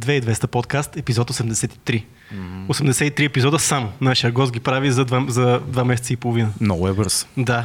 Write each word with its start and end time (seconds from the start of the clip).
2200 0.00 0.46
подкаст, 0.46 0.96
епизод 0.96 1.30
83. 1.30 2.04
Mm-hmm. 2.34 2.66
83 2.66 3.26
епизода 3.26 3.58
само. 3.58 3.92
Нашия 4.00 4.32
гост 4.32 4.52
ги 4.52 4.60
прави 4.60 4.90
за 4.90 5.04
два, 5.04 5.24
за 5.28 5.60
два 5.66 5.84
месеца 5.84 6.12
и 6.12 6.16
половина. 6.16 6.48
Много 6.60 6.88
е 6.88 6.92
бърз. 6.92 7.26
Да. 7.36 7.64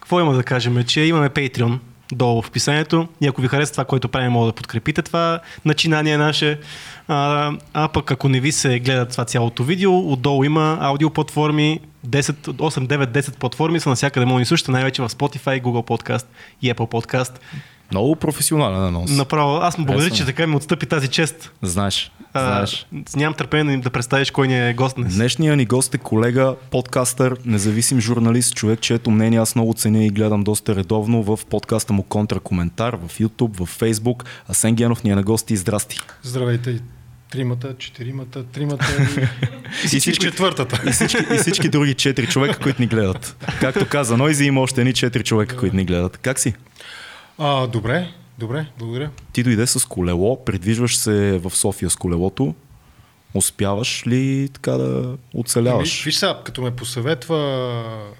Какво 0.00 0.20
има 0.20 0.34
да 0.34 0.42
кажем? 0.42 0.84
Че 0.84 1.00
имаме 1.00 1.28
Patreon 1.28 1.78
долу 2.12 2.42
в 2.42 2.48
описанието 2.48 3.08
и 3.20 3.26
ако 3.26 3.40
ви 3.40 3.48
харесва 3.48 3.72
това, 3.72 3.84
което 3.84 4.08
правим, 4.08 4.32
може 4.32 4.50
да 4.50 4.52
подкрепите 4.52 5.02
това 5.02 5.40
начинание 5.64 6.16
наше. 6.16 6.60
А, 7.08 7.52
а 7.72 7.88
пък 7.88 8.10
ако 8.10 8.28
не 8.28 8.40
ви 8.40 8.52
се 8.52 8.78
гледа 8.78 9.06
това 9.08 9.24
цялото 9.24 9.64
видео, 9.64 10.12
отдолу 10.12 10.44
има 10.44 10.78
аудиоплатформи, 10.80 11.80
10, 12.06 12.32
8, 12.32 12.86
9, 12.86 13.06
10 13.06 13.38
платформи 13.38 13.80
са 13.80 13.88
навсякъде 13.88 14.26
може 14.26 14.42
и 14.42 14.46
също, 14.46 14.70
най-вече 14.70 15.02
в 15.02 15.08
Spotify, 15.08 15.62
Google 15.62 15.86
Podcast 15.86 16.26
и 16.62 16.74
Apple 16.74 16.90
Podcast. 16.90 17.32
Много 17.90 18.16
професионален 18.16 18.84
анонс. 18.84 19.10
Направо, 19.10 19.56
аз 19.56 19.78
му 19.78 19.84
благодаря, 19.84 20.10
че 20.10 20.24
така 20.26 20.46
ми 20.46 20.56
отстъпи 20.56 20.86
тази 20.86 21.08
чест. 21.08 21.52
Знаеш, 21.62 22.10
А, 22.32 22.40
знаеш. 22.46 22.86
нямам 23.16 23.34
търпение 23.34 23.76
да 23.76 23.90
представиш 23.90 24.30
кой 24.30 24.48
ни 24.48 24.68
е 24.68 24.74
гост 24.74 24.96
днес. 24.96 25.14
Днешният 25.14 25.56
ни 25.56 25.66
гост 25.66 25.94
е 25.94 25.98
колега, 25.98 26.54
подкастър, 26.70 27.36
независим 27.44 28.00
журналист, 28.00 28.54
човек, 28.54 28.80
чието 28.80 29.10
мнение 29.10 29.40
аз 29.40 29.54
много 29.54 29.74
ценя 29.74 30.04
и 30.04 30.10
гледам 30.10 30.42
доста 30.42 30.76
редовно 30.76 31.22
в 31.22 31.40
подкаста 31.46 31.92
му 31.92 32.02
Контракоментар, 32.02 32.96
в 32.98 33.18
YouTube, 33.18 33.64
в 33.64 33.80
Facebook. 33.80 34.22
Асен 34.48 34.74
Генов 34.74 35.04
ни 35.04 35.10
е 35.10 35.14
на 35.14 35.22
гости. 35.22 35.56
Здрасти. 35.56 35.96
Здравейте 36.22 36.78
тримата, 37.30 37.74
четиримата, 37.78 38.44
тримата 38.44 38.86
и, 39.84 39.84
и, 39.86 39.88
всички- 39.88 40.18
четвъртата. 40.20 40.82
И 40.86 40.92
всички, 40.92 41.18
и 41.34 41.38
всички 41.38 41.68
други 41.68 41.94
четири 41.94 42.26
човека, 42.26 42.58
които 42.58 42.82
ни 42.82 42.88
гледат. 42.88 43.36
Както 43.60 43.86
каза 43.86 44.16
Нойзи, 44.16 44.44
има 44.44 44.60
още 44.60 44.80
едни 44.80 44.92
четири 44.92 45.24
човека, 45.24 45.56
които 45.56 45.76
ни 45.76 45.84
гледат. 45.84 46.16
Как 46.16 46.38
си? 46.38 46.54
А, 47.38 47.66
добре, 47.66 48.08
добре, 48.38 48.66
благодаря. 48.78 49.10
Ти 49.32 49.42
дойде 49.42 49.66
с 49.66 49.88
колело, 49.88 50.44
придвижваш 50.44 50.96
се 50.96 51.38
в 51.38 51.50
София 51.56 51.90
с 51.90 51.96
колелото. 51.96 52.54
Успяваш 53.34 54.06
ли 54.06 54.48
така 54.52 54.72
да 54.72 55.16
оцеляваш? 55.34 55.88
Виж, 55.88 56.04
виж 56.04 56.14
сега, 56.16 56.40
като 56.44 56.62
ме 56.62 56.70
посъветва, 56.70 58.10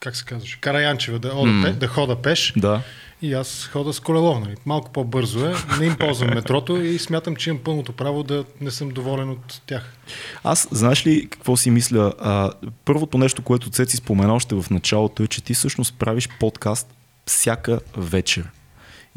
как 0.00 0.16
се 0.16 0.24
казваше, 0.24 0.60
Караянчева 0.60 1.18
да, 1.18 1.28
ода, 1.28 1.50
mm. 1.50 1.72
да 1.72 1.86
хода 1.88 2.16
пеш, 2.16 2.52
Да. 2.56 2.82
и 3.22 3.32
аз 3.32 3.70
хода 3.72 3.92
с 3.92 4.00
колело. 4.00 4.40
Нали. 4.40 4.54
Малко 4.66 4.92
по-бързо 4.92 5.46
е, 5.46 5.54
не 5.80 5.86
им 5.86 5.96
ползвам 5.96 6.34
метрото 6.34 6.76
и 6.76 6.98
смятам, 6.98 7.36
че 7.36 7.50
имам 7.50 7.62
пълното 7.62 7.92
право 7.92 8.22
да 8.22 8.44
не 8.60 8.70
съм 8.70 8.88
доволен 8.88 9.30
от 9.30 9.62
тях. 9.66 9.96
Аз, 10.44 10.68
знаеш 10.70 11.06
ли 11.06 11.28
какво 11.30 11.56
си 11.56 11.70
мисля? 11.70 12.12
А, 12.20 12.50
първото 12.84 13.18
нещо, 13.18 13.42
което 13.42 13.70
Цеци 13.70 13.96
спомена 13.96 14.34
още 14.34 14.54
в 14.54 14.64
началото 14.70 15.22
е, 15.22 15.26
че 15.26 15.44
ти 15.44 15.54
всъщност 15.54 15.94
правиш 15.98 16.28
подкаст 16.40 16.88
всяка 17.26 17.80
вечер. 17.96 18.48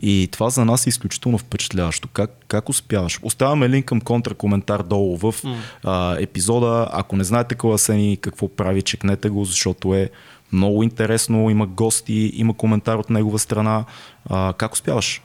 И 0.01 0.29
това 0.31 0.49
за 0.49 0.65
нас 0.65 0.85
е 0.85 0.89
изключително 0.89 1.37
впечатляващо. 1.37 2.07
Как, 2.07 2.31
как 2.47 2.69
успяваш? 2.69 3.19
Оставяме 3.21 3.69
линк 3.69 3.85
към 3.85 4.01
контракоментар 4.01 4.83
долу 4.83 5.17
в 5.17 5.35
а, 5.83 6.15
епизода. 6.19 6.89
Ако 6.91 7.15
не 7.15 7.23
знаете 7.23 7.55
кой 7.55 7.73
Асени 7.73 8.17
какво 8.17 8.47
прави, 8.47 8.81
чекнете 8.81 9.29
го, 9.29 9.45
защото 9.45 9.95
е 9.95 10.09
много 10.51 10.83
интересно. 10.83 11.49
Има 11.49 11.67
гости, 11.67 12.31
има 12.33 12.53
коментар 12.53 12.95
от 12.95 13.09
негова 13.09 13.39
страна. 13.39 13.85
А, 14.25 14.53
как 14.53 14.73
успяваш? 14.73 15.21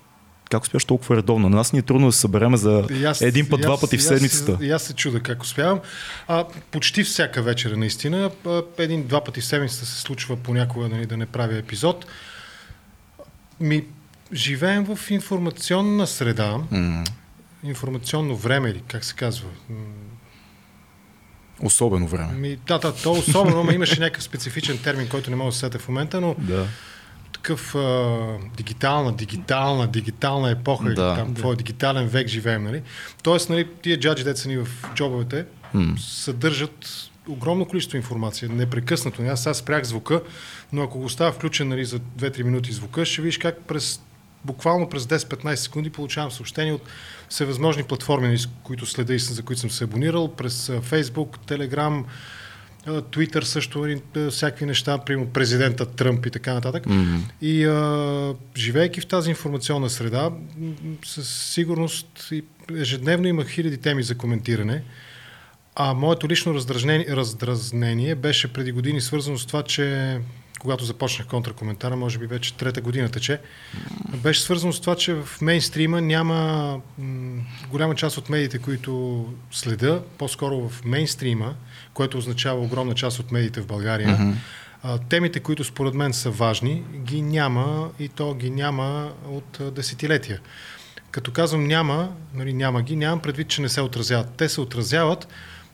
Как 0.51 0.63
успяваш 0.63 0.85
толкова 0.85 1.17
редовно? 1.17 1.49
На 1.49 1.57
нас 1.57 1.73
ни 1.73 1.79
е 1.79 1.83
трудно 1.83 2.07
да 2.07 2.13
се 2.13 2.21
събереме 2.21 2.57
за 2.57 2.85
аз- 3.07 3.21
един 3.21 3.49
път, 3.49 3.59
и 3.59 3.63
два 3.63 3.75
аз- 3.75 3.81
пъти 3.81 3.97
в 3.97 4.01
аз- 4.01 4.07
седмицата. 4.07 4.59
И 4.61 4.71
аз 4.71 4.83
се 4.83 4.95
чуда 4.95 5.21
как 5.21 5.43
успявам. 5.43 5.81
А, 6.29 6.45
почти 6.71 7.05
всяка 7.05 7.43
вечер, 7.43 7.71
наистина. 7.71 8.31
Един-два 8.79 9.25
пъти 9.25 9.41
в 9.41 9.45
седмицата 9.45 9.87
се 9.87 10.01
случва 10.01 10.37
понякога 10.37 10.89
нали, 10.89 11.07
да 11.07 11.17
не 11.17 11.27
правя 11.27 11.57
епизод. 11.57 12.07
Ми, 13.61 13.85
живеем 14.33 14.85
в 14.87 15.11
информационна 15.11 16.07
среда, 16.07 16.59
М, 16.71 17.05
информационно 17.65 18.37
време 18.37 18.69
или 18.71 18.83
как 18.89 19.05
се 19.05 19.15
казва. 19.15 19.49
Особено 21.63 22.07
време. 22.07 22.33
Ми, 22.33 22.57
да, 22.57 22.79
да, 22.79 22.95
то 22.95 23.13
особено, 23.13 23.65
ма 23.65 23.73
имаше 23.73 24.01
някакъв 24.01 24.23
специфичен 24.23 24.79
термин, 24.79 25.09
който 25.09 25.31
не 25.31 25.37
мога 25.37 25.49
да 25.49 25.55
се 25.55 25.59
сетя 25.59 25.79
в 25.79 25.89
момента, 25.89 26.21
но 26.21 26.35
Да. 26.39 26.67
такъв 27.33 27.75
а, 27.75 28.17
дигитална, 28.57 29.13
дигитална, 29.13 29.87
дигитална 29.89 30.51
епоха, 30.51 30.85
Да. 30.85 30.91
или 30.91 30.97
там, 31.17 31.35
твой 31.35 31.57
дигитален 31.57 32.09
век 32.09 32.29
живеем, 32.29 32.65
нали? 32.65 32.83
Тоест, 33.23 33.51
нали, 33.51 33.69
тия 33.83 34.01
джаджи, 34.01 34.25
деца 34.25 34.49
ни 34.49 34.57
в 34.57 34.69
джобовете, 34.95 35.45
М. 35.75 35.95
съдържат 35.99 37.10
огромно 37.29 37.65
количество 37.65 37.97
информация, 37.97 38.49
непрекъснато. 38.49 39.23
Аз 39.23 39.43
сега 39.43 39.55
спрях 39.55 39.85
звука, 39.85 40.23
но 40.73 40.83
ако 40.83 40.99
го 40.99 41.05
оставя 41.05 41.33
включен 41.33 41.69
нали, 41.69 41.85
за 41.85 41.99
2-3 41.99 42.43
минути 42.43 42.73
звука, 42.73 43.05
ще 43.05 43.23
видиш 43.23 43.39
как 43.39 43.61
през 43.61 44.01
буквално 44.45 44.89
през 44.89 45.05
10-15 45.05 45.55
секунди 45.55 45.91
получавам 45.91 46.31
съобщения 46.31 46.75
от 46.75 46.83
всевъзможни 47.29 47.83
платформи, 47.83 48.29
нали, 48.29 48.39
които 48.63 48.87
следа 48.87 49.15
и 49.15 49.19
за 49.19 49.43
които 49.43 49.61
съм 49.61 49.71
се 49.71 49.85
абонирал, 49.85 50.35
през 50.37 50.67
Facebook, 50.67 51.39
Telegram, 51.47 52.05
Twitter 52.87 53.41
също, 53.41 53.79
нали, 53.79 54.03
всякакви 54.31 54.67
неща, 54.67 54.99
примерно 54.99 55.31
президента 55.31 55.87
Тръмп 55.87 56.27
и 56.27 56.31
така 56.31 56.55
нататък. 56.55 56.87
М. 56.87 57.23
И 57.43 57.65
а, 57.65 58.35
живеейки 58.57 59.01
в 59.01 59.07
тази 59.07 59.31
информационна 59.31 59.91
среда, 59.91 60.31
със 61.05 61.29
сигурност 61.29 62.29
и 62.33 62.45
ежедневно 62.77 63.29
има 63.29 63.45
хиляди 63.45 63.79
теми 63.79 64.03
за 64.03 64.17
коментиране. 64.17 64.83
А 65.83 65.95
моето 65.95 66.29
лично 66.29 66.55
раздразнение, 66.55 68.15
беше 68.15 68.53
преди 68.53 68.73
години 68.73 69.01
свързано 69.01 69.39
с 69.39 69.47
това, 69.47 69.63
че 69.63 70.19
когато 70.59 70.85
започнах 70.85 71.29
контракоментара, 71.29 71.97
може 71.97 72.19
би 72.19 72.27
вече 72.27 72.55
трета 72.55 72.81
година 72.81 73.09
тече, 73.09 73.41
беше 74.17 74.41
свързано 74.41 74.73
с 74.73 74.81
това, 74.81 74.97
че 74.97 75.15
в 75.15 75.29
мейнстрима 75.41 76.01
няма 76.01 76.81
м, 76.99 77.43
голяма 77.71 77.95
част 77.95 78.19
от 78.19 78.31
медиите, 78.31 78.59
които 78.59 79.25
следа, 79.51 80.03
по-скоро 80.19 80.69
в 80.69 80.85
мейнстрима, 80.85 81.55
което 81.95 82.19
означава 82.19 82.61
огромна 82.61 82.95
част 82.95 83.19
от 83.19 83.33
медиите 83.33 83.61
в 83.61 83.67
България, 83.67 84.37
а, 84.83 84.99
темите, 84.99 85.41
които 85.41 85.65
според 85.65 85.95
мен 85.95 86.13
са 86.13 86.31
важни, 86.31 86.83
ги 86.97 87.23
няма 87.23 87.91
и 87.99 88.09
то 88.09 88.35
ги 88.35 88.51
няма 88.51 89.13
от 89.29 89.61
а, 89.61 89.71
десетилетия. 89.71 90.41
Като 91.11 91.33
казвам 91.33 91.67
няма, 91.67 92.13
нали, 92.35 92.53
няма 92.53 92.83
ги, 92.83 92.97
нямам 92.97 93.21
предвид, 93.21 93.49
че 93.49 93.63
не 93.63 93.69
се 93.69 93.81
отразяват. 93.81 94.31
Те 94.37 94.49
се 94.49 94.61
отразяват, 94.61 95.29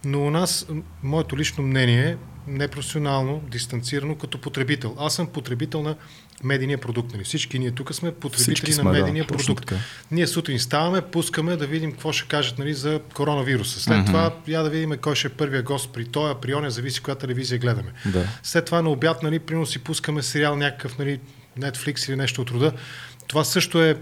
но 0.05 0.27
у 0.27 0.31
нас, 0.31 0.67
моето 1.03 1.39
лично 1.39 1.65
мнение 1.65 2.17
непрофесионално, 2.47 3.43
дистанцирано 3.51 4.15
като 4.15 4.39
потребител. 4.39 4.97
Аз 4.99 5.15
съм 5.15 5.27
потребител 5.27 5.83
на 5.83 5.97
медийния 6.45 6.79
продукт. 6.79 7.13
Нали. 7.13 7.25
Всички 7.25 7.59
ние 7.59 7.71
тук 7.71 7.95
сме 7.95 8.13
потребители 8.13 8.55
Всички 8.55 8.71
на 8.71 8.75
сме, 8.75 8.85
да, 8.85 8.91
медийния 8.99 9.27
точно 9.27 9.55
продукт. 9.55 9.67
така. 9.67 9.81
Ние 10.11 10.27
сутрин 10.27 10.59
ставаме, 10.59 11.03
пускаме 11.03 11.57
да 11.57 11.67
видим 11.67 11.93
какво 11.93 12.13
ще 12.13 12.29
кажат 12.29 12.59
нали, 12.59 12.75
за 12.75 13.01
коронавируса. 13.15 13.81
След 13.81 13.97
mm-hmm. 13.97 14.07
това 14.07 14.35
я 14.47 14.63
да 14.63 14.71
видим 14.71 14.93
кой 15.03 15.15
ще 15.15 15.27
е 15.27 15.31
първия 15.31 15.63
гост 15.63 15.93
при 15.93 16.05
тоя, 16.05 16.41
при 16.41 16.55
оня, 16.55 16.71
зависи 16.71 17.01
коя 17.01 17.15
телевизия 17.15 17.59
гледаме. 17.59 17.93
Да. 18.07 18.29
След 18.43 18.65
това 18.65 18.83
на 18.83 18.91
обяд, 18.91 19.23
нали, 19.23 19.39
примерно 19.39 19.67
си 19.67 19.79
пускаме 19.79 20.23
сериал 20.23 20.57
някакъв, 20.57 20.99
нали, 20.99 21.21
Netflix 21.59 22.09
или 22.09 22.17
нещо 22.17 22.43
от 22.43 22.51
рода. 22.51 22.73
Това 23.27 23.45
също 23.45 23.83
е 23.83 23.97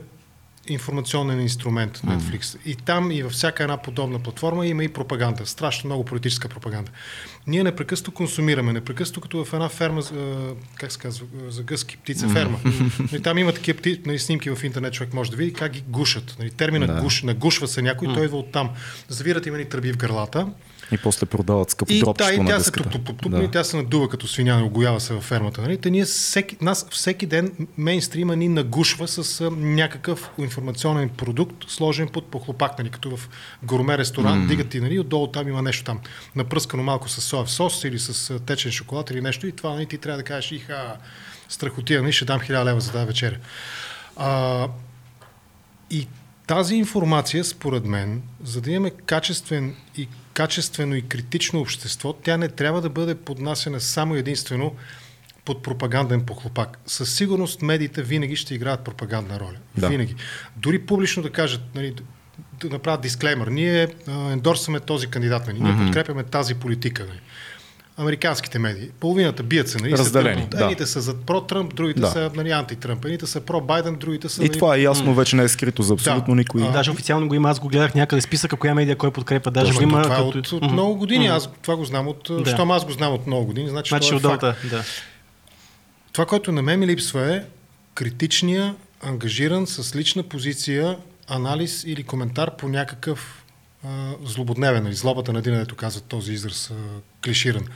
информационен 0.69 1.41
инструмент 1.41 1.99
Netflix. 1.99 2.57
И 2.67 2.75
там 2.75 3.11
и 3.11 3.23
във 3.23 3.33
всяка 3.33 3.63
една 3.63 3.77
подобна 3.77 4.19
платформа 4.19 4.67
има 4.67 4.85
и 4.85 4.89
пропаганда. 4.89 5.47
Страшно 5.47 5.89
много 5.89 6.05
политическа 6.05 6.49
пропаганда. 6.49 6.91
Ние 7.47 7.65
непрекъснато 7.65 8.13
консумираме, 8.13 8.73
непрекъснато 8.73 9.21
като 9.21 9.45
в 9.45 9.53
една 9.53 9.69
ферма, 9.69 10.03
как 10.75 10.93
се 10.93 10.99
казва, 10.99 11.27
за 11.49 11.63
гъски, 11.63 11.97
птица 11.97 12.29
ферма. 12.29 12.59
Нали, 13.13 13.23
там 13.23 13.39
има 13.39 13.53
такива 13.53 13.79
пти, 13.79 14.01
нали, 14.07 14.19
снимки 14.19 14.51
в 14.51 14.65
интернет, 14.65 14.93
човек 14.93 15.15
може 15.15 15.31
да 15.31 15.37
види 15.37 15.53
как 15.53 15.73
ги 15.73 15.85
гушат. 15.89 16.37
Нали, 16.39 16.51
терминът 16.51 16.95
Да. 16.95 17.01
гуш, 17.01 17.23
нагушва 17.23 17.69
се 17.69 17.83
някой, 17.83 18.15
той 18.15 18.25
идва 18.25 18.39
оттам. 18.39 18.71
Завират 19.09 19.47
им 19.47 19.55
едни 19.55 19.69
тръби 19.69 19.93
в 19.93 19.97
гърлата. 19.97 20.47
И 20.93 20.99
после 20.99 21.27
продават 21.27 21.71
скъпо 21.71 21.93
И, 21.93 21.99
да, 21.99 22.05
дропчето 22.05 22.33
и 22.33 22.39
на 22.39 22.47
тя 22.51 22.61
се 22.61 22.71
туп, 22.71 22.93
туп, 22.93 23.23
туп, 23.23 23.33
Да. 23.33 23.43
и 23.43 23.51
тя 23.51 23.65
се 23.65 23.77
надува 23.77 24.09
като 24.09 24.27
свиня, 24.27 24.65
огоява 24.65 25.01
се 25.01 25.15
във 25.15 25.25
фермата. 25.25 25.63
Нали? 25.63 25.79
Те 25.79 25.91
ние 25.91 26.05
всеки, 26.05 26.57
нас 26.61 26.87
всеки 26.91 27.27
ден 27.27 27.67
мейнстрима 27.79 28.37
ни 28.37 28.49
нагушва 28.49 29.09
с 29.09 29.41
а, 29.41 29.51
някакъв 29.51 30.31
информационен 30.39 31.09
продукт, 31.09 31.71
сложен 31.71 32.09
под 32.09 32.31
похлопак, 32.31 32.79
нали? 32.79 32.91
като 32.91 33.17
в 33.17 33.29
гурме 33.63 33.99
ресторант, 33.99 34.45
mm. 34.45 34.49
дигат 34.49 34.69
ти, 34.69 34.81
нали? 34.81 34.99
отдолу 34.99 35.27
там 35.27 35.49
има 35.49 35.63
нещо 35.63 35.85
там, 35.85 36.01
напръскано 36.37 36.83
малко 36.83 37.09
с 37.09 37.21
соев 37.21 37.51
сос 37.51 37.85
или 37.85 37.99
с 37.99 38.39
течен 38.39 38.73
шоколад 38.73 39.11
или 39.11 39.21
нещо 39.21 39.47
и 39.47 39.53
това 39.53 39.75
нали? 39.75 39.87
ти 39.87 39.99
трябва 39.99 40.17
да 40.19 40.25
кажеш, 40.25 40.53
иха, 40.53 40.97
страхотия, 41.49 42.03
нали? 42.03 42.13
ще 42.13 42.25
дам 42.25 42.41
1000 42.41 42.65
лева 42.65 42.81
за 42.81 42.93
тази 42.93 43.07
вечеря. 43.07 43.37
А, 44.17 44.69
и 45.91 46.09
тази 46.47 46.75
информация, 46.75 47.45
според 47.45 47.85
мен, 47.85 48.23
за 48.45 48.61
да 48.61 48.71
имаме 48.71 48.91
качествен 48.91 49.75
и 49.97 50.09
качествено 50.35 50.95
и 50.95 51.03
критично 51.03 51.61
общество, 51.61 52.13
тя 52.13 52.37
не 52.37 52.49
трябва 52.49 52.81
да 52.81 52.91
бъде 52.91 53.15
поднасена 53.15 53.81
само 53.81 54.15
единствено 54.15 54.75
под 55.45 55.63
пропаганден 55.63 56.27
похлопак. 56.27 56.79
Със 56.87 57.15
сигурност 57.15 57.63
медиите 57.63 58.03
винаги 58.03 58.37
ще 58.37 58.55
играят 58.55 58.85
пропагандна 58.85 59.41
роля. 59.41 59.57
Да. 59.79 59.89
Винаги. 59.89 60.15
Дори 60.57 60.79
публично 60.87 61.23
да 61.23 61.31
кажат, 61.31 61.63
нали, 61.75 61.95
да 62.61 62.69
направят 62.69 63.01
дисклеймер. 63.01 63.47
Ние 63.47 63.89
а, 64.09 64.33
ендорсваме 64.33 64.81
този 64.81 65.07
кандидат, 65.07 65.47
нали, 65.47 65.61
ние 65.61 65.77
подкрепяме 65.77 66.23
тази 66.23 66.55
политика. 66.55 67.05
Нали. 67.05 67.21
Американските 67.97 68.59
медии. 68.59 68.89
Половината 69.01 69.43
бият 69.43 69.69
се. 69.69 69.79
Нали, 69.79 69.91
са 69.91 69.99
Разделени, 69.99 70.37
Тръмп. 70.37 70.51
да. 70.51 70.63
Едните 70.65 70.87
са 70.87 71.01
за 71.01 71.15
про-Тръмп, 71.15 71.75
другите 71.75 72.01
Да. 72.01 72.07
са 72.07 72.31
нали, 72.35 72.51
анти-Тръмп. 72.51 73.05
Едните 73.05 73.27
са 73.27 73.41
про-Байден, 73.41 73.97
другите 73.97 74.29
са... 74.29 74.43
И 74.45 74.49
нали, 74.49 74.59
това 74.59 74.77
е 74.77 74.81
ясно, 74.81 75.15
вече 75.15 75.37
не 75.37 75.43
е 75.43 75.49
скрито 75.49 75.83
за 75.83 75.95
абсолютно 75.95 76.35
Да. 76.35 76.39
никой. 76.39 76.63
А, 76.63 76.71
Даже 76.71 76.91
официално 76.91 77.29
го 77.29 77.35
има, 77.35 77.51
аз 77.51 77.61
го 77.61 77.69
гледах 77.69 77.95
някъде 77.95 78.23
списъка, 78.23 78.57
коя 78.57 78.75
медия 78.75 78.97
кой 78.97 79.11
подкрепа. 79.11 79.51
Даже 79.51 79.73
го 79.73 79.83
има. 79.83 80.03
това 80.03 80.15
е 80.15 80.19
като- 80.19 80.39
от, 80.39 80.53
от 80.53 80.73
много 80.73 80.97
години. 80.97 81.27
Аз 81.27 81.49
това 81.63 81.77
го 81.77 81.85
знам 81.85 82.09
от... 82.09 82.31
Да. 82.45 82.51
Щом 82.51 82.71
аз 82.71 82.85
го 82.85 82.93
знам 82.93 83.13
от 83.13 83.27
много 83.27 83.47
години, 83.47 83.69
значи, 83.69 83.89
Значи 83.89 84.15
е 84.15 84.19
да. 84.19 84.55
Това, 86.13 86.27
което 86.27 86.53
на 86.53 86.63
мен 86.63 86.81
ми 86.81 86.87
липсва 86.87 87.35
е 87.37 87.43
критичния, 87.95 88.75
ангажиран 89.03 89.67
с 89.67 89.97
лична 89.97 90.23
позиция, 90.23 90.97
анализ 91.29 91.85
или 91.87 92.03
коментар 92.03 92.57
по 92.57 92.69
някакъв 92.69 93.45
а, 93.87 93.89
злободневен, 94.25 94.83
нали, 94.83 94.95
злобата 94.95 95.33
на 95.33 95.39
един, 95.39 95.55
дето 95.55 95.77
казва 95.77 96.01
този 96.01 96.33
израз 96.33 96.71
а, 96.71 96.75
клиширан. 97.25 97.67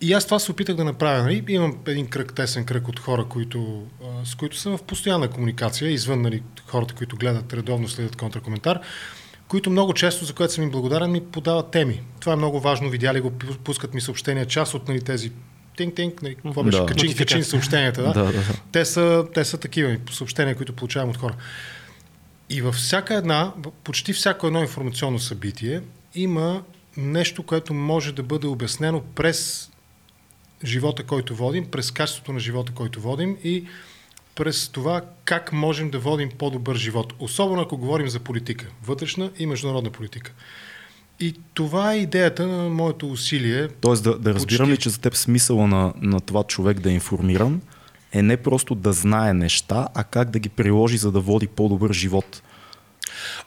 И 0.00 0.12
аз 0.12 0.24
това 0.24 0.38
се 0.38 0.52
опитах 0.52 0.76
да 0.76 0.84
направя. 0.84 1.22
Нали? 1.22 1.44
Имам 1.48 1.78
един 1.86 2.06
кръг, 2.06 2.34
тесен 2.34 2.64
кръг 2.64 2.88
от 2.88 3.00
хора, 3.00 3.24
които, 3.24 3.86
с 4.24 4.34
които 4.34 4.56
съм 4.56 4.78
в 4.78 4.82
постоянна 4.82 5.28
комуникация, 5.28 5.90
извън 5.90 6.22
нали, 6.22 6.42
хората, 6.66 6.94
които 6.94 7.16
гледат 7.16 7.52
редовно, 7.52 7.88
следят 7.88 8.16
контракоментар, 8.16 8.80
които 9.48 9.70
много 9.70 9.94
често, 9.94 10.24
за 10.24 10.32
което 10.32 10.52
съм 10.52 10.64
им 10.64 10.70
благодарен, 10.70 11.10
ми 11.10 11.24
подават 11.24 11.70
теми. 11.70 12.02
Това 12.20 12.32
е 12.32 12.36
много 12.36 12.60
важно. 12.60 12.90
Видяли 12.90 13.20
го, 13.20 13.32
пускат 13.64 13.94
ми 13.94 14.00
съобщения, 14.00 14.46
част 14.46 14.74
от 14.74 14.88
нали, 14.88 15.00
тези 15.00 15.32
тинг-тинг, 15.76 16.22
нали, 16.22 16.34
какво 16.34 16.62
беше, 16.62 16.78
Да. 16.78 16.86
качин, 16.86 17.16
качин 17.16 17.44
съобщенията. 17.44 18.02
Да? 18.02 18.12
Да, 18.12 18.24
да, 18.24 18.32
да. 18.32 18.42
Те, 18.72 18.84
са, 18.84 19.26
те 19.34 19.44
са 19.44 19.58
такива 19.58 19.96
съобщения, 20.10 20.56
които 20.56 20.72
получавам 20.72 21.10
от 21.10 21.16
хора. 21.16 21.34
И 22.50 22.62
във 22.62 22.74
всяка 22.74 23.14
една, 23.14 23.52
почти 23.84 24.12
всяко 24.12 24.46
едно 24.46 24.60
информационно 24.60 25.18
събитие 25.18 25.80
има 26.14 26.62
нещо, 26.98 27.42
което 27.42 27.74
може 27.74 28.12
да 28.12 28.22
бъде 28.22 28.46
обяснено 28.46 29.02
през 29.14 29.70
живота, 30.64 31.04
който 31.04 31.36
водим, 31.36 31.66
през 31.66 31.90
качеството 31.90 32.32
на 32.32 32.40
живота, 32.40 32.72
който 32.72 33.00
водим 33.00 33.36
и 33.44 33.64
през 34.34 34.68
това 34.68 35.02
как 35.24 35.52
можем 35.52 35.90
да 35.90 35.98
водим 35.98 36.30
по-добър 36.38 36.76
живот. 36.76 37.12
Особено 37.18 37.62
ако 37.62 37.76
говорим 37.76 38.08
за 38.08 38.20
политика, 38.20 38.66
вътрешна 38.86 39.30
и 39.38 39.46
международна 39.46 39.90
политика. 39.90 40.32
И 41.20 41.34
това 41.54 41.92
е 41.92 41.98
идеята 41.98 42.46
на 42.46 42.68
моето 42.68 43.10
усилие. 43.10 43.68
Тоест 43.68 44.04
да, 44.04 44.18
да 44.18 44.34
разбирам 44.34 44.68
Почти. 44.68 44.72
ли, 44.72 44.82
че 44.82 44.90
за 44.90 45.00
теб 45.00 45.14
смисъла 45.14 45.66
на, 45.66 45.92
на 46.00 46.20
това 46.20 46.44
човек 46.44 46.80
да 46.80 46.90
е 46.90 46.94
информиран 46.94 47.60
е 48.12 48.22
не 48.22 48.36
просто 48.36 48.74
да 48.74 48.92
знае 48.92 49.34
неща, 49.34 49.88
а 49.94 50.04
как 50.04 50.30
да 50.30 50.38
ги 50.38 50.48
приложи, 50.48 50.98
за 50.98 51.12
да 51.12 51.20
води 51.20 51.46
по-добър 51.46 51.92
живот. 51.92 52.42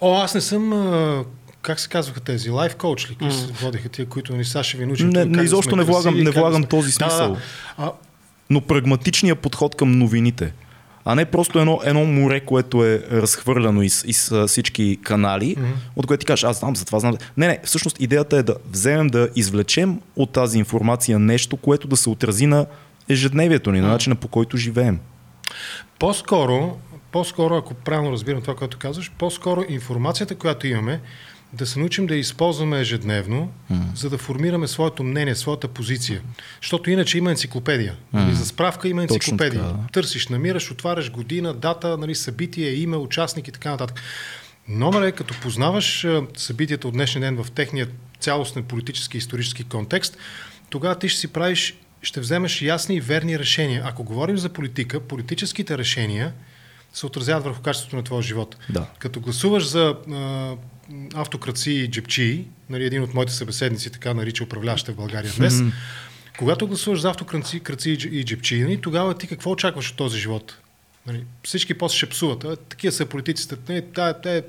О, 0.02 0.16
аз 0.16 0.36
не 0.36 0.42
съм, 0.42 0.74
а, 0.74 1.26
как 1.62 1.80
се 1.80 1.90
казваха 1.90 2.20
тези, 2.20 2.50
лайф 2.50 2.76
коуч 2.76 3.10
ли, 3.10 3.16
mm. 3.16 3.30
се 3.30 3.54
водеха 3.54 3.90
тия, 3.90 4.06
които 4.06 4.36
ни 4.36 4.46
са 4.46 4.64
ще 4.64 4.78
ви 4.78 4.86
научим. 4.86 5.10
Не- 5.10 5.26
не, 5.26 5.38
да 5.38 5.44
изобщо 5.44 5.76
не 5.76 5.84
влагам- 5.84 6.04
красиви, 6.04 6.24
не 6.24 6.32
да 6.32 6.40
влагам 6.40 6.64
този 6.64 6.92
смисъл. 6.92 7.34
Да, 7.34 7.42
а, 7.78 7.92
Но 8.50 8.62
прагматичният 8.62 9.40
подход 9.40 9.76
към 9.76 9.92
новините, 9.92 10.54
а 11.06 11.16
не 11.16 11.26
просто 11.26 11.60
едно, 11.60 11.80
едно 11.84 12.06
море, 12.06 12.40
което 12.40 12.86
е 12.86 13.04
разхвърляно 13.12 13.82
из, 13.82 14.04
из 14.08 14.32
всички 14.48 15.00
канали, 15.04 15.56
mm-hmm. 15.56 15.74
от 15.96 16.08
което 16.08 16.22
ти 16.22 16.26
кажеш, 16.26 16.44
аз 16.44 16.60
знам, 16.60 16.76
за 16.76 16.86
това 16.86 17.00
знам. 17.00 17.18
Не, 17.38 17.48
не, 17.48 17.60
всъщност 17.64 18.00
идеята 18.00 18.38
е 18.38 18.44
да 18.44 18.56
вземем 18.72 19.08
да 19.08 19.30
извлечем 19.36 20.02
от 20.16 20.32
тази 20.32 20.58
информация 20.58 21.20
нещо, 21.20 21.58
което 21.58 21.88
да 21.88 21.98
се 21.98 22.10
отрази 22.10 22.46
на 22.46 22.66
ежедневието 23.10 23.72
ни, 23.72 23.82
на 23.82 23.88
начина 23.88 24.16
по 24.16 24.28
който 24.28 24.58
живеем. 24.58 25.00
По-скоро, 26.00 26.78
по-скоро, 27.12 27.56
ако 27.56 27.74
правилно 27.74 28.12
разбирам 28.12 28.42
това, 28.42 28.56
което 28.56 28.78
казваш, 28.78 29.12
по-скоро 29.18 29.64
информацията, 29.70 30.36
която 30.36 30.68
имаме, 30.68 31.02
да 31.54 31.66
се 31.66 31.80
научим 31.80 32.08
да 32.08 32.16
използваме 32.16 32.80
ежедневно, 32.80 33.52
mm. 33.72 33.96
за 33.96 34.10
да 34.10 34.18
формираме 34.18 34.68
своето 34.68 35.04
мнение, 35.04 35.36
своята 35.36 35.68
позиция. 35.68 36.22
Защото 36.62 36.90
иначе 36.90 37.18
има 37.18 37.32
енциклопедия. 37.32 37.94
Mm. 37.94 37.98
Нали, 38.14 38.36
за 38.36 38.46
справка 38.46 38.88
има 38.88 39.02
Точно 39.02 39.16
енциклопедия. 39.16 39.64
така. 39.64 39.78
Търсиш, 39.92 40.28
намираш, 40.28 40.72
отваряш 40.72 41.12
година, 41.12 41.54
дата, 41.54 41.98
нали, 41.98 42.16
събитие, 42.16 42.70
име, 42.70 42.98
участник 42.98 43.48
и 43.48 43.52
така 43.52 43.72
нататък. 43.72 44.02
Номер 44.68 45.02
е, 45.02 45.12
като 45.12 45.34
познаваш 45.42 46.08
събитията 46.38 46.88
от 46.88 46.94
днешния 46.94 47.22
ден 47.22 47.44
в 47.44 47.52
техния 47.52 47.88
цялостен 48.20 48.64
политически 48.64 49.18
и 49.18 49.20
исторически 49.20 49.64
контекст, 49.64 50.18
тогава 50.70 50.96
ти 50.96 51.10
ще 51.10 51.20
си 51.20 51.28
правиш, 51.28 51.76
ще 52.02 52.20
вземеш 52.20 52.62
ясни 52.62 52.96
и 52.96 53.02
верни 53.02 53.40
решения. 53.40 53.84
Ако 53.86 54.04
говорим 54.04 54.38
за 54.38 54.50
политика, 54.50 55.00
политическите 55.00 55.78
решения 55.78 56.34
се 56.94 57.06
отразяват 57.06 57.44
върху 57.44 57.62
качеството 57.62 57.96
на 57.96 58.04
твоя 58.04 58.22
живот. 58.22 58.56
Да. 58.70 58.86
Като 59.00 59.20
гласуваш 59.20 59.68
за 59.68 59.96
автокраци 61.14 61.72
и 61.72 61.92
джепчии, 61.92 62.46
нали, 62.70 62.86
един 62.86 63.04
от 63.04 63.14
моите 63.14 63.32
събеседници 63.32 63.92
така 63.92 64.14
нарича 64.14 64.44
управляващите 64.44 64.92
в 64.92 64.96
България 64.96 65.32
днес, 65.38 65.62
когато 66.40 66.68
гласуваш 66.68 67.02
за 67.02 67.10
автокраци 67.10 67.60
краци 67.60 67.92
и 67.92 67.98
дж- 67.98 68.10
и 68.10 68.26
джепчии, 68.26 68.62
нали, 68.64 68.82
тогава 68.82 69.18
ти 69.18 69.28
какво 69.28 69.52
очакваш 69.52 69.90
от 69.90 69.96
този 69.98 70.20
живот? 70.20 70.58
Нали, 71.08 71.24
всички 71.44 71.74
после 71.74 71.98
ще 71.98 72.10
псуват. 72.10 72.44
А, 72.44 72.56
такива 72.56 72.92
са 72.92 73.06
политиците. 73.06 73.56
Нали, 73.70 73.84
тая, 73.94 74.44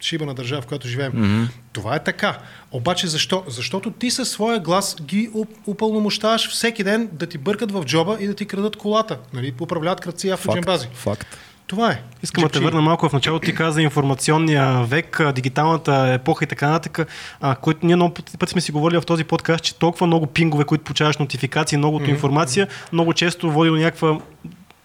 шиба 0.00 0.26
на 0.26 0.34
държава, 0.34 0.62
в 0.62 0.66
която 0.66 0.88
живеем. 0.88 1.12
Mm-hmm. 1.12 1.48
Това 1.72 1.96
е 1.96 2.04
така. 2.04 2.38
Обаче 2.70 3.06
защо? 3.06 3.44
Защото 3.48 3.90
ти 3.90 4.10
със 4.10 4.30
своя 4.30 4.60
глас 4.60 4.96
ги 5.02 5.30
уп- 5.30 5.56
упълномощаваш 5.66 6.50
всеки 6.50 6.84
ден 6.84 7.08
да 7.12 7.26
ти 7.26 7.38
бъркат 7.38 7.72
в 7.72 7.84
джоба 7.84 8.16
и 8.20 8.26
да 8.26 8.34
ти 8.34 8.46
крадат 8.46 8.76
колата. 8.76 9.18
Нали, 9.32 9.54
управляват 9.60 10.00
кръци 10.00 10.26
и 10.26 10.30
автоджембази. 10.30 10.86
Факт. 10.86 10.96
Факт. 10.96 11.38
Това 11.72 11.90
е. 11.90 12.02
Искам 12.22 12.44
да 12.44 12.48
те 12.48 12.60
върна 12.60 12.80
малко 12.80 13.08
в 13.08 13.12
началото. 13.12 13.44
Ти 13.44 13.54
каза 13.54 13.82
информационния 13.82 14.82
век, 14.82 15.32
дигиталната 15.34 16.12
епоха 16.14 16.44
и 16.44 16.46
така 16.48 16.68
нататък, 16.70 17.08
а, 17.40 17.56
ние 17.82 17.96
много 17.96 18.14
пъти, 18.14 18.50
сме 18.50 18.60
си 18.60 18.72
говорили 18.72 19.00
в 19.00 19.06
този 19.06 19.24
подкаст, 19.24 19.64
че 19.64 19.74
толкова 19.74 20.06
много 20.06 20.26
пингове, 20.26 20.64
които 20.64 20.84
получаваш 20.84 21.16
нотификации, 21.18 21.78
многото 21.78 22.06
mm-hmm. 22.06 22.10
информация, 22.10 22.68
много 22.92 23.12
често 23.12 23.52
води 23.52 23.70
до 23.70 23.76
някаква 23.76 24.18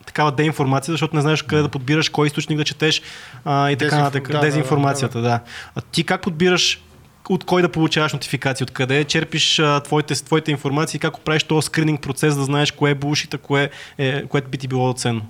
такава 0.05 0.31
деинформация, 0.31 0.91
защото 0.91 1.15
не 1.15 1.21
знаеш 1.21 1.41
къде 1.41 1.61
да 1.61 1.69
подбираш, 1.69 2.09
кой 2.09 2.27
източник 2.27 2.57
да 2.57 2.63
четеш 2.63 3.01
а, 3.45 3.71
и 3.71 3.75
така 3.75 3.97
нататък. 3.97 4.27
да, 4.27 4.33
да, 4.33 4.39
Дезинформацията, 4.39 5.21
да, 5.21 5.39
А 5.75 5.81
ти 5.81 6.03
как 6.03 6.21
подбираш 6.21 6.81
от 7.29 7.43
кой 7.43 7.61
да 7.61 7.69
получаваш 7.69 8.13
нотификации, 8.13 8.63
откъде 8.63 9.03
черпиш 9.03 9.59
а, 9.59 9.79
твоите, 9.79 10.23
твоите 10.23 10.51
информации, 10.51 10.99
как 10.99 11.19
правиш 11.19 11.43
този 11.43 11.65
скрининг 11.65 12.01
процес, 12.01 12.35
да 12.35 12.43
знаеш 12.43 12.71
кое 12.71 12.91
е 12.91 12.95
булшит, 12.95 13.35
кое, 13.41 13.69
е, 13.97 14.25
което 14.25 14.49
би 14.49 14.57
ти 14.57 14.67
било 14.67 14.93
ценно. 14.93 15.21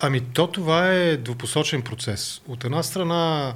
Ами 0.00 0.20
то 0.20 0.46
това 0.46 0.92
е 0.92 1.16
двупосочен 1.16 1.82
процес. 1.82 2.40
От 2.48 2.64
една 2.64 2.82
страна 2.82 3.54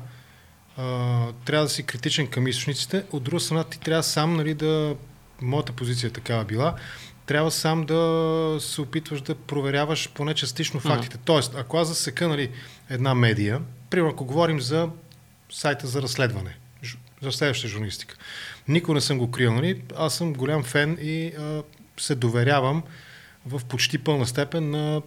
а, 0.77 1.27
трябва 1.45 1.65
да 1.65 1.71
си 1.71 1.83
критичен 1.83 2.27
към 2.27 2.47
източниците, 2.47 3.05
от 3.13 3.23
друга 3.23 3.41
страна 3.41 3.65
ти 3.65 3.81
трябва 3.81 4.03
сам 4.03 4.37
нали, 4.37 4.55
да... 4.55 4.97
Моята 5.43 5.73
позиция 5.73 6.09
е 6.09 6.11
такава 6.11 6.45
била. 6.45 6.75
Трябва 7.27 7.51
сам 7.51 7.87
да 7.87 8.57
се 8.61 8.81
опитваш 8.81 9.21
да 9.21 9.35
проверяваш 9.35 10.11
поне 10.15 10.35
частично 10.35 10.81
фактите. 10.81 11.19
Тоест, 11.25 11.55
ако 11.57 11.77
аз 11.77 11.89
засека 11.89 12.29
нали, 12.29 12.51
една 12.91 13.15
медия, 13.15 13.61
примерно 13.91 14.13
ако 14.13 14.25
говорим 14.25 14.61
за 14.61 14.89
сайта 15.51 15.87
за 15.87 16.03
разследване, 16.03 16.57
за 17.23 17.33
следваща 17.33 17.69
журналистика, 17.69 18.17
никога 18.69 18.95
не 18.95 19.01
съм 19.01 19.19
го 19.19 19.31
крил, 19.31 19.55
нали? 19.55 19.83
аз 19.97 20.15
съм 20.15 20.33
голям 20.33 20.63
фен 20.63 20.99
и 21.01 21.27
а, 21.27 21.63
се 21.97 22.15
доверявам 22.15 22.83
в 23.47 23.65
почти 23.65 23.99
пълна 23.99 24.27
степен 24.27 24.71
на 24.71 25.03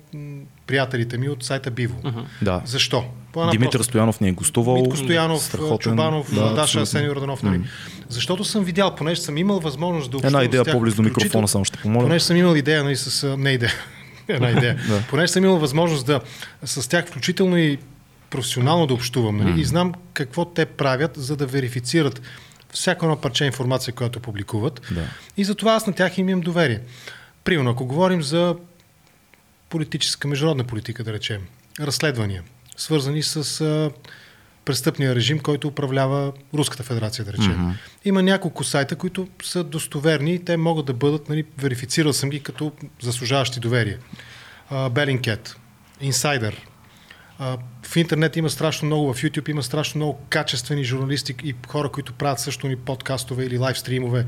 приятелите 0.67 1.17
ми 1.17 1.29
от 1.29 1.44
сайта 1.44 1.72
Биво. 1.72 1.96
Да. 2.41 2.62
Защо? 2.65 3.06
По 3.34 3.39
една 3.41 3.51
Димитър 3.51 3.79
проста- 3.79 3.84
Стоянов 3.84 4.22
ни 4.22 4.27
е 4.27 4.32
гостувал. 4.32 4.75
Митко 4.75 4.98
Стоянов, 4.98 5.44
страхотен. 5.44 5.91
Чубанов, 5.91 6.36
Да, 6.36 6.41
Даша 6.41 6.62
абсолютно. 6.62 6.82
Асен 6.82 7.06
Йорданов. 7.06 7.44
Нали? 7.44 7.62
Защото 8.10 8.44
съм 8.44 8.63
видял, 8.63 8.96
понеже 8.96 9.22
съм 9.22 9.38
имал 9.38 9.60
възможност 9.60 10.12
да 10.12 10.17
Една 10.17 10.27
общувам 10.27 10.46
идея 10.46 10.63
с 10.63 10.65
тях, 10.65 10.74
по-близо 10.74 10.96
до 10.96 11.01
микрофона, 11.03 11.48
само 11.48 11.65
ще 11.65 11.77
помоля. 11.77 12.03
Понеже 12.03 12.25
съм 12.25 12.38
имал 12.38 12.56
идея, 12.56 12.84
нали, 12.84 12.96
с... 12.96 13.38
Не 13.38 13.50
идея. 13.50 13.74
Една 14.27 14.50
идея. 14.50 14.75
Да. 14.89 15.03
Понеже 15.10 15.27
съм 15.27 15.44
имал 15.44 15.58
възможност 15.58 16.06
да 16.06 16.22
с 16.63 16.89
тях 16.89 17.08
включително 17.08 17.58
и 17.58 17.77
професионално 18.29 18.88
да 18.88 18.94
общувам 18.94 19.38
нали, 19.38 19.62
и 19.62 19.65
знам 19.65 19.94
какво 20.13 20.46
те 20.46 20.65
правят, 20.65 21.12
за 21.15 21.36
да 21.36 21.46
верифицират 21.46 22.22
всяко 22.74 23.06
едно 23.06 23.15
парче 23.15 23.46
информация, 23.46 23.94
която 23.94 24.20
публикуват. 24.20 24.82
Да. 24.91 25.03
И 25.38 25.44
затова 25.44 25.74
аз 25.74 25.88
на 25.88 25.94
тях 25.94 26.17
им 26.17 26.29
имам 26.29 26.41
доверие. 26.41 26.79
Примерно, 27.48 27.70
ако 27.70 27.86
говорим 27.86 28.22
за 28.22 28.56
политическа, 29.70 30.27
международна 30.27 30.63
политика, 30.63 31.04
да 31.04 31.13
речем, 31.13 31.42
разследвания, 31.80 32.44
свързани 32.77 33.24
с 33.24 33.62
а, 33.62 33.92
престъпния 34.66 35.16
режим, 35.16 35.39
който 35.39 35.68
управлява 35.68 36.34
Руската 36.54 36.84
федерация, 36.84 37.25
да 37.25 37.34
речем. 37.34 37.58
Mm-hmm. 37.58 37.74
Има 38.06 38.24
няколко 38.24 38.63
сайта, 38.63 38.96
които 38.96 39.27
са 39.44 39.63
достоверни 39.63 40.34
и 40.34 40.46
те 40.46 40.58
могат 40.58 40.86
да 40.86 40.94
бъдат, 40.94 41.30
нали, 41.30 41.46
верифицирал 41.58 42.13
съм 42.13 42.30
ги 42.30 42.39
като 42.39 42.72
заслужаващи 43.01 43.60
доверие. 43.60 43.98
Bellingcat, 44.72 45.56
Insider. 46.04 46.54
А, 47.39 47.58
в 47.84 47.96
интернет 47.96 48.36
има 48.36 48.50
страшно 48.50 48.86
много, 48.86 49.13
в 49.13 49.22
YouTube 49.22 49.50
има 49.50 49.63
страшно 49.63 50.00
много 50.00 50.20
качествени 50.30 50.84
журналисти 50.84 51.36
и 51.44 51.56
хора, 51.68 51.89
които 51.89 52.13
правят 52.13 52.39
също 52.39 52.68
ни 52.68 52.75
подкастове 52.75 53.46
или 53.46 53.58
лайвстримове, 53.58 54.25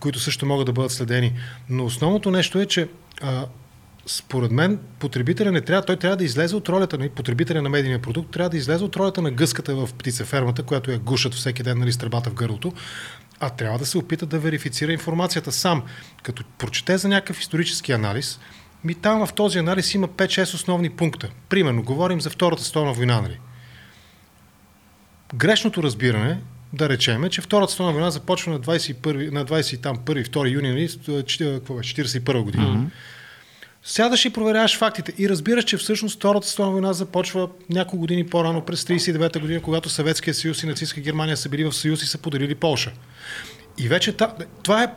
които 0.00 0.18
също 0.18 0.46
могат 0.46 0.66
да 0.66 0.72
бъдат 0.72 0.92
следени. 0.92 1.32
Но 1.68 1.84
основното 1.84 2.30
нещо 2.30 2.60
е, 2.60 2.66
че 2.66 2.88
а, 3.22 3.46
според 4.06 4.50
мен 4.50 4.78
потребителя 4.98 5.52
не 5.52 5.60
трябва, 5.60 5.82
той 5.82 5.96
трябва 5.96 6.16
да 6.16 6.24
излезе 6.24 6.56
от 6.56 6.68
ролята 6.68 6.98
на 6.98 7.08
потребителя 7.08 7.62
на 7.62 7.68
медийния 7.68 8.02
продукт, 8.02 8.30
трябва 8.30 8.50
да 8.50 8.56
излезе 8.56 8.84
от 8.84 8.96
ролята 8.96 9.22
на 9.22 9.30
гъската 9.30 9.74
в 9.74 9.88
птицефермата, 9.94 10.62
която 10.62 10.90
я 10.90 10.98
гушат 10.98 11.34
всеки 11.34 11.62
ден 11.62 11.78
нали, 11.78 11.92
с 11.92 11.98
тръбата 11.98 12.30
в 12.30 12.34
гърлото, 12.34 12.72
а 13.40 13.50
трябва 13.50 13.78
да 13.78 13.86
се 13.86 13.98
опита 13.98 14.26
да 14.26 14.38
верифицира 14.38 14.92
информацията 14.92 15.52
сам. 15.52 15.82
Като 16.22 16.44
прочете 16.58 16.98
за 16.98 17.08
някакъв 17.08 17.40
исторически 17.40 17.92
анализ, 17.92 18.40
ми 18.84 18.94
там 18.94 19.26
в 19.26 19.32
този 19.32 19.58
анализ 19.58 19.94
има 19.94 20.08
5-6 20.08 20.54
основни 20.54 20.90
пункта. 20.90 21.28
Примерно, 21.48 21.82
говорим 21.82 22.20
за 22.20 22.30
Втората 22.30 22.64
столна 22.64 22.92
война, 22.92 23.20
нали? 23.20 23.38
Грешното 25.34 25.82
разбиране, 25.82 26.40
да 26.76 26.88
речем, 26.88 27.24
е, 27.24 27.30
че 27.30 27.40
Втората 27.40 27.72
столна 27.72 27.92
война 27.92 28.10
започва 28.10 28.52
на 28.52 28.60
21, 28.60 29.30
на 29.30 29.44
21 29.44 30.28
2 30.28 30.50
юни, 30.50 30.68
нали, 30.68 30.88
41 30.88 32.42
година. 32.42 32.64
Mm-hmm. 32.64 32.90
Сядаш 33.88 34.24
и 34.24 34.30
проверяваш 34.30 34.78
фактите 34.78 35.12
и 35.18 35.28
разбираш, 35.28 35.64
че 35.64 35.76
всъщност 35.76 36.16
Втората 36.16 36.46
столна 36.46 36.72
война 36.72 36.92
започва 36.92 37.48
няколко 37.70 37.96
години 37.96 38.26
по-рано, 38.26 38.60
през 38.64 38.84
39-та 38.84 39.40
година, 39.40 39.62
когато 39.62 39.88
Съветския 39.88 40.34
съюз 40.34 40.62
и 40.62 40.66
нацистска 40.66 41.00
Германия 41.00 41.36
са 41.36 41.48
били 41.48 41.64
в 41.64 41.72
съюз 41.72 42.02
и 42.02 42.06
са 42.06 42.18
поделили 42.18 42.54
Полша. 42.54 42.92
И 43.78 43.88
вече 43.88 44.14
това 44.62 44.82
е 44.82 44.88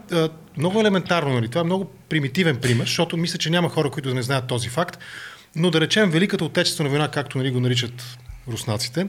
много 0.57 0.81
елементарно, 0.81 1.33
нали? 1.33 1.47
това 1.47 1.61
е 1.61 1.63
много 1.63 1.91
примитивен 2.09 2.57
пример, 2.57 2.85
защото 2.85 3.17
мисля, 3.17 3.37
че 3.37 3.49
няма 3.49 3.69
хора, 3.69 3.91
които 3.91 4.09
да 4.09 4.15
не 4.15 4.21
знаят 4.21 4.47
този 4.47 4.69
факт. 4.69 4.99
Но 5.55 5.71
да 5.71 5.81
речем 5.81 6.11
Великата 6.11 6.45
отечествена 6.45 6.89
война, 6.89 7.11
както 7.11 7.37
нали, 7.37 7.51
го 7.51 7.59
наричат 7.59 8.17
руснаците, 8.47 9.07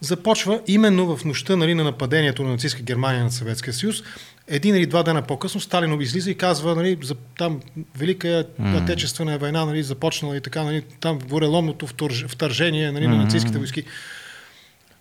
започва 0.00 0.60
именно 0.66 1.16
в 1.16 1.24
нощта 1.24 1.56
нали, 1.56 1.74
на 1.74 1.84
нападението 1.84 2.42
на 2.42 2.50
нацистска 2.50 2.82
Германия 2.82 3.24
на 3.24 3.30
Съветския 3.30 3.74
съюз. 3.74 4.02
Един 4.48 4.76
или 4.76 4.86
два 4.86 5.02
дена 5.02 5.22
по-късно 5.22 5.60
Сталин 5.60 6.00
излиза 6.00 6.30
и 6.30 6.34
казва, 6.34 6.74
нали, 6.74 6.98
за, 7.02 7.14
там 7.38 7.60
Велика 7.98 8.44
mm. 8.60 8.82
отечествена 8.82 9.38
война 9.38 9.64
нали, 9.64 9.82
започнала 9.82 10.36
и 10.36 10.40
така, 10.40 10.62
нали, 10.62 10.82
там 11.00 11.18
гореломното 11.18 11.86
вторжение 12.28 12.92
нали, 12.92 13.06
на 13.06 13.16
нацистските 13.16 13.58
войски. 13.58 13.84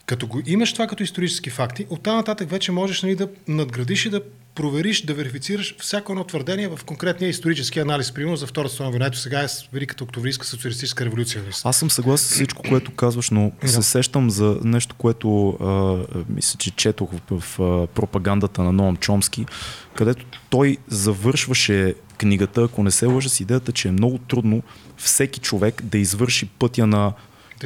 Като 0.06 0.28
го 0.28 0.42
имаш 0.46 0.74
това 0.74 0.88
като 0.88 1.04
исторически 1.04 1.50
факти, 1.50 1.86
оттам 1.90 2.16
нататък 2.16 2.50
вече 2.50 2.72
можеш 2.72 3.02
нали, 3.02 3.16
да 3.16 3.30
надградиш 3.48 4.06
и 4.06 4.10
да 4.10 4.22
провериш, 4.56 5.02
да 5.02 5.14
верифицираш 5.14 5.76
всяко 5.80 6.12
едно 6.12 6.24
твърдение 6.24 6.68
в 6.68 6.80
конкретния 6.86 7.30
исторически 7.30 7.80
анализ, 7.80 8.12
примерно 8.12 8.36
за 8.36 8.48
Втората 8.48 8.70
световна 8.70 8.92
война. 8.92 9.06
Ето 9.06 9.18
сега 9.18 9.42
е 9.42 9.48
Великата 9.74 10.04
октомврийска 10.04 10.46
социалистическа 10.46 11.06
революция. 11.06 11.44
Аз 11.64 11.78
съм 11.78 11.92
съгласен 11.92 12.28
с 12.28 12.32
всичко, 12.32 12.64
което 12.70 12.92
казваш, 12.92 13.30
но 13.30 13.52
да. 13.62 13.68
се 13.68 13.82
сещам 13.82 14.30
за 14.30 14.60
нещо, 14.64 14.96
което 14.96 15.50
а, 15.50 16.24
мисля, 16.30 16.58
че 16.58 16.72
четох 16.72 17.12
в, 17.12 17.40
в, 17.40 17.58
в 17.58 17.88
пропагандата 17.96 18.64
на 18.64 18.72
Ноам 18.72 18.98
Чомски, 18.98 19.46
където 19.96 20.26
той 20.50 20.78
завършваше 20.88 21.96
книгата, 22.18 22.64
ако 22.64 22.84
не 22.84 22.92
се 22.92 23.06
лъжа 23.06 23.30
с 23.30 23.40
идеята, 23.40 23.72
че 23.72 23.88
е 23.88 23.92
много 23.92 24.18
трудно 24.18 24.64
всеки 24.98 25.40
човек 25.40 25.82
да 25.82 25.98
извърши 25.98 26.46
пътя 26.46 26.88
на 26.88 27.14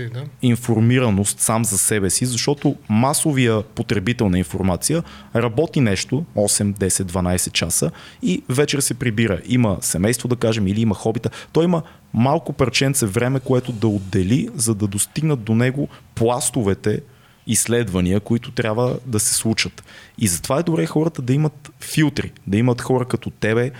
да. 0.08 0.24
информираност 0.41 1.39
сам 1.39 1.65
за 1.65 1.77
себе 1.77 2.10
си, 2.10 2.25
защото 2.25 2.75
масовия 2.89 3.63
потребител 3.63 4.29
на 4.29 4.38
информация 4.38 5.03
работи 5.36 5.79
нещо 5.79 6.25
8, 6.36 6.74
10, 6.74 6.89
12 6.89 7.51
часа 7.51 7.91
и 8.22 8.44
вечер 8.50 8.79
се 8.79 8.94
прибира. 8.94 9.41
Има 9.46 9.77
семейство, 9.82 10.27
да 10.27 10.36
кажем, 10.36 10.68
или 10.68 10.82
има 10.82 10.96
хобита. 10.96 11.29
Той 11.51 11.63
има 11.63 11.82
малко 12.13 12.53
парченце 12.53 13.06
време, 13.06 13.39
което 13.39 13.72
да 13.72 13.88
отдели, 13.88 14.50
за 14.56 14.75
да 14.75 14.88
достигнат 14.88 15.44
до 15.44 15.56
него 15.56 15.88
пластовете 16.15 17.01
изследвания, 17.48 18.20
които 18.20 18.51
трябва 18.51 18.98
да 19.06 19.20
се 19.20 19.34
случат. 19.34 19.84
И 20.18 20.27
затова 20.27 20.60
е 20.60 20.63
добре 20.63 20.86
хората 20.86 21.22
да 21.22 21.34
имат 21.34 21.72
филтри, 21.82 22.32
да 22.48 22.58
имат 22.58 22.82
хора 22.82 23.06
като 23.06 23.29
тебе, 23.29 23.72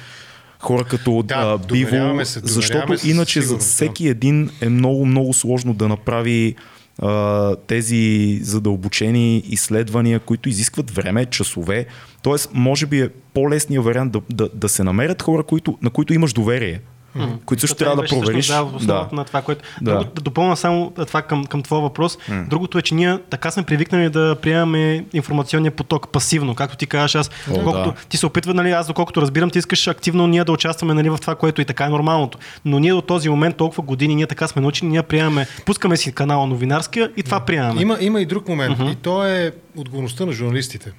хора 0.59 0.83
като 0.83 1.23
да, 1.23 1.35
а, 1.35 1.57
Биво, 1.57 2.25
се, 2.25 2.39
защото 2.43 2.97
се, 2.97 3.09
иначе 3.09 3.41
сигурно, 3.41 3.59
за 3.59 3.65
всеки 3.65 4.03
да. 4.03 4.09
един 4.09 4.49
е 4.61 4.69
много, 4.69 5.05
много 5.05 5.33
сложно 5.33 5.73
да 5.73 5.87
направи 5.87 6.55
а, 7.01 7.55
тези 7.55 8.39
задълбочени 8.43 9.37
изследвания, 9.37 10.19
които 10.19 10.49
изискват 10.49 10.91
време, 10.91 11.25
часове. 11.25 11.85
Тоест, 12.23 12.49
може 12.53 12.85
би 12.85 13.01
е 13.01 13.09
по-лесният 13.33 13.85
вариант 13.85 14.11
да, 14.11 14.21
да, 14.29 14.49
да 14.53 14.69
се 14.69 14.83
намерят 14.83 15.21
хора, 15.21 15.43
които, 15.43 15.77
на 15.81 15.89
които 15.89 16.13
имаш 16.13 16.33
доверие 16.33 16.79
mm-hmm. 17.17 17.45
които 17.45 17.61
също 17.61 17.75
трябва 17.75 17.95
да 17.95 18.07
провериш. 18.07 18.47
Да, 18.47 18.65
да. 18.81 19.09
на 19.11 19.25
това, 19.25 19.41
което. 19.41 19.63
Да. 19.81 19.91
Друго, 19.91 20.03
да 20.15 20.21
допълна 20.21 20.57
само 20.57 20.93
това 21.07 21.21
към, 21.21 21.45
към 21.45 21.63
твоя 21.63 21.81
въпрос. 21.81 22.17
Mm. 22.17 22.47
Другото 22.47 22.77
е, 22.77 22.81
че 22.81 22.95
ние 22.95 23.17
така 23.29 23.51
сме 23.51 23.63
привикнали 23.63 24.09
да 24.09 24.35
приемаме 24.41 25.05
информационния 25.13 25.71
поток 25.71 26.11
пасивно. 26.11 26.55
Както 26.55 26.77
ти 26.77 26.87
казваш, 26.87 27.15
аз, 27.15 27.29
О, 27.51 27.53
доколкото, 27.53 27.89
да. 27.89 27.95
ти 28.09 28.17
се 28.17 28.25
опитва, 28.25 28.53
нали, 28.53 28.71
аз 28.71 28.87
доколкото 28.87 29.21
разбирам, 29.21 29.49
ти 29.49 29.59
искаш 29.59 29.87
активно 29.87 30.27
ние 30.27 30.43
да 30.43 30.51
участваме 30.51 30.93
нали, 30.93 31.09
в 31.09 31.17
това, 31.21 31.35
което 31.35 31.61
и 31.61 31.65
така 31.65 31.85
е 31.85 31.89
нормалното. 31.89 32.37
Но 32.65 32.79
ние 32.79 32.91
до 32.91 33.01
този 33.01 33.29
момент, 33.29 33.57
толкова 33.57 33.83
години, 33.83 34.15
ние 34.15 34.27
така 34.27 34.47
сме 34.47 34.61
научени, 34.61 34.91
ние 34.91 35.03
приемаме, 35.03 35.47
пускаме 35.65 35.97
си 35.97 36.11
канала 36.11 36.47
новинарския 36.47 37.11
и 37.17 37.23
това 37.23 37.39
приемаме. 37.39 37.81
Има, 37.81 37.97
има 38.01 38.21
и 38.21 38.25
друг 38.25 38.47
момент. 38.47 38.77
Mm-hmm. 38.77 38.91
И 38.91 38.95
то 38.95 39.25
е 39.25 39.51
отговорността 39.77 40.25
на 40.25 40.31
журналистите. 40.31 40.91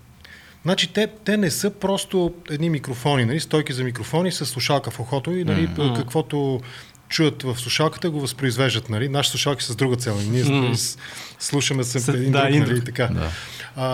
Значи 0.62 0.92
те, 0.92 1.06
те 1.24 1.36
не 1.36 1.50
са 1.50 1.70
просто 1.70 2.34
едни 2.50 2.70
микрофони, 2.70 3.24
нали, 3.24 3.40
стойки 3.40 3.72
за 3.72 3.84
микрофони 3.84 4.32
с 4.32 4.46
слушалка 4.46 4.90
в 4.90 5.00
ухото 5.00 5.32
и 5.32 5.44
нали, 5.44 5.68
mm-hmm. 5.68 5.96
каквото 5.96 6.60
чуят 7.08 7.42
в 7.42 7.56
слушалката, 7.56 8.10
го 8.10 8.20
възпроизвеждат. 8.20 8.88
Нали? 8.88 9.08
Наши 9.08 9.30
слушалки 9.30 9.64
са 9.64 9.72
с 9.72 9.76
друга 9.76 9.96
цел. 9.96 10.16
Ние 10.30 10.44
mm. 10.44 10.98
слушаме 11.38 11.84
се 11.84 12.10
един 12.12 12.32
да, 12.32 12.50
друг. 12.50 12.68
Нали? 12.68 12.84
Така. 12.84 13.06
Да. 13.06 13.30
А, 13.76 13.88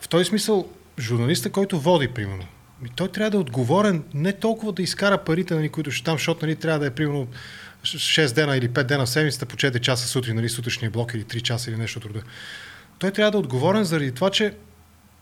в 0.00 0.08
този 0.08 0.24
смисъл, 0.24 0.68
журналиста, 0.98 1.50
който 1.50 1.80
води, 1.80 2.08
примерно, 2.08 2.44
той 2.96 3.08
трябва 3.08 3.30
да 3.30 3.36
е 3.36 3.40
отговорен 3.40 4.04
не 4.14 4.32
толкова 4.32 4.72
да 4.72 4.82
изкара 4.82 5.18
парите, 5.18 5.54
нали, 5.54 5.68
които 5.68 5.90
ще 5.90 6.04
там, 6.04 6.14
защото 6.14 6.46
нали, 6.46 6.56
трябва 6.56 6.78
да 6.78 6.86
е 6.86 6.90
примерно 6.90 7.28
6 7.84 8.34
дена 8.34 8.56
или 8.56 8.68
5 8.68 8.82
дена 8.82 9.06
в 9.06 9.08
седмицата 9.08 9.46
по 9.46 9.56
4 9.56 9.80
часа 9.80 10.08
сутрин, 10.08 10.36
нали, 10.36 10.48
сутрешния 10.48 10.90
блок 10.90 11.14
или 11.14 11.24
3 11.24 11.42
часа 11.42 11.70
или 11.70 11.76
нещо 11.76 12.00
труда. 12.00 12.22
Той 12.98 13.10
трябва 13.10 13.30
да 13.30 13.36
е 13.36 13.40
отговорен 13.40 13.84
заради 13.84 14.12
това, 14.12 14.30
че 14.30 14.54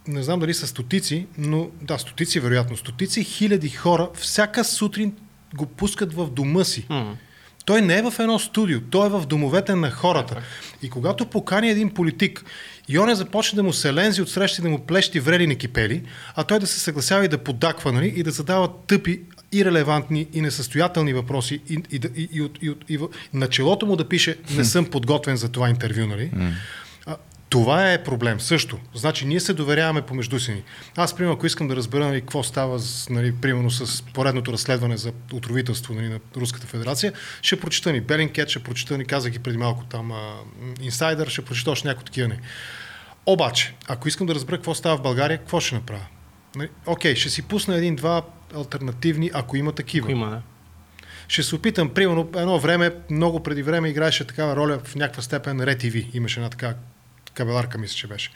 не 0.09 0.23
знам 0.23 0.41
дали 0.41 0.55
са 0.55 0.67
стотици, 0.67 1.27
но 1.39 1.71
да, 1.83 1.99
стотици 1.99 2.41
вероятно, 2.41 2.77
стотици 2.77 3.25
хиляди 3.25 3.69
хора 3.69 4.09
всяка 4.15 4.65
сутрин 4.65 5.13
го 5.55 5.67
пускат 5.67 6.15
в 6.15 6.31
дома 6.31 6.65
си. 6.65 6.87
Mm. 6.91 7.13
Той 7.65 7.83
не 7.83 7.99
е 7.99 8.03
в 8.03 8.15
едно 8.19 8.39
студио, 8.39 8.81
той 8.81 9.07
е 9.07 9.11
в 9.11 9.27
домовете 9.27 9.75
на 9.75 9.91
хората. 9.91 10.43
И 10.83 10.91
когато 10.91 11.27
покани 11.27 11.71
един 11.71 11.91
политик 11.91 12.45
и 12.89 12.99
он 12.99 13.11
е 13.11 13.15
започне 13.15 13.57
да 13.57 13.63
му 13.63 13.73
се 13.73 13.95
лензи 13.95 14.23
от 14.23 14.31
срещи, 14.31 14.63
да 14.63 14.69
му 14.69 14.87
плещи 14.87 15.21
врели 15.21 15.47
на 15.47 15.55
кипели, 15.55 16.03
а 16.35 16.45
той 16.45 16.59
да 16.59 16.67
се 16.67 16.81
съгласява 16.81 17.25
и 17.25 17.29
да 17.29 17.39
подаква, 17.39 17.93
нали, 17.93 18.13
и 18.17 18.23
да 18.23 18.31
задава 18.31 18.69
тъпи, 18.87 19.21
ирелевантни 19.53 20.27
и 20.33 20.41
несъстоятелни 20.41 21.13
въпроси 21.13 21.61
и, 21.69 21.75
и, 21.93 22.01
и, 22.17 22.29
и, 22.33 22.49
и, 22.63 22.75
и, 22.89 22.95
и 22.95 22.99
на 23.33 23.49
челото 23.49 23.87
му 23.87 23.97
да 23.97 24.09
пише 24.09 24.37
не 24.57 24.65
съм 24.65 24.85
подготвен 24.85 25.37
за 25.37 25.49
това 25.49 25.71
интервю, 25.71 26.07
нали? 26.07 26.31
Mm. 26.35 26.53
Това 27.53 27.93
е 27.93 28.03
проблем 28.03 28.41
също. 28.41 28.79
Значи 28.95 29.27
ние 29.27 29.41
се 29.41 29.53
доверяваме 29.53 30.03
помежду 30.03 30.41
си. 30.41 30.63
Аз, 30.97 31.17
примерно, 31.17 31.35
ако 31.35 31.47
искам 31.47 31.69
да 31.69 31.77
разбера 31.77 32.07
нали, 32.07 32.21
какво 32.21 32.43
става 32.43 32.81
нали, 33.11 33.35
примерно 33.35 33.71
с 33.71 34.03
поредното 34.03 34.53
разследване 34.53 34.97
за 34.97 35.13
отровителство 35.33 35.95
нали, 35.95 36.09
на 36.09 36.21
Руската 36.37 36.67
федерация, 36.67 37.13
ще 37.43 37.61
прочита 37.61 37.93
ни 37.93 38.01
Белинкет, 38.01 38.49
ще 38.49 38.63
прочита 38.63 38.99
ни, 38.99 39.05
казах 39.05 39.33
ги 39.33 39.39
преди 39.39 39.59
малко 39.59 39.85
там, 39.85 40.13
Инсайдър, 40.81 41.29
ще 41.29 41.45
прочита 41.45 41.71
още 41.71 41.89
някои 41.89 42.05
такива. 42.05 42.29
Не. 42.29 42.41
Обаче, 43.27 43.75
ако 43.89 44.09
искам 44.09 44.27
да 44.27 44.35
разбера 44.35 44.57
какво 44.57 44.75
става 44.75 44.97
в 44.97 45.03
България, 45.03 45.39
какво 45.39 45.61
ще 45.61 45.75
направя? 45.75 46.07
Нали, 46.57 46.69
окей, 46.87 47.15
ще 47.15 47.31
си 47.31 47.43
пусна 47.43 47.77
един-два 47.77 48.23
альтернативни, 48.57 49.31
ако 49.35 49.57
има 49.57 49.73
такива. 49.73 50.05
Ако 50.05 50.13
има, 50.13 50.31
да. 50.31 50.43
Ще 51.29 51.43
се 51.43 51.55
опитам, 51.55 51.89
примерно, 51.89 52.31
едно 52.37 52.59
време, 52.59 52.91
много 53.11 53.43
преди 53.43 53.63
време 53.63 53.89
играеше 53.89 54.27
такава 54.27 54.57
роля 54.57 54.79
в 54.85 54.95
някаква 54.95 55.23
степен 55.23 55.61
РЕ-ТВ. 55.61 56.07
Имаше 56.15 56.41
една 56.41 56.51
така 56.51 56.75
кабеларка, 57.35 57.79
мисля, 57.79 57.95
че 57.95 58.07
беше. 58.07 58.31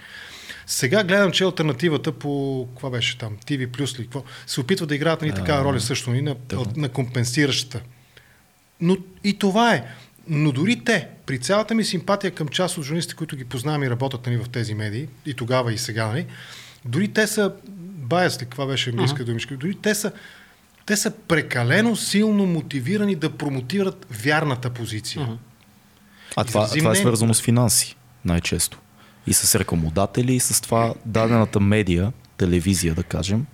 Сега 0.67 1.05
гледам, 1.05 1.33
че 1.33 1.45
альтернативата 1.45 2.13
по, 2.13 2.67
какво 2.71 2.91
беше 2.91 3.19
там, 3.19 3.37
TV 3.47 3.69
Plus 3.69 3.99
ли, 3.99 4.03
какво, 4.03 4.25
се 4.47 4.61
опитва 4.61 4.87
да 4.87 4.95
играят 4.95 5.23
нали, 5.23 5.35
такава 5.35 5.65
роля 5.65 5.81
също, 5.81 6.11
и 6.11 6.23
нали, 6.23 6.37
на, 6.53 6.65
на 6.77 6.89
компенсиращата. 6.89 7.81
Но 8.81 8.97
и 9.25 9.39
това 9.39 9.75
е. 9.75 9.85
Но 10.29 10.53
дори 10.53 10.85
те, 10.85 11.09
при 11.27 11.39
цялата 11.39 11.75
ми 11.75 11.85
симпатия 11.85 12.31
към 12.31 12.49
част 12.49 12.79
от 12.79 12.85
журналистите, 12.85 13.17
които 13.17 13.37
ги 13.37 13.45
познавам 13.45 13.83
и 13.83 13.91
работят 13.91 14.27
нали, 14.27 14.37
в 14.37 14.49
тези 14.49 14.75
медии, 14.75 15.09
и 15.27 15.35
тогава 15.35 15.73
и 15.73 15.79
сега, 15.79 16.07
нали, 16.07 16.27
дори 16.85 17.09
те 17.09 17.27
са, 17.27 17.53
баяс 17.69 18.43
ли, 18.43 18.47
това 18.47 18.67
беше 18.67 18.91
английска 18.91 19.23
uh-huh. 19.23 19.27
думичка, 19.27 19.57
дори 19.57 19.75
те 19.75 19.95
са, 19.95 20.13
те 20.87 20.97
са 20.97 21.11
прекалено 21.29 21.97
силно 21.97 22.47
мотивирани 22.47 23.15
да 23.15 23.31
промотират 23.31 24.07
вярната 24.11 24.71
позиция. 24.71 25.27
Uh-huh. 25.27 25.37
А 26.37 26.45
това, 26.45 26.69
това 26.69 26.93
е 26.93 26.95
свързано 26.95 27.35
с 27.35 27.43
финанси 27.43 27.97
най-често 28.25 28.79
и 29.27 29.33
с 29.33 29.59
рекламодатели, 29.59 30.35
и 30.35 30.41
с 30.41 30.61
това 30.61 30.95
дадената 31.05 31.61
медия, 31.61 32.13
телевизия 32.37 32.95
да 32.95 33.03
кажем, 33.03 33.47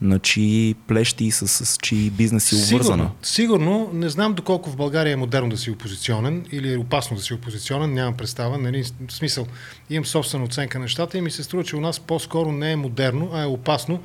на 0.00 0.18
чии 0.18 0.74
плещи 0.74 1.24
и 1.24 1.30
с, 1.30 1.48
с 1.48 1.78
чии 1.82 2.10
бизнес 2.10 2.52
е 2.52 2.54
обвързана. 2.56 3.10
Сигурно, 3.22 3.64
сигурно, 3.82 3.90
не 3.92 4.08
знам 4.08 4.34
доколко 4.34 4.70
в 4.70 4.76
България 4.76 5.12
е 5.12 5.16
модерно 5.16 5.48
да 5.48 5.56
си 5.56 5.70
опозиционен 5.70 6.46
или 6.52 6.72
е 6.72 6.78
опасно 6.78 7.16
да 7.16 7.22
си 7.22 7.34
опозиционен, 7.34 7.94
нямам 7.94 8.16
представа. 8.16 8.58
Нали, 8.58 8.84
в 9.08 9.12
смисъл, 9.12 9.46
имам 9.90 10.04
собствена 10.04 10.44
оценка 10.44 10.78
на 10.78 10.82
нещата 10.82 11.18
и 11.18 11.20
ми 11.20 11.30
се 11.30 11.42
струва, 11.42 11.64
че 11.64 11.76
у 11.76 11.80
нас 11.80 12.00
по-скоро 12.00 12.52
не 12.52 12.72
е 12.72 12.76
модерно, 12.76 13.30
а 13.32 13.42
е 13.42 13.46
опасно. 13.46 14.02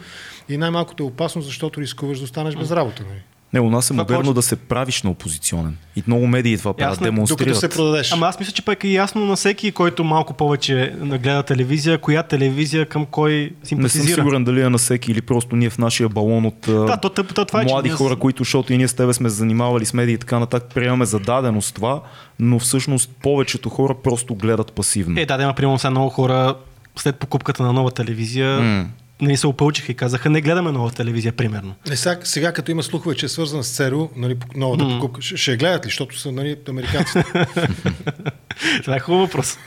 И 0.49 0.57
най-малкото 0.57 1.03
е 1.03 1.05
опасно, 1.05 1.41
защото 1.41 1.81
рискуваш 1.81 2.17
да 2.17 2.23
останеш 2.23 2.55
без 2.55 2.71
работа. 2.71 3.03
Нали. 3.09 3.21
Не, 3.53 3.59
у 3.59 3.69
нас 3.69 3.85
е 3.85 3.87
Това 3.89 4.03
модерно 4.03 4.33
да 4.33 4.41
се 4.41 4.55
правиш 4.55 5.03
на 5.03 5.09
опозиционен. 5.09 5.77
И 5.95 6.03
много 6.07 6.27
медии 6.27 6.57
това 6.57 6.73
правят, 6.73 6.91
Ясно 6.91 7.03
е, 7.03 7.09
Докато 7.09 7.15
демонстрират. 7.15 7.59
се 7.59 7.69
продадеш. 7.69 8.11
Ама 8.11 8.27
аз 8.27 8.39
мисля, 8.39 8.51
че 8.51 8.61
пък 8.61 8.83
е 8.83 8.87
ясно 8.87 9.25
на 9.25 9.35
всеки, 9.35 9.71
който 9.71 10.03
малко 10.03 10.33
повече 10.33 10.93
гледа 10.97 11.43
телевизия, 11.43 11.97
коя 11.97 12.23
телевизия 12.23 12.85
към 12.85 13.05
кой 13.05 13.33
Не 13.33 13.47
съм 13.49 13.55
симпатизира. 13.63 14.15
сигурен 14.15 14.43
дали 14.43 14.61
е 14.61 14.69
на 14.69 14.77
всеки 14.77 15.11
или 15.11 15.21
просто 15.21 15.55
ние 15.55 15.69
в 15.69 15.77
нашия 15.77 16.09
балон 16.09 16.45
от 16.45 16.55
Да, 16.61 16.97
то, 16.97 17.09
то, 17.09 17.23
то, 17.25 17.45
това 17.45 17.61
е, 17.61 17.65
че 17.65 17.73
млади 17.73 17.89
с- 17.89 17.93
хора, 17.93 18.15
които, 18.15 18.43
защото 18.43 18.73
и 18.73 18.77
ние 18.77 18.87
с 18.87 18.93
тебе 18.93 19.13
сме 19.13 19.29
занимавали 19.29 19.85
с 19.85 19.93
медии 19.93 20.13
и 20.13 20.17
така 20.17 20.39
нататък, 20.39 20.71
приемаме 20.73 21.05
за 21.05 21.19
даденост 21.19 21.75
това, 21.75 22.01
но 22.39 22.59
всъщност 22.59 23.09
повечето 23.13 23.69
хора 23.69 23.95
просто 23.95 24.35
гледат 24.35 24.73
пасивно. 24.73 25.19
Е, 25.19 25.25
да, 25.25 25.37
да, 25.37 25.43
има 25.43 25.53
примерно 25.53 25.79
сега 25.79 25.91
много 25.91 26.09
хора 26.09 26.55
след 26.95 27.15
покупката 27.15 27.63
на 27.63 27.73
нова 27.73 27.91
телевизия 27.91 28.59
М. 28.61 28.85
не 29.21 29.37
се 29.37 29.47
опълчиха 29.47 29.91
и 29.91 29.95
казаха, 29.95 30.29
не 30.29 30.41
гледаме 30.41 30.71
нова 30.71 30.91
телевизия, 30.91 31.33
примерно. 31.33 31.75
Не, 31.89 31.95
сега, 31.95 32.19
сега, 32.23 32.53
като 32.53 32.71
има 32.71 32.83
слухове, 32.83 33.15
че 33.15 33.25
е 33.25 33.29
свързан 33.29 33.63
с 33.63 33.75
ЦРУ, 33.75 34.07
нали, 34.15 34.37
новата 34.55 34.87
покупка, 34.87 35.21
ще, 35.21 35.37
ще 35.37 35.57
гледат 35.57 35.85
ли, 35.85 35.89
защото 35.89 36.19
са 36.19 36.31
нали, 36.31 36.57
американците. 36.69 37.23
Това 38.83 38.95
е 38.95 38.99
хубав 38.99 39.21
въпрос. 39.21 39.57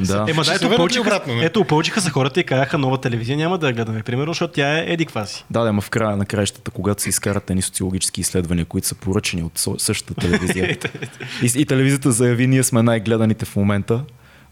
Да. 0.00 0.26
Ема 0.28 0.42
да, 0.42 0.54
ето, 0.54 0.66
опълчиха, 0.66 1.00
обратно, 1.00 1.34
не? 1.34 1.44
ето, 1.44 1.60
опълчиха 1.60 2.00
се 2.00 2.10
хората 2.10 2.40
и 2.40 2.44
казаха, 2.44 2.78
нова 2.78 3.00
телевизия 3.00 3.36
няма 3.36 3.58
да 3.58 3.66
я 3.66 3.72
гледаме, 3.72 4.02
примерно, 4.02 4.32
защото 4.32 4.54
тя 4.54 4.78
е 4.78 4.84
еди 4.88 5.06
си. 5.26 5.44
Да, 5.50 5.62
да, 5.62 5.68
ама 5.68 5.80
в 5.80 5.90
края 5.90 6.16
на 6.16 6.26
краищата, 6.26 6.70
когато 6.70 7.02
се 7.02 7.08
изкарат 7.08 7.50
едни 7.50 7.62
социологически 7.62 8.20
изследвания, 8.20 8.64
които 8.64 8.86
са 8.86 8.94
поръчани 8.94 9.42
от 9.42 9.80
същата 9.80 10.14
телевизия. 10.14 10.78
и, 11.42 11.60
и 11.60 11.66
телевизията 11.66 12.12
заяви, 12.12 12.46
ние 12.46 12.62
сме 12.62 12.82
най-гледаните 12.82 13.44
в 13.44 13.56
момента. 13.56 14.04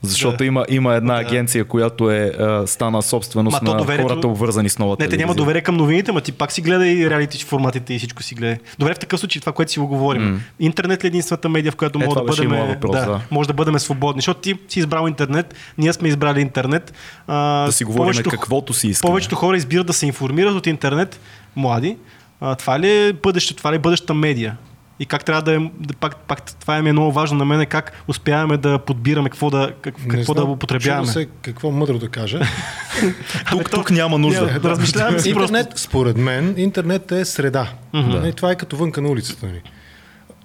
Защото 0.02 0.36
Да. 0.36 0.44
има, 0.44 0.64
има 0.68 0.94
една 0.94 1.16
агенция, 1.16 1.64
която 1.64 2.10
е 2.10 2.32
а, 2.38 2.66
стана 2.66 3.02
собственост 3.02 3.62
Ма 3.62 3.70
на 3.70 3.76
доверието- 3.76 4.08
хората, 4.08 4.28
обвързани 4.28 4.68
с 4.68 4.78
нова 4.78 4.90
Не, 4.90 4.96
те 4.96 5.00
телевизия. 5.00 5.18
няма 5.20 5.34
доверие 5.34 5.60
към 5.60 5.76
новините, 5.76 6.12
ма 6.12 6.20
ти 6.20 6.32
пак 6.32 6.52
си 6.52 6.60
гледа 6.60 6.88
и 6.88 7.10
реалити 7.10 7.44
форматите 7.44 7.94
и 7.94 7.98
всичко 7.98 8.22
си 8.22 8.34
гледа. 8.34 8.56
Добре, 8.78 8.94
в 8.94 8.98
такъв 8.98 9.20
случай 9.20 9.40
това, 9.40 9.52
което 9.52 9.72
си 9.72 9.78
го 9.78 9.86
говорим. 9.86 10.22
М. 10.24 10.38
Интернет 10.60 11.04
ли 11.04 11.06
е 11.06 11.08
единствената 11.08 11.48
медия, 11.48 11.72
в 11.72 11.76
която 11.76 11.98
Е, 11.98 12.04
може 12.04 12.14
да 12.14 12.22
бъдем, 12.22 12.50
въпрос, 12.50 12.96
да. 12.96 13.20
може 13.30 13.46
да 13.46 13.54
бъдем 13.54 13.78
свободни? 13.78 14.18
Защото 14.18 14.40
ти 14.40 14.54
си 14.68 14.78
избрал 14.78 15.08
интернет, 15.08 15.54
ние 15.78 15.92
сме 15.92 16.08
избрали 16.08 16.40
интернет. 16.40 16.92
А, 17.26 17.66
Да 17.66 17.72
си 17.72 17.84
говорим 17.84 18.02
повечето- 18.04 18.30
каквото 18.30 18.72
си 18.72 18.88
искаме. 18.88 19.10
Повечето 19.10 19.36
хора 19.36 19.56
избират 19.56 19.86
да 19.86 19.92
се 19.92 20.06
информират 20.06 20.54
от 20.54 20.66
интернет, 20.66 21.20
млади. 21.56 21.96
А, 22.40 22.54
това 22.54 22.80
ли 22.80 22.90
е 22.90 23.12
бъдещето, 23.12 23.58
това 23.58 23.72
ли 23.72 23.76
е 23.76 23.80
бъдещата 23.80 24.14
медия? 24.14 24.56
И 25.00 25.06
как 25.06 25.24
трябва 25.24 25.42
да 25.42 25.54
е, 25.54 25.58
да, 25.80 25.94
пак, 25.94 26.16
пак 26.16 26.42
това 26.42 26.76
е 26.76 26.82
много 26.82 27.12
важно 27.12 27.38
на 27.38 27.44
мен, 27.44 27.66
как 27.66 28.02
успяваме 28.08 28.56
да 28.56 28.78
подбираме 28.78 29.30
какво 29.30 29.50
да, 29.50 29.72
как, 29.82 30.06
Не 30.06 30.08
какво 30.08 30.32
знам, 30.32 30.46
да 30.46 30.50
употребяваме. 30.52 31.06
се 31.06 31.28
какво 31.42 31.70
мъдро 31.70 31.98
да 31.98 32.08
кажа. 32.08 32.40
Тук, 33.50 33.70
тук 33.70 33.90
няма 33.90 34.18
нужда. 34.18 34.46
Няма, 34.46 34.60
да 34.60 34.70
размишляваме 34.70 35.18
си 35.18 35.34
просто. 35.34 35.56
интернет, 35.56 35.78
според 35.78 36.16
мен, 36.16 36.54
интернет 36.56 37.12
е 37.12 37.24
среда. 37.24 37.72
Нали, 37.92 38.32
Това 38.32 38.50
е 38.50 38.56
като 38.56 38.76
вънка 38.76 39.02
на 39.02 39.08
улицата. 39.08 39.46
Нали. 39.46 39.62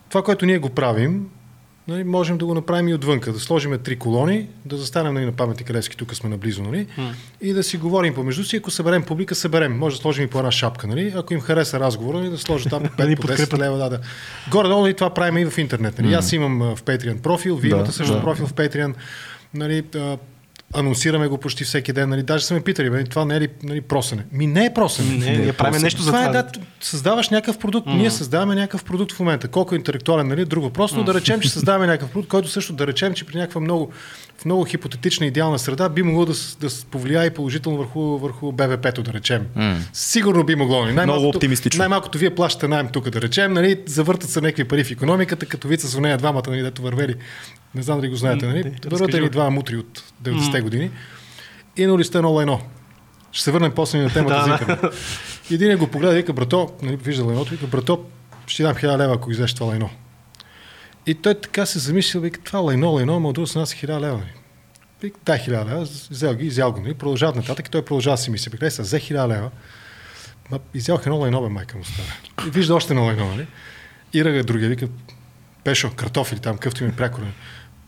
Това, 0.10 0.24
което 0.24 0.46
ние 0.46 0.58
го 0.58 0.70
правим, 0.70 1.26
нали, 1.88 2.04
можем 2.04 2.38
да 2.38 2.46
го 2.46 2.54
направим 2.54 2.88
и 2.88 2.94
отвънка. 2.94 3.34
Да 3.34 3.40
сложим 3.40 3.80
три 3.84 3.96
колони, 3.96 4.48
да 4.66 4.78
застанем 4.78 5.14
нали, 5.14 5.26
на 5.26 5.32
паметника 5.32 5.74
Левски, 5.74 5.98
тук 5.98 6.16
сме 6.16 6.30
наблизо, 6.30 6.64
нали, 6.64 6.88
и 7.42 7.54
да 7.54 7.64
си 7.64 7.78
говорим 7.78 8.14
помежду 8.14 8.44
си. 8.44 8.58
Ако 8.58 8.72
съберем 8.72 9.04
публика, 9.04 9.36
съберем. 9.36 9.78
Може 9.78 9.96
да 9.96 10.02
сложим 10.02 10.24
и 10.24 10.28
по 10.28 10.38
една 10.38 10.52
шапка. 10.52 10.88
Нали. 10.88 11.14
Ако 11.16 11.34
им 11.34 11.42
хареса 11.42 11.80
разговора, 11.80 12.18
нали, 12.18 12.30
да 12.30 12.38
сложат 12.38 12.70
там 12.70 12.84
по 12.98 12.98
Да 12.98 13.08
ни 13.08 13.16
5 13.16 13.22
по 13.22 13.28
10 13.28 13.28
подкрепят. 13.28 13.60
лева. 13.60 13.78
Да, 13.78 13.90
да. 13.90 14.00
Горе-долу 14.52 14.82
нали, 14.82 14.94
това 14.94 15.14
правим 15.14 15.38
и 15.38 15.46
в 15.46 15.58
интернет. 15.58 16.00
Нали. 16.00 16.14
Аз 16.14 16.34
имам 16.34 16.76
в 16.76 16.84
Patreon 16.84 17.22
профил, 17.22 17.56
вие 17.56 17.70
Да, 17.70 17.76
имате 17.76 17.92
също 17.92 18.14
да. 18.14 18.22
профил 18.22 18.48
в 18.48 18.54
Patreon. 18.54 18.94
Нали, 19.54 19.84
анонсираме 20.76 21.28
го 21.28 21.38
почти 21.38 21.64
всеки 21.64 21.94
ден. 21.94 22.10
Нали. 22.10 22.24
Даже 22.24 22.46
са 22.46 22.54
ме 22.54 22.62
питали, 22.62 22.90
бе, 22.90 23.04
това 23.04 23.26
не 23.26 23.36
е 23.36 23.42
ли 23.42 23.48
нали, 23.64 23.82
просене? 23.82 24.26
Ми 24.32 24.48
не 24.48 24.66
е 24.66 24.74
просене. 24.74 25.18
Не, 25.18 25.38
ние 25.38 25.54
правим 25.54 25.82
нещо 25.82 26.02
за 26.02 26.12
Това 26.12 26.28
това. 26.28 26.40
е, 26.40 26.44
да, 26.44 26.50
създаваш 26.82 27.30
някакъв 27.30 27.58
продукт. 27.58 27.88
Mm. 27.88 27.98
Ние 27.98 28.12
създаваме 28.12 28.56
някакъв 28.56 28.84
продукт 28.84 29.14
в 29.14 29.20
момента. 29.20 29.48
Колко 29.48 29.76
е 29.76 29.78
интелектуален, 29.78 30.28
нали, 30.28 30.42
е 30.42 30.46
друг 30.46 30.64
въпрос, 30.64 30.94
но 30.94 31.04
да 31.04 31.14
речем, 31.14 31.40
че 31.40 31.50
създаваме 31.50 31.86
някакъв 31.88 32.12
продукт, 32.12 32.30
който 32.30 32.48
също 32.48 32.74
да 32.74 32.88
речем, 32.88 33.14
че 33.14 33.26
при 33.26 33.38
някаква 33.38 33.62
много, 33.62 33.92
в 34.38 34.46
много 34.46 34.66
хипотетична 34.66 35.26
идеална 35.26 35.60
среда 35.60 35.90
би 35.90 36.04
могло 36.04 36.26
да, 36.26 36.34
да 36.60 36.68
повлияе 36.92 37.30
положително 37.30 37.78
върху, 37.78 38.18
върху 38.18 38.52
БВП-то, 38.52 39.04
да 39.04 39.14
речем. 39.14 39.46
М. 39.56 39.78
Сигурно 39.94 40.44
би 40.44 40.56
могло. 40.56 40.82
нали. 40.82 40.94
Най-малкото- 40.94 41.28
оптимистично. 41.28 41.80
Най-малкото 41.80 42.18
вие 42.18 42.36
плащате 42.36 42.68
найем 42.68 42.88
тук, 42.88 43.10
да 43.10 43.22
речем, 43.22 43.54
нали, 43.54 43.82
завъртат 43.86 44.30
се 44.30 44.42
някакви 44.42 44.64
пари 44.64 44.84
в 44.84 44.92
економиката, 44.92 45.46
като 45.46 45.68
вица 45.68 45.88
с 45.88 46.00
нея 46.00 46.18
двамата, 46.18 46.44
нали, 46.48 46.62
дето 46.62 46.82
вървели. 46.82 47.16
Не 47.76 47.82
знам 47.82 47.98
дали 47.98 48.10
го 48.10 48.16
знаете, 48.16 48.46
нали? 48.48 48.64
Върват 48.86 49.14
ни 49.14 49.20
го. 49.20 49.30
два 49.30 49.50
мутри 49.50 49.78
от 49.78 50.04
90-те 50.24 50.62
години. 50.62 50.92
И 51.78 51.86
на 51.86 51.98
листа 51.98 52.22
0-1. 52.22 52.60
Ще 53.32 53.44
се 53.44 53.52
върнем 53.52 53.72
после 53.72 54.00
на 54.00 54.10
темата 54.10 54.36
Да, 54.38 54.44
за 54.44 54.52
интернет. 54.52 54.94
Един 55.52 55.72
е 55.72 55.76
го 55.76 55.88
погледа 55.88 56.14
и 56.14 56.16
вика, 56.16 56.34
брато, 56.34 56.70
нали, 56.82 56.96
вижда 56.96 57.24
лайното, 57.24 57.52
вика, 57.52 57.68
брато, 57.68 58.06
ще 58.48 58.64
дам 58.64 58.76
1000 58.76 58.98
лева, 58.98 59.14
ако 59.14 59.32
излезеш 59.32 59.54
това 59.54 59.68
лайно. 59.68 59.90
И 61.08 61.16
той 61.16 61.42
така 61.42 61.66
се 61.66 61.80
замисля, 61.80 62.20
вика, 62.20 62.40
това 62.42 62.60
лайно, 62.60 62.92
лайно, 62.92 63.16
ама 63.16 63.30
от 63.30 63.36
друга 63.36 63.48
страна 63.48 63.66
са 63.66 63.76
1000 63.76 64.00
лева. 64.00 64.18
нали. 64.18 64.34
Вика, 65.02 65.20
дай 65.26 65.40
1000 65.40 65.66
лева, 65.66 65.82
взел 66.10 66.34
ги, 66.34 66.46
изял 66.46 66.72
го, 66.72 66.80
нали, 66.80 66.94
продължават 66.94 67.36
нататък 67.36 67.68
и 67.68 67.72
той 67.72 67.86
продължава 67.86 68.14
да 68.14 68.22
си 68.22 68.32
мисли, 68.32 68.72
са, 68.72 68.82
взе 68.82 69.00
1000 69.00 69.28
лева, 69.28 69.52
ма, 70.52 70.60
изял 70.74 71.00
едно 71.02 71.18
лайно, 71.18 71.42
бе, 71.42 71.50
майка 71.50 71.78
му 71.78 71.84
стара. 71.84 72.08
И 72.48 72.50
вижда 72.50 72.76
още 72.76 72.94
едно 72.94 73.06
лайно, 73.06 73.26
нали? 73.26 73.48
И 74.14 74.26
ръга 74.26 74.44
другия, 74.44 74.70
вика, 74.70 74.88
Пешо, 75.64 75.92
картофили 75.96 76.40
там, 76.40 76.58
къвто 76.58 76.84
ми 76.84 76.90
е 76.90 76.96
прякор. 76.96 77.22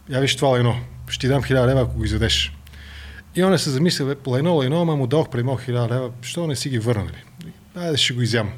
Я 0.09 0.19
виж 0.19 0.35
това 0.35 0.49
лайно, 0.49 0.75
ще 1.07 1.19
ти 1.19 1.27
дам 1.27 1.43
1000 1.43 1.67
лева, 1.67 1.81
ако 1.81 1.97
го 1.97 2.05
изядеш. 2.05 2.53
И 3.35 3.43
он 3.43 3.53
е 3.53 3.57
се 3.57 3.69
замисля, 3.69 4.05
бе, 4.05 4.15
лайно, 4.27 4.55
лайно, 4.55 4.81
ама 4.81 4.95
му 4.95 5.07
дадох 5.07 5.29
преди 5.29 5.43
малко 5.43 5.61
1000 5.61 5.91
лева, 5.91 6.11
що 6.21 6.47
не 6.47 6.55
си 6.55 6.69
ги 6.69 6.79
върна, 6.79 7.03
нали? 7.03 7.53
Айде, 7.75 7.97
ще 7.97 8.13
го 8.13 8.21
изям. 8.21 8.51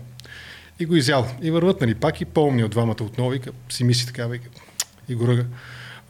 И 0.80 0.86
го 0.86 0.96
изял. 0.96 1.28
И 1.42 1.52
върват, 1.52 1.82
нали, 1.82 1.96
пак 1.96 2.22
и 2.22 2.26
по-умни 2.26 2.64
от 2.64 2.72
двамата 2.72 2.96
отново, 3.02 3.30
вика, 3.30 3.52
си 3.70 3.84
мисли 3.84 4.08
така, 4.08 4.28
вика, 4.28 4.50
и 5.10 5.16
го 5.16 5.28
ръга. 5.28 5.44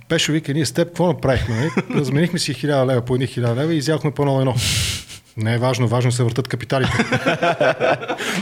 Пешо 0.10 0.32
вика, 0.32 0.53
ние 0.53 0.65
с 0.65 0.71
теб 0.71 0.88
какво 0.88 1.08
направихме? 1.08 1.55
Нали? 1.55 1.69
Разменихме 1.95 2.39
си 2.39 2.53
1000 2.53 2.86
лева 2.86 3.01
по 3.01 3.15
едни 3.15 3.27
1000 3.27 3.55
лева 3.55 3.73
и 3.73 3.77
изяхме 3.77 4.12
по 4.12 4.21
едно 4.21 4.39
едно. 4.39 4.55
Не 5.38 5.53
е 5.53 5.58
важно, 5.58 5.88
важно 5.88 6.12
се 6.12 6.23
въртат 6.23 6.47
капиталите. 6.47 6.91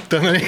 Та, 0.10 0.22
нали? 0.22 0.46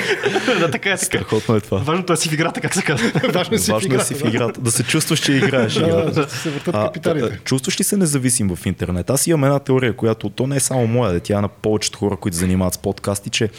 да, 0.59 0.71
така 0.71 0.89
е. 0.89 0.93
Така. 0.93 0.97
Страхотно 0.97 1.55
е 1.55 1.59
това. 1.61 1.77
Важното 1.77 2.13
е 2.13 2.17
си 2.17 2.29
в 2.29 2.33
играта, 2.33 2.61
как 2.61 2.73
се 2.73 2.81
казва. 2.81 3.11
Важно 3.33 3.55
е 3.55 3.59
си 3.59 3.71
в 3.71 3.73
Важно 3.73 3.85
е 3.85 3.95
играта. 3.95 4.05
си 4.05 4.13
в 4.13 4.21
да. 4.23 4.29
играта. 4.29 4.61
Да 4.61 4.71
се 4.71 4.83
чувстваш, 4.83 5.19
че 5.19 5.33
играеш 5.33 5.73
Да, 5.73 6.11
да, 6.11 6.29
се 6.29 6.49
въртат 6.49 6.75
А, 6.75 6.85
капиталите. 6.85 7.35
а, 7.35 7.43
чувстваш 7.43 7.79
ли 7.79 7.83
се 7.83 7.97
независим 7.97 8.55
в 8.55 8.65
интернет? 8.65 9.09
Аз 9.09 9.27
имам 9.27 9.43
една 9.43 9.59
теория, 9.59 9.93
която 9.93 10.29
то 10.29 10.47
не 10.47 10.55
е 10.55 10.59
само 10.59 10.87
моя, 10.87 11.13
да 11.13 11.19
тя 11.19 11.37
е 11.37 11.41
на 11.41 11.47
повечето 11.47 11.97
хора, 11.99 12.17
които 12.17 12.37
се 12.37 12.41
занимават 12.41 12.73
с 12.73 12.77
подкасти, 12.77 13.29
че 13.29 13.49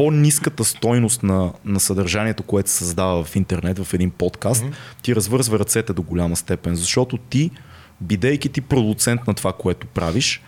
по-ниската 0.00 0.64
стойност 0.64 1.22
на, 1.22 1.52
на 1.64 1.80
съдържанието, 1.80 2.42
което 2.42 2.70
се 2.70 2.76
създава 2.76 3.24
в 3.24 3.36
интернет, 3.36 3.78
в 3.78 3.94
един 3.94 4.10
подкаст, 4.10 4.64
mm-hmm. 4.64 5.02
ти 5.02 5.16
развързва 5.16 5.58
ръцете 5.58 5.92
до 5.92 6.02
голяма 6.02 6.36
степен, 6.36 6.76
защото 6.76 7.16
ти, 7.16 7.50
бидейки 8.00 8.48
ти 8.48 8.60
продуцент 8.60 9.26
на 9.26 9.34
това, 9.34 9.52
което 9.52 9.86
правиш, 9.86 10.42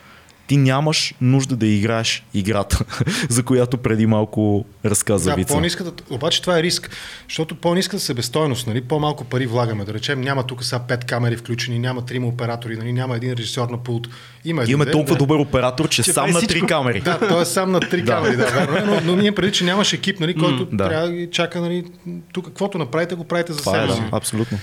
ти 0.52 0.56
нямаш 0.56 1.14
нужда 1.20 1.56
да 1.56 1.66
играеш 1.66 2.24
играта, 2.34 2.84
за 3.28 3.42
която 3.42 3.78
преди 3.78 4.06
малко 4.06 4.64
разказа 4.84 5.30
Да, 5.30 5.36
Вица. 5.36 5.54
по-ниската, 5.54 6.04
обаче 6.10 6.42
това 6.42 6.58
е 6.58 6.62
риск, 6.62 6.90
защото 7.28 7.54
по-ниската 7.54 8.02
себестойност, 8.02 8.66
нали, 8.66 8.80
по-малко 8.80 9.24
пари 9.24 9.46
влагаме. 9.46 9.84
Да 9.84 9.94
речем, 9.94 10.20
няма 10.20 10.46
тук 10.46 10.64
сега 10.64 10.78
пет 10.78 11.04
камери 11.04 11.36
включени, 11.36 11.78
няма 11.78 12.04
трима 12.04 12.26
оператори, 12.26 12.76
нали, 12.76 12.92
няма 12.92 13.16
един 13.16 13.32
режисьор 13.32 13.68
на 13.68 13.78
пулт. 13.78 14.08
Има 14.44 14.64
Имаме 14.68 14.90
толкова 14.90 15.14
да. 15.14 15.18
добър 15.18 15.38
оператор, 15.38 15.88
че, 15.88 16.02
Че 16.02 16.12
сам 16.12 16.30
на 16.30 16.40
три 16.40 16.60
камери. 16.60 17.00
Да, 17.00 17.28
той 17.28 17.42
е 17.42 17.44
сам 17.44 17.72
на 17.72 17.80
три 17.80 18.04
камери, 18.06 18.36
да, 18.36 18.46
верно 18.46 18.76
е, 18.76 18.80
но, 18.80 19.00
но 19.04 19.22
ние 19.22 19.32
преди, 19.32 19.52
че 19.52 19.64
нямаш 19.64 19.92
екип, 19.92 20.20
нали, 20.20 20.34
който 20.34 20.64
да. 20.64 20.88
трябва 20.88 21.08
да 21.08 21.30
чака, 21.30 21.60
нали, 21.60 21.84
тук 22.32 22.44
каквото 22.44 22.78
направите, 22.78 23.14
го 23.14 23.24
правите 23.24 23.52
за 23.52 23.60
е, 23.60 23.62
себе 23.62 23.92
си. 23.92 24.00
да, 24.00 24.16
абсолютно. 24.16 24.58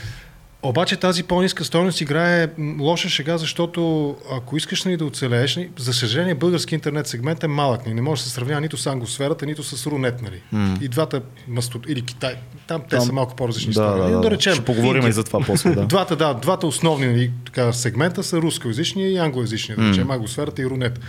Обаче 0.64 0.96
тази 0.96 1.24
по-ниска 1.24 1.64
стойност 1.66 2.02
играе 2.02 2.48
лоша 2.80 3.10
шега, 3.10 3.38
защото 3.38 4.16
ако 4.32 4.58
искаш 4.58 4.84
нали, 4.84 4.98
да 4.98 5.06
оцелееш, 5.06 5.56
нали, 5.56 5.70
за 5.78 5.94
съжаление 5.94 6.36
български 6.36 6.76
интернет 6.76 7.08
сегмент 7.08 7.44
е 7.44 7.48
малък. 7.48 7.86
Нали, 7.86 7.96
не 7.96 8.02
може 8.02 8.22
да 8.22 8.28
се 8.28 8.34
сравнява 8.34 8.62
нито 8.62 8.78
с 8.78 8.88
ангосферата, 8.88 9.46
нито 9.46 9.64
с 9.64 9.88
Рунет. 9.88 10.22
Нали. 10.22 10.42
И 10.82 10.88
двата 10.88 11.22
или 11.88 12.02
Китай. 12.02 12.36
Там 12.68 12.82
те 12.82 12.88
Там- 12.88 13.02
са 13.02 13.14
малко 13.14 13.36
по-различни 13.36 13.68
Да, 13.68 13.74
страни. 13.74 13.98
да, 14.02 14.10
Нали, 14.10 14.24
да. 14.24 14.32
речем, 14.32 14.54
Ще 14.54 14.66
поговорим 14.66 15.08
и 15.08 15.12
за 15.12 15.24
това 15.24 15.40
после. 15.40 15.70
Да. 15.70 15.86
Двата, 15.86 16.16
да, 16.16 16.34
двата 16.34 16.68
основни 16.68 17.08
нали, 17.08 17.32
така, 17.46 17.74
сегмента 17.74 18.24
са 18.24 18.38
рускоязичния 18.38 19.12
и 19.12 19.18
англоязичния, 19.18 19.78
да 19.78 19.90
речем, 19.90 20.12
ангосферата 20.12 20.62
и 20.62 20.66
Рунет. 20.66 21.00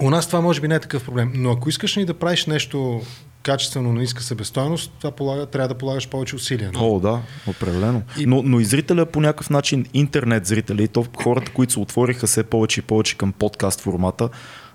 У 0.00 0.10
нас 0.10 0.26
това 0.26 0.40
може 0.40 0.60
би 0.60 0.68
не 0.68 0.74
е 0.74 0.80
такъв 0.80 1.04
проблем, 1.04 1.32
но 1.34 1.50
ако 1.50 1.68
искаш 1.68 1.96
ни 1.96 2.04
да 2.04 2.14
правиш 2.14 2.46
нещо 2.46 3.02
качествено 3.42 3.92
на 3.92 4.00
ниска 4.00 4.22
себестойност, 4.22 4.92
това 4.98 5.10
полага, 5.10 5.46
трябва 5.46 5.68
да 5.68 5.74
полагаш 5.74 6.08
повече 6.08 6.36
усилия. 6.36 6.70
нали? 6.74 6.84
О, 6.84 7.00
да, 7.00 7.20
определено. 7.46 8.02
И- 8.18 8.26
Но, 8.26 8.42
но 8.42 8.60
и 8.60 8.64
зрителя 8.64 9.06
по 9.06 9.20
някакъв 9.20 9.50
начин, 9.50 9.86
интернет 9.94 10.46
зрители, 10.46 10.82
и 10.82 10.88
то 10.88 11.06
хората, 11.22 11.52
които 11.52 11.72
се 11.72 11.80
отвориха 11.80 12.26
все 12.26 12.42
повече 12.42 12.80
и 12.80 12.82
повече 12.82 13.16
към 13.16 13.32
подкаст 13.32 13.80
формата, 13.80 14.28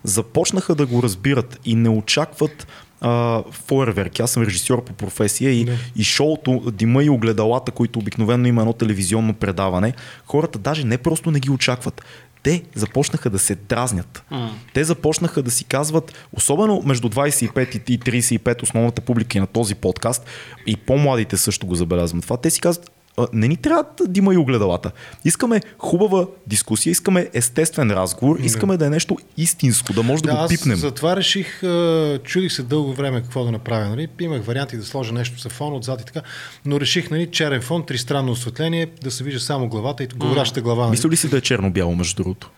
започнаха 0.04 0.76
да 0.76 0.86
го 0.86 1.04
разбират 1.04 1.60
и 1.66 1.76
не 1.76 1.90
очакват 1.90 2.68
а. 3.02 3.44
Аз 4.20 4.32
съм 4.32 4.44
режисьор 4.44 4.84
по 4.84 4.94
професия 4.94 5.52
и, 5.52 5.68
и 5.96 6.04
шоуто, 6.04 6.72
дима 6.72 7.04
и 7.04 7.10
огледалата, 7.10 7.72
които 7.72 8.00
обикновено 8.00 8.48
има 8.48 8.62
едно 8.62 8.74
телевизионно 8.74 9.34
предаване, 9.34 9.94
хората 10.26 10.60
даже 10.60 10.84
не 10.84 10.98
просто 10.98 11.32
не 11.32 11.40
ги 11.40 11.50
очакват. 11.50 12.02
Те 12.48 12.64
започнаха 12.76 13.30
да 13.30 13.40
се 13.40 13.56
дразнят. 13.56 14.24
Mm. 14.32 14.50
Те 14.74 14.84
започнаха 14.84 15.44
да 15.44 15.52
си 15.52 15.64
казват, 15.64 16.14
особено 16.34 16.82
между 16.86 17.10
25 17.10 17.90
и 17.90 18.00
35 18.00 18.64
основната 18.64 19.02
публика 19.02 19.40
на 19.40 19.48
този 19.48 19.76
подкаст, 19.76 20.26
и 20.66 20.78
по-младите 20.78 21.38
също 21.38 21.68
го 21.68 21.76
забелязвам 21.76 22.22
това, 22.22 22.38
те 22.38 22.50
си 22.50 22.62
казват, 22.62 22.92
не 23.34 23.48
ни 23.48 23.58
трябва 23.58 23.84
да 24.08 24.20
има 24.20 24.34
и 24.34 24.38
огледалата. 24.38 24.92
Искаме 25.26 25.62
хубава 25.78 26.26
дискусия, 26.48 26.92
искаме 26.92 27.30
естествен 27.34 27.92
разговор, 27.92 28.40
искаме 28.40 28.78
да 28.78 28.86
е 28.86 28.90
нещо 28.90 29.18
истинско, 29.38 29.94
да 29.94 30.04
може 30.04 30.24
да, 30.24 30.36
да 30.36 30.42
го 30.42 30.48
пипнем. 30.48 30.74
Аз 30.74 30.80
затова 30.80 31.16
реших, 31.16 31.62
чудих 32.24 32.52
се 32.52 32.64
дълго 32.64 32.94
време 32.94 33.22
какво 33.22 33.44
да 33.44 33.52
направя. 33.52 33.90
Нали? 33.90 34.08
Имах 34.20 34.46
варианти 34.46 34.78
да 34.78 34.86
сложа 34.86 35.14
нещо 35.14 35.40
за 35.40 35.50
фон 35.50 35.74
отзад 35.74 36.02
и 36.02 36.06
така, 36.06 36.22
но 36.66 36.80
реших 36.80 37.12
нали, 37.12 37.32
черен 37.32 37.62
фон, 37.62 37.86
тристранно 37.86 38.32
осветление, 38.32 38.88
да 39.04 39.12
се 39.12 39.24
вижда 39.24 39.40
само 39.40 39.70
главата 39.70 40.04
и 40.04 40.08
говоряща 40.08 40.62
глава. 40.62 40.84
Нали? 40.84 40.92
Мисля 40.92 41.10
ли 41.10 41.18
си 41.18 41.30
да 41.30 41.38
е 41.38 41.42
черно-бяло, 41.42 41.96
между 41.96 42.24
другото? 42.24 42.50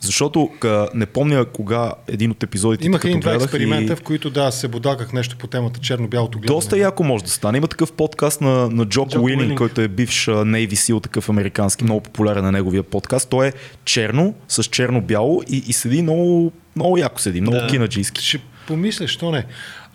Защото 0.00 0.50
къ, 0.60 0.88
не 0.94 1.06
помня 1.06 1.44
кога 1.44 1.92
един 2.08 2.30
от 2.30 2.42
епизодите. 2.42 2.86
Имах 2.86 3.04
един 3.04 3.20
два 3.20 3.34
експеримента, 3.34 3.92
и... 3.92 3.96
в 3.96 4.02
които 4.02 4.30
да, 4.30 4.50
се 4.50 4.68
бодаках 4.68 5.12
нещо 5.12 5.36
по 5.36 5.46
темата 5.46 5.80
черно-бялото 5.80 6.38
гледане. 6.38 6.56
Доста 6.56 6.78
яко 6.78 7.04
може 7.04 7.24
да 7.24 7.30
стане. 7.30 7.58
Има 7.58 7.68
такъв 7.68 7.92
подкаст 7.92 8.40
на, 8.40 8.70
на 8.70 8.84
Джок, 8.84 9.10
Джок 9.10 9.22
Уилинг, 9.22 9.40
Уилинг, 9.40 9.58
който 9.58 9.80
е 9.80 9.88
бивш 9.88 10.26
Navy 10.26 10.72
SEAL, 10.72 11.02
такъв 11.02 11.28
американски, 11.28 11.84
много 11.84 12.00
популярен 12.00 12.44
на 12.44 12.52
неговия 12.52 12.82
подкаст. 12.82 13.28
Той 13.28 13.46
е 13.46 13.52
черно, 13.84 14.34
с 14.48 14.64
черно-бяло 14.64 15.42
и, 15.48 15.56
и 15.66 15.72
седи 15.72 16.02
много, 16.02 16.52
много 16.76 16.98
яко 16.98 17.20
седи, 17.20 17.40
много 17.40 17.56
да. 17.56 17.66
кинаджийски. 17.66 18.24
Ще 18.24 18.40
помисля, 18.66 19.08
що 19.08 19.30
не. 19.30 19.44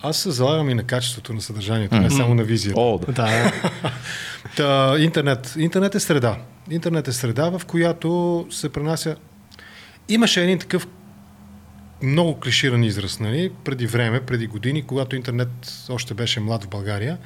Аз 0.02 0.16
се 0.16 0.30
залагам 0.30 0.70
и 0.70 0.74
на 0.74 0.82
качеството 0.82 1.32
на 1.32 1.40
съдържанието, 1.40 1.94
mm-hmm. 1.94 2.02
не 2.02 2.10
само 2.10 2.34
на 2.34 2.44
визията. 2.44 2.80
О, 2.80 2.98
да. 2.98 3.12
да. 3.12 3.52
Та, 4.56 4.98
интернет. 4.98 5.54
Интернет 5.58 5.94
е 5.94 6.00
среда. 6.00 6.36
Интернет 6.70 7.08
е 7.08 7.12
среда, 7.12 7.50
в 7.58 7.64
която 7.66 8.46
се 8.50 8.68
пренася 8.68 9.16
Имаше 10.10 10.42
един 10.42 10.58
такъв 10.58 10.86
много 12.02 12.40
клиширан 12.40 12.84
израз, 12.84 13.20
нали? 13.20 13.50
преди 13.64 13.86
време, 13.86 14.20
преди 14.20 14.46
години, 14.46 14.86
когато 14.86 15.16
интернет 15.16 15.48
още 15.88 16.14
беше 16.14 16.40
млад 16.40 16.64
в 16.64 16.68
България. 16.68 17.18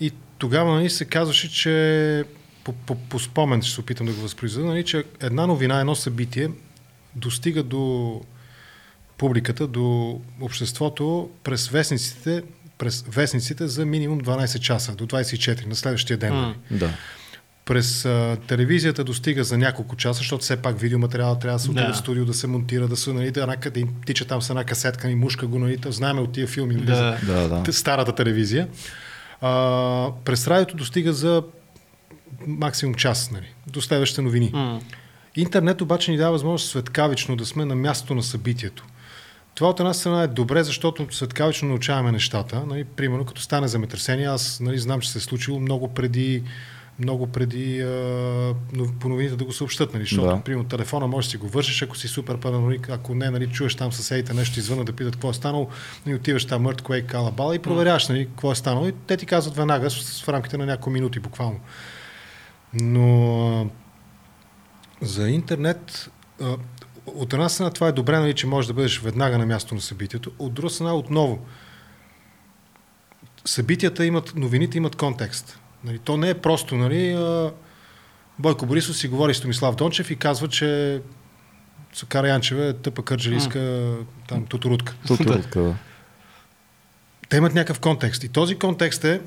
И 0.00 0.12
тогава 0.38 0.74
нали, 0.74 0.90
се 0.90 1.04
казваше, 1.04 1.52
че 1.52 2.24
по, 2.64 2.72
по, 2.72 2.94
по 2.94 3.18
спомен 3.18 3.62
ще 3.62 3.74
се 3.74 3.80
опитам 3.80 4.06
да 4.06 4.12
го 4.12 4.20
възпроизведа, 4.20 4.66
нали, 4.66 4.84
че 4.84 5.04
една 5.20 5.46
новина, 5.46 5.80
едно 5.80 5.94
събитие 5.94 6.50
достига 7.14 7.62
до 7.62 8.20
публиката, 9.18 9.66
до 9.66 10.20
обществото 10.40 11.30
през 11.44 11.68
вестниците, 11.68 12.42
през 12.78 13.04
вестниците 13.08 13.66
за 13.68 13.86
минимум 13.86 14.20
12 14.20 14.58
часа, 14.58 14.94
до 14.94 15.06
24 15.06 15.66
на 15.66 15.76
следващия 15.76 16.16
ден. 16.16 16.32
Mm. 16.32 16.54
Да 16.70 16.92
през 17.66 18.04
а, 18.04 18.36
телевизията 18.46 19.04
достига 19.04 19.44
за 19.44 19.58
няколко 19.58 19.96
часа, 19.96 20.18
защото 20.18 20.42
все 20.42 20.56
пак 20.56 20.80
видеоматериала 20.80 21.38
трябва 21.38 21.58
да 21.58 21.62
се 21.62 21.70
отиде 21.70 21.86
да. 21.86 21.92
в 21.92 21.96
студио, 21.96 22.24
да 22.24 22.34
се 22.34 22.46
монтира, 22.46 22.88
да 22.88 22.96
се 22.96 23.12
нали, 23.12 23.30
да, 23.30 23.40
една, 23.40 23.56
да 23.56 23.82
тича 24.06 24.24
там 24.24 24.42
с 24.42 24.50
една 24.50 24.64
касетка 24.64 25.10
и 25.10 25.14
мушка 25.14 25.46
го, 25.46 25.58
нали, 25.58 25.78
знаем 25.86 26.18
от 26.18 26.32
тия 26.32 26.46
филми, 26.46 26.74
нали, 26.74 26.86
да. 26.86 27.18
За, 27.22 27.32
да, 27.32 27.62
да. 27.62 27.72
старата 27.72 28.14
телевизия. 28.14 28.68
А, 29.40 30.10
през 30.24 30.46
радиото 30.46 30.76
достига 30.76 31.12
за 31.12 31.42
максимум 32.46 32.94
час, 32.94 33.30
нали, 33.30 33.54
до 33.66 33.80
следващите 33.80 34.22
новини. 34.22 34.52
Mm. 34.52 34.80
Интернет 35.36 35.80
обаче 35.80 36.10
ни 36.10 36.16
дава 36.16 36.32
възможност 36.32 36.70
светкавично 36.70 37.36
да 37.36 37.46
сме 37.46 37.64
на 37.64 37.74
мястото 37.74 38.14
на 38.14 38.22
събитието. 38.22 38.84
Това 39.54 39.70
от 39.70 39.80
една 39.80 39.94
страна 39.94 40.22
е 40.22 40.26
добре, 40.26 40.64
защото 40.64 41.06
светкавично 41.10 41.68
научаваме 41.68 42.12
нещата. 42.12 42.62
Нали, 42.66 42.84
примерно, 42.84 43.24
като 43.24 43.40
стане 43.40 43.68
земетресение, 43.68 44.26
аз 44.26 44.60
нали, 44.60 44.78
знам, 44.78 45.00
че 45.00 45.10
се 45.10 45.18
е 45.18 45.20
случило 45.20 45.60
много 45.60 45.94
преди 45.94 46.42
много 46.98 47.26
преди 47.26 47.80
а, 47.82 48.54
по 49.00 49.08
новините 49.08 49.36
да 49.36 49.44
го 49.44 49.52
съобщат, 49.52 49.94
нали? 49.94 50.04
защото, 50.04 50.26
да. 50.26 50.40
примерно, 50.40 50.68
телефона 50.68 51.06
можеш 51.06 51.28
да 51.28 51.30
си 51.30 51.36
го 51.36 51.48
вършиш, 51.48 51.82
ако 51.82 51.96
си 51.96 52.08
супер 52.08 52.38
параноик, 52.38 52.88
ако 52.90 53.14
не, 53.14 53.30
нали, 53.30 53.50
чуеш 53.50 53.74
там 53.74 53.92
съседите 53.92 54.34
нещо 54.34 54.58
извън 54.58 54.84
да 54.84 54.92
питат 54.92 55.16
какво 55.16 55.30
е 55.30 55.34
станало, 55.34 55.68
и 56.06 56.08
нали, 56.08 56.18
отиваш 56.18 56.44
там 56.44 56.62
мърт, 56.62 56.82
кое 56.82 57.02
кала 57.02 57.30
бала 57.30 57.54
и 57.54 57.58
проверяваш 57.58 58.08
нали, 58.08 58.26
какво 58.26 58.52
е 58.52 58.54
станало 58.54 58.88
и 58.88 58.92
те 58.92 59.16
ти 59.16 59.26
казват 59.26 59.56
веднага 59.56 59.90
в 60.24 60.28
рамките 60.28 60.58
на 60.58 60.66
няколко 60.66 60.90
минути 60.90 61.20
буквално. 61.20 61.60
Но 62.74 63.70
за 65.02 65.28
интернет 65.28 66.10
а, 66.40 66.56
от 67.06 67.32
една 67.32 67.48
страна 67.48 67.70
това 67.70 67.88
е 67.88 67.92
добре, 67.92 68.18
нали, 68.18 68.34
че 68.34 68.46
можеш 68.46 68.66
да 68.66 68.74
бъдеш 68.74 69.00
веднага 69.00 69.38
на 69.38 69.46
място 69.46 69.74
на 69.74 69.80
събитието, 69.80 70.30
от 70.38 70.54
друга 70.54 70.70
страна 70.70 70.94
отново 70.94 71.46
събитията 73.44 74.06
имат, 74.06 74.32
новините 74.36 74.78
имат 74.78 74.96
контекст. 74.96 75.58
Нали, 75.84 75.98
то 75.98 76.16
не 76.16 76.30
е 76.30 76.34
просто, 76.34 76.76
нали, 76.76 77.16
Бойко 78.38 78.66
Борисов 78.66 78.96
си 78.96 79.08
говори 79.08 79.34
с 79.34 79.40
Томислав 79.40 79.74
Дончев 79.74 80.10
и 80.10 80.16
казва, 80.16 80.48
че 80.48 81.00
Сокара 81.92 82.28
Янчева 82.28 82.64
е 82.64 82.72
тъпа 82.72 83.02
кърджалийска 83.02 83.58
mm. 83.58 84.04
там 84.28 84.46
тутурутка. 84.46 84.94
Тутурутка, 85.06 85.60
да. 85.60 85.74
Те 87.28 87.36
имат 87.36 87.54
някакъв 87.54 87.80
контекст. 87.80 88.24
И 88.24 88.28
този 88.28 88.58
контекст 88.58 89.04
е, 89.04 89.20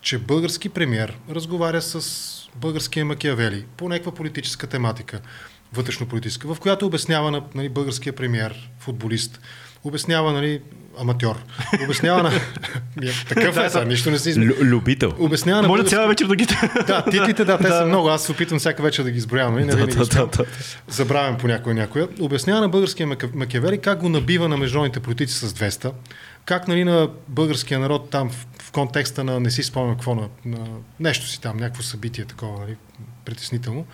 че 0.00 0.18
български 0.18 0.68
премьер 0.68 1.18
разговаря 1.30 1.82
с 1.82 2.48
българския 2.56 3.04
Макиавели 3.04 3.64
по 3.76 3.88
някаква 3.88 4.14
политическа 4.14 4.66
тематика, 4.66 5.20
вътрешно-политическа, 5.72 6.54
в 6.54 6.60
която 6.60 6.86
обяснява 6.86 7.30
на 7.30 7.42
нали, 7.54 7.68
българския 7.68 8.12
премьер, 8.12 8.70
футболист, 8.78 9.40
обяснява, 9.86 10.32
нали, 10.32 10.60
аматьор. 11.00 11.36
Обяснява 11.84 12.22
на... 12.22 12.30
Такъв 13.28 13.56
е, 13.56 13.70
сега, 13.70 13.84
нищо 13.84 14.10
не 14.10 14.18
си 14.18 14.30
измисля. 14.30 14.54
Любител. 14.60 15.12
Обяснява 15.18 15.62
на... 15.62 15.68
Може 15.68 15.84
цяла 15.84 16.08
вечер 16.08 16.26
да 16.26 16.36
ги... 16.36 16.46
да, 16.86 17.04
титлите, 17.10 17.44
да, 17.44 17.58
те 17.58 17.68
са 17.68 17.84
много. 17.86 18.08
Аз 18.08 18.24
се 18.24 18.32
опитвам 18.32 18.58
всяка 18.58 18.82
вечер 18.82 19.02
да 19.02 19.10
ги 19.10 19.18
изброявам. 19.18 19.54
Нали? 19.54 19.64
Не, 19.64 19.74
да, 19.74 19.86
да, 19.86 20.26
да, 20.26 20.44
Забравям 20.88 21.38
по 21.38 21.48
някоя 21.48 21.74
някоя. 21.74 22.08
Обяснява 22.20 22.60
на 22.60 22.68
българския 22.68 23.08
Макевери 23.34 23.78
как 23.78 24.00
го 24.00 24.08
набива 24.08 24.48
на 24.48 24.56
международните 24.56 25.00
политици 25.00 25.34
с 25.34 25.52
200. 25.52 25.92
Как 26.44 26.68
нали, 26.68 26.84
на 26.84 27.08
българския 27.28 27.80
народ 27.80 28.10
там 28.10 28.30
в, 28.30 28.46
в 28.62 28.72
контекста 28.72 29.24
на 29.24 29.40
не 29.40 29.50
си 29.50 29.62
спомням 29.62 29.94
какво 29.94 30.14
на, 30.14 30.28
на 30.44 30.66
нещо 31.00 31.26
си 31.26 31.40
там, 31.40 31.56
някакво 31.56 31.82
събитие 31.82 32.24
такова, 32.24 32.60
нали, 32.60 32.76
притеснително 33.24 33.86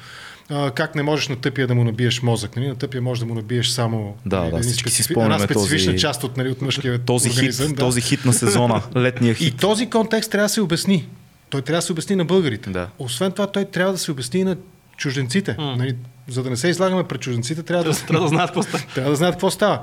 а, 0.52 0.70
как 0.70 0.94
не 0.94 1.02
можеш 1.02 1.28
на 1.28 1.36
тъпия 1.36 1.66
да 1.66 1.74
му 1.74 1.84
набиеш 1.84 2.22
мозък. 2.22 2.56
Нали? 2.56 2.68
На 2.68 2.74
тъпия 2.74 3.02
можеш 3.02 3.20
да 3.20 3.26
му 3.26 3.34
набиеш 3.34 3.68
само 3.68 4.16
да, 4.26 4.38
нали, 4.38 4.50
да, 4.50 4.58
всички 4.58 4.90
специфи... 4.90 5.14
си 5.14 5.20
една 5.20 5.38
специфична 5.38 5.92
този, 5.92 6.00
част 6.00 6.24
от, 6.24 6.36
нали, 6.36 6.48
от 6.48 6.62
мъжкия 6.62 6.98
този 6.98 7.30
организъм. 7.30 7.66
Хит, 7.66 7.76
да. 7.76 7.80
Този 7.80 8.00
хит 8.00 8.24
на 8.24 8.32
сезона, 8.32 8.82
летния 8.96 9.34
хит. 9.34 9.54
И 9.54 9.56
този 9.56 9.90
контекст 9.90 10.30
трябва 10.30 10.44
да 10.44 10.48
се 10.48 10.60
обясни. 10.60 11.08
Той 11.50 11.62
трябва 11.62 11.78
да 11.78 11.82
се 11.82 11.92
обясни 11.92 12.16
на 12.16 12.24
българите. 12.24 12.70
Да. 12.70 12.88
Освен 12.98 13.32
това, 13.32 13.46
той 13.46 13.64
трябва 13.64 13.92
да 13.92 13.98
се 13.98 14.10
обясни 14.10 14.40
и 14.40 14.44
на 14.44 14.56
чужденците. 14.96 15.56
Mm. 15.56 15.76
Нали, 15.76 15.96
за 16.28 16.42
да 16.42 16.50
не 16.50 16.56
се 16.56 16.68
излагаме 16.68 17.04
пред 17.04 17.20
чужденците, 17.20 17.62
трябва 17.62 17.84
да, 17.84 18.06
трябва 18.06 18.24
да 18.24 18.28
знаят 18.28 18.50
какво 18.50 18.62
става. 18.62 18.84
трябва 18.94 19.10
да 19.10 19.16
знаят 19.16 19.34
какво 19.34 19.50
става. 19.50 19.80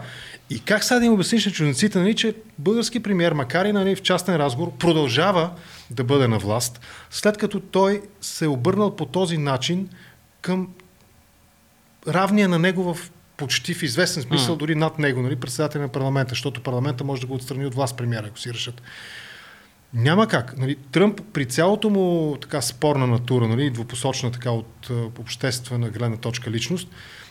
И 0.50 0.60
как 0.60 0.84
сега 0.84 1.00
да 1.00 1.06
им 1.06 1.14
обясниш 1.14 1.46
на 1.46 1.52
чужденците, 1.52 2.00
нали, 2.00 2.16
че 2.16 2.34
български 2.58 3.00
премьер, 3.00 3.32
макар 3.32 3.66
и 3.66 3.72
нали, 3.72 3.96
в 3.96 4.02
частен 4.02 4.36
разговор, 4.36 4.72
продължава 4.80 5.50
да 5.92 6.04
бъде 6.04 6.28
на 6.28 6.38
власт, 6.38 6.82
след 7.10 7.38
като 7.38 7.60
той 7.60 8.02
се 8.22 8.46
е 8.46 8.48
обърнал 8.48 8.96
по 8.96 9.06
този 9.06 9.38
начин 9.38 9.90
към 10.42 10.68
равния 12.08 12.50
на 12.50 12.60
него 12.60 12.94
в 12.94 13.12
почти 13.38 13.74
в 13.74 13.84
известен 13.84 14.24
смисъл, 14.24 14.56
mm. 14.56 14.60
дори 14.60 14.76
над 14.76 15.00
него, 15.00 15.22
нали, 15.22 15.36
председател 15.36 15.82
на 15.82 15.88
парламента, 15.88 16.30
защото 16.30 16.64
парламента 16.64 17.04
може 17.04 17.22
да 17.22 17.28
го 17.28 17.34
отстрани 17.34 17.66
от 17.66 17.76
власт 17.76 17.98
премиера, 17.98 18.28
ако 18.28 18.40
си 18.40 18.54
решат. 18.54 18.82
Няма 19.94 20.28
как. 20.28 20.58
Нали, 20.58 20.76
Тръмп 20.76 21.22
при 21.34 21.46
цялото 21.46 21.90
му 21.90 22.38
така 22.42 22.62
спорна 22.62 23.08
натура, 23.08 23.48
нали, 23.48 23.70
двупосочна 23.70 24.32
така 24.32 24.52
от 24.52 24.90
обществена 25.20 25.90
гледна 25.90 26.18
точка 26.18 26.52
личност, 26.52 26.88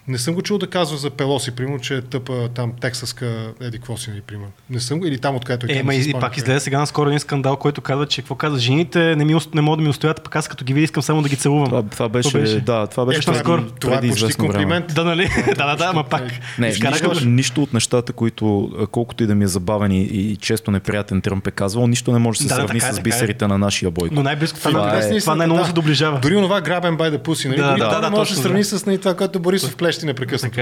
не 0.09 0.19
съм 0.19 0.35
го 0.35 0.43
чул 0.43 0.59
да 0.59 0.67
казва 0.67 0.97
за 0.97 1.11
Пелоси, 1.11 1.51
примерно, 1.51 1.79
че 1.79 1.97
е 1.97 2.01
тъпа 2.01 2.49
там 2.55 2.73
тексаска 2.81 3.53
еди 3.61 3.81
си, 3.97 4.11
нали, 4.11 4.23
Не 4.71 4.81
съм 4.81 4.99
го, 4.99 5.07
или 5.07 5.19
там 5.19 5.37
откъдето 5.37 5.67
е. 5.73 5.77
Е, 5.77 5.83
ма 5.83 5.95
и, 5.95 6.13
пак 6.13 6.37
излезе 6.37 6.61
сега 6.61 6.79
наскоро 6.79 7.09
един 7.09 7.21
скандал, 7.21 7.57
който 7.57 7.81
казва, 7.81 8.07
че 8.07 8.23
какво 8.23 8.35
казва, 8.35 8.59
жените 8.59 9.17
не, 9.17 9.25
ми, 9.25 9.35
не 9.55 9.61
могат 9.61 9.79
да 9.79 9.83
ми 9.83 9.89
устоят, 9.89 10.25
пък 10.25 10.37
аз 10.37 10.49
като 10.49 10.65
ги 10.65 10.75
видя 10.75 10.85
искам 10.85 11.03
само 11.03 11.23
да 11.23 11.29
ги 11.29 11.37
целувам. 11.37 11.67
Това, 11.67 11.83
това 11.83 12.09
беше, 12.09 12.29
това 12.29 12.41
беше, 12.41 12.61
да, 12.61 12.87
това 12.87 13.07
беше 13.07 13.19
е, 13.19 13.23
това, 13.23 13.35
скоро. 13.35 13.65
Това 13.81 13.97
е 13.97 14.01
почти 14.01 14.35
комплимент. 14.35 14.93
Време. 14.93 14.95
Да, 14.95 15.05
нали? 15.05 15.29
да, 15.57 15.67
да, 15.67 15.77
да, 15.77 15.93
ма 15.93 16.05
пак. 16.05 16.23
Не, 16.59 16.67
нищо, 16.69 17.27
нищо, 17.27 17.63
от 17.63 17.73
нещата, 17.73 18.13
които 18.13 18.71
колкото 18.91 19.25
и 19.25 19.27
да 19.27 19.35
ми 19.35 19.45
е 19.45 19.49
забавен 19.49 19.93
и, 19.93 20.03
и 20.03 20.37
често 20.37 20.71
неприятен 20.71 21.21
Тръмп 21.21 21.47
е 21.47 21.51
казвал, 21.51 21.87
нищо 21.87 22.13
не 22.13 22.19
може 22.19 22.39
да 22.39 22.43
се 22.43 22.49
да, 22.49 22.55
сравни 22.55 22.81
с 22.81 22.99
е. 22.99 23.03
бисерите 23.03 23.47
на 23.47 23.59
нашия 23.59 23.91
бой. 23.91 24.09
Но 24.13 24.23
най-близко 24.23 24.59
това, 24.59 24.99
е, 24.99 25.21
това 25.21 25.35
най-много 25.35 25.65
се 25.65 25.73
доближава. 25.73 26.19
Дори 26.21 26.37
онова 26.37 26.61
грабен 26.61 26.97
бай 26.97 27.11
да 27.11 27.19
пуси, 27.19 27.49
нали? 27.49 27.59
Да, 27.59 28.01
да, 28.01 28.11
може 28.11 28.31
да 28.31 28.37
се 28.37 28.43
сравни 28.43 28.65
с 28.65 28.87
нали, 28.87 28.99
това, 28.99 29.15
което 29.15 29.41
Борисов 29.41 29.77
плещи 29.99 30.07
непрекъснато. 30.07 30.61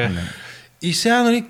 И 0.82 0.94
сега, 0.94 1.22
нали, 1.22 1.44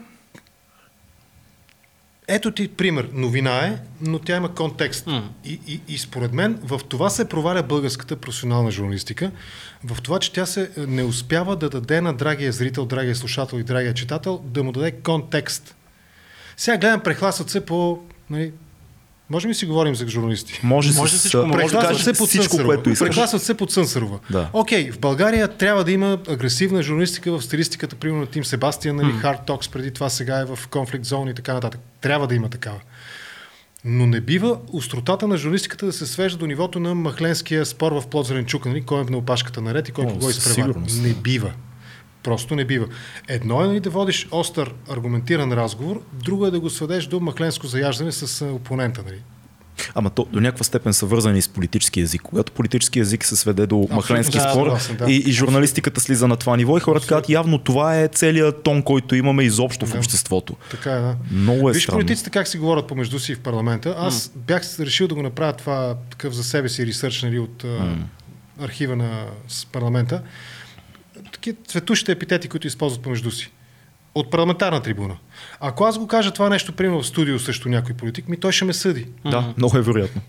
ето 2.28 2.50
ти 2.50 2.68
пример. 2.68 3.08
Новина 3.12 3.66
е, 3.66 3.78
но 4.00 4.18
тя 4.18 4.36
има 4.36 4.54
контекст. 4.54 5.06
Mm. 5.06 5.22
И, 5.44 5.60
и, 5.66 5.80
и 5.88 5.98
според 5.98 6.32
мен 6.32 6.58
в 6.62 6.80
това 6.88 7.10
се 7.10 7.28
проваля 7.28 7.62
българската 7.62 8.16
професионална 8.16 8.70
журналистика. 8.70 9.30
В 9.84 10.02
това, 10.02 10.18
че 10.18 10.32
тя 10.32 10.46
се 10.46 10.70
не 10.76 11.04
успява 11.04 11.56
да 11.56 11.70
даде 11.70 12.00
на 12.00 12.14
драгия 12.14 12.52
зрител, 12.52 12.84
драгия 12.86 13.16
слушател 13.16 13.56
и 13.56 13.62
драгия 13.62 13.94
читател 13.94 14.42
да 14.44 14.64
му 14.64 14.72
даде 14.72 14.90
контекст. 14.90 15.76
Сега 16.56 16.76
гледам, 16.76 17.00
прехласват 17.00 17.50
се 17.50 17.66
по 17.66 18.02
нали, 18.30 18.52
Можем 19.30 19.50
ли 19.50 19.54
си 19.54 19.66
говорим 19.66 19.94
за 19.94 20.08
журналисти? 20.08 20.60
Може, 20.62 20.92
Може 20.98 21.16
с, 21.16 21.18
всичко, 21.18 21.46
може 21.46 21.74
да 21.74 21.80
кажеш 21.80 22.02
се 22.02 22.12
под 22.12 22.28
всичко, 22.28 22.56
което 22.64 22.90
искаш. 22.90 23.08
Прекласват 23.08 23.42
се 23.42 23.54
под 23.54 23.70
Сънсърова. 23.72 24.18
Да. 24.30 24.50
Окей, 24.52 24.90
в 24.90 24.98
България 24.98 25.48
трябва 25.48 25.84
да 25.84 25.92
има 25.92 26.18
агресивна 26.28 26.82
журналистика 26.82 27.38
в 27.38 27.42
стилистиката, 27.42 27.96
примерно 27.96 28.20
на 28.20 28.26
Тим 28.26 28.44
Себастиан, 28.44 28.96
нали, 28.96 29.12
Hard 29.12 29.46
Talks, 29.46 29.72
преди 29.72 29.90
това 29.90 30.08
сега 30.08 30.38
е 30.40 30.44
в 30.44 30.58
конфликт 30.70 31.04
зони 31.04 31.30
и 31.30 31.34
така 31.34 31.54
нататък. 31.54 31.80
Трябва 32.00 32.26
да 32.26 32.34
има 32.34 32.48
такава. 32.48 32.80
Но 33.84 34.06
не 34.06 34.20
бива 34.20 34.58
остротата 34.72 35.28
на 35.28 35.36
журналистиката 35.36 35.86
да 35.86 35.92
се 35.92 36.06
свежда 36.06 36.38
до 36.38 36.46
нивото 36.46 36.80
на 36.80 36.94
махленския 36.94 37.66
спор 37.66 37.92
в 37.92 38.06
плод 38.06 38.26
зеленчука, 38.26 38.68
нали? 38.68 38.82
кой 38.82 39.00
е 39.00 39.04
на 39.04 39.16
опашката 39.16 39.60
наред 39.60 39.88
и 39.88 39.92
кой 39.92 40.04
О, 40.04 40.08
кого 40.08 40.30
сигурност. 40.30 41.02
Не 41.02 41.14
бива. 41.14 41.52
Просто 42.26 42.54
не 42.54 42.64
бива. 42.64 42.86
Едно 43.28 43.64
е 43.64 43.66
нали, 43.66 43.80
да 43.80 43.90
водиш 43.90 44.28
остър, 44.30 44.74
аргументиран 44.90 45.52
разговор, 45.52 46.02
друго 46.24 46.46
е 46.46 46.50
да 46.50 46.60
го 46.60 46.70
сведеш 46.70 47.06
до 47.06 47.20
махленско 47.20 47.66
заяждане 47.66 48.12
с 48.12 48.44
опонента. 48.44 49.02
Нали? 49.06 49.16
Ама 49.94 50.10
то 50.10 50.26
до 50.32 50.40
някаква 50.40 50.64
степен 50.64 50.94
са 50.94 51.06
вързани 51.06 51.42
с 51.42 51.48
политически 51.48 52.00
язик. 52.00 52.22
Когато 52.22 52.52
политически 52.52 52.98
язик 52.98 53.24
се 53.24 53.36
сведе 53.36 53.66
до 53.66 53.88
махленски 53.90 54.38
да, 54.38 54.50
спор 54.50 54.66
съгласен, 54.66 54.96
да. 54.96 55.10
и, 55.10 55.16
и 55.16 55.32
журналистиката 55.32 56.00
слиза 56.00 56.28
на 56.28 56.36
това 56.36 56.56
ниво 56.56 56.76
и 56.76 56.80
хората 56.80 57.06
казват 57.06 57.28
явно 57.28 57.58
това 57.58 58.00
е 58.00 58.08
целият 58.08 58.62
тон, 58.62 58.82
който 58.82 59.14
имаме 59.14 59.42
изобщо 59.42 59.86
в 59.86 59.92
Да. 59.92 59.98
обществото. 59.98 60.56
Така 60.70 60.92
е, 60.92 61.00
да. 61.00 61.16
Много 61.30 61.70
е 61.70 61.72
Виж 61.72 61.82
странно. 61.82 61.98
политиците 62.00 62.30
как 62.30 62.48
си 62.48 62.58
говорят 62.58 62.86
помежду 62.86 63.18
си 63.18 63.34
в 63.34 63.40
парламента. 63.40 63.94
Аз 63.98 64.32
бях 64.36 64.62
решил 64.80 65.08
да 65.08 65.14
го 65.14 65.22
направя 65.22 65.52
това 65.52 65.94
такъв 66.10 66.34
за 66.34 66.44
себе 66.44 66.68
си 66.68 66.86
ресърч 66.86 67.22
нали, 67.22 67.38
от 67.38 67.64
а, 67.64 67.96
архива 68.60 68.96
на 68.96 69.26
парламента. 69.72 70.22
Такива 71.32 71.56
цветущите 71.66 72.12
епитети, 72.12 72.48
които 72.48 72.66
използват 72.66 73.02
помежду 73.02 73.30
си. 73.30 73.50
От 74.14 74.30
парламентарна 74.30 74.82
трибуна. 74.82 75.16
Ако 75.60 75.84
аз 75.84 75.98
го 75.98 76.06
кажа 76.06 76.32
това 76.32 76.48
нещо, 76.48 76.72
примерно 76.72 77.02
в 77.02 77.06
студио 77.06 77.38
срещу 77.38 77.68
някой 77.68 77.94
политик, 77.94 78.28
ми 78.28 78.40
той 78.40 78.52
ще 78.52 78.64
ме 78.64 78.72
съди. 78.72 79.06
Да, 79.24 79.54
много 79.56 79.76
е 79.76 79.82
вероятно. 79.82 80.22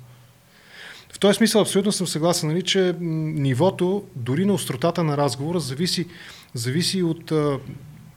В 1.14 1.20
този 1.20 1.38
смисъл 1.38 1.62
абсолютно 1.62 1.92
съм 1.92 2.08
съгласен, 2.08 2.50
нали, 2.50 2.62
че 2.62 2.96
нивото, 3.00 4.04
дори 4.16 4.46
на 4.46 4.54
остротата 4.54 5.04
на 5.04 5.18
разговора, 5.18 5.60
зависи, 5.60 6.08
зависи 6.54 7.04
от 7.04 7.32
а, 7.32 7.60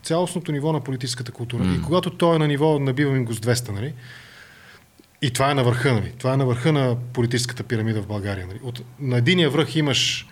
цялостното 0.02 0.52
ниво 0.52 0.72
на 0.72 0.80
политическата 0.80 1.32
култура. 1.32 1.64
И 1.64 1.82
когато 1.82 2.10
той 2.10 2.36
е 2.36 2.38
на 2.38 2.48
ниво, 2.48 2.78
набивам 2.78 3.16
им 3.16 3.24
го 3.24 3.32
с 3.32 3.40
200, 3.40 3.68
нали? 3.68 3.94
И 5.22 5.30
това 5.30 5.50
е 5.50 5.54
на 5.54 5.64
върха, 5.64 5.92
нали? 5.92 6.12
Това 6.18 6.32
е 6.32 6.36
на 6.36 6.46
върха 6.46 6.72
на 6.72 6.96
политическата 7.12 7.62
пирамида 7.62 8.02
в 8.02 8.06
България. 8.06 8.46
Нали? 8.46 8.58
От, 8.62 8.82
на 9.00 9.16
единия 9.16 9.50
връх 9.50 9.76
имаш 9.76 10.26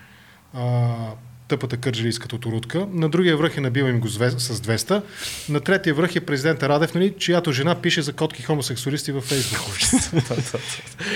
а, 0.53 0.95
тъпата 1.49 1.77
кърджалийската 1.77 2.37
турутка, 2.37 2.87
на 2.91 3.09
другия 3.09 3.37
връх 3.37 3.57
е 3.57 3.61
набивам 3.61 3.89
им 3.89 3.99
го 3.99 4.07
с 4.07 4.13
две- 4.13 4.29
с 4.31 4.59
200, 4.59 5.01
на 5.49 5.59
третия 5.59 5.93
връх 5.93 6.15
е 6.15 6.19
президента 6.19 6.69
Радев, 6.69 6.93
нали, 6.93 7.13
чиято 7.19 7.51
жена 7.51 7.75
пише 7.75 8.01
за 8.01 8.13
котки 8.13 8.41
хомосексуалисти 8.41 9.11
във 9.11 9.23
Фейсбук. 9.23 9.59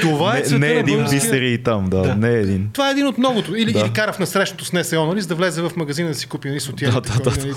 Това 0.01 0.37
е 0.37 0.43
Не, 0.43 0.59
не 0.59 0.67
е 0.67 0.71
един 0.71 0.95
българския- 0.95 1.21
бисер 1.21 1.41
и 1.43 1.63
там, 1.63 1.85
да, 1.85 1.97
Да. 1.97 2.15
не 2.15 2.29
е 2.29 2.39
един. 2.39 2.69
това 2.73 2.87
е 2.87 2.91
един 2.91 3.07
от 3.07 3.17
многото. 3.17 3.55
Или, 3.55 3.65
Да. 3.65 3.79
да. 3.79 3.79
или 3.79 3.93
кара 3.93 4.13
в 4.13 4.19
насрещното 4.19 4.65
с 4.65 4.73
НСО, 4.73 5.05
нали, 5.05 5.21
за 5.21 5.27
да 5.27 5.35
влезе 5.35 5.61
в 5.61 5.71
магазина 5.75 6.09
да 6.09 6.15
си 6.15 6.27
купи 6.27 6.47
нали, 6.47 6.59
сотия. 6.59 6.91
Да, 6.91 7.01
да, 7.01 7.13
да, 7.13 7.31
Да 7.31 7.55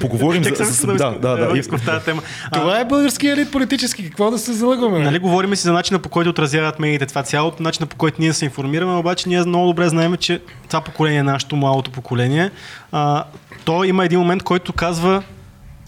поговорим 0.00 0.44
за... 0.44 0.64
За- 0.64 0.86
Да, 0.86 1.10
да, 1.10 1.36
да. 1.36 1.58
искам 1.58 1.78
в 1.78 1.84
тази 1.84 2.04
тема. 2.04 2.22
А, 2.44 2.60
Това 2.60 2.80
е 2.80 2.84
българския 2.84 3.32
елит 3.32 3.50
политически. 3.50 4.04
Какво 4.04 4.30
да 4.30 4.38
се 4.38 4.52
залъгваме? 4.52 4.98
Нали, 4.98 5.18
говорим 5.18 5.56
си 5.56 5.62
за 5.62 5.72
начина 5.72 5.98
по 5.98 6.08
който 6.08 6.30
отразяват 6.30 6.78
медиите 6.78 7.06
това 7.06 7.22
цяло, 7.22 7.52
начина 7.60 7.86
по 7.86 7.96
който 7.96 8.16
ние 8.20 8.32
се 8.32 8.44
информираме, 8.44 8.94
обаче 8.94 9.28
ние 9.28 9.40
много 9.40 9.66
добре 9.66 9.88
знаем, 9.88 10.16
че 10.16 10.40
това 10.68 10.80
поколение, 10.80 11.22
нашето 11.22 11.56
малото 11.56 11.90
поколение, 11.90 12.50
а, 12.92 13.24
то 13.64 13.84
има 13.84 14.04
един 14.04 14.18
момент, 14.18 14.42
който 14.42 14.72
казва, 14.72 15.22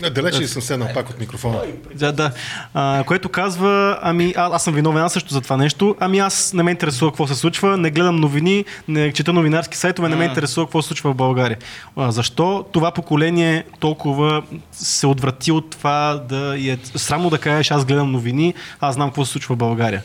А, 0.02 0.10
Далече 0.10 0.40
ли 0.40 0.48
съм 0.48 0.62
седнал 0.62 0.88
пак 0.94 1.10
от 1.10 1.20
микрофона? 1.20 1.58
да, 1.94 2.12
да, 2.12 2.30
а, 2.74 3.04
което 3.06 3.28
казва, 3.28 3.98
ами 4.02 4.34
а, 4.36 4.54
аз 4.54 4.64
съм 4.64 4.74
виновен 4.74 5.02
аз 5.02 5.12
също 5.12 5.34
за 5.34 5.40
това 5.40 5.56
нещо, 5.56 5.96
ами 6.00 6.18
аз 6.18 6.52
не 6.52 6.62
ме 6.62 6.70
интересува 6.70 7.10
какво 7.10 7.26
се 7.26 7.34
случва, 7.34 7.76
не 7.76 7.90
гледам 7.90 8.16
новини, 8.16 8.64
не 8.88 9.12
чета 9.12 9.32
новинарски 9.32 9.76
сайтове, 9.76 10.08
не 10.08 10.16
ме 10.16 10.24
интересува 10.24 10.66
какво 10.66 10.82
се 10.82 10.88
случва 10.88 11.12
в 11.12 11.16
България. 11.16 11.58
А, 11.96 12.10
защо 12.12 12.64
това 12.72 12.90
поколение 12.90 13.64
толкова 13.80 14.42
се 14.72 15.06
отврати 15.06 15.52
от 15.52 15.70
това 15.70 16.22
да 16.28 16.58
е 16.58 16.78
срамно 16.94 17.30
да 17.30 17.38
кажеш 17.38 17.70
аз 17.70 17.84
гледам 17.84 18.12
новини, 18.12 18.54
аз 18.80 18.94
знам 18.94 19.08
какво 19.08 19.24
се 19.24 19.32
случва 19.32 19.54
в 19.54 19.58
България. 19.58 20.02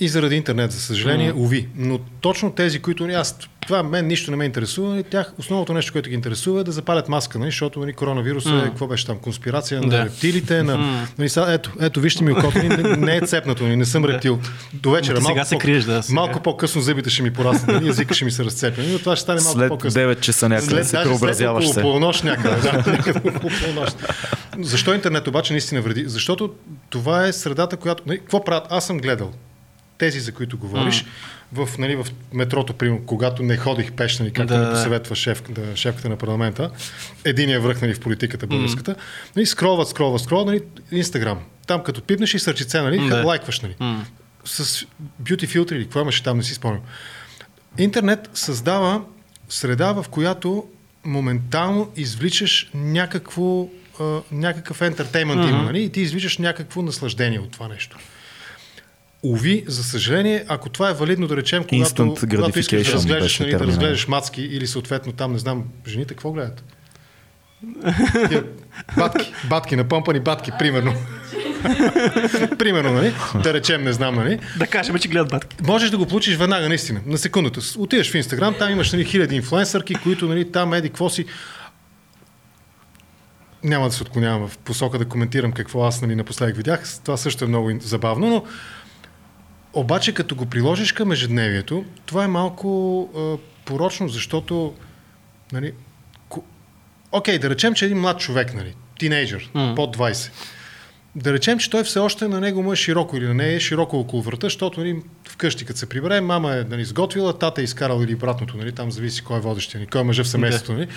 И 0.00 0.08
заради 0.08 0.36
интернет, 0.36 0.72
за 0.72 0.80
съжаление, 0.80 1.32
mm. 1.32 1.36
уви. 1.36 1.68
Но 1.76 1.98
точно 1.98 2.52
тези, 2.52 2.78
които 2.78 3.04
аз, 3.04 3.38
това 3.62 3.82
мен 3.82 4.06
нищо 4.06 4.30
не 4.30 4.36
ме 4.36 4.44
интересува, 4.44 4.98
и 4.98 5.02
тях 5.02 5.32
основното 5.38 5.72
нещо, 5.72 5.92
което 5.92 6.08
ги 6.08 6.14
интересува 6.14 6.60
е 6.60 6.64
да 6.64 6.72
запалят 6.72 7.08
маска, 7.08 7.38
нали, 7.38 7.50
защото 7.50 7.80
нали, 7.80 7.92
коронавирус 7.92 8.46
е, 8.46 8.62
какво 8.64 8.86
беше 8.86 9.06
там, 9.06 9.18
конспирация 9.18 9.80
на 9.80 9.88
Да. 9.88 10.04
рептилите, 10.04 10.62
на... 10.62 11.06
Нали, 11.18 11.28
сега, 11.28 11.52
ето, 11.52 11.72
ето, 11.80 12.00
вижте 12.00 12.24
ми 12.24 12.32
окото, 12.32 12.58
не, 12.58 12.96
не 12.96 13.16
е 13.16 13.20
цепнато, 13.20 13.64
нали, 13.64 13.76
не 13.76 13.84
съм 13.84 14.04
рептил. 14.04 14.38
До 14.74 14.90
вечера, 14.90 15.16
Ти 15.16 15.22
сега 15.22 15.34
малко, 15.34 15.48
се 15.48 15.58
криеш, 15.58 15.84
да, 15.84 16.02
сега. 16.02 16.14
малко 16.14 16.40
по-късно 16.42 16.80
зъбите 16.80 17.10
ще 17.10 17.22
ми 17.22 17.32
пораснат, 17.32 17.68
нали, 17.68 17.88
езика 17.88 18.14
ще 18.14 18.24
ми 18.24 18.30
се 18.30 18.44
разцепи, 18.44 18.80
но 18.92 18.98
това 18.98 19.16
ще 19.16 19.22
стане 19.22 19.40
малко 19.40 19.58
След 19.58 19.68
по-късно. 19.68 20.00
9 20.00 20.20
часа 20.20 20.48
някъде 20.48 20.84
се 20.84 20.96
даже 20.96 21.08
преобразяваш 21.08 21.64
след 21.64 21.74
се. 21.74 21.80
полунощ 21.80 22.24
някъде, 22.24 22.56
да, 22.56 22.72
някъде 22.92 23.20
полунощ. 23.20 23.96
Защо 24.60 24.94
интернет 24.94 25.26
обаче 25.28 25.52
наистина 25.52 25.82
вреди? 25.82 26.04
Защото 26.06 26.50
това 26.90 27.26
е 27.26 27.32
средата, 27.32 27.76
която... 27.76 28.02
Нали, 28.06 28.18
какво 28.18 28.44
правят? 28.44 28.66
Аз 28.70 28.86
съм 28.86 28.98
гледал 28.98 29.32
тези, 29.98 30.20
за 30.20 30.32
които 30.32 30.58
говориш, 30.58 31.04
в, 31.52 31.68
нали, 31.78 31.96
в 31.96 32.06
метрото, 32.32 32.72
примерно, 32.74 33.06
когато 33.06 33.42
не 33.42 33.56
ходих 33.56 33.92
пеш, 33.92 34.18
нали, 34.18 34.32
както 34.32 34.54
Да, 34.54 34.60
ме 34.60 34.70
посъветва 34.70 35.16
шеф, 35.16 35.42
да, 35.50 35.76
шефката 35.76 36.08
на 36.08 36.16
парламента, 36.16 36.70
единия 37.24 37.60
връх 37.60 37.82
нали, 37.82 37.94
в 37.94 38.00
политиката 38.00 38.46
българската, 38.46 38.94
нали, 39.36 39.46
скролват, 39.46 39.88
скролват, 39.88 40.22
скролват, 40.22 40.46
нали, 40.46 40.62
Инстаграм. 40.92 41.38
Там 41.66 41.82
като 41.82 42.02
пипнеш 42.02 42.34
и 42.34 42.38
сърчице, 42.38 42.80
нали, 42.82 43.08
Да. 43.08 43.22
лайкваш, 43.22 43.60
нали. 43.60 43.76
С 44.44 44.86
бюти 45.18 45.46
филтри 45.46 45.76
или 45.76 45.84
какво 45.84 46.00
имаше 46.00 46.22
там, 46.22 46.36
не 46.36 46.42
си 46.42 46.54
спомням. 46.54 46.82
Интернет 47.78 48.30
създава 48.34 49.02
среда, 49.48 49.92
в 49.92 50.04
която 50.10 50.64
моментално 51.04 51.92
извличаш 51.96 52.70
някакво, 52.74 53.68
а, 54.00 54.20
някакъв 54.32 54.82
ентертеймент 54.82 55.40
mm-hmm. 55.40 55.50
има, 55.50 55.62
нали? 55.62 55.82
И 55.82 55.90
ти 55.90 56.00
извличаш 56.00 56.38
някакво 56.38 56.82
наслаждение 56.82 57.40
от 57.40 57.52
това 57.52 57.68
нещо. 57.68 57.98
Уви, 59.22 59.64
за 59.66 59.84
съжаление, 59.84 60.44
ако 60.48 60.68
това 60.68 60.90
е 60.90 60.94
валидно 60.94 61.26
да 61.26 61.36
речем, 61.36 61.64
когато, 61.68 62.14
когато 62.20 62.58
искаш 62.58 62.86
да 62.86 62.92
разгледаш, 62.92 63.22
беше 63.22 63.42
нали, 63.42 63.52
да 63.52 63.58
термина. 63.58 63.72
разгледаш 63.72 64.08
мацки 64.08 64.42
или 64.42 64.66
съответно 64.66 65.12
там, 65.12 65.32
не 65.32 65.38
знам, 65.38 65.64
жените 65.86 66.14
какво 66.14 66.32
гледат? 66.32 66.64
Тия 68.28 68.44
Батки, 68.96 69.32
батки, 69.50 69.76
напомпани 69.76 70.20
батки, 70.20 70.50
примерно. 70.58 70.94
примерно, 72.58 72.92
нали? 72.92 73.14
Да 73.42 73.54
речем, 73.54 73.84
не 73.84 73.92
знам, 73.92 74.14
нали? 74.14 74.38
Да 74.58 74.66
кажем, 74.66 74.98
че 74.98 75.08
гледат 75.08 75.30
батки. 75.30 75.56
Можеш 75.62 75.90
да 75.90 75.98
го 75.98 76.06
получиш 76.06 76.36
веднага, 76.36 76.68
наистина, 76.68 77.00
на 77.06 77.18
секундата. 77.18 77.60
Отидеш 77.78 78.10
в 78.10 78.14
Инстаграм, 78.14 78.54
там 78.58 78.70
имаш 78.70 78.92
нали, 78.92 79.04
хиляди 79.04 79.36
инфлуенсърки, 79.36 79.94
които 79.94 80.26
нали, 80.26 80.52
там 80.52 80.74
еди, 80.74 80.88
какво 80.88 81.10
си. 81.10 81.24
Няма 83.64 83.86
да 83.86 83.92
се 83.92 84.02
отклонявам 84.02 84.48
в 84.48 84.58
посока 84.58 84.98
да 84.98 85.04
коментирам 85.04 85.52
какво 85.52 85.84
аз 85.84 86.02
нали, 86.02 86.14
напоследък 86.14 86.56
видях. 86.56 86.82
Това 87.04 87.16
също 87.16 87.44
е 87.44 87.48
много 87.48 87.72
забавно, 87.80 88.26
но 88.30 88.44
обаче 89.76 90.12
като 90.14 90.34
го 90.34 90.46
приложиш 90.46 90.92
към 90.92 91.12
ежедневието, 91.12 91.84
това 92.06 92.24
е 92.24 92.28
малко 92.28 93.00
а, 93.16 93.36
порочно, 93.64 94.08
защото 94.08 94.74
нали, 95.52 95.72
ко- 96.28 96.44
окей, 97.12 97.38
да 97.38 97.50
речем, 97.50 97.74
че 97.74 97.84
един 97.84 98.00
млад 98.00 98.18
човек, 98.18 98.54
нали, 98.54 98.74
тинейджър, 98.98 99.50
Мгм. 99.54 99.74
под 99.74 99.96
20, 99.96 100.30
да 101.16 101.32
речем, 101.32 101.58
че 101.58 101.70
той 101.70 101.84
все 101.84 101.98
още 101.98 102.28
на 102.28 102.40
него 102.40 102.62
му 102.62 102.72
е 102.72 102.76
широко 102.76 103.16
или 103.16 103.24
на 103.24 103.34
нея 103.34 103.56
е 103.56 103.60
широко 103.60 103.98
около 103.98 104.22
врата, 104.22 104.46
защото 104.46 104.80
нали, 104.80 104.96
вкъщи, 105.28 105.64
като 105.64 105.78
се 105.78 105.88
прибере, 105.88 106.20
мама 106.20 106.54
е 106.54 106.64
нали, 106.64 106.84
сготвила, 106.84 107.38
тата 107.38 107.60
е 107.60 107.64
изкарал 107.64 108.02
или 108.02 108.14
обратното, 108.14 108.56
нали, 108.56 108.72
там 108.72 108.90
зависи 108.90 109.22
кой 109.22 109.36
е 109.36 109.40
водещия, 109.40 109.78
нали, 109.78 109.90
кой 109.90 110.00
е 110.00 110.04
мъжа 110.04 110.24
в 110.24 110.28
семейството. 110.28 110.72
Нали. 110.72 110.88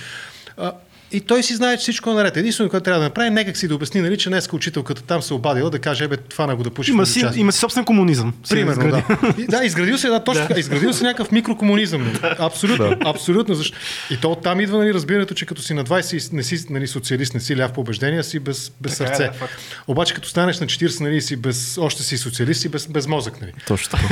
А, 0.58 0.72
и 1.12 1.22
той 1.22 1.44
си 1.44 1.56
знае, 1.56 1.78
че 1.78 1.82
всичко 1.82 2.10
е 2.10 2.14
наред. 2.14 2.38
Единственото, 2.38 2.72
което 2.72 2.84
трябва 2.84 3.00
да 3.00 3.06
направи, 3.06 3.30
нека 3.30 3.56
си 3.56 3.68
да 3.68 3.76
обясни, 3.76 4.02
нали, 4.02 4.18
че 4.18 4.30
днес 4.30 4.50
учителката 4.54 5.02
там 5.02 5.22
се 5.22 5.34
обадила 5.34 5.70
да 5.70 5.80
каже, 5.80 6.04
ебе, 6.04 6.18
това 6.18 6.48
на 6.48 6.56
го 6.56 6.64
да 6.64 6.70
пуши. 6.70 6.92
Има 6.92 7.06
си, 7.06 7.26
има 7.36 7.52
си 7.52 7.60
собствен 7.60 7.86
комунизъм. 7.86 8.34
Си 8.44 8.50
Примерно, 8.50 8.72
изгради. 8.88 9.04
да. 9.22 9.42
И, 9.42 9.46
да, 9.46 9.66
изградил 9.66 9.98
се, 9.98 10.08
да, 10.10 10.24
точно 10.24 10.48
така. 10.48 10.60
Изградил 10.60 10.94
се 10.94 11.04
някакъв 11.04 11.32
микрокомунизъм. 11.32 12.04
нали. 12.04 12.20
Абсолютно, 12.40 12.96
абсолютно. 13.06 13.56
Защо? 13.56 13.78
И 14.10 14.18
то 14.18 14.32
оттам 14.32 14.60
идва 14.62 14.78
нали, 14.78 14.94
разбирането, 14.94 15.34
че 15.34 15.46
като 15.46 15.62
си 15.62 15.74
на 15.74 15.86
20 15.86 16.34
и 16.34 16.36
не 16.36 16.44
си 16.44 16.66
нали, 16.70 16.88
социалист, 16.88 17.34
не 17.34 17.40
си 17.40 17.58
ляв 17.58 17.74
по 17.74 17.82
убеждения, 17.82 18.24
си 18.24 18.40
без, 18.40 18.72
без 18.82 18.98
Така 18.98 19.12
е, 19.12 19.16
сърце. 19.16 19.28
да, 19.28 19.34
факт. 19.34 19.54
Обаче 19.88 20.14
като 20.14 20.30
станеш 20.30 20.60
на 20.60 20.68
40, 20.68 21.02
нали, 21.02 21.22
си 21.22 21.36
без, 21.36 21.78
още 21.78 22.04
си 22.04 22.18
социалист 22.18 22.66
и 22.66 22.70
без, 22.70 22.88
без 22.88 23.08
мозък. 23.08 23.42
Нали. 23.42 23.54
Точно. 23.68 24.00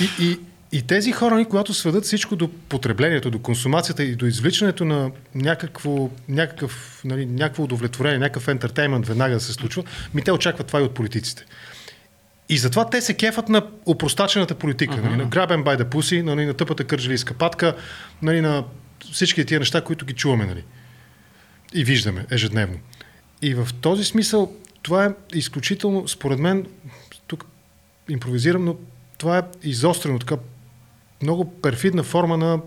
И, 0.00 0.24
и, 0.24 0.38
и 0.74 0.82
тези 0.82 1.12
хора, 1.12 1.44
когато 1.48 1.74
сведат 1.74 2.04
всичко 2.04 2.36
до 2.36 2.48
потреблението, 2.48 3.30
до 3.30 3.38
консумацията 3.38 4.04
и 4.04 4.16
до 4.16 4.26
извличането 4.26 4.84
на 4.84 5.10
някакво, 5.34 6.10
някакъв, 6.28 7.00
нали, 7.04 7.26
някакво 7.26 7.62
удовлетворение, 7.62 8.18
някакъв 8.18 8.48
ентертеймент 8.48 9.06
веднага 9.06 9.34
да 9.34 9.40
се 9.40 9.52
случва, 9.52 9.84
ми 10.14 10.22
те 10.22 10.32
очакват 10.32 10.66
това 10.66 10.80
и 10.80 10.82
от 10.82 10.94
политиците. 10.94 11.44
И 12.48 12.58
затова 12.58 12.90
те 12.90 13.00
се 13.00 13.14
кефат 13.14 13.48
на 13.48 13.66
опростачената 13.86 14.54
политика, 14.54 14.94
uh-huh. 14.94 15.02
нали, 15.02 15.16
на 15.16 15.24
грабен 15.24 15.62
бай 15.62 15.76
да 15.76 15.90
пуси, 15.90 16.22
нали, 16.22 16.46
на 16.46 16.54
тъпата 16.54 16.84
кърджалийска 16.84 17.34
патка, 17.34 17.76
нали, 18.22 18.40
на 18.40 18.64
всички 19.12 19.44
тия 19.44 19.60
неща, 19.60 19.80
които 19.80 20.06
ги 20.06 20.14
чуваме 20.14 20.46
нали, 20.46 20.64
и 21.74 21.84
виждаме 21.84 22.26
ежедневно. 22.30 22.78
И 23.42 23.54
в 23.54 23.68
този 23.80 24.04
смисъл 24.04 24.52
това 24.82 25.04
е 25.04 25.10
изключително, 25.34 26.08
според 26.08 26.38
мен, 26.38 26.66
тук 27.26 27.46
импровизирам, 28.08 28.64
но 28.64 28.76
това 29.18 29.38
е 29.38 29.42
изострено, 29.62 30.18
така 30.18 30.36
много 31.24 31.60
перфидна 31.60 32.02
форма 32.02 32.36
на 32.36 32.60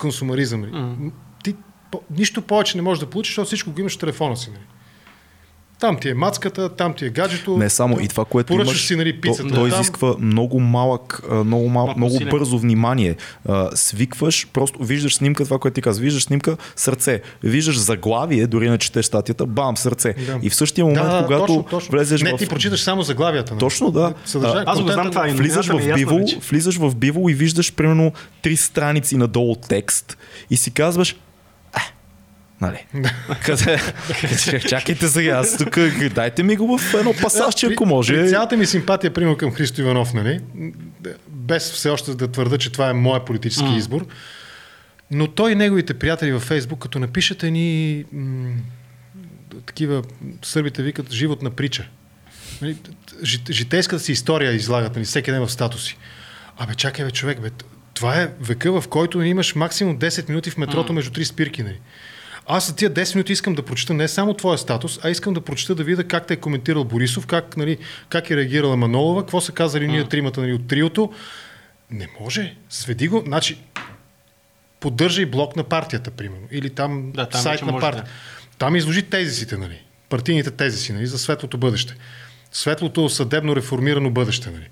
консумаризъм. 0.00 0.62
Mm. 0.62 1.12
Ти 1.44 1.54
по, 1.90 2.02
нищо 2.10 2.42
повече 2.42 2.76
не 2.78 2.82
можеш 2.82 3.00
да 3.00 3.10
получиш, 3.10 3.32
защото 3.32 3.46
всичко 3.46 3.70
го 3.70 3.80
имаш 3.80 3.96
в 3.96 4.00
телефона 4.00 4.36
си. 4.36 4.50
Нали? 4.50 4.62
Там 5.82 5.96
ти 5.96 6.08
е 6.08 6.14
мацката, 6.14 6.68
там 6.68 6.94
ти 6.94 7.06
е 7.06 7.10
гаджето. 7.10 7.56
Не 7.56 7.70
само 7.70 8.00
и 8.00 8.08
това, 8.08 8.24
което 8.24 8.52
имаш, 8.52 8.86
си, 8.86 8.96
нали, 8.96 9.20
пицата, 9.20 9.48
то, 9.48 9.54
то 9.54 9.66
изисква 9.66 10.14
много 10.18 10.60
малък, 10.60 11.22
много, 11.44 11.68
мал, 11.68 11.94
много, 11.96 12.14
много 12.14 12.30
бързо 12.30 12.58
внимание. 12.58 13.16
Свикваш, 13.74 14.46
просто 14.52 14.84
виждаш 14.84 15.14
снимка, 15.14 15.44
това, 15.44 15.58
което 15.58 15.74
ти 15.74 15.82
казваш, 15.82 16.02
виждаш 16.02 16.22
снимка, 16.22 16.56
сърце. 16.76 17.20
Виждаш 17.42 17.78
заглавие, 17.78 18.46
дори 18.46 18.70
не 18.70 18.78
четеш 18.78 19.06
статията, 19.06 19.46
бам, 19.46 19.76
сърце. 19.76 20.14
Да. 20.26 20.38
И 20.42 20.50
в 20.50 20.54
същия 20.54 20.84
момент, 20.84 21.06
да, 21.06 21.22
когато 21.26 21.46
точно, 21.46 21.62
точно. 21.62 21.92
влезеш 21.92 22.22
не, 22.22 22.32
в... 22.32 22.36
ти 22.36 22.48
прочиташ 22.48 22.80
само 22.80 23.02
заглавията. 23.02 23.52
Нали? 23.52 23.60
Точно, 23.60 23.90
да. 23.90 24.14
Съдържа, 24.24 24.64
Аз 24.66 24.82
го 24.82 24.88
знам 24.88 25.10
това. 25.10 25.26
Влизаш 25.28 25.66
в, 25.66 25.94
биво, 25.94 26.18
влизаш 26.50 26.78
в 26.78 26.96
биво 26.96 27.28
и 27.28 27.34
виждаш 27.34 27.72
примерно 27.72 28.12
три 28.42 28.56
страници 28.56 29.16
надолу 29.16 29.56
текст 29.68 30.18
и 30.50 30.56
си 30.56 30.70
казваш, 30.70 31.16
Нали? 32.62 32.86
Къде, 33.44 33.80
чакайте 34.68 35.08
сега, 35.08 35.30
аз 35.30 35.56
тук, 35.56 35.78
дайте 36.14 36.42
ми 36.42 36.56
го 36.56 36.78
в 36.78 36.94
едно 36.94 37.14
пасажче, 37.22 37.66
ако 37.66 37.86
може. 37.86 38.14
При 38.14 38.28
цялата 38.28 38.56
ми 38.56 38.66
симпатия, 38.66 39.12
примерно 39.12 39.36
към 39.36 39.52
Христо 39.52 39.80
Иванов, 39.80 40.14
нали? 40.14 40.40
без 41.28 41.72
все 41.72 41.90
още 41.90 42.14
да 42.14 42.28
твърда, 42.28 42.58
че 42.58 42.72
това 42.72 42.90
е 42.90 42.92
моят 42.92 43.24
политически 43.24 43.68
mm. 43.68 43.76
избор, 43.76 44.06
но 45.10 45.26
той 45.26 45.52
и 45.52 45.54
неговите 45.54 45.94
приятели 45.94 46.32
във 46.32 46.42
Фейсбук, 46.42 46.78
като 46.78 46.98
напишат 46.98 47.42
едни 47.42 48.04
м- 48.12 48.50
такива, 49.66 50.02
сърбите 50.42 50.82
викат, 50.82 51.12
животна 51.12 51.50
притча. 51.50 51.88
Нали? 52.62 52.76
Житейската 53.50 54.02
си 54.02 54.12
история 54.12 54.52
излагат, 54.52 54.94
нали? 54.94 55.04
всеки 55.04 55.30
ден 55.30 55.46
в 55.46 55.52
статуси. 55.52 55.96
Абе, 56.58 56.74
чакай, 56.74 57.04
бе, 57.04 57.10
човек, 57.10 57.40
бе, 57.40 57.50
това 57.94 58.20
е 58.20 58.30
века, 58.40 58.80
в 58.80 58.88
който 58.88 59.22
имаш 59.22 59.54
максимум 59.54 59.98
10 59.98 60.28
минути 60.28 60.50
в 60.50 60.56
метрото 60.56 60.92
mm. 60.92 60.94
между 60.94 61.10
три 61.10 61.24
спирки. 61.24 61.62
Нали? 61.62 61.78
Аз 62.46 62.66
за 62.66 62.76
тия 62.76 62.90
10 62.90 63.14
минути 63.14 63.32
искам 63.32 63.54
да 63.54 63.64
прочита 63.64 63.94
не 63.94 64.08
само 64.08 64.34
твоя 64.34 64.58
статус, 64.58 65.00
а 65.02 65.10
искам 65.10 65.34
да 65.34 65.40
прочита 65.40 65.74
да 65.74 65.84
видя 65.84 66.04
как 66.04 66.26
те 66.26 66.34
е 66.34 66.36
коментирал 66.36 66.84
Борисов, 66.84 67.26
как, 67.26 67.56
нали, 67.56 67.78
как 68.08 68.30
е 68.30 68.36
реагирала 68.36 68.76
Манолова, 68.76 69.22
какво 69.22 69.40
са 69.40 69.52
казали 69.52 69.88
ние 69.88 70.08
тримата 70.08 70.40
нали, 70.40 70.52
от 70.52 70.68
триото. 70.68 71.12
Не 71.90 72.08
може. 72.20 72.56
Сведи 72.68 73.08
го. 73.08 73.22
Значи, 73.26 73.58
поддържай 74.80 75.26
блок 75.26 75.56
на 75.56 75.64
партията, 75.64 76.10
примерно. 76.10 76.46
Или 76.50 76.70
там, 76.70 77.12
да, 77.12 77.28
там 77.28 77.40
сайт 77.40 77.62
на 77.62 77.80
партията. 77.80 78.10
Да. 78.10 78.56
Там 78.58 78.76
изложи 78.76 79.02
тезисите, 79.02 79.56
нали? 79.56 79.82
Партийните 80.08 80.50
тезиси, 80.50 80.92
нали? 80.92 81.06
За 81.06 81.18
светлото 81.18 81.58
бъдеще 81.58 81.96
светлото 82.52 83.08
съдебно 83.08 83.56
реформирано 83.56 84.10
бъдеще. 84.10 84.50
Нали. 84.50 84.68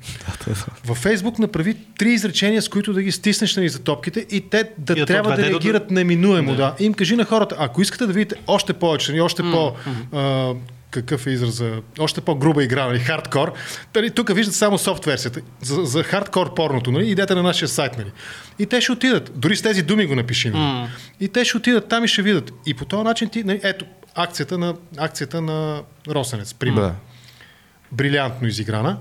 Във 0.85 0.99
Фейсбук 0.99 1.39
направи 1.39 1.77
три 1.99 2.13
изречения, 2.13 2.63
с 2.63 2.69
които 2.69 2.93
да 2.93 3.03
ги 3.03 3.13
стиснеш 3.13 3.57
нали, 3.57 3.69
за 3.69 3.79
топките 3.79 4.27
и 4.31 4.41
те 4.41 4.71
да 4.79 4.93
и 4.93 5.07
трябва 5.07 5.37
да 5.37 5.43
реагират 5.43 5.89
до... 5.89 5.95
неминуемо. 5.95 6.51
Да. 6.51 6.57
да. 6.57 6.75
И 6.81 6.85
им 6.85 6.95
кажи 6.95 7.17
на 7.17 7.25
хората, 7.25 7.57
ако 7.59 7.83
искате 7.83 8.07
да 8.07 8.13
видите 8.13 8.35
още 8.47 8.73
повече, 8.73 9.13
нали, 9.13 9.21
още 9.21 9.43
mm. 9.43 9.53
по... 9.53 9.77
А, 10.17 10.55
какъв 10.91 11.27
е 11.27 11.31
израза, 11.31 11.81
още 11.99 12.21
по-груба 12.21 12.65
игра, 12.65 12.87
нали, 12.87 12.99
хардкор. 12.99 13.53
Нали, 13.95 14.11
тук 14.11 14.35
виждат 14.35 14.55
само 14.55 14.79
софт 14.79 15.05
версията. 15.05 15.41
За, 15.63 15.85
за 15.85 16.03
хардкор 16.03 16.55
порното, 16.55 16.91
нали, 16.91 17.11
идете 17.11 17.35
на 17.35 17.43
нашия 17.43 17.69
сайт. 17.69 17.99
Нали. 17.99 18.13
И 18.59 18.67
те 18.67 18.81
ще 18.81 18.93
отидат. 18.93 19.33
Дори 19.35 19.57
с 19.57 19.63
тези 19.63 19.83
думи 19.83 20.07
го 20.07 20.15
напиши. 20.15 20.51
Нали. 20.51 20.63
Mm. 20.63 20.87
И 21.21 21.29
те 21.29 21.45
ще 21.45 21.57
отидат 21.57 21.89
там 21.89 22.05
и 22.05 22.09
ще 22.09 22.23
видят. 22.23 22.53
И 22.67 22.75
по 22.75 22.85
този 22.85 23.03
начин 23.03 23.29
ти, 23.29 23.45
нали, 23.45 23.61
ето, 23.63 23.85
акцията 24.15 24.59
на, 24.59 24.75
акцията 24.97 25.41
на 25.41 25.83
Росенец, 26.09 26.55
пример. 26.55 26.83
Да 26.83 26.95
брилянтно 27.93 28.49
изиграна. 28.49 28.97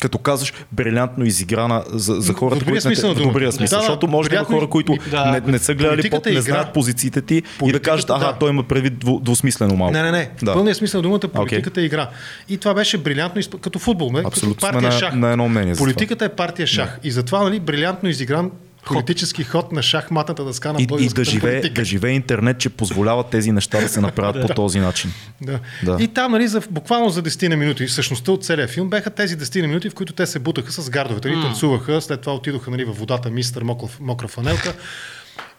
Като 0.00 0.18
казваш 0.18 0.52
брилянтно 0.72 1.24
изиграна 1.24 1.84
за, 1.88 2.14
за 2.14 2.32
хората, 2.32 2.64
които 2.64 2.80
смисъл, 2.80 3.08
не, 3.08 3.14
в 3.14 3.22
добрия 3.22 3.52
смисъл. 3.52 3.78
Да, 3.78 3.82
защото 3.82 4.08
може 4.08 4.28
да 4.28 4.34
има 4.34 4.44
хора, 4.44 4.66
които 4.66 4.96
да, 5.10 5.24
не, 5.24 5.52
не 5.52 5.58
са 5.58 5.74
гледали 5.74 6.10
под, 6.10 6.26
не 6.26 6.40
знаят 6.40 6.72
позициите 6.74 7.22
ти 7.22 7.42
и 7.66 7.72
да 7.72 7.80
кажат, 7.80 8.10
ага, 8.10 8.26
да. 8.26 8.32
той 8.32 8.50
има 8.50 8.62
предвид 8.62 8.94
двусмислено 8.98 9.76
малко. 9.76 9.92
Не, 9.92 10.02
не, 10.02 10.10
не. 10.10 10.30
Да. 10.42 10.52
Пълният 10.52 10.76
смисъл 10.78 10.98
на 10.98 11.02
думата, 11.02 11.20
политиката 11.20 11.80
okay. 11.80 11.82
е 11.82 11.86
игра. 11.86 12.10
И 12.48 12.58
това 12.58 12.74
беше 12.74 12.98
брилянтно, 12.98 13.42
като 13.60 13.78
футбол, 13.78 14.12
не? 14.12 14.22
Абсолютно 14.26 14.54
като 14.54 14.72
партия 14.72 14.92
на, 14.92 14.98
шах. 14.98 15.14
На 15.14 15.30
едно 15.30 15.48
мнение 15.48 15.74
Политиката 15.74 16.24
е 16.24 16.28
партия 16.28 16.66
шах. 16.66 16.98
И 17.04 17.10
затова, 17.10 17.42
нали, 17.42 17.60
брилянтно 17.60 18.08
изигран 18.08 18.50
политически 18.86 19.44
ход 19.44 19.72
на 19.72 19.82
шахматната 19.82 20.44
дъска 20.44 20.72
на 20.72 20.78
българската 20.86 21.20
и, 21.20 21.22
и 21.22 21.24
да 21.24 21.30
живее, 21.30 21.60
политика. 21.60 21.80
да 21.80 21.84
живее 21.84 22.12
интернет, 22.12 22.58
че 22.58 22.68
позволява 22.68 23.24
тези 23.24 23.52
неща 23.52 23.80
да 23.80 23.88
се 23.88 24.00
направят 24.00 24.46
по 24.46 24.54
този 24.54 24.80
начин. 24.80 25.12
Да. 25.42 25.60
да. 25.82 25.96
И 26.00 26.08
там, 26.08 26.32
нали, 26.32 26.48
за, 26.48 26.62
буквално 26.70 27.08
за 27.08 27.22
10 27.22 27.48
на 27.48 27.56
минути, 27.56 27.88
същността 27.88 28.32
от 28.32 28.44
целия 28.44 28.68
филм 28.68 28.90
бяха 28.90 29.10
тези 29.10 29.38
10 29.38 29.60
на 29.60 29.68
минути, 29.68 29.90
в 29.90 29.94
които 29.94 30.12
те 30.12 30.26
се 30.26 30.38
бутаха 30.38 30.72
с 30.72 30.90
гардовете, 30.90 31.28
mm. 31.28 31.42
танцуваха, 31.42 32.00
след 32.00 32.20
това 32.20 32.34
отидоха 32.34 32.70
нали, 32.70 32.84
във 32.84 32.98
водата, 32.98 33.30
мистер 33.30 33.62
мокра 34.00 34.28
фанелка. 34.28 34.74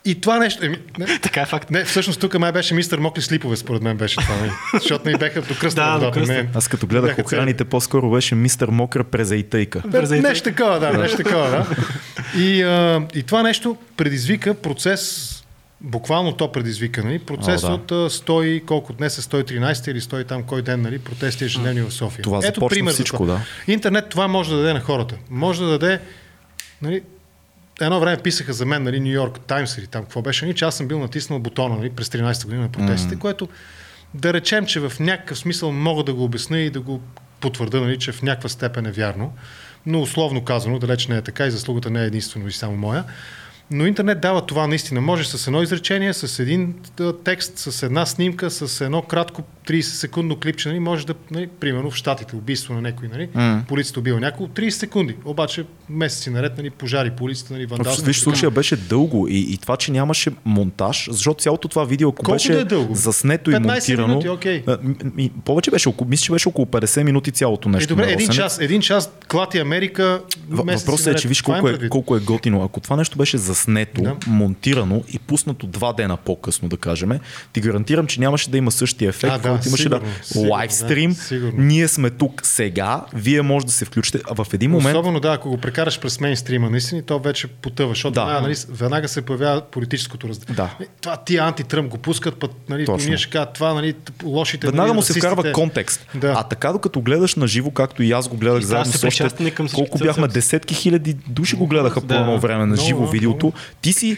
И 0.07 0.21
това 0.21 0.39
нещо. 0.39 0.65
Еми, 0.65 0.77
не, 0.99 1.05
така 1.21 1.41
е 1.41 1.45
факт. 1.45 1.71
Не, 1.71 1.83
всъщност 1.83 2.19
тук 2.19 2.39
май 2.39 2.51
беше 2.51 2.73
мистер 2.73 2.99
Мокли 2.99 3.21
Слипове, 3.21 3.55
според 3.55 3.81
мен 3.81 3.97
беше 3.97 4.15
това. 4.15 4.35
Не? 4.35 4.51
Защото 4.79 5.09
не 5.09 5.17
бяха 5.17 5.41
до 5.41 5.55
кръста. 5.59 5.99
да, 5.99 6.11
до 6.11 6.19
Не. 6.19 6.49
Аз 6.53 6.67
като 6.67 6.87
гледах 6.87 7.19
охраните, 7.19 7.65
по-скоро 7.65 8.11
беше 8.11 8.35
мистер 8.35 8.67
Мокра 8.67 9.03
презайтейка. 9.03 9.83
Нещо 10.09 10.43
такова, 10.43 10.79
да, 10.79 10.93
нещо 10.93 11.17
такова, 11.17 11.49
да. 11.49 11.65
И, 12.41 12.61
а, 12.63 13.07
и 13.15 13.23
това 13.23 13.43
нещо 13.43 13.77
предизвика 13.97 14.53
процес, 14.53 15.33
буквално 15.81 16.33
то 16.33 16.51
предизвика, 16.51 17.03
нали? 17.03 17.19
процес 17.19 17.63
О, 17.63 17.67
да. 17.67 17.73
от 17.73 18.11
100, 18.11 18.65
колко 18.65 18.93
днес 18.93 19.17
е 19.17 19.21
113 19.21 19.91
или 19.91 20.01
100 20.01 20.27
там 20.27 20.43
кой 20.43 20.61
ден, 20.61 20.81
нали? 20.81 20.99
протести 20.99 21.45
ежедневни 21.45 21.81
в 21.81 21.91
София. 21.91 22.23
Това 22.23 22.39
Ето 22.43 22.67
пример 22.67 22.93
всичко, 22.93 23.25
за 23.25 23.31
това. 23.31 23.39
Да. 23.65 23.71
Интернет 23.73 24.09
това 24.09 24.27
може 24.27 24.49
да 24.49 24.57
даде 24.57 24.73
на 24.73 24.79
хората. 24.79 25.15
Може 25.29 25.61
да 25.61 25.69
даде 25.69 25.99
нали, 26.81 27.01
едно 27.81 27.99
време 27.99 28.17
писаха 28.17 28.53
за 28.53 28.65
мен, 28.65 28.83
нали, 28.83 28.99
Нью 28.99 29.11
Йорк 29.11 29.39
Таймс 29.39 29.77
или 29.77 29.87
там 29.87 30.03
какво 30.03 30.21
беше, 30.21 30.45
нали, 30.45 30.55
че 30.55 30.65
аз 30.65 30.77
съм 30.77 30.87
бил 30.87 30.99
натиснал 30.99 31.39
бутона 31.39 31.75
нали, 31.75 31.89
през 31.89 32.07
13-та 32.07 32.45
година 32.45 32.61
на 32.61 32.69
протестите, 32.69 33.15
mm. 33.15 33.19
което 33.19 33.47
да 34.13 34.33
речем, 34.33 34.65
че 34.65 34.79
в 34.79 34.93
някакъв 34.99 35.37
смисъл 35.37 35.71
мога 35.71 36.03
да 36.03 36.13
го 36.13 36.23
обясня 36.23 36.59
и 36.59 36.69
да 36.69 36.81
го 36.81 37.01
потвърда, 37.39 37.81
нали, 37.81 37.99
че 37.99 38.11
в 38.11 38.21
някаква 38.21 38.49
степен 38.49 38.85
е 38.85 38.91
вярно, 38.91 39.33
но 39.85 40.01
условно 40.01 40.43
казано, 40.43 40.79
далеч 40.79 41.07
не 41.07 41.17
е 41.17 41.21
така 41.21 41.45
и 41.45 41.51
заслугата 41.51 41.89
не 41.89 42.03
е 42.03 42.05
единствено 42.05 42.47
и 42.47 42.51
само 42.51 42.77
моя. 42.77 43.03
Но 43.71 43.85
интернет 43.85 44.21
дава 44.21 44.45
това 44.45 44.67
наистина. 44.67 45.01
Може 45.01 45.25
с 45.25 45.47
едно 45.47 45.61
изречение, 45.61 46.13
с 46.13 46.39
един 46.39 46.75
текст, 47.23 47.57
с 47.57 47.83
една 47.83 48.05
снимка, 48.05 48.51
с 48.51 48.81
едно 48.81 49.01
кратко 49.01 49.43
30 49.67 49.81
секундно 49.81 50.35
клипче, 50.35 50.69
нали, 50.69 50.79
може 50.79 51.05
да, 51.05 51.13
нали, 51.31 51.47
примерно 51.59 51.91
в 51.91 51.95
Штатите, 51.95 52.35
убийство 52.35 52.73
на 52.73 52.81
някой, 52.81 53.07
нали, 53.07 53.27
mm. 53.27 53.65
полицията 53.65 53.99
убива 53.99 54.19
някой, 54.19 54.47
30 54.47 54.69
секунди. 54.69 55.15
Обаче 55.25 55.65
месеци 55.89 56.29
наред, 56.29 56.57
нали, 56.57 56.69
пожари 56.69 57.11
по 57.11 57.23
улицата, 57.23 57.53
нали, 57.53 57.65
вандалство. 57.65 58.05
Виж, 58.05 58.19
случая 58.19 58.51
беше 58.51 58.75
дълго 58.75 59.27
и, 59.27 59.53
и 59.53 59.57
това, 59.57 59.77
че 59.77 59.91
нямаше 59.91 60.31
монтаж, 60.45 61.07
защото 61.11 61.41
цялото 61.41 61.67
това 61.67 61.85
видео, 61.85 62.09
ако 62.09 62.15
Колко 62.15 62.31
беше 62.31 62.53
да 62.53 62.59
е 62.59 62.63
дълго? 62.63 62.95
заснето 62.95 63.51
и 63.51 63.59
монтирано, 63.59 64.07
минути, 64.07 64.27
okay. 64.27 65.29
повече 65.45 65.71
беше, 65.71 65.93
мисля, 66.07 66.23
че 66.23 66.31
беше 66.31 66.49
около 66.49 66.65
50 66.65 67.03
минути 67.03 67.31
цялото 67.31 67.69
нещо. 67.69 67.93
Е, 67.93 67.95
добре, 67.95 68.11
един 68.11 68.29
час, 68.29 68.59
един 68.59 68.81
час 68.81 69.11
клати 69.31 69.59
Америка. 69.59 70.21
Въпросът 70.49 71.07
е, 71.07 71.15
че 71.15 71.27
виж 71.27 71.41
колко 71.41 71.69
е, 71.69 71.89
колко 71.89 72.15
е 72.15 72.19
готино. 72.19 72.63
Ако 72.63 72.79
това 72.79 72.95
нещо 72.95 73.17
беше 73.17 73.37
заснето, 73.37 74.01
да. 74.01 74.15
монтирано 74.27 75.03
и 75.13 75.19
пуснато 75.19 75.67
два 75.67 75.93
дена 75.93 76.17
по-късно, 76.17 76.69
да 76.69 76.77
кажем, 76.77 77.11
ти 77.53 77.61
гарантирам, 77.61 78.07
че 78.07 78.19
нямаше 78.19 78.49
да 78.49 78.57
има 78.57 78.71
същия 78.71 79.09
ефект, 79.09 79.33
а, 79.33 79.37
да, 79.37 79.56
който 79.57 79.67
имаше 79.67 79.83
сигурно, 79.83 80.05
да 80.33 80.39
лайвстрим. 80.39 81.15
Да, 81.31 81.51
ние 81.53 81.87
сме 81.87 82.09
тук 82.09 82.45
сега, 82.45 83.01
вие 83.13 83.41
може 83.41 83.65
да 83.65 83.71
се 83.71 83.85
включите. 83.85 84.19
А 84.29 84.43
в 84.43 84.53
един 84.53 84.71
момент. 84.71 84.95
Особено 84.95 85.19
да, 85.19 85.33
ако 85.33 85.49
го 85.49 85.57
прекараш 85.57 85.99
през 85.99 86.19
мейнстрима, 86.19 86.69
наистина, 86.69 87.01
то 87.01 87.19
вече 87.19 87.47
потъва, 87.47 87.89
защото 87.89 88.13
да. 88.13 88.25
веднага, 88.25 88.41
нали, 88.41 88.55
веднага 88.69 89.07
се 89.07 89.21
появява 89.21 89.61
политическото 89.61 90.29
разделение. 90.29 90.55
Да. 90.55 90.85
Е, 90.85 90.87
това 91.01 91.17
ти 91.17 91.37
антитръм 91.37 91.89
го 91.89 91.97
пускат, 91.97 92.39
път, 92.39 92.51
нали, 92.69 92.85
Точно. 92.85 93.09
ние 93.09 93.17
ще 93.17 93.29
кажат 93.29 93.53
това, 93.53 93.73
нали, 93.73 93.95
лошите. 94.23 94.67
Веднага 94.67 94.87
нали, 94.87 94.95
му 94.95 95.01
се 95.01 95.13
вкарва 95.13 95.51
контекст. 95.51 96.07
Да. 96.15 96.33
А 96.37 96.43
така, 96.43 96.71
докато 96.71 97.01
гледаш 97.01 97.35
на 97.35 97.47
живо, 97.47 97.71
както 97.71 98.03
и 98.03 98.11
аз 98.11 98.27
го 98.27 98.37
гледах 98.37 98.63
заедно 98.63 98.93
с 98.93 99.03
още, 99.03 99.53
колко 99.73 99.97
бяхме, 99.97 100.27
десетки 100.27 100.75
хиляди 100.75 101.13
души 101.27 101.55
го 101.55 101.67
гледаха 101.67 102.01
да. 102.01 102.07
по 102.07 102.13
едно 102.13 102.39
време 102.39 102.65
на 102.65 102.75
живо 102.75 103.07
видеото. 103.07 103.53
Ти 103.81 103.93
си 103.93 104.17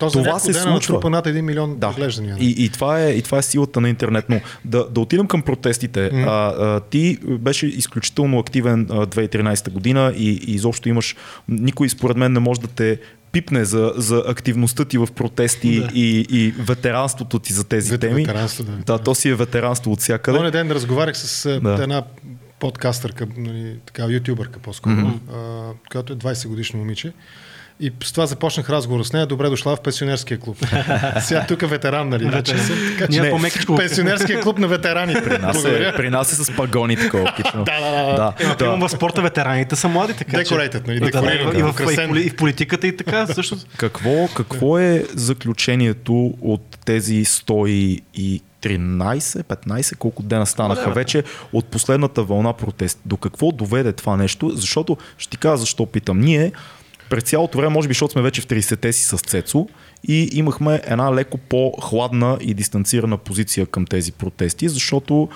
то 0.00 0.10
това 0.10 0.38
се 0.38 0.52
случва. 0.52 1.10
над 1.10 1.26
1 1.26 1.40
милион 1.40 1.76
да. 1.78 1.88
поглеждания. 1.88 2.36
И, 2.40 2.64
и, 2.64 2.68
това 2.68 3.00
е, 3.00 3.10
и 3.10 3.22
това 3.22 3.38
е 3.38 3.42
силата 3.42 3.80
на 3.80 3.88
интернет. 3.88 4.24
Но 4.28 4.40
да, 4.64 4.88
да 4.88 5.00
отидем 5.00 5.26
към 5.26 5.42
протестите. 5.42 6.10
Mm. 6.12 6.26
А, 6.28 6.64
а, 6.64 6.80
ти 6.80 7.18
беше 7.24 7.66
изключително 7.66 8.38
активен 8.38 8.86
а, 8.90 9.06
2013 9.06 9.70
година 9.70 10.12
и, 10.16 10.28
и 10.30 10.54
изобщо 10.54 10.88
имаш... 10.88 11.16
Никой 11.48 11.88
според 11.88 12.16
мен 12.16 12.32
не 12.32 12.40
може 12.40 12.60
да 12.60 12.66
те 12.66 12.98
пипне 13.32 13.64
за, 13.64 13.92
за 13.96 14.24
активността 14.26 14.84
ти 14.84 14.98
в 14.98 15.08
протести 15.14 15.80
да. 15.80 15.88
и, 15.94 16.26
и 16.30 16.54
ветеранството 16.58 17.38
ти 17.38 17.52
за 17.52 17.64
тези 17.64 17.90
Вет, 17.90 18.00
теми. 18.00 18.22
Ветеранство, 18.22 18.64
да. 18.64 18.72
да, 18.76 18.98
то 18.98 19.14
си 19.14 19.28
е 19.28 19.34
ветеранство 19.34 19.92
от 19.92 20.00
всякъде. 20.00 20.38
Този 20.38 20.50
ден 20.50 20.70
разговарях 20.70 21.18
с 21.18 21.60
да. 21.60 21.82
една 21.82 22.02
подкастърка, 22.58 23.26
нали, 23.36 23.76
така, 23.86 24.04
ютубърка 24.04 24.58
по-скоро, 24.58 24.94
mm-hmm. 24.94 25.34
а, 25.34 25.72
която 25.90 26.12
е 26.12 26.16
20 26.16 26.48
годишно 26.48 26.78
момиче. 26.78 27.12
И 27.82 27.92
с 28.04 28.12
това 28.12 28.26
започнах 28.26 28.70
разговор 28.70 29.04
с 29.04 29.12
нея. 29.12 29.26
Добре 29.26 29.48
дошла 29.48 29.76
в 29.76 29.80
пенсионерския 29.80 30.38
клуб. 30.38 30.56
Сега 31.20 31.44
тук 31.48 31.62
е 31.62 31.66
ветеран, 31.66 32.08
нали? 32.08 32.24
Вече 32.24 32.58
съм, 32.58 32.76
така, 32.98 33.12
че... 33.12 33.20
Ние 33.20 33.30
по-мекичко. 33.30 33.76
Пенсионерския 33.76 34.40
клуб 34.40 34.58
на 34.58 34.68
ветераните. 34.68 35.24
При 35.24 35.38
нас, 35.38 35.64
е, 35.64 35.92
при 35.96 36.10
нас 36.10 36.32
е 36.32 36.44
с 36.44 36.56
пагони 36.56 36.96
такова. 36.96 37.32
Да, 37.54 37.64
да, 37.64 38.06
да. 38.06 38.14
да. 38.16 38.34
Е, 38.40 38.54
да. 38.54 38.76
в 38.76 38.88
спорта 38.88 39.22
ветераните 39.22 39.76
са 39.76 39.88
млади, 39.88 40.14
така. 40.14 40.36
Decorated, 40.36 40.86
нали? 40.86 41.00
Да, 41.00 41.10
да, 41.10 41.20
Декориран, 41.20 41.58
и, 41.58 41.62
в, 41.62 41.74
и, 42.24 42.30
в, 42.30 42.36
политиката 42.36 42.86
и 42.86 42.96
така 42.96 43.26
също. 43.26 43.56
Какво, 43.76 44.28
какво 44.36 44.78
е 44.78 45.04
заключението 45.14 46.34
от 46.40 46.78
тези 46.84 47.24
113, 47.24 48.00
15, 48.72 49.96
колко 49.96 50.22
дена 50.22 50.46
станаха 50.46 50.84
Абе, 50.84 50.94
вече 50.94 51.24
от 51.52 51.66
последната 51.66 52.22
вълна 52.22 52.52
протест? 52.52 52.98
До 53.06 53.16
какво 53.16 53.52
доведе 53.52 53.92
това 53.92 54.16
нещо? 54.16 54.50
Защото, 54.54 54.96
ще 55.18 55.30
ти 55.30 55.36
кажа 55.36 55.56
защо 55.56 55.86
питам. 55.86 56.20
Ние 56.20 56.52
през 57.10 57.24
цялото 57.24 57.58
време, 57.58 57.74
може 57.74 57.88
би, 57.88 57.94
защото 57.94 58.12
сме 58.12 58.22
вече 58.22 58.40
в 58.40 58.46
30-те 58.46 58.92
си 58.92 59.04
с 59.04 59.18
Цецо 59.18 59.66
и 60.08 60.28
имахме 60.32 60.80
една 60.84 61.14
леко 61.14 61.38
по-хладна 61.38 62.38
и 62.40 62.54
дистанцирана 62.54 63.18
позиция 63.18 63.66
към 63.66 63.86
тези 63.86 64.12
протести, 64.12 64.68
защото 64.68 65.28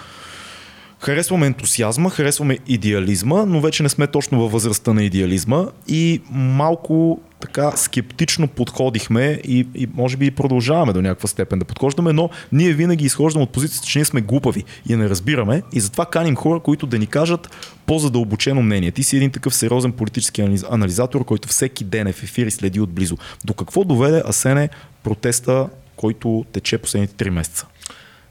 Харесваме 1.04 1.46
ентусиазма, 1.46 2.10
харесваме 2.10 2.58
идеализма, 2.66 3.44
но 3.46 3.60
вече 3.60 3.82
не 3.82 3.88
сме 3.88 4.06
точно 4.06 4.40
във 4.40 4.52
възрастта 4.52 4.92
на 4.92 5.02
идеализма 5.02 5.66
и 5.88 6.20
малко 6.30 7.20
така 7.40 7.70
скептично 7.76 8.48
подходихме 8.48 9.40
и, 9.44 9.66
и 9.74 9.88
може 9.94 10.16
би 10.16 10.26
и 10.26 10.30
продължаваме 10.30 10.92
до 10.92 11.02
някаква 11.02 11.28
степен 11.28 11.58
да 11.58 11.64
подхождаме, 11.64 12.12
но 12.12 12.30
ние 12.52 12.72
винаги 12.72 13.04
изхождаме 13.04 13.42
от 13.42 13.50
позицията, 13.50 13.86
че 13.86 13.98
ние 13.98 14.04
сме 14.04 14.20
глупави 14.20 14.64
и 14.88 14.96
не 14.96 15.08
разбираме 15.08 15.62
и 15.72 15.80
затова 15.80 16.06
каним 16.06 16.36
хора, 16.36 16.60
които 16.60 16.86
да 16.86 16.98
ни 16.98 17.06
кажат 17.06 17.50
по-задълбочено 17.86 18.62
мнение. 18.62 18.90
Ти 18.90 19.02
си 19.02 19.16
един 19.16 19.30
такъв 19.30 19.54
сериозен 19.54 19.92
политически 19.92 20.42
анализ- 20.42 20.66
анализатор, 20.70 21.24
който 21.24 21.48
всеки 21.48 21.84
ден 21.84 22.06
е 22.06 22.12
в 22.12 22.22
ефир 22.22 22.46
и 22.46 22.50
следи 22.50 22.80
отблизо. 22.80 23.16
До 23.44 23.54
какво 23.54 23.84
доведе 23.84 24.22
Асене 24.28 24.68
протеста, 25.02 25.68
който 25.96 26.44
тече 26.52 26.78
последните 26.78 27.24
3 27.24 27.30
месеца? 27.30 27.66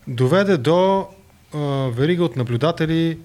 Доведе 0.08 0.58
до 0.58 1.08
а, 1.54 1.58
верига 1.90 2.24
от 2.24 2.36
наблюдатели, 2.36 3.18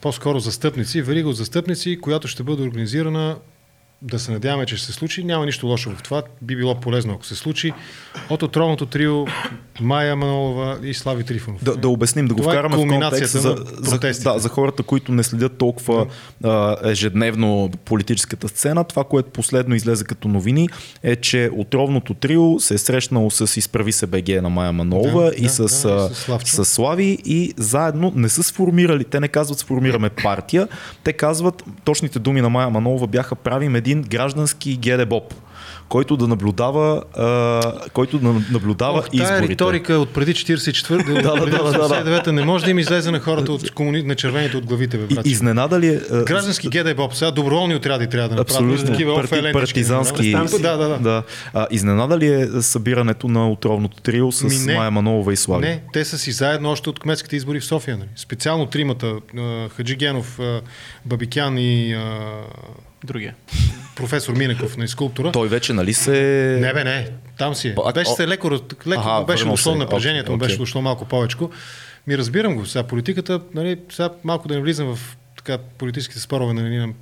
по-скоро 0.00 0.40
застъпници, 0.40 1.02
верига 1.02 1.28
от 1.28 1.36
застъпници, 1.36 2.00
която 2.00 2.28
ще 2.28 2.42
бъде 2.42 2.62
организирана 2.62 3.36
да 4.02 4.18
се 4.18 4.32
надяваме, 4.32 4.66
че 4.66 4.76
ще 4.76 4.86
се 4.86 4.92
случи. 4.92 5.24
Няма 5.24 5.46
нищо 5.46 5.66
лошо 5.66 5.90
в 5.90 6.02
това. 6.02 6.22
Би 6.42 6.56
било 6.56 6.74
полезно, 6.74 7.12
ако 7.12 7.26
се 7.26 7.34
случи. 7.34 7.72
От 8.30 8.42
отровното 8.42 8.86
трио 8.86 9.26
Майя 9.80 10.16
Манолова 10.16 10.78
и 10.82 10.94
Слави 10.94 11.24
Трифонов. 11.24 11.64
Да, 11.64 11.76
да 11.76 11.88
обясним, 11.88 12.26
да 12.26 12.34
го 12.34 12.40
Това 12.40 12.52
е 12.52 12.54
вкараме 12.54 12.76
в 12.76 12.88
контекст 12.88 13.32
за, 13.32 13.56
за, 13.78 13.98
да, 13.98 14.38
за 14.38 14.48
хората, 14.48 14.82
които 14.82 15.12
не 15.12 15.22
следят 15.22 15.58
толкова 15.58 16.06
а, 16.44 16.76
ежедневно 16.84 17.70
политическата 17.84 18.48
сцена. 18.48 18.84
Това, 18.84 19.04
което 19.04 19.30
последно 19.30 19.74
излезе 19.74 20.04
като 20.04 20.28
новини 20.28 20.68
е, 21.02 21.16
че 21.16 21.50
отровното 21.56 22.14
трио 22.14 22.60
се 22.60 22.74
е 22.74 22.78
срещнало 22.78 23.30
с 23.30 23.56
Изправи 23.56 23.92
се 23.92 24.06
БГ 24.06 24.28
на 24.42 24.50
Майя 24.50 24.72
Манолова 24.72 25.24
Да, 25.24 25.36
и, 25.36 25.42
да, 25.42 25.48
с, 25.48 25.58
да, 25.58 25.68
с 25.68 26.14
Славчо. 26.14 26.46
с 26.46 26.64
Слави 26.64 27.18
и 27.24 27.54
заедно 27.56 28.12
не 28.16 28.28
са 28.28 28.42
сформирали, 28.42 29.04
те 29.04 29.20
не 29.20 29.28
казват 29.28 29.58
сформираме 29.58 30.10
партия, 30.10 30.68
те 31.04 31.12
казват, 31.12 31.64
точните 31.84 32.18
думи 32.18 32.40
на 32.40 32.48
Майя 32.48 32.70
Манолова 32.70 33.06
бяха 33.06 33.34
правим 33.34 33.76
един 33.76 33.87
граждански 33.94 34.76
ГДБОП 34.76 35.34
който 35.88 36.16
да 36.16 36.28
наблюдава, 36.28 37.02
а, 37.16 37.88
който 37.92 38.18
да 38.18 38.34
наблюдава 38.50 38.98
Ох, 38.98 39.10
тая 39.10 39.22
изборите. 39.22 39.52
риторика 39.52 39.94
от 39.94 40.10
преди 40.10 40.34
44 40.34 41.06
до 41.06 41.14
да, 41.14 41.22
да, 41.22 41.46
да, 41.46 41.72
да, 41.72 41.88
да. 41.88 42.04
89 42.04 42.26
не 42.26 42.44
може 42.44 42.64
да 42.64 42.70
им 42.70 42.78
излезе 42.78 43.10
на 43.10 43.20
хората 43.20 43.52
от 43.52 43.70
комуни... 43.70 44.02
на 44.02 44.14
червените 44.14 44.56
от 44.56 44.66
главите, 44.66 44.98
бе, 44.98 45.04
И, 45.10 45.14
братче. 45.14 45.30
изненада 45.30 45.80
ли 45.80 45.86
е, 45.86 46.00
Граждански 46.24 46.68
ГДБОП, 46.68 47.14
сега 47.14 47.30
доброволни 47.30 47.74
отряди 47.74 48.06
трябва 48.06 48.28
да 48.28 48.34
направят. 48.34 48.50
Абсолютно. 48.50 48.86
Такива 48.86 49.14
Парти, 49.14 49.52
партизански. 49.52 50.32
нали? 50.32 50.48
Да, 50.62 50.76
да, 50.76 50.88
да. 50.88 50.98
да. 50.98 51.22
А, 51.54 51.66
изненада 51.70 52.18
ли 52.18 52.26
е 52.26 52.46
събирането 52.62 53.28
на 53.28 53.50
отровното 53.50 54.00
трио 54.00 54.32
с 54.32 54.42
Ми, 54.42 54.66
не. 54.66 54.74
Майя 54.74 54.90
Манолова 54.90 55.32
и 55.32 55.36
Слави? 55.36 55.66
Не, 55.66 55.80
те 55.92 56.04
са 56.04 56.18
си 56.18 56.32
заедно 56.32 56.70
още 56.70 56.90
от 56.90 57.00
кметските 57.00 57.36
избори 57.36 57.60
в 57.60 57.64
София. 57.64 57.96
Нали? 57.96 58.08
Специално 58.16 58.66
тримата, 58.66 59.12
а, 59.38 59.68
Хаджи 59.68 59.96
Генов, 59.96 60.38
а, 60.40 60.60
Бабикян 61.06 61.58
и 61.58 61.96
Другия. 63.04 63.34
професор 63.96 64.34
Минеков 64.34 64.76
на 64.76 64.88
скулптура. 64.88 65.32
Той 65.32 65.48
вече 65.48 65.72
нали 65.72 65.94
се... 65.94 66.12
Не 66.60 66.72
бе, 66.72 66.84
не, 66.84 67.08
там 67.38 67.54
си 67.54 67.68
е. 67.68 67.74
А, 67.84 67.92
Беше 67.92 68.10
о- 68.10 68.14
се 68.14 68.28
леко, 68.28 68.50
леко 68.86 69.00
Аха, 69.00 69.24
беше 69.24 69.44
дошло 69.44 69.74
напрежението, 69.74 70.30
му 70.30 70.36
Окей, 70.36 70.46
беше 70.46 70.58
дошло 70.58 70.82
малко 70.82 71.04
повече. 71.04 71.36
Ми 72.06 72.18
разбирам 72.18 72.54
го. 72.54 72.66
Сега 72.66 72.82
политиката, 72.82 73.40
нали, 73.54 73.78
сега 73.90 74.10
малко 74.24 74.48
да 74.48 74.54
не 74.54 74.60
влизам 74.60 74.96
в 74.96 75.16
така, 75.36 75.58
политическите 75.58 76.20
спорове 76.20 76.52
нали, 76.52 76.76
на 76.76 76.92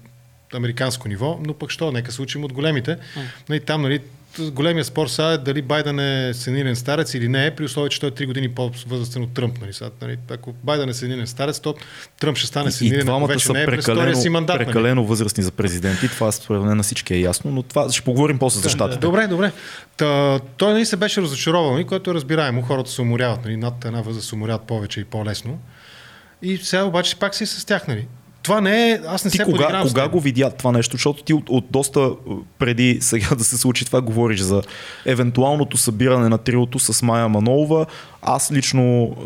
американско 0.55 1.09
ниво, 1.09 1.41
но 1.47 1.55
пък 1.55 1.71
що, 1.71 1.93
нека 1.93 2.13
се 2.13 2.23
учим 2.23 2.45
от 2.45 2.53
големите. 2.53 2.97
Нали, 3.49 3.61
там, 3.61 3.83
нали, 3.83 4.01
големия 4.41 4.85
спор 4.85 5.07
сега 5.07 5.29
е 5.33 5.39
дали 5.39 5.63
Байден 5.63 6.01
е 6.01 6.35
сенилен 6.35 6.77
старец 6.77 7.15
или 7.15 7.29
не 7.29 7.47
е, 7.47 7.51
при 7.51 7.65
условие, 7.65 7.89
че 7.89 8.01
той 8.01 8.09
е 8.09 8.13
3 8.13 8.27
години 8.27 8.49
по-възрастен 8.49 9.23
от 9.23 9.35
Тръмп. 9.35 9.61
Нали, 9.61 9.73
сега, 9.73 9.91
нали, 10.03 10.19
ако 10.31 10.53
Байден 10.53 10.89
е 10.89 10.95
сенилен 10.95 11.27
старец, 11.27 11.61
то 11.61 11.75
Тръмп 12.21 12.37
ще 12.37 12.47
стане 12.47 12.67
И, 12.67 12.69
и 12.69 12.73
сенилен, 12.73 13.07
двамата 13.07 13.27
вече 13.27 13.47
са 13.47 13.53
не 13.53 13.63
е 13.63 13.67
прекалено, 13.67 14.17
си 14.17 14.29
мандат. 14.29 14.57
нали. 14.57 14.67
прекалено 14.67 15.05
възрастни 15.05 15.45
за 15.45 15.51
президенти. 15.51 16.09
Това 16.09 16.33
според 16.33 16.63
мен 16.63 16.77
на 16.77 16.83
всички 16.83 17.15
е 17.15 17.21
ясно, 17.21 17.51
но 17.51 17.63
това 17.63 17.93
ще 17.93 18.03
поговорим 18.03 18.39
после 18.39 18.61
за 18.61 18.69
щатите. 18.69 19.01
Добре, 19.01 19.27
добре. 19.27 19.53
Та, 19.97 20.41
той 20.57 20.73
нали 20.73 20.87
се 20.87 20.97
беше 20.97 21.23
разочаровал, 21.23 21.73
нали, 21.73 21.85
което 21.85 22.11
е 22.11 22.15
разбираемо. 22.15 22.63
Хората 22.63 22.91
се 22.91 23.03
уморяват. 23.03 23.45
Нали, 23.45 23.57
над 23.57 23.85
една 23.85 24.01
възраст 24.01 24.29
се 24.29 24.35
уморяват 24.35 24.63
повече 24.63 25.01
и 25.01 25.05
по-лесно. 25.05 25.59
И 26.43 26.57
сега 26.57 26.85
обаче 26.85 27.17
пак 27.17 27.35
си 27.35 27.47
с 27.47 27.65
тях. 27.65 27.89
Нали. 27.89 28.07
Това 28.47 28.61
не 28.61 28.91
е... 28.91 29.01
Аз 29.07 29.25
не 29.25 29.31
Ти 29.31 29.37
се 29.37 29.45
кога, 29.45 29.83
кога 29.83 30.09
го 30.09 30.21
видя 30.21 30.51
това 30.51 30.73
нещо? 30.73 30.97
Защото 30.97 31.23
ти 31.23 31.35
от, 31.35 31.45
от 31.49 31.65
доста 31.71 32.01
е, 32.01 32.33
преди 32.59 32.99
сега 33.01 33.35
да 33.39 33.45
се 33.45 33.59
случи 33.59 33.85
това 33.85 34.01
говориш 34.01 34.41
за 34.41 34.63
евентуалното 35.07 35.77
събиране 35.77 36.29
на 36.29 36.39
триото 36.39 36.79
с 36.79 37.03
Майя 37.03 37.29
Манолова. 37.29 37.87
Аз 38.29 38.53
лично 38.53 39.17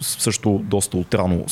също 0.00 0.60
доста 0.64 0.96
отрано, 0.96 1.44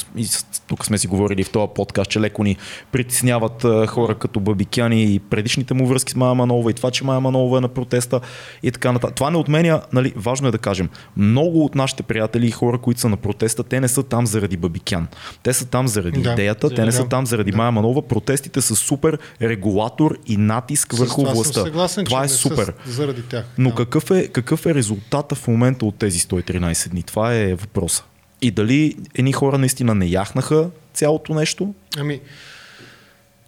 тук 0.66 0.84
сме 0.84 0.98
си 0.98 1.06
говорили 1.06 1.44
в 1.44 1.50
този 1.50 1.70
подкаст, 1.74 2.10
че 2.10 2.20
леко 2.20 2.44
ни 2.44 2.56
притесняват 2.92 3.66
хора 3.88 4.14
като 4.14 4.40
Бабикяни 4.40 5.14
и 5.14 5.18
предишните 5.18 5.74
му 5.74 5.86
връзки 5.86 6.12
с 6.12 6.16
Майя 6.16 6.34
Манолова 6.34 6.70
и 6.70 6.74
това, 6.74 6.90
че 6.90 7.04
Майя 7.04 7.20
Манолова 7.20 7.58
е 7.58 7.60
на 7.60 7.68
протеста 7.68 8.20
и 8.62 8.70
така 8.70 8.92
нататък. 8.92 9.16
Това 9.16 9.30
не 9.30 9.36
отменя, 9.36 9.82
нали, 9.92 10.12
важно 10.16 10.48
е 10.48 10.50
да 10.50 10.58
кажем, 10.58 10.88
много 11.16 11.64
от 11.64 11.74
нашите 11.74 12.02
приятели 12.02 12.46
и 12.46 12.50
хора, 12.50 12.78
които 12.78 13.00
са 13.00 13.08
на 13.08 13.16
протеста, 13.16 13.62
те 13.62 13.80
не 13.80 13.88
са 13.88 14.02
там 14.02 14.26
заради 14.26 14.56
Бабикян. 14.56 15.08
Те 15.42 15.52
са 15.52 15.66
там 15.66 15.88
заради 15.88 16.20
Да, 16.20 16.32
идеята, 16.32 16.70
те 16.70 16.84
не 16.84 16.92
са 16.92 17.02
да. 17.02 17.08
там 17.08 17.26
заради 17.26 17.52
Майя 17.52 17.72
Манолова. 17.72 18.02
Протестите 18.02 18.60
са 18.60 18.76
супер 18.76 19.18
регулатор 19.42 20.18
и 20.26 20.36
натиск 20.36 20.94
С 20.94 20.98
върху 20.98 21.22
това 21.22 21.34
властта. 21.34 21.52
Съм 21.52 21.64
съгласен, 21.64 22.04
това 22.04 22.24
е 22.24 22.28
са 22.28 22.36
супер. 22.36 22.72
Заради 22.86 23.22
тях. 23.22 23.44
Но 23.58 23.70
да. 23.70 23.74
какъв 23.76 24.10
е, 24.10 24.28
какъв 24.28 24.66
е 24.66 24.74
резултата 24.74 25.34
в 25.34 25.48
момента 25.48 25.86
от 25.86 25.94
тези 25.94 26.18
113 26.20 26.65
дни? 26.86 27.02
Това 27.02 27.34
е 27.34 27.54
въпроса. 27.54 28.04
И 28.42 28.50
дали 28.50 28.96
едни 29.14 29.32
хора 29.32 29.58
наистина 29.58 29.94
не 29.94 30.06
яхнаха 30.06 30.70
цялото 30.94 31.34
нещо, 31.34 31.74
Ами, 31.98 32.20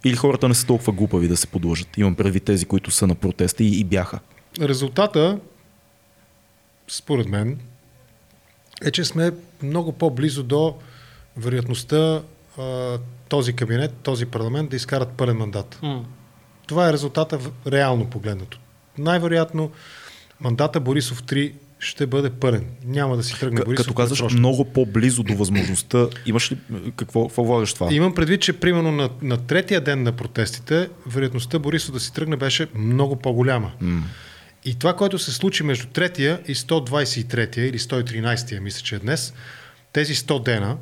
или 0.05 0.15
хората 0.15 0.47
не 0.47 0.55
са 0.55 0.65
толкова 0.65 0.93
глупави 0.93 1.27
да 1.27 1.37
се 1.37 1.47
подложат? 1.47 1.97
Имам 1.97 2.15
предвид 2.15 2.43
тези, 2.43 2.65
които 2.65 2.91
са 2.91 3.07
на 3.07 3.15
протеста 3.15 3.63
и, 3.63 3.79
и 3.79 3.83
бяха. 3.83 4.19
резултата, 4.61 5.39
според 6.87 7.27
мен, 7.27 7.59
е, 8.81 8.91
че 8.91 9.05
сме 9.05 9.31
много 9.63 9.91
по-близо 9.91 10.43
до 10.43 10.75
вероятността 11.37 12.21
а, 12.57 12.97
този 13.29 13.53
кабинет, 13.53 13.93
този 13.93 14.25
парламент 14.25 14.69
да 14.69 14.75
изкарат 14.75 15.09
пълен 15.09 15.37
мандат. 15.37 15.79
М. 15.83 16.05
Това 16.67 16.89
е 16.89 16.93
резултата 16.93 17.37
в- 17.37 17.51
реално 17.67 18.05
погледнато. 18.05 18.59
Най-вероятно 18.97 19.71
мандата 20.39 20.79
Борисов 20.79 21.23
3 21.23 21.53
ще 21.79 22.07
бъде 22.07 22.29
пълен. 22.29 22.65
Няма 22.85 23.17
да 23.17 23.23
си 23.23 23.39
тръгне 23.39 23.61
К- 23.61 23.75
като 23.75 23.93
казваш 23.93 24.19
предсрочно. 24.19 24.39
много 24.39 24.65
по-близо 24.65 25.23
до 25.23 25.35
възможността, 25.35 26.07
имаш 26.25 26.51
ли 26.51 26.57
какво, 26.95 27.27
какво 27.27 27.43
влагаш 27.43 27.73
това? 27.73 27.93
Имам 27.93 28.15
предвид, 28.15 28.41
че 28.41 28.53
примерно 28.53 28.91
на, 28.91 29.09
на 29.21 29.37
третия 29.37 29.81
ден 29.81 30.03
на 30.03 30.11
протестите, 30.11 30.89
вероятността 31.07 31.59
Борисов 31.59 31.93
да 31.93 31.99
си 31.99 32.13
тръгне 32.13 32.35
беше 32.35 32.67
много 32.75 33.15
по-голяма. 33.15 33.71
М. 33.81 34.03
И 34.65 34.75
това, 34.75 34.95
което 34.95 35.19
се 35.19 35.31
случи 35.31 35.63
между 35.63 35.87
третия 35.87 36.39
и 36.47 36.55
123-я 36.55 37.65
или 37.65 37.79
113-я, 37.79 38.61
мисля, 38.61 38.81
че 38.83 38.95
е 38.95 38.99
днес, 38.99 39.33
тези 39.93 40.15
100 40.15 40.45
дена, 40.45 40.77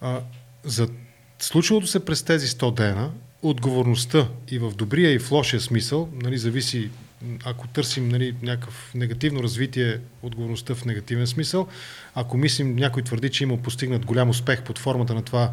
а, 0.00 0.20
за 0.64 0.88
случилото 1.38 1.86
се 1.86 2.04
през 2.04 2.22
тези 2.22 2.46
100 2.46 2.74
дена, 2.76 3.10
отговорността 3.42 4.28
и 4.50 4.58
в 4.58 4.70
добрия 4.70 5.12
и 5.12 5.18
в 5.18 5.32
лошия 5.32 5.60
смисъл, 5.60 6.08
нали, 6.22 6.38
зависи, 6.38 6.90
ако 7.44 7.68
търсим 7.68 8.08
нали, 8.08 8.34
някакъв 8.42 8.90
негативно 8.94 9.42
развитие, 9.42 9.98
отговорността 10.22 10.74
в 10.74 10.84
негативен 10.84 11.26
смисъл, 11.26 11.66
ако 12.14 12.36
мислим, 12.36 12.76
някой 12.76 13.02
твърди, 13.02 13.30
че 13.30 13.44
има 13.44 13.56
постигнат 13.56 14.06
голям 14.06 14.30
успех 14.30 14.62
под 14.62 14.78
формата 14.78 15.14
на 15.14 15.22
това 15.22 15.50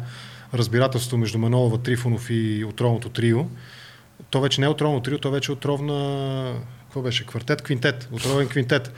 разбирателство 0.54 1.18
между 1.18 1.38
Манолова, 1.38 1.78
Трифонов 1.78 2.30
и 2.30 2.64
отровното 2.64 3.08
трио, 3.08 3.44
то 4.30 4.40
вече 4.40 4.60
не 4.60 4.66
е 4.66 4.70
отровно 4.70 5.00
трио, 5.00 5.18
то 5.18 5.30
вече 5.30 5.52
е 5.52 5.54
отровна... 5.54 6.54
Какво 6.82 7.02
беше? 7.02 7.26
Квартет, 7.26 7.62
квинтет. 7.62 8.08
Отровен 8.12 8.48
квинтет. 8.48 8.92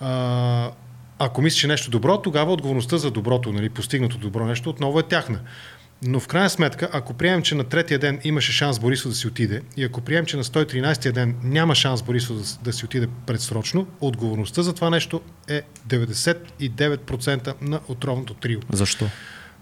А, 0.00 0.70
ако 1.18 1.42
мислиш, 1.42 1.60
че 1.60 1.66
нещо 1.66 1.90
добро, 1.90 2.22
тогава 2.22 2.52
отговорността 2.52 2.98
за 2.98 3.10
доброто, 3.10 3.52
нали, 3.52 3.70
постигнато 3.70 4.18
добро 4.18 4.46
нещо, 4.46 4.70
отново 4.70 5.00
е 5.00 5.02
тяхна. 5.02 5.40
Но 6.02 6.20
в 6.20 6.28
крайна 6.28 6.50
сметка, 6.50 6.88
ако 6.92 7.14
приемем, 7.14 7.42
че 7.42 7.54
на 7.54 7.64
третия 7.64 7.98
ден 7.98 8.20
имаше 8.24 8.52
шанс 8.52 8.78
Борисов 8.78 9.10
да 9.10 9.16
си 9.16 9.26
отиде 9.26 9.62
и 9.76 9.84
ако 9.84 10.00
приемем, 10.00 10.26
че 10.26 10.36
на 10.36 10.44
113-я 10.44 11.12
ден 11.12 11.36
няма 11.42 11.74
шанс 11.74 12.02
Борисов 12.02 12.36
да, 12.36 12.64
да 12.64 12.72
си 12.72 12.84
отиде 12.84 13.08
предсрочно, 13.26 13.86
отговорността 14.00 14.62
за 14.62 14.72
това 14.72 14.90
нещо 14.90 15.20
е 15.48 15.62
99% 15.88 17.54
на 17.62 17.80
отровното 17.88 18.34
трио. 18.34 18.60
Защо? 18.72 19.06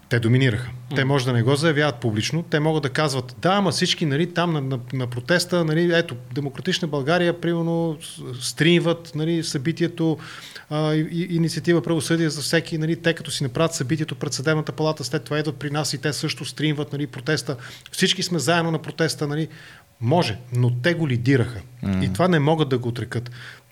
Те 0.09 0.21
доминираха. 0.21 0.71
Те 0.95 1.05
може 1.05 1.25
да 1.25 1.33
не 1.33 1.43
го 1.43 1.57
заявяват 1.57 2.01
публично, 2.01 2.43
те 2.43 2.61
могат 2.61 2.83
да 2.83 2.91
казват, 2.91 3.37
да, 3.39 3.49
ама 3.49 3.71
всички 3.71 4.07
нали, 4.07 4.33
там 4.33 4.53
на, 4.53 4.61
на, 4.61 4.79
на 4.93 5.07
протеста, 5.07 5.65
нали, 5.65 5.93
ето, 5.95 6.17
Демократична 6.33 6.89
България, 6.89 7.41
примерно, 7.41 7.99
стримват 8.41 9.13
нали, 9.15 9.45
събитието, 9.45 10.19
а, 10.71 10.95
и, 10.95 11.27
инициатива 11.31 11.83
правосъдие 11.83 12.31
за 12.31 12.43
всеки, 12.43 12.79
нали, 12.79 12.97
те 12.97 13.15
като 13.15 13.31
си 13.31 13.43
направят 13.43 13.75
събитието 13.75 14.15
пред 14.15 14.33
съдебната 14.33 14.73
палата, 14.73 15.05
след 15.05 15.25
това 15.25 15.39
идват 15.39 15.57
при 15.57 15.71
нас 15.71 15.93
и 15.93 15.99
те 15.99 16.13
също 16.13 16.45
стримват 16.45 16.93
нали, 16.93 17.07
протеста. 17.07 17.57
Всички 17.93 18.23
сме 18.23 18.39
заедно 18.39 18.71
на 18.71 18.79
протеста, 18.79 19.27
нали. 19.27 19.49
Може, 20.01 20.39
но 20.57 20.71
те 20.71 20.95
го 20.95 21.09
лидираха. 21.09 21.61
Mm. 21.85 22.05
И 22.05 22.13
това 22.13 22.29
не 22.29 22.39
могат 22.39 22.69
да 22.69 22.79
го 22.79 22.89
отрекат. 22.89 23.31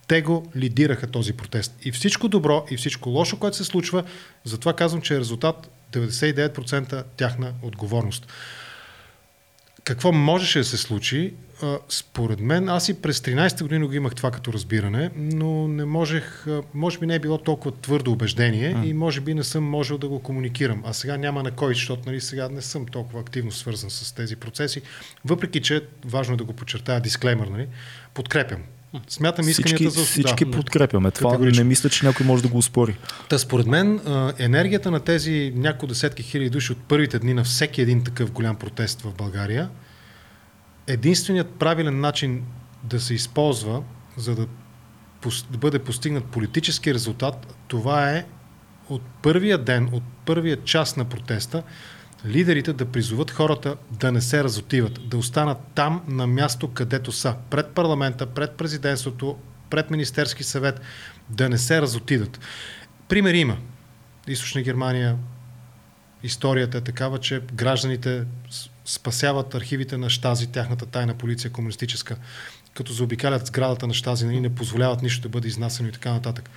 Те 0.09 0.23
го 0.23 0.51
лидираха 0.57 1.07
този 1.07 1.33
протест. 1.33 1.77
И 1.83 1.93
всичко 1.93 2.29
добро 2.29 2.67
и 2.71 2.77
всичко 2.77 3.11
лошо, 3.11 3.39
което 3.39 3.57
се 3.57 3.65
случва, 3.65 4.05
затова 4.45 4.73
казвам, 4.73 5.03
че 5.03 5.15
е 5.15 5.21
резултат 5.21 5.71
99% 5.93 7.05
тяхна 7.17 7.53
отговорност. 7.63 8.27
Какво 9.85 10.13
можеше 10.13 10.59
да 10.59 10.65
се 10.65 10.77
случи? 10.77 11.35
Според 11.89 12.41
мен, 12.41 12.69
аз 12.69 12.89
и 12.89 13.03
през 13.03 13.19
13-та 13.19 13.65
година 13.65 13.87
го 13.87 13.93
имах 13.93 14.15
това 14.15 14.31
като 14.31 14.53
разбиране, 14.53 15.11
но 15.17 15.69
не 15.69 15.85
можех, 15.85 16.47
може 16.75 16.99
би 16.99 17.07
не 17.07 17.15
е 17.15 17.19
било 17.19 17.39
толкова 17.39 17.77
твърдо 17.81 18.13
убеждение 18.13 18.75
а. 18.77 18.87
и 18.87 18.93
може 18.93 19.21
би 19.21 19.35
не 19.35 19.45
съм 19.45 19.65
можел 19.65 19.99
да 19.99 20.09
го 20.09 20.23
комуникирам. 20.23 20.83
А 20.87 20.93
сега 20.93 21.17
няма 21.17 21.43
на 21.43 21.51
кой, 21.51 21.75
защото 21.75 22.03
нали, 22.07 22.21
сега 22.21 22.49
не 22.49 22.63
съм 22.63 22.87
толкова 22.87 23.21
активно 23.21 23.53
свързан 23.53 23.91
с 23.91 24.13
тези 24.13 24.37
процеси, 24.37 24.83
въпреки 25.25 25.61
че 25.61 25.83
важно 26.05 26.35
е 26.35 26.37
да 26.37 26.45
го 26.45 26.53
подчертая 26.53 27.01
дисклеймер, 27.01 27.47
нали, 27.47 27.69
подкрепям 28.15 28.63
Смятам 29.09 29.49
исканията 29.49 29.91
всички, 29.91 30.01
за 30.01 30.07
Всички 30.07 30.45
да, 30.45 30.51
подкрепяме. 30.51 31.11
Това 31.11 31.39
не 31.39 31.65
мисля, 31.65 31.89
че 31.89 32.07
някой 32.07 32.27
може 32.27 32.43
да 32.43 32.49
го 32.49 32.59
успори. 32.59 32.97
Та 33.29 33.39
според 33.39 33.67
мен 33.67 34.01
енергията 34.39 34.91
на 34.91 35.01
тези 35.01 35.53
няколко 35.57 35.87
десетки 35.87 36.23
хиляди 36.23 36.51
души 36.51 36.73
от 36.73 36.79
първите 36.79 37.19
дни 37.19 37.35
на 37.35 37.45
всеки 37.45 37.83
един 37.83 38.05
такъв 38.05 38.33
голям 38.33 38.57
протест 38.57 39.03
в 39.03 39.15
България, 39.15 39.71
единственият 40.87 41.51
правилен 41.51 42.01
начин 42.01 42.43
да 42.85 43.01
се 43.01 43.15
използва, 43.15 43.83
за 44.17 44.35
да, 44.35 44.47
да 45.51 45.59
бъде 45.59 45.79
постигнат 45.79 46.25
политически 46.25 46.95
резултат, 46.95 47.57
това 47.69 48.11
е 48.11 48.25
от 48.89 49.03
първия 49.23 49.59
ден, 49.59 49.89
от 49.93 50.03
първия 50.27 50.65
час 50.65 50.97
на 50.97 51.05
протеста, 51.05 51.63
лидерите 52.27 52.73
да 52.73 52.87
призоват 52.87 53.31
хората 53.31 53.77
да 53.91 54.13
не 54.13 54.21
се 54.21 54.45
разотиват, 54.45 55.09
да 55.09 55.17
останат 55.17 55.59
там 55.75 56.03
на 56.09 56.27
място, 56.27 56.69
където 56.69 57.13
са. 57.13 57.35
Пред 57.51 57.71
парламента, 57.71 58.27
пред 58.27 58.53
президентството, 58.53 59.39
пред 59.71 59.91
Министерски 59.91 60.45
съвет, 60.45 60.81
да 61.29 61.49
не 61.49 61.59
се 61.59 61.83
разотидат. 61.83 62.41
Пример 63.09 63.35
има. 63.35 63.57
Източна 64.29 64.63
Германия, 64.63 65.17
историята 66.23 66.79
е 66.79 66.81
такава, 66.81 67.19
че 67.19 67.41
гражданите 67.55 68.25
спасяват 68.85 69.55
архивите 69.55 69.97
на 69.97 70.11
Штази, 70.11 70.47
тяхната 70.47 70.87
тайна 70.87 71.15
полиция 71.15 71.53
комунистическа, 71.53 72.17
като 72.75 72.93
заобикалят 72.93 73.47
сградата 73.47 73.87
на 73.87 73.95
Штази, 73.95 74.27
не 74.27 74.55
позволяват 74.55 75.03
нищо 75.03 75.23
да 75.23 75.29
бъде 75.29 75.49
изнасено 75.49 75.89
и 75.89 75.93
така 75.93 76.13
нататък. 76.13 76.51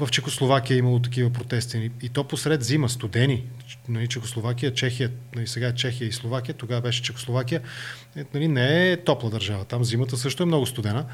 В 0.00 0.08
Чехословакия 0.10 0.74
е 0.74 0.78
имало 0.78 1.02
такива 1.02 1.30
протести. 1.30 1.90
И 2.02 2.08
то 2.08 2.24
посред 2.24 2.62
зима, 2.62 2.88
студени. 2.88 3.44
Нали, 3.88 4.08
Чехословакия, 4.08 4.74
Чехия, 4.74 5.10
нали, 5.34 5.46
сега 5.46 5.66
е 5.66 5.74
Чехия 5.74 6.08
и 6.08 6.12
Словакия, 6.12 6.54
тогава 6.54 6.80
беше 6.80 7.02
Чехословакия. 7.02 7.62
Е, 8.16 8.24
нали, 8.34 8.48
не 8.48 8.92
е 8.92 8.96
топла 8.96 9.30
държава. 9.30 9.64
Там 9.64 9.84
зимата 9.84 10.16
също 10.16 10.42
е 10.42 10.46
много 10.46 10.66
студена. 10.66 11.04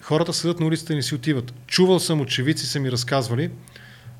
Хората 0.00 0.32
седат 0.32 0.60
на 0.60 0.66
улицата 0.66 0.92
и 0.92 0.96
не 0.96 1.02
си 1.02 1.14
отиват. 1.14 1.54
Чувал 1.66 2.00
съм, 2.00 2.20
очевидци 2.20 2.66
са 2.66 2.80
ми 2.80 2.92
разказвали, 2.92 3.50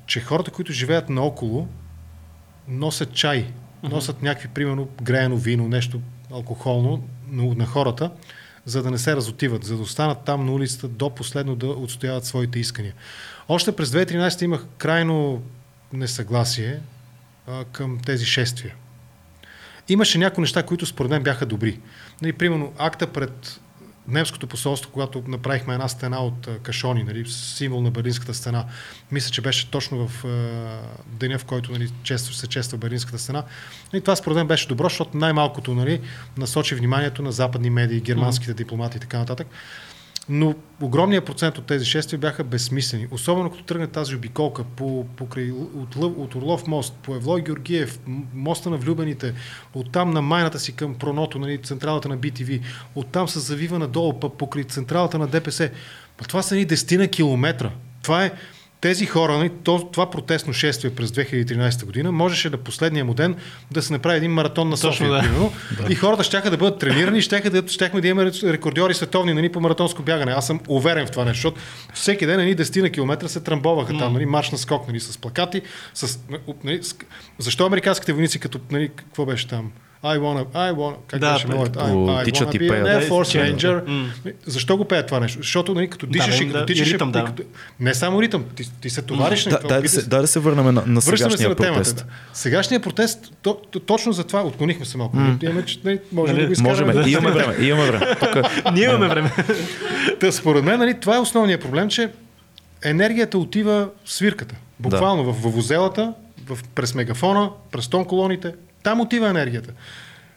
че 0.05 0.21
хората, 0.21 0.51
които 0.51 0.73
живеят 0.73 1.09
наоколо, 1.09 1.67
носят 2.67 3.13
чай, 3.13 3.53
носят 3.83 4.21
някакви, 4.21 4.47
примерно, 4.47 4.89
греено 5.01 5.37
вино, 5.37 5.67
нещо 5.67 6.01
алкохолно 6.31 7.07
на 7.31 7.65
хората, 7.65 8.11
за 8.65 8.83
да 8.83 8.91
не 8.91 8.97
се 8.97 9.15
разотиват, 9.15 9.63
за 9.63 9.75
да 9.75 9.81
останат 9.81 10.23
там 10.25 10.45
на 10.45 10.51
улицата 10.53 10.87
до 10.87 11.09
последно 11.09 11.55
да 11.55 11.67
отстояват 11.67 12.25
своите 12.25 12.59
искания. 12.59 12.93
Още 13.49 13.75
през 13.75 13.89
2013 13.89 14.41
имах 14.43 14.65
крайно 14.77 15.43
несъгласие 15.93 16.79
а, 17.47 17.63
към 17.65 17.99
тези 18.05 18.25
шествия. 18.25 18.75
Имаше 19.89 20.17
някои 20.17 20.41
неща, 20.41 20.63
които 20.63 20.85
според 20.85 21.11
мен 21.11 21.23
бяха 21.23 21.45
добри. 21.45 21.79
Нали, 22.21 22.33
примерно, 22.33 22.73
акта 22.77 23.07
пред 23.07 23.59
немското 24.07 24.47
посолство, 24.47 24.91
когато 24.91 25.23
направихме 25.27 25.73
една 25.73 25.87
стена 25.87 26.19
от 26.19 26.47
кашони, 26.63 27.03
нали, 27.03 27.25
символ 27.29 27.81
на 27.81 27.91
Берлинската 27.91 28.33
стена, 28.33 28.65
мисля, 29.11 29.31
че 29.31 29.41
беше 29.41 29.71
точно 29.71 30.07
в 30.07 30.25
е, 30.25 30.27
деня, 31.07 31.39
в 31.39 31.45
който 31.45 31.71
нали, 31.71 31.89
често 32.03 32.33
се 32.33 32.47
чества 32.47 32.77
Берлинската 32.77 33.19
стена. 33.19 33.43
И 33.93 34.01
това 34.01 34.15
според 34.15 34.35
мен 34.35 34.47
беше 34.47 34.67
добро, 34.67 34.83
защото 34.83 35.17
най-малкото 35.17 35.75
нали, 35.75 36.01
насочи 36.37 36.75
вниманието 36.75 37.21
на 37.21 37.31
западни 37.31 37.69
медии, 37.69 38.01
германските 38.01 38.53
дипломати 38.53 38.97
и 38.97 38.99
така 38.99 39.17
нататък. 39.19 39.47
Но 40.29 40.55
огромният 40.81 41.25
процент 41.25 41.57
от 41.57 41.65
тези 41.65 41.85
шествия 41.85 42.19
бяха 42.19 42.43
безсмислени. 42.43 43.07
Особено 43.11 43.51
като 43.51 43.63
тръгне 43.63 43.87
тази 43.87 44.15
обиколка 44.15 44.63
по, 44.63 45.05
покрай, 45.15 45.51
от, 45.51 45.95
от 45.95 46.35
Орлов 46.35 46.67
мост, 46.67 46.93
по 47.03 47.15
Евлой 47.15 47.41
Георгиев, 47.41 47.99
моста 48.33 48.69
на 48.69 48.77
влюбените, 48.77 49.33
оттам 49.73 50.11
на 50.11 50.21
майната 50.21 50.59
си 50.59 50.75
към 50.75 50.95
Проното, 50.95 51.39
нали, 51.39 51.57
централата 51.57 52.09
на 52.09 52.17
BTV, 52.17 52.61
оттам 52.95 53.27
се 53.27 53.39
завива 53.39 53.79
надолу, 53.79 54.19
покрай 54.19 54.63
централата 54.63 55.19
на 55.19 55.27
ДПС. 55.27 55.71
това 56.27 56.41
са 56.41 56.55
ни 56.55 56.65
дестина 56.65 57.07
километра. 57.07 57.71
Това 58.03 58.25
е 58.25 58.31
тези 58.83 59.05
хора, 59.05 59.37
нали, 59.37 59.51
това 59.63 60.09
протестно 60.09 60.53
шествие 60.53 60.95
през 60.95 61.11
2013 61.11 61.85
година, 61.85 62.11
можеше 62.11 62.49
да 62.49 62.57
последния 62.57 63.05
му 63.05 63.13
ден 63.13 63.35
да 63.71 63.81
се 63.81 63.93
направи 63.93 64.17
един 64.17 64.31
маратон 64.31 64.69
на 64.69 64.77
София, 64.77 65.11
да. 65.11 65.19
примерно, 65.19 65.53
да. 65.77 65.93
и 65.93 65.95
хората 65.95 66.23
ще 66.23 66.41
да 66.41 66.57
бъдат 66.57 66.79
тренирани, 66.79 67.21
ще 67.21 67.39
да, 67.39 67.67
щяхме 67.67 68.01
да 68.01 68.07
имаме 68.07 68.31
рекордьори 68.43 68.93
световни 68.93 69.33
нали, 69.33 69.51
по 69.51 69.61
маратонско 69.61 70.01
бягане. 70.01 70.31
Аз 70.31 70.47
съм 70.47 70.59
уверен 70.67 71.07
в 71.07 71.11
това 71.11 71.25
нещо, 71.25 71.35
защото 71.37 71.61
всеки 71.93 72.25
ден 72.25 72.39
едни 72.39 72.55
10 72.55 72.81
на 72.81 72.89
километра 72.89 73.27
се 73.27 73.39
трамбоваха 73.39 73.93
mm. 73.93 73.99
там, 73.99 74.13
нали, 74.13 74.25
марш 74.25 74.51
на 74.51 74.57
скок, 74.57 74.87
нали, 74.87 74.99
с 74.99 75.17
плакати. 75.17 75.61
С, 75.93 76.19
нали, 76.63 76.83
с... 76.83 76.95
Защо 77.39 77.65
американските 77.65 78.13
войници, 78.13 78.39
като, 78.39 78.59
нали, 78.71 78.89
какво 78.95 79.25
беше 79.25 79.47
там? 79.47 79.71
I 80.03 80.17
wanna, 80.19 80.45
I 80.53 80.73
wanna, 80.73 80.95
как 81.07 81.19
да, 81.19 81.33
беше 81.33 81.47
мелодията? 81.47 81.79
I, 81.79 81.91
I 81.91 82.31
wanna 82.31 82.59
be 82.59 82.69
an 82.69 82.85
Air 82.85 83.09
Force 83.09 83.55
Ranger. 83.55 83.83
Mm. 83.85 84.33
Защо 84.45 84.77
го 84.77 84.85
пеят 84.85 85.07
това 85.07 85.19
нещо? 85.19 85.37
Защото 85.37 85.73
нали, 85.73 85.89
като 85.89 86.05
дишаш 86.05 86.37
да, 86.37 86.43
и 86.43 86.51
като 86.51 86.65
тичаш... 86.65 86.93
Ритъм, 86.93 87.11
да. 87.11 87.25
Като, 87.25 87.43
не 87.79 87.93
само 87.93 88.21
ритъм, 88.21 88.45
ти, 88.55 88.71
ти 88.81 88.89
се 88.89 89.01
товариш. 89.01 89.45
Mm. 89.45 89.49
Да, 89.49 89.67
дай, 89.67 89.81
да, 89.81 89.89
се, 89.89 90.09
да, 90.09 90.21
да 90.21 90.27
се 90.27 90.39
върнем 90.39 90.75
на, 90.75 90.83
на 90.85 91.01
сегашния 91.01 91.37
се 91.37 91.47
на 91.47 91.55
протест. 91.55 91.73
Темата, 91.73 91.93
да. 91.93 92.37
Сегашния 92.37 92.79
протест, 92.79 93.31
то, 93.41 93.57
то, 93.71 93.79
точно 93.79 94.13
за 94.13 94.23
това 94.23 94.43
отклонихме 94.43 94.85
се 94.85 94.97
малко. 94.97 95.17
Mm. 95.17 95.43
Имаме, 95.43 95.65
че, 95.65 95.79
нали, 95.83 95.99
може 96.11 96.33
нали, 96.33 96.41
да 96.41 96.47
го 96.47 96.53
изкараме. 96.53 96.93
Можем, 96.93 97.13
имаме 97.13 97.31
време. 97.31 97.55
Имаме 97.67 97.91
време. 97.91 98.15
Ние 98.73 98.83
имаме 98.83 99.07
време. 99.07 99.31
Та, 100.19 100.31
според 100.31 100.63
мен, 100.63 100.79
нали, 100.79 100.99
това 100.99 101.15
е 101.15 101.19
основният 101.19 101.61
проблем, 101.61 101.89
че 101.89 102.09
енергията 102.83 103.37
отива 103.37 103.89
в 104.05 104.11
свирката. 104.11 104.55
Буквално 104.79 105.23
да. 105.23 105.31
в 105.31 105.41
вовозелата, 105.41 106.13
в, 106.45 106.59
през 106.75 106.95
мегафона, 106.95 107.49
през 107.71 107.87
тон 107.87 108.05
колоните. 108.05 108.53
Там 108.83 109.01
отива 109.01 109.29
енергията. 109.29 109.73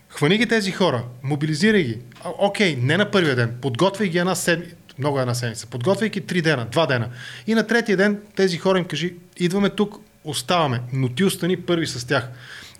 Хвани 0.08 0.38
ги 0.38 0.46
тези 0.46 0.72
хора, 0.72 1.04
мобилизирай 1.22 1.82
ги. 1.82 1.98
А, 2.24 2.28
окей, 2.38 2.76
не 2.76 2.96
на 2.96 3.10
първия 3.10 3.36
ден, 3.36 3.56
подготвяй 3.62 4.08
ги 4.08 4.18
една 4.18 4.34
седмица, 4.34 4.74
много 4.98 5.20
една 5.20 5.34
седмица, 5.34 5.66
подготвяй 5.66 6.08
ги 6.08 6.20
три 6.20 6.42
дена, 6.42 6.66
два 6.72 6.86
дена. 6.86 7.08
И 7.46 7.54
на 7.54 7.66
третия 7.66 7.96
ден 7.96 8.18
тези 8.36 8.58
хора 8.58 8.78
им 8.78 8.84
кажи, 8.84 9.14
идваме 9.36 9.70
тук, 9.70 9.96
оставаме, 10.24 10.80
но 10.92 11.08
ти 11.08 11.24
остани 11.24 11.56
първи 11.56 11.86
с 11.86 12.06
тях. 12.06 12.28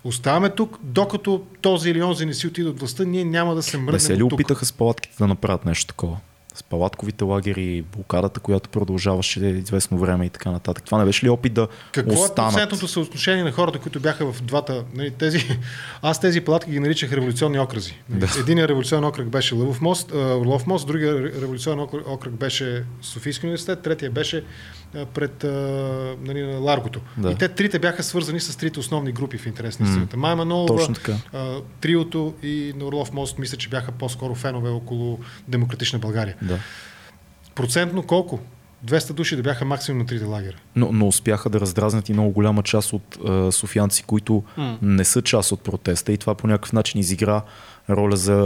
Оставаме 0.04 0.50
тук, 0.50 0.78
докато 0.82 1.46
този 1.60 1.90
или 1.90 2.02
онзи 2.02 2.26
не 2.26 2.34
си 2.34 2.46
отиде 2.46 2.68
от 2.68 2.80
властта, 2.80 3.04
ние 3.04 3.24
няма 3.24 3.54
да 3.54 3.62
се 3.62 3.76
мръднем 3.76 3.92
Не 3.92 4.00
се 4.00 4.16
ли 4.16 4.22
опитаха 4.22 4.66
с 4.66 4.72
палатките 4.72 5.16
да 5.18 5.26
направят 5.26 5.64
нещо 5.64 5.86
такова? 5.86 6.18
С 6.56 6.62
палатковите 6.62 7.24
лагери, 7.24 7.84
блокадата, 7.96 8.40
която 8.40 8.68
продължаваше 8.68 9.40
известно 9.40 9.98
време 9.98 10.26
и 10.26 10.30
така 10.30 10.50
нататък. 10.50 10.84
Това 10.84 10.98
не 10.98 11.04
беше 11.04 11.26
ли 11.26 11.30
опит 11.30 11.54
да 11.54 11.68
Какво 11.92 12.12
останат? 12.12 12.34
Какво 12.34 12.46
е 12.46 12.50
процентното 12.50 12.88
съотношение 12.88 13.44
на 13.44 13.52
хората, 13.52 13.78
които 13.78 14.00
бяха 14.00 14.32
в 14.32 14.42
двата... 14.42 14.84
Нали, 14.94 15.10
тези, 15.10 15.58
аз 16.02 16.20
тези 16.20 16.40
палатки 16.40 16.70
ги 16.70 16.80
наричах 16.80 17.12
революционни 17.12 17.58
окръзи. 17.58 17.98
Нали, 18.08 18.20
да. 18.20 18.40
Единият 18.40 18.70
революционен 18.70 19.04
окръг 19.04 19.28
беше 19.28 19.54
Лъвов 19.54 19.80
мост, 19.80 20.12
Орлов 20.12 20.66
мост, 20.66 20.86
другия 20.86 21.14
революционен 21.22 21.86
окръг 22.06 22.32
беше 22.32 22.84
Софийски 23.02 23.46
университет, 23.46 23.82
третия 23.82 24.10
беше 24.10 24.44
пред 25.14 25.44
нали, 26.22 26.44
Ларгото. 26.44 27.00
Да. 27.16 27.30
И 27.30 27.34
те 27.34 27.48
трите 27.48 27.78
бяха 27.78 28.02
свързани 28.02 28.40
с 28.40 28.56
трите 28.56 28.80
основни 28.80 29.12
групи 29.12 29.38
в 29.38 29.46
интерес 29.46 29.78
на 29.78 29.88
истината. 29.88 30.16
Майя 30.16 30.36
Манолова, 30.36 30.94
Триото 31.80 32.34
и 32.42 32.72
на 32.76 32.84
Орлов 32.84 33.12
мост, 33.12 33.38
мисля, 33.38 33.56
че 33.56 33.68
бяха 33.68 33.92
по-скоро 33.92 34.34
фенове 34.34 34.70
около 34.70 35.18
Демократична 35.48 35.98
България. 35.98 36.36
Да. 36.42 36.58
Процентно 37.54 38.02
колко? 38.02 38.40
200 38.86 39.12
души 39.12 39.36
да 39.36 39.42
бяха 39.42 39.64
максимум 39.64 39.98
на 39.98 40.06
трите 40.06 40.24
лагера. 40.24 40.56
Но, 40.76 40.92
но 40.92 41.06
успяха 41.08 41.50
да 41.50 41.60
раздразнят 41.60 42.08
и 42.08 42.12
много 42.12 42.30
голяма 42.30 42.62
част 42.62 42.92
от 42.92 43.18
а, 43.28 43.52
софиянци, 43.52 44.02
които 44.02 44.42
М. 44.56 44.78
не 44.82 45.04
са 45.04 45.22
част 45.22 45.52
от 45.52 45.60
протеста 45.60 46.12
и 46.12 46.16
това 46.18 46.34
по 46.34 46.46
някакъв 46.46 46.72
начин 46.72 47.00
изигра 47.00 47.42
роля 47.90 48.16
за 48.16 48.36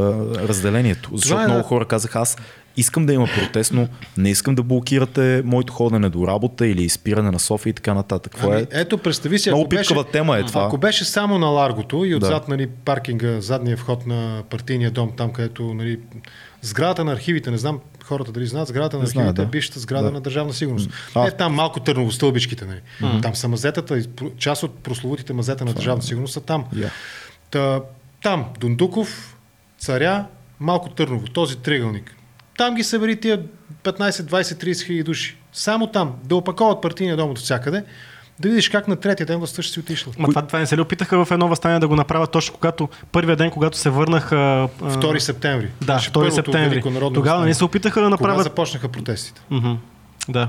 разделението. 0.48 1.10
Защото 1.14 1.42
е 1.42 1.46
много 1.46 1.62
хора 1.62 1.84
казаха, 1.84 2.18
аз 2.18 2.36
искам 2.76 3.06
да 3.06 3.12
има 3.12 3.26
протест, 3.40 3.72
но 3.72 3.88
не 4.16 4.30
искам 4.30 4.54
да 4.54 4.62
блокирате 4.62 5.42
моето 5.44 5.72
ходене 5.72 6.08
до 6.08 6.26
работа 6.26 6.66
или 6.66 6.88
спиране 6.88 7.30
на 7.30 7.38
София 7.38 7.70
и 7.70 7.74
така 7.74 7.94
нататък. 7.94 8.32
Това 8.36 8.52
Ами, 8.54 8.62
е 8.62 8.66
ето, 8.70 8.98
представи 8.98 9.38
си, 9.38 9.48
много 9.50 9.62
ако 9.62 9.68
беше, 9.68 9.94
тема 10.12 10.38
е 10.38 10.44
това. 10.44 10.64
ако 10.64 10.78
беше 10.78 11.04
само 11.04 11.38
на 11.38 11.46
Ларгото 11.46 12.04
и 12.04 12.14
отзад 12.14 12.42
Да. 12.46 12.50
нали, 12.54 12.66
паркинга, 12.66 13.40
задния 13.40 13.76
вход 13.76 14.06
на 14.06 14.42
партийния 14.50 14.90
дом, 14.90 15.12
там 15.16 15.32
където 15.32 15.74
нали, 15.74 15.98
сградата 16.62 17.04
на 17.04 17.12
архивите, 17.12 17.50
не 17.50 17.58
знам 17.58 17.80
хората 18.04 18.32
дали 18.32 18.46
знаят, 18.46 18.68
сградата 18.68 18.96
на 18.98 19.04
архивите 19.04 19.32
да. 19.32 19.42
е 19.42 19.46
бившата 19.46 19.80
сграда 19.80 20.04
Да. 20.06 20.12
на 20.12 20.20
Държавна 20.20 20.52
сигурност. 20.52 20.90
А. 21.14 21.26
Е 21.26 21.30
там 21.30 21.54
малко 21.54 21.80
Търново 21.80 22.12
стълбичките. 22.12 22.64
Нали. 22.64 23.20
Там 23.22 23.34
са 23.36 23.48
мазетата, 23.48 24.02
част 24.38 24.62
от 24.62 24.78
прословутите 24.78 25.32
мазета 25.32 25.64
на 25.64 25.74
Държавна 25.74 26.02
сигурност 26.02 26.32
са 26.34 26.40
там. 26.40 26.64
Я. 26.76 26.90
Та, 27.50 27.80
там 28.22 28.44
Дундуков, 28.61 29.36
Царя, 29.78 30.26
малко 30.61 30.88
Търново, 30.90 31.26
този 31.26 31.56
триъгълник. 31.56 32.16
Там 32.58 32.74
ги 32.74 32.82
събери 32.82 33.20
тия 33.20 33.42
15, 33.84 34.11
20, 34.11 34.42
30 34.42 34.86
хиляди 34.86 35.02
души. 35.02 35.36
Само 35.52 35.86
там, 35.86 36.14
да 36.24 36.36
опаковат 36.36 36.82
партийния 36.82 37.16
дом 37.16 37.30
от 37.30 37.38
всякъде, 37.38 37.84
да 38.41 38.49
видиш 38.49 38.68
как 38.68 38.88
на 38.88 38.97
третия 38.97 39.26
ден 39.26 39.38
властта 39.38 39.62
ще 39.62 39.72
си 39.72 39.80
отишла. 39.80 40.12
Ма 40.18 40.28
това, 40.28 40.43
това 40.43 40.59
не 40.59 40.66
се 40.66 40.76
ли 40.76 40.80
опитаха 40.80 41.24
в 41.24 41.30
едно 41.30 41.49
възстание 41.49 41.78
да 41.78 41.88
го 41.88 41.97
направят 41.97 42.30
точно 42.30 42.55
когато 42.55 42.88
първия 43.12 43.36
ден, 43.36 43.51
когато 43.51 43.78
се 43.78 43.91
върнаха... 43.91 44.68
а, 44.82 44.91
2 44.91 45.18
септември. 45.18 45.68
Да, 45.80 45.95
Беше 45.95 46.11
2 46.11 46.12
първото 46.12 46.34
септември. 46.34 46.82
Тогава 47.14 47.45
не 47.45 47.55
се 47.55 47.64
опитаха 47.64 48.01
да 48.01 48.07
Кога 48.07 48.11
направят... 48.11 48.43
започнаха 48.45 48.88
протестите? 48.88 49.41
Мгм. 49.51 49.72
Да. 50.28 50.49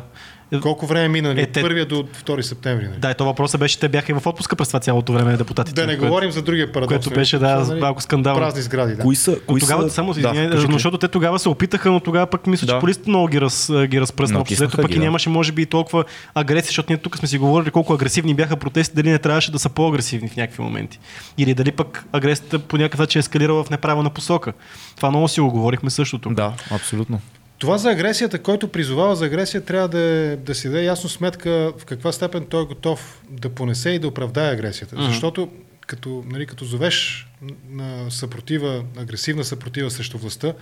Колко 0.60 0.86
време 0.86 1.08
мина 1.08 1.30
Е, 1.30 1.40
е, 1.40 1.44
от 1.44 1.52
те- 1.52 1.62
първия 1.62 1.86
до 1.86 2.04
2 2.04 2.42
септември? 2.42 2.84
Нали? 2.86 2.98
Да, 3.00 3.12
и 3.12 3.16
то 3.16 3.26
въпросът 3.26 3.60
беше, 3.60 3.80
те 3.80 3.90
бяха 3.90 4.12
и 4.12 4.16
в 4.16 4.28
отпуска 4.28 4.56
през 4.56 4.68
това 4.68 4.80
цялото 4.80 5.14
време 5.14 5.38
депутатите. 5.38 5.76
Да 5.76 5.88
не 5.88 5.94
което- 5.94 6.06
говорим 6.06 6.32
за 6.32 6.42
другия 6.42 6.72
парадокс. 6.72 6.90
което 6.90 7.10
нали? 7.10 7.20
беше, 7.20 7.38
да, 7.38 7.78
малко 7.82 8.02
скандално. 8.02 8.40
Празни 8.40 8.62
сгради, 8.62 8.96
да. 8.96 9.02
Кои 9.02 9.16
са, 9.16 9.32
Но 9.32 9.38
кои 9.48 9.62
тогава, 9.62 9.84
са... 9.84 9.90
само 9.90 10.14
да, 10.14 10.20
извиня, 10.20 10.50
кажи. 10.50 10.68
защото 10.72 10.98
те 10.98 11.08
тогава 11.08 11.40
се 11.40 11.50
опитаха, 11.50 11.92
но 11.92 12.00
тогава 12.00 12.28
пък 12.28 12.48
мисля, 12.48 12.68
че 12.68 12.74
Да. 12.74 12.80
полицията 12.80 13.10
много 13.10 13.28
ги, 13.28 13.42
раз, 13.42 13.72
ги 13.86 14.02
разпръсна. 14.02 14.44
Взето 14.44 14.78
пък 14.78 14.88
ги, 14.88 14.94
и 14.94 14.98
да. 14.98 15.04
нямаше, 15.04 15.30
може 15.30 15.52
би, 15.52 15.62
и 15.62 15.66
толкова 15.66 16.04
агресия, 16.36 16.68
защото 16.68 16.92
ние 16.92 16.98
тук 16.98 17.18
сме 17.18 17.28
си 17.28 17.38
говорили 17.38 17.72
колко 17.72 17.94
агресивни 17.94 18.34
бяха 18.34 18.58
протести, 18.58 18.96
дали 18.96 19.10
не 19.10 19.20
трябваше 19.20 19.52
да 19.52 19.60
са 19.60 19.70
по-агресивни 19.70 20.30
в 20.30 20.36
някакви 20.36 20.64
моменти. 20.64 21.00
Или 21.38 21.54
дали 21.54 21.72
пък 21.72 22.06
агресията 22.12 22.60
по 22.60 22.78
някакъв 22.78 23.00
начин 23.00 23.20
е 23.20 23.22
ескалирала 23.22 23.64
в 23.64 23.70
неправилна 23.70 24.10
посока. 24.10 24.54
Това 24.96 25.10
много 25.10 25.28
си 25.28 25.40
го 25.40 25.52
говорихме 25.52 25.90
същото. 25.90 26.30
Да, 26.30 26.54
абсолютно. 26.72 27.20
Това 27.62 27.78
за 27.78 27.90
агресията, 27.90 28.40
който 28.40 28.68
призовава 28.68 29.16
за 29.16 29.26
агресия, 29.26 29.62
трябва 29.62 29.88
да, 29.88 30.38
да 30.38 30.56
си 30.56 30.68
даде 30.68 30.84
ясно 30.84 31.10
сметка 31.10 31.74
в 31.78 31.86
каква 31.86 32.12
степен 32.12 32.46
той 32.46 32.64
е 32.64 32.66
готов 32.66 33.22
да 33.30 33.50
понесе 33.50 33.90
и 33.90 34.00
да 34.00 34.08
оправдае 34.08 34.54
агресията. 34.54 34.96
Мгм. 34.96 35.06
Защото 35.06 35.50
като, 35.88 36.24
нали, 36.28 36.46
като 36.46 36.66
зовеш 36.66 37.28
на 37.70 38.12
съпротива, 38.12 38.84
агресивна 38.98 39.44
съпротива 39.44 39.92
срещу 39.92 40.18
властта, 40.18 40.54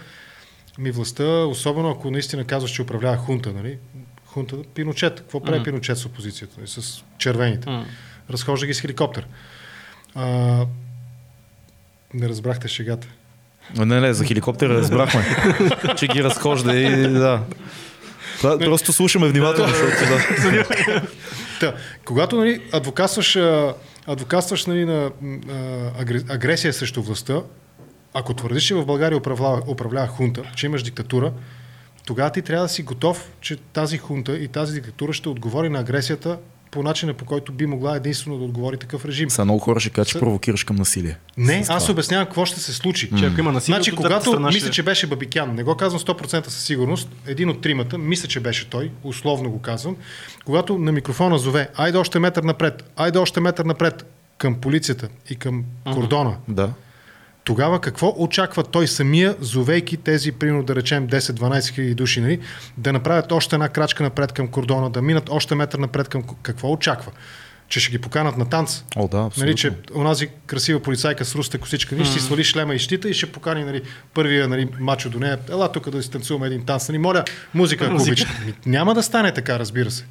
ми 0.77 0.91
властта, 0.91 1.23
особено 1.23 1.89
ако 1.89 2.11
наистина 2.11 2.45
казваш, 2.45 2.71
че 2.71 2.81
управлява 2.81 3.17
хунта, 3.17 3.53
нали? 3.53 3.77
Хунта, 4.25 4.55
Пиночет. 4.73 5.19
Какво 5.19 5.41
прави 5.43 5.59
Мгм. 5.59 5.63
Пиночет 5.63 5.97
с 5.97 6.05
опозицията? 6.05 6.55
Нали? 6.57 6.67
С 6.67 7.03
червените. 7.17 7.69
М. 7.69 7.85
Разхожда 8.29 8.67
ги 8.67 8.73
с 8.73 8.81
хеликоптер. 8.81 9.27
А, 10.15 10.65
не 12.13 12.29
разбрахте 12.29 12.67
шегата. 12.67 13.07
Не, 13.77 13.99
не, 13.99 14.13
за 14.13 14.25
хеликоптера 14.25 14.73
разбрахме, 14.73 15.25
че 15.97 16.07
ги 16.07 16.23
разхожда 16.23 16.75
и 16.75 17.07
да. 17.07 17.41
Това, 18.37 18.59
просто 18.59 18.93
слушаме 18.93 19.27
внимателно, 19.27 19.69
защото 19.69 19.95
да. 20.05 21.01
Та, 21.59 21.73
когато 22.05 22.37
нали, 22.37 22.61
адвокатстваш, 22.71 23.37
адвокатстваш 24.07 24.65
нали, 24.65 24.85
на 24.85 25.11
а, 25.49 26.33
агресия 26.33 26.73
срещу 26.73 27.01
властта, 27.01 27.41
ако 28.13 28.33
твърдиш, 28.33 28.63
че 28.63 28.75
в 28.75 28.85
България 28.85 29.17
управлява, 29.17 29.61
управлява 29.67 30.07
хунта, 30.07 30.41
че 30.55 30.65
имаш 30.65 30.83
диктатура, 30.83 31.33
тогава 32.05 32.29
ти 32.29 32.41
трябва 32.41 32.65
да 32.65 32.69
си 32.69 32.83
готов, 32.83 33.29
че 33.41 33.57
тази 33.57 33.97
хунта 33.97 34.37
и 34.37 34.47
тази 34.47 34.73
диктатура 34.73 35.13
ще 35.13 35.29
отговори 35.29 35.69
на 35.69 35.79
агресията 35.79 36.37
по 36.71 36.83
начина, 36.83 37.13
по 37.13 37.25
който 37.25 37.51
би 37.51 37.65
могла 37.65 37.95
единствено 37.95 38.37
да 38.37 38.43
отговори 38.43 38.77
такъв 38.77 39.05
режим. 39.05 39.29
Са 39.29 39.45
много 39.45 39.59
хора 39.59 39.79
ще 39.79 39.89
кажат, 39.89 40.07
че 40.07 40.13
Са- 40.13 40.19
провокираш 40.19 40.63
към 40.63 40.75
насилие. 40.75 41.17
Не, 41.37 41.63
С 41.63 41.69
аз 41.69 41.89
обяснявам 41.89 42.25
какво 42.25 42.45
ще 42.45 42.59
се 42.59 42.73
случи. 42.73 43.09
Че 43.19 43.25
ако 43.25 43.39
има 43.39 43.51
насилие, 43.51 43.75
Значи, 43.75 43.91
когато 43.91 44.25
страна 44.25 44.47
мисля, 44.47 44.59
ще- 44.59 44.71
че 44.71 44.83
беше 44.83 45.07
Бабикян, 45.07 45.55
не 45.55 45.63
го 45.63 45.75
казвам 45.75 45.99
100% 45.99 46.45
със 46.45 46.63
сигурност, 46.63 47.09
един 47.27 47.49
от 47.49 47.61
тримата, 47.61 47.97
мисля, 47.97 48.27
че 48.27 48.39
беше 48.39 48.69
той, 48.69 48.91
условно 49.03 49.49
го 49.51 49.59
казвам, 49.59 49.95
когато 50.45 50.77
на 50.77 50.91
микрофона 50.91 51.37
зове, 51.37 51.69
айде 51.75 51.97
още 51.97 52.19
метър 52.19 52.43
напред, 52.43 52.91
айде 52.95 53.19
още 53.19 53.39
метър 53.39 53.65
напред 53.65 54.05
към 54.37 54.55
полицията 54.55 55.07
и 55.29 55.35
към 55.35 55.63
кордона, 55.85 56.37
Да. 56.47 56.69
Тогава 57.49 57.81
какво 57.81 58.15
очаква 58.17 58.63
той 58.63 58.87
самия, 58.87 59.35
зовейки 59.39 59.97
тези, 59.97 60.31
примерно 60.31 60.63
да 60.63 60.75
речем 60.75 61.07
10-12 61.07 61.69
хиляди 61.69 61.95
души, 61.95 62.21
нали, 62.21 62.39
да 62.77 62.93
направят 62.93 63.31
още 63.31 63.55
една 63.55 63.69
крачка 63.69 64.03
напред 64.03 64.31
към 64.31 64.47
кордона, 64.47 64.89
да 64.89 65.01
минат 65.01 65.29
още 65.29 65.55
метър 65.55 65.79
напред 65.79 66.07
към... 66.07 66.23
Какво 66.41 66.71
очаква? 66.71 67.11
Че 67.67 67.79
ще 67.79 67.91
ги 67.91 67.97
поканат 67.97 68.37
на 68.37 68.49
танц? 68.49 68.83
О, 68.95 69.07
да, 69.07 69.17
абсолютно. 69.17 69.45
Нали, 69.45 69.55
че 69.55 69.71
онази 69.95 70.27
красива 70.45 70.79
полицайка 70.79 71.25
с 71.25 71.35
руста 71.35 71.57
косичка, 71.57 71.95
нали, 71.95 72.05
ще 72.05 72.13
си 72.13 72.25
свали 72.25 72.43
шлема 72.43 72.75
и 72.75 72.79
щита 72.79 73.09
и 73.09 73.13
ще 73.13 73.31
покани 73.31 73.63
нали, 73.63 73.81
първия 74.13 74.47
нали, 74.47 74.67
мачо 74.79 75.09
до 75.09 75.19
нея. 75.19 75.37
Ела 75.49 75.71
тук 75.71 75.89
да 75.89 76.03
си 76.03 76.11
танцуваме 76.11 76.47
един 76.47 76.65
танц. 76.65 76.89
Нали, 76.89 76.97
моля, 76.97 77.23
музика, 77.53 77.85
ако 77.85 78.01
обичате. 78.01 78.53
Няма 78.65 78.93
да 78.93 79.03
стане 79.03 79.33
така, 79.33 79.59
разбира 79.59 79.91
се. 79.91 80.05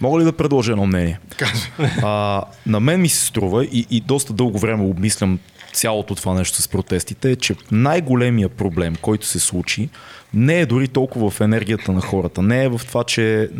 Мога 0.00 0.20
ли 0.20 0.24
да 0.24 0.32
предложа 0.32 0.72
едно 0.72 0.86
мнение? 0.86 1.18
А, 2.02 2.42
на 2.66 2.80
мен 2.80 3.00
ми 3.00 3.08
се 3.08 3.26
струва 3.26 3.64
и, 3.64 3.86
и 3.90 4.00
доста 4.00 4.32
дълго 4.32 4.58
време 4.58 4.84
обмислям 4.84 5.38
цялото 5.72 6.14
това 6.14 6.34
нещо 6.34 6.62
с 6.62 6.68
протестите, 6.68 7.30
е, 7.30 7.36
че 7.36 7.54
най-големия 7.72 8.48
проблем, 8.48 8.96
който 9.02 9.26
се 9.26 9.40
случи, 9.40 9.88
не 10.34 10.60
е 10.60 10.66
дори 10.66 10.88
толкова 10.88 11.30
в 11.30 11.40
енергията 11.40 11.92
на 11.92 12.00
хората. 12.00 12.42
Не 12.42 12.64
е 12.64 12.68
в 12.68 12.80
това, 12.86 13.04
че... 13.04 13.50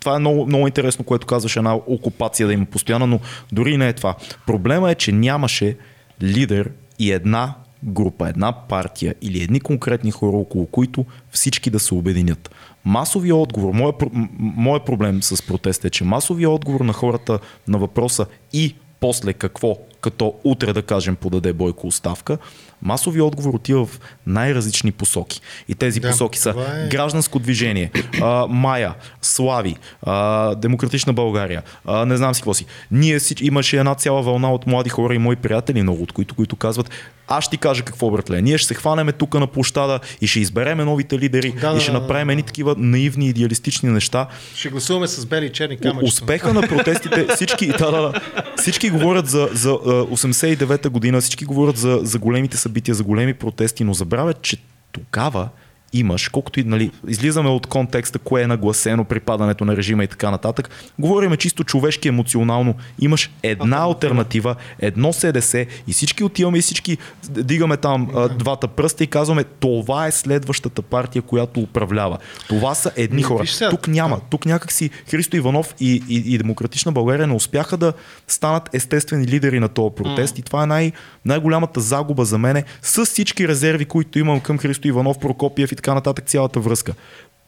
Това 0.00 0.16
е 0.16 0.18
много, 0.18 0.46
много 0.46 0.66
интересно, 0.66 1.04
което 1.04 1.26
казваш, 1.26 1.56
една 1.56 1.74
окупация 1.74 2.46
да 2.46 2.52
има 2.52 2.64
постоянно, 2.64 3.06
но 3.06 3.20
дори 3.52 3.76
не 3.76 3.88
е 3.88 3.92
това. 3.92 4.14
Проблема 4.46 4.90
е, 4.90 4.94
че 4.94 5.12
нямаше 5.12 5.76
лидер 6.22 6.70
и 6.98 7.12
една 7.12 7.54
група, 7.84 8.28
една 8.28 8.52
партия 8.52 9.14
или 9.22 9.42
едни 9.42 9.60
конкретни 9.60 10.10
хора, 10.10 10.36
около 10.36 10.66
които 10.66 11.04
всички 11.30 11.70
да 11.70 11.78
се 11.78 11.94
обединят. 11.94 12.50
Масовия 12.84 13.36
отговор, 13.36 13.72
моят, 13.72 13.96
про- 13.96 14.10
м- 14.12 14.28
моят 14.38 14.84
проблем 14.84 15.22
с 15.22 15.42
протеста 15.42 15.86
е, 15.86 15.90
че 15.90 16.04
масовия 16.04 16.50
отговор 16.50 16.80
на 16.80 16.92
хората 16.92 17.38
на 17.68 17.78
въпроса 17.78 18.26
и 18.52 18.74
после 19.00 19.32
какво, 19.32 19.76
като 20.06 20.34
утре 20.44 20.72
да 20.72 20.82
кажем 20.82 21.16
подаде 21.16 21.52
Бойко 21.52 21.86
оставка, 21.86 22.38
масовия 22.82 23.24
отговор 23.24 23.54
отива 23.54 23.86
в 23.86 24.00
най-различни 24.26 24.92
посоки. 24.92 25.40
И 25.68 25.74
тези 25.74 26.00
Да, 26.00 26.10
посоки 26.10 26.38
са 26.38 26.50
е- 26.50 26.88
гражданско 26.88 27.38
движение, 27.38 27.90
а, 28.22 28.46
Майя, 28.46 28.94
Слави, 29.22 29.76
а, 30.02 30.54
Демократична 30.54 31.12
България, 31.12 31.62
а, 31.84 32.06
не 32.06 32.16
знам 32.16 32.34
си 32.34 32.40
какво 32.40 32.54
си. 32.54 32.66
Ние 32.90 33.20
си, 33.20 33.34
имаше 33.40 33.78
една 33.78 33.94
цяла 33.94 34.22
вълна 34.22 34.52
от 34.52 34.66
млади 34.66 34.90
хора 34.90 35.14
и 35.14 35.18
мои 35.18 35.36
приятели, 35.36 35.82
много 35.82 36.02
от 36.02 36.12
които, 36.12 36.34
които 36.34 36.56
казват, 36.56 36.90
аз 37.28 37.44
ще 37.44 37.50
ти 37.50 37.58
кажа 37.58 37.82
какво, 37.82 38.10
братле. 38.10 38.42
Ние 38.42 38.58
ще 38.58 38.68
се 38.68 38.74
хванеме 38.74 39.12
тук 39.12 39.34
на 39.34 39.46
площада 39.46 40.00
и 40.20 40.26
ще 40.26 40.40
избереме 40.40 40.84
новите 40.84 41.18
лидери 41.18 41.52
Да, 41.60 41.76
и 41.76 41.80
ще 41.80 41.92
да, 41.92 41.98
да, 41.98 42.02
направим 42.02 42.26
да. 42.26 42.32
едни 42.32 42.42
такива 42.42 42.74
наивни, 42.78 43.28
идеалистични 43.28 43.88
неща. 43.88 44.26
Ще 44.54 44.68
гласуваме 44.68 45.06
с 45.06 45.26
бели 45.26 45.46
и 45.46 45.52
черни 45.52 45.76
камъчета. 45.76 46.06
Успеха 46.06 46.52
на 46.54 46.68
протестите, 46.68 47.26
всички, 47.34 47.66
да, 47.66 47.90
да, 47.90 48.02
да, 48.02 48.20
всички 48.56 48.90
говорят 48.90 49.28
за, 49.28 49.48
за 49.52 49.70
а, 49.70 49.76
89-та 49.76 50.88
година, 50.88 51.20
всички 51.20 51.44
говорят 51.44 51.76
за, 51.76 52.00
за 52.02 52.18
големите 52.18 52.56
събития, 52.56 52.94
за 52.94 53.04
големи 53.04 53.34
протести, 53.34 53.84
но 53.84 53.94
забравят, 53.94 54.42
че 54.42 54.56
тогава 54.92 55.48
имаш, 55.92 56.28
колкото 56.28 56.60
и 56.60 56.64
нали, 56.64 56.90
излизаме 57.08 57.48
от 57.48 57.66
контекста, 57.66 58.18
кое 58.18 58.42
е 58.42 58.46
нагласено 58.46 59.04
при 59.04 59.20
падането 59.20 59.64
на 59.64 59.76
режима 59.76 60.04
и 60.04 60.06
така 60.06 60.30
нататък, 60.30 60.70
говориме 60.98 61.36
чисто 61.36 61.64
човешки, 61.64 62.08
емоционално. 62.08 62.74
Имаш 63.00 63.30
една 63.42 63.76
альтернатива, 63.76 64.56
едно 64.78 65.12
СДС 65.12 65.66
и 65.86 65.92
всички 65.92 66.24
отиваме 66.24 66.58
и 66.58 66.62
всички 66.62 66.98
дигаме 67.28 67.76
там 67.76 68.10
а, 68.14 68.28
двата 68.28 68.68
пръста 68.68 69.04
и 69.04 69.06
казваме, 69.06 69.44
това 69.44 70.06
е 70.06 70.12
следващата 70.12 70.82
партия, 70.82 71.22
която 71.22 71.60
управлява. 71.60 72.18
Това 72.48 72.74
са 72.74 72.90
едни 72.96 73.22
хора. 73.22 73.44
Тук 73.70 73.88
няма. 73.88 74.20
Тук 74.30 74.46
някакси 74.46 74.90
Христо 75.10 75.36
Иванов 75.36 75.74
и, 75.80 76.02
и, 76.08 76.34
и 76.34 76.38
Демократична 76.38 76.92
България 76.92 77.26
не 77.26 77.34
успяха 77.34 77.76
да 77.76 77.92
станат 78.28 78.74
естествени 78.74 79.26
лидери 79.26 79.60
на 79.60 79.68
този 79.68 79.94
протест. 79.94 80.38
И 80.38 80.42
това 80.42 80.62
е 80.62 80.66
най- 80.66 80.92
най-голямата 81.26 81.80
загуба 81.80 82.24
за 82.24 82.38
мене 82.38 82.64
с 82.82 83.04
всички 83.04 83.48
резерви, 83.48 83.84
които 83.84 84.18
имам 84.18 84.40
към 84.40 84.58
Христо 84.58 84.88
Иванов, 84.88 85.18
Прокопиев 85.18 85.72
и 85.72 85.76
така 85.76 85.94
нататък, 85.94 86.24
цялата 86.24 86.60
връзка. 86.60 86.94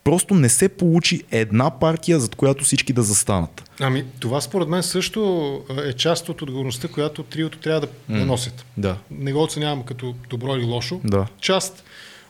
Просто 0.05 0.35
не 0.35 0.49
се 0.49 0.69
получи 0.69 1.23
една 1.31 1.71
партия, 1.71 2.21
зад 2.21 2.35
която 2.35 2.65
всички 2.65 2.93
да 2.93 3.03
застанат. 3.03 3.71
Ами, 3.81 4.05
това 4.21 4.41
според 4.41 4.69
мен 4.69 4.83
също 4.83 5.63
е 5.85 5.93
част 5.93 6.29
от 6.29 6.43
отговорността, 6.43 6.89
която 6.89 7.23
триото 7.23 7.59
трябва 7.59 7.81
да, 7.81 7.89
да 8.19 8.27
носят. 8.27 8.67
Да. 8.77 8.97
Не 9.11 9.33
го 9.33 9.43
оценявам 9.43 9.83
като 9.83 10.15
добро 10.31 10.57
или 10.57 10.65
лошо. 10.65 11.01
Да. 11.05 11.27
Част 11.41 11.85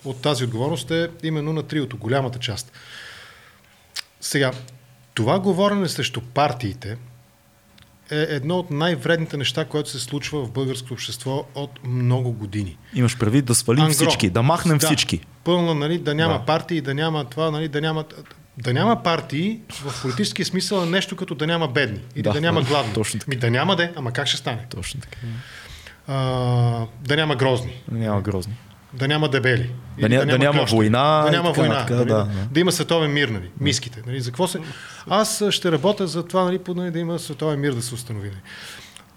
от 0.05 0.23
тази 0.23 0.45
отговорност 0.45 0.91
е 0.91 1.09
именно 1.23 1.53
на 1.53 1.63
триото, 1.63 1.97
голямата 1.97 2.39
част. 2.39 2.73
Сега, 4.21 4.53
това 5.15 5.39
говорене 5.39 5.89
срещу 5.89 6.21
партиите 6.21 6.97
е 8.11 8.27
едно 8.29 8.57
от 8.57 8.71
най-вредните 8.71 9.37
неща, 9.37 9.65
което 9.65 9.91
се 9.91 9.99
случва 9.99 10.45
в 10.45 10.51
българското 10.51 10.95
общество 10.95 11.45
от 11.55 11.71
много 11.85 12.33
години. 12.33 12.79
Имаш 12.95 13.19
предвид 13.19 13.45
да 13.45 13.55
свалим 13.55 13.83
Ангро. 13.83 13.95
всички, 13.95 14.31
да 14.31 14.43
махнем 14.43 14.79
Да. 14.79 14.87
всички. 14.87 15.21
Пълна, 15.45 15.75
нали, 15.75 15.99
да 15.99 16.15
няма 16.15 16.33
Да. 16.33 16.39
да. 16.39 16.45
партии, 16.45 16.81
да 16.81 16.95
няма 16.95 17.25
това, 17.25 17.51
нали, 17.51 17.69
да 17.69 17.81
няма... 17.81 18.05
Да 18.59 18.73
няма 18.73 19.03
партии 19.03 19.61
в 19.73 20.03
политически 20.03 20.45
смисъл 20.45 20.83
е 20.83 20.87
нещо 20.87 21.17
като 21.17 21.35
да 21.35 21.47
няма 21.47 21.69
бедни 21.69 22.01
или 22.15 22.23
Да, 22.23 22.33
да, 22.33 22.41
няма 22.41 22.61
да, 22.63 22.69
гладни. 22.69 22.93
точно 22.93 23.21
така. 23.21 23.31
Ми 23.31 23.37
да 23.37 23.51
няма 23.51 23.77
де, 23.77 23.93
ама 23.97 24.13
как 24.13 24.27
ще 24.27 24.37
стане? 24.37 24.67
Точно 24.71 25.01
така. 25.01 25.17
А, 26.07 26.17
да 27.01 27.17
няма 27.17 27.37
грозни, 27.37 27.83
Няма 27.91 28.21
грозни. 28.21 28.55
Да 28.93 29.09
няма 29.09 29.29
дебели. 29.29 29.71
Да 30.01 30.07
ня- 30.09 30.27
да 30.27 30.39
няма 30.39 30.59
клющави, 30.59 30.77
война 30.77 31.23
Да 31.23 31.31
няма 31.31 31.49
така 31.49 31.61
война. 31.61 31.75
нататък, 31.75 31.97
нали, 31.97 32.09
да, 32.09 32.15
да, 32.17 32.25
да. 32.25 32.47
да, 32.51 32.61
има 32.61 32.73
световен 32.73 33.13
мир, 33.13 33.29
нали, 33.29 33.51
миските. 33.61 34.03
Нали, 34.07 34.21
за 34.21 34.31
какво 34.31 34.49
се... 34.49 34.59
Аз 35.09 35.43
ще 35.51 35.73
работя 35.73 36.07
за 36.07 36.27
това, 36.27 36.45
нали, 36.45 36.59
по- 36.59 36.75
нали, 36.75 36.91
да 36.91 36.99
има 36.99 37.19
световен 37.19 37.61
мир 37.61 37.73
да 37.73 37.83
се 37.83 37.95
установи. 37.95 38.29
Нали. 38.29 38.41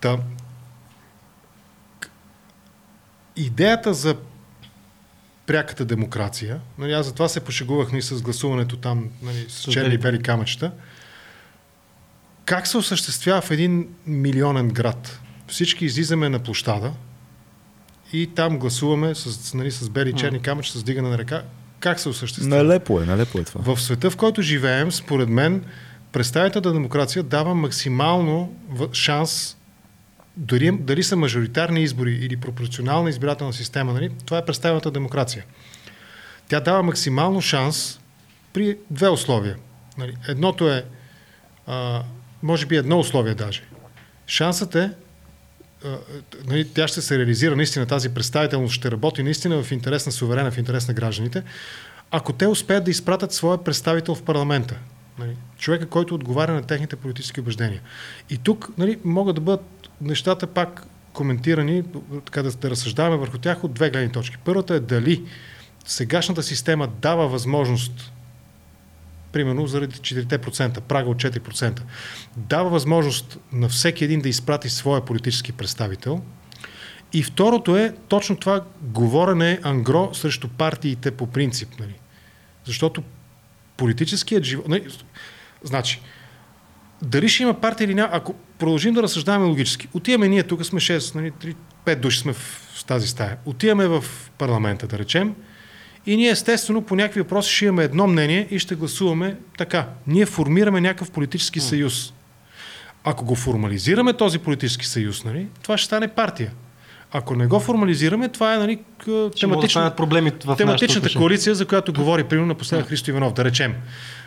Та, 0.02 0.18
идеята 3.36 3.94
за 3.94 4.16
пряката 5.46 5.86
демокрация, 5.86 6.60
нали, 6.78 6.94
аз 6.94 7.06
затова 7.06 7.28
се 7.28 7.40
пошегувах 7.40 7.92
нали, 7.92 8.02
с 8.02 8.22
гласуването 8.22 8.78
там 8.78 9.10
нали, 9.22 9.46
с 9.50 9.72
черни 9.72 9.94
и 9.94 9.98
бели 9.98 10.24
камъчета. 10.24 10.72
Как 12.46 12.68
се 12.68 12.78
осъществява 12.78 13.42
в 13.42 13.52
един 13.52 13.88
милионен 14.06 14.70
град? 14.70 15.20
Всички 15.48 15.86
излизаме 15.86 16.30
на 16.30 16.40
площада 16.40 16.92
и 18.14 18.28
там 18.36 18.59
гласуваме 18.59 19.16
с, 19.16 19.53
нали, 19.53 19.72
с 19.72 19.89
бели 19.89 20.09
и 20.09 20.14
черни 20.14 20.41
камъчета, 20.41 20.80
с 20.80 20.84
дигане 20.84 21.09
на 21.09 21.18
ръка. 21.18 21.43
Как 21.80 21.99
се 21.99 22.09
осъществява? 22.09 22.64
Налепо 22.64 23.01
е, 23.01 23.05
налепо 23.05 23.39
е 23.39 23.43
това. 23.43 23.76
В 23.76 23.82
света, 23.82 24.12
в 24.12 24.18
който 24.18 24.41
живеем, 24.41 24.91
според 24.91 25.30
мен, 25.30 25.64
представителната 26.12 26.74
демокрация 26.74 27.24
дава 27.24 27.55
максимално 27.55 28.55
шанс, 28.93 29.57
дали, 30.38 30.72
дали 30.72 31.03
са 31.03 31.16
мажоритарни 31.16 31.84
избори 31.84 32.12
или 32.12 32.38
пропорционална 32.38 33.09
избирателна 33.09 33.53
система, 33.53 33.93
нали? 33.93 34.12
това 34.26 34.38
е 34.38 34.45
представителната 34.45 34.91
демокрация. 34.91 35.45
Тя 36.47 36.59
дава 36.59 36.84
максимално 36.84 37.41
шанс 37.41 37.99
при 38.53 38.78
две 38.89 39.09
условия. 39.09 39.55
Нали? 39.97 40.16
Едното 40.28 40.70
е, 40.70 40.86
а, 41.68 42.03
може 42.43 42.66
би 42.66 42.76
едно 42.76 42.99
условие 42.99 43.34
даже. 43.34 43.64
Шансът 44.28 44.76
е, 44.76 44.91
нали, 46.46 46.68
тя 46.74 46.88
ще 46.88 47.02
се 47.02 47.18
реализира 47.18 47.56
наистина, 47.56 47.86
тази 47.86 48.10
представителност 48.10 48.74
ще 48.74 48.92
работи 48.92 49.24
наистина 49.24 49.64
в 49.64 49.72
интерес 49.72 50.06
на 50.06 50.12
суверена, 50.12 50.52
в 50.52 50.58
интерес 50.58 50.88
на 50.88 50.94
гражданите, 50.94 51.44
ако 52.12 52.34
те 52.34 52.48
успеят 52.48 52.84
да 52.84 52.92
изпратят 52.92 53.34
своя 53.34 53.64
представител 53.64 54.16
в 54.16 54.24
парламента. 54.24 54.76
Нали, 55.20 55.36
човека, 55.58 55.86
който 55.86 56.16
отговаря 56.16 56.54
на 56.54 56.64
техните 56.64 56.96
политически 56.96 57.40
убеждения. 57.40 57.82
И 58.30 58.38
тук 58.38 58.70
нали, 58.78 59.00
могат 59.04 59.36
да 59.36 59.42
бъдат 59.42 59.90
нещата 60.02 60.48
пак 60.48 60.86
коментирани, 61.14 61.84
така 62.26 62.44
да, 62.44 62.52
да 62.52 62.70
разсъждаваме 62.70 63.18
върху 63.18 63.38
тях 63.38 63.64
от 63.64 63.74
две 63.74 63.90
гледни 63.90 64.12
точки. 64.12 64.38
Първата 64.46 64.76
е 64.76 64.80
дали 64.80 65.24
сегашната 65.86 66.44
система 66.44 66.88
дава 66.88 67.28
възможност 67.28 68.12
примерно 69.32 69.68
заради 69.68 69.96
4%, 69.96 70.82
прага 70.82 71.10
от 71.10 71.18
4%, 71.18 71.82
дава 72.38 72.70
възможност 72.70 73.40
на 73.52 73.70
всеки 73.70 74.04
един 74.04 74.22
да 74.22 74.30
изпрати 74.30 74.70
своя 74.70 75.06
политически 75.06 75.52
представител. 75.52 76.22
И 77.14 77.24
второто 77.24 77.78
е 77.78 77.94
точно 78.08 78.36
това 78.36 78.64
говорене 78.82 79.60
ангро 79.64 80.10
срещу 80.14 80.48
партиите 80.48 81.12
по 81.12 81.28
принцип. 81.28 81.70
Нали? 81.80 81.94
Защото 82.66 83.04
политическият 83.78 84.44
живот... 84.44 84.68
Нали, 84.68 84.88
значи, 85.64 86.02
дали 87.02 87.30
ще 87.30 87.44
има 87.44 87.54
партия 87.62 87.86
или 87.86 87.96
няма, 87.96 88.10
ако 88.12 88.36
продължим 88.60 88.94
да 88.94 89.04
разсъждаваме 89.04 89.46
логически, 89.46 89.88
отиваме 89.94 90.28
ние, 90.28 90.44
тук 90.44 90.66
сме 90.66 90.80
6, 90.80 91.16
нали, 91.16 91.32
3, 91.32 91.56
5 91.86 91.96
души 91.96 92.20
сме 92.20 92.34
в, 92.34 92.84
тази 92.88 93.08
стая, 93.08 93.38
отиваме 93.46 93.88
в 93.88 94.04
парламента, 94.38 94.88
да 94.88 95.00
речем, 95.00 95.36
и 96.06 96.18
ние 96.18 96.30
естествено 96.30 96.82
по 96.82 96.95
някакви 96.95 97.22
въпроси 97.22 97.54
ще 97.54 97.66
имаме 97.66 97.84
едно 97.84 98.08
мнение 98.08 98.47
и 98.52 98.60
ще 98.60 98.76
гласуваме 98.76 99.36
така. 99.58 99.88
Ние 100.08 100.26
формираме 100.26 100.82
някакъв 100.82 101.12
политически 101.12 101.60
съюз. 101.60 102.14
Ако 103.04 103.26
го 103.26 103.36
формализираме 103.36 104.14
този 104.14 104.39
политически 104.39 104.86
съюз, 104.86 105.24
нали, 105.24 105.47
това 105.64 105.78
ще 105.78 105.86
стане 105.86 106.08
партия. 106.08 106.52
Ако 107.12 107.36
не 107.36 107.47
го 107.47 107.60
формализираме, 107.60 108.30
това 108.30 108.56
е 108.56 108.58
нали, 108.58 108.80
да 109.06 109.95
проблеми 109.95 110.32
в 110.45 110.56
тематичната 110.56 111.10
коалиция, 111.14 111.56
за 111.56 111.66
която 111.66 111.93
говори 111.93 112.24
примерно 112.24 112.47
напоследък 112.47 112.88
Христо 112.88 113.10
Иванов, 113.10 113.34
да 113.34 113.45
речем. 113.45 113.76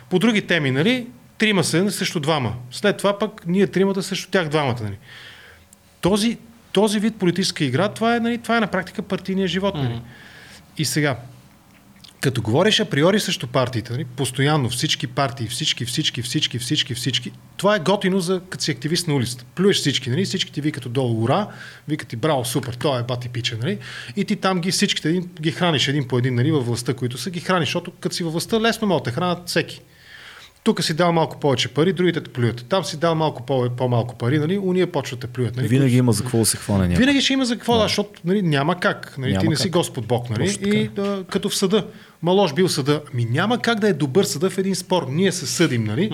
По 0.09 0.19
други 0.19 0.41
теми, 0.41 0.71
нали, 0.71 1.07
трима 1.37 1.63
са 1.63 1.91
срещу 1.91 2.19
двама. 2.19 2.53
След 2.71 2.97
това 2.97 3.19
пък 3.19 3.47
ние 3.47 3.67
тримата 3.67 4.03
срещу 4.03 4.31
тях 4.31 4.49
двамата. 4.49 4.77
Нали. 4.81 4.97
Този, 6.01 6.37
този 6.71 6.99
вид 6.99 7.15
политическа 7.15 7.63
игра, 7.63 7.89
това 7.89 8.15
е, 8.15 8.19
нали, 8.19 8.37
това 8.37 8.57
е 8.57 8.59
на 8.59 8.67
практика 8.67 9.01
партийния 9.01 9.47
живот. 9.47 9.75
Нали. 9.75 10.01
И 10.77 10.85
сега, 10.85 11.17
като 12.21 12.41
говориш 12.41 12.79
априори 12.79 13.19
срещу 13.19 13.47
партиите, 13.47 13.93
нали, 13.93 14.05
постоянно 14.05 14.69
всички 14.69 15.07
партии, 15.07 15.47
всички, 15.47 15.85
всички, 15.85 16.21
всички, 16.21 16.59
всички, 16.59 16.95
всички, 16.95 17.31
това 17.57 17.75
е 17.75 17.79
готино 17.79 18.19
за 18.19 18.41
като 18.49 18.63
си 18.63 18.71
активист 18.71 19.07
на 19.07 19.15
улицата. 19.15 19.45
Плюеш 19.55 19.77
всички, 19.77 20.09
нали, 20.09 20.25
всички 20.25 20.51
ти 20.51 20.61
викат 20.61 20.91
долу 20.91 21.23
ура, 21.23 21.47
викат 21.87 22.07
ти 22.07 22.15
браво, 22.15 22.45
супер, 22.45 22.73
той 22.73 22.99
е 22.99 23.03
бати 23.03 23.29
пича, 23.29 23.57
нали, 23.61 23.79
и 24.15 24.25
ти 24.25 24.35
там 24.35 24.61
ги 24.61 24.71
всичките 24.71 25.21
ги 25.41 25.51
храниш 25.51 25.87
един 25.87 26.07
по 26.07 26.17
един, 26.17 26.35
нали, 26.35 26.51
във 26.51 26.65
властта, 26.65 26.93
които 26.93 27.17
са, 27.17 27.29
ги 27.29 27.39
храниш, 27.39 27.67
защото 27.67 27.91
като 27.91 28.15
си 28.15 28.23
във 28.23 28.31
властта 28.31 28.61
лесно 28.61 28.87
могат 28.87 29.03
да 29.03 29.11
хранят 29.11 29.49
всеки. 29.49 29.81
Тук 30.65 30.83
си 30.83 30.93
дал 30.93 31.11
малко 31.11 31.39
повече 31.39 31.67
пари, 31.67 31.93
другите 31.93 32.21
те 32.21 32.29
плюят. 32.29 32.65
Там 32.69 32.85
си 32.85 32.97
дал 32.97 33.15
малко 33.15 33.45
по- 33.45 33.69
по-малко 33.69 34.15
пари, 34.15 34.39
нали, 34.39 34.57
уния 34.57 34.91
почват 34.91 35.19
да 35.19 35.27
плюят. 35.27 35.55
Нали, 35.55 35.67
Винаги 35.67 35.97
има 35.97 36.11
за 36.11 36.23
какво 36.23 36.37
да 36.37 36.45
се 36.45 36.57
хване 36.57 36.81
някой. 36.81 36.95
винаги 36.97 37.21
ще 37.21 37.33
има 37.33 37.45
за 37.45 37.55
какво, 37.55 37.73
да, 37.73 37.81
защото 37.81 38.21
нали, 38.25 38.41
няма 38.41 38.79
как. 38.79 39.15
Нали, 39.17 39.31
Няма 39.31 39.41
ти 39.41 39.47
не 39.47 39.55
как. 39.55 39.61
си 39.61 39.69
Господ 39.69 40.07
Бог. 40.07 40.29
Нали, 40.29 40.57
и 40.63 40.87
да, 40.87 41.23
като 41.29 41.49
в 41.49 41.55
съда. 41.55 41.87
Малош 42.21 42.53
бил 42.53 42.69
съда. 42.69 43.01
Ми 43.13 43.25
няма 43.25 43.59
как 43.59 43.79
да 43.79 43.87
е 43.87 43.93
добър 43.93 44.23
съда 44.23 44.49
в 44.49 44.57
един 44.57 44.75
спор. 44.75 45.07
Ние 45.09 45.31
се 45.31 45.47
съдим, 45.47 45.83
нали? 45.83 46.11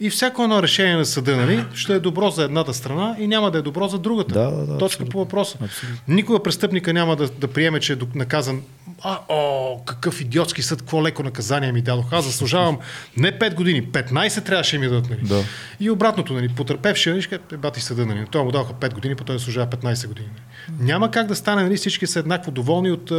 И 0.00 0.10
всяко 0.10 0.42
едно 0.42 0.62
решение 0.62 0.96
на 0.96 1.04
съда, 1.04 1.36
нали, 1.36 1.64
ще 1.74 1.94
е 1.94 2.00
добро 2.00 2.30
за 2.30 2.44
едната 2.44 2.74
страна 2.74 3.16
и 3.18 3.26
няма 3.26 3.50
да 3.50 3.58
е 3.58 3.62
добро 3.62 3.88
за 3.88 3.98
другата. 3.98 4.34
Да, 4.34 4.50
да, 4.50 4.66
да, 4.66 4.78
Точка 4.78 4.84
абсолютно. 4.86 5.12
по 5.12 5.18
въпроса. 5.18 5.58
Абсолютно. 5.64 5.98
Никога 6.08 6.42
престъпника 6.42 6.92
няма 6.92 7.16
да, 7.16 7.28
да 7.28 7.48
приеме, 7.48 7.80
че 7.80 7.92
е 7.92 7.96
наказан. 8.14 8.62
А, 9.02 9.18
о, 9.28 9.80
какъв 9.84 10.20
идиотски 10.20 10.62
съд, 10.62 10.78
какво 10.78 11.04
леко 11.04 11.22
наказание 11.22 11.72
ми 11.72 11.82
дадох. 11.82 12.12
Аз 12.12 12.24
заслужавам 12.24 12.78
не 13.16 13.38
5 13.38 13.54
години, 13.54 13.86
15 13.86 14.44
трябваше 14.44 14.78
ми 14.78 14.88
дадат. 14.88 15.10
Нали. 15.10 15.20
Да. 15.22 15.44
И 15.80 15.90
обратното, 15.90 16.32
нали, 16.32 16.48
потърпевшия, 16.48 17.14
нали, 17.14 17.40
е, 17.52 17.56
бати 17.56 17.80
съда, 17.80 18.06
нали, 18.06 18.26
той 18.30 18.44
му 18.44 18.50
даваха 18.50 18.72
5 18.72 18.94
години, 18.94 19.14
по 19.14 19.24
той 19.24 19.38
заслужава 19.38 19.66
15 19.66 20.06
години. 20.06 20.28
Нали. 20.68 20.86
Няма 20.86 21.10
как 21.10 21.26
да 21.26 21.36
стане, 21.36 21.62
нали, 21.62 21.76
всички 21.76 22.06
са 22.06 22.18
еднакво 22.18 22.50
доволни 22.50 22.90
от, 22.90 23.10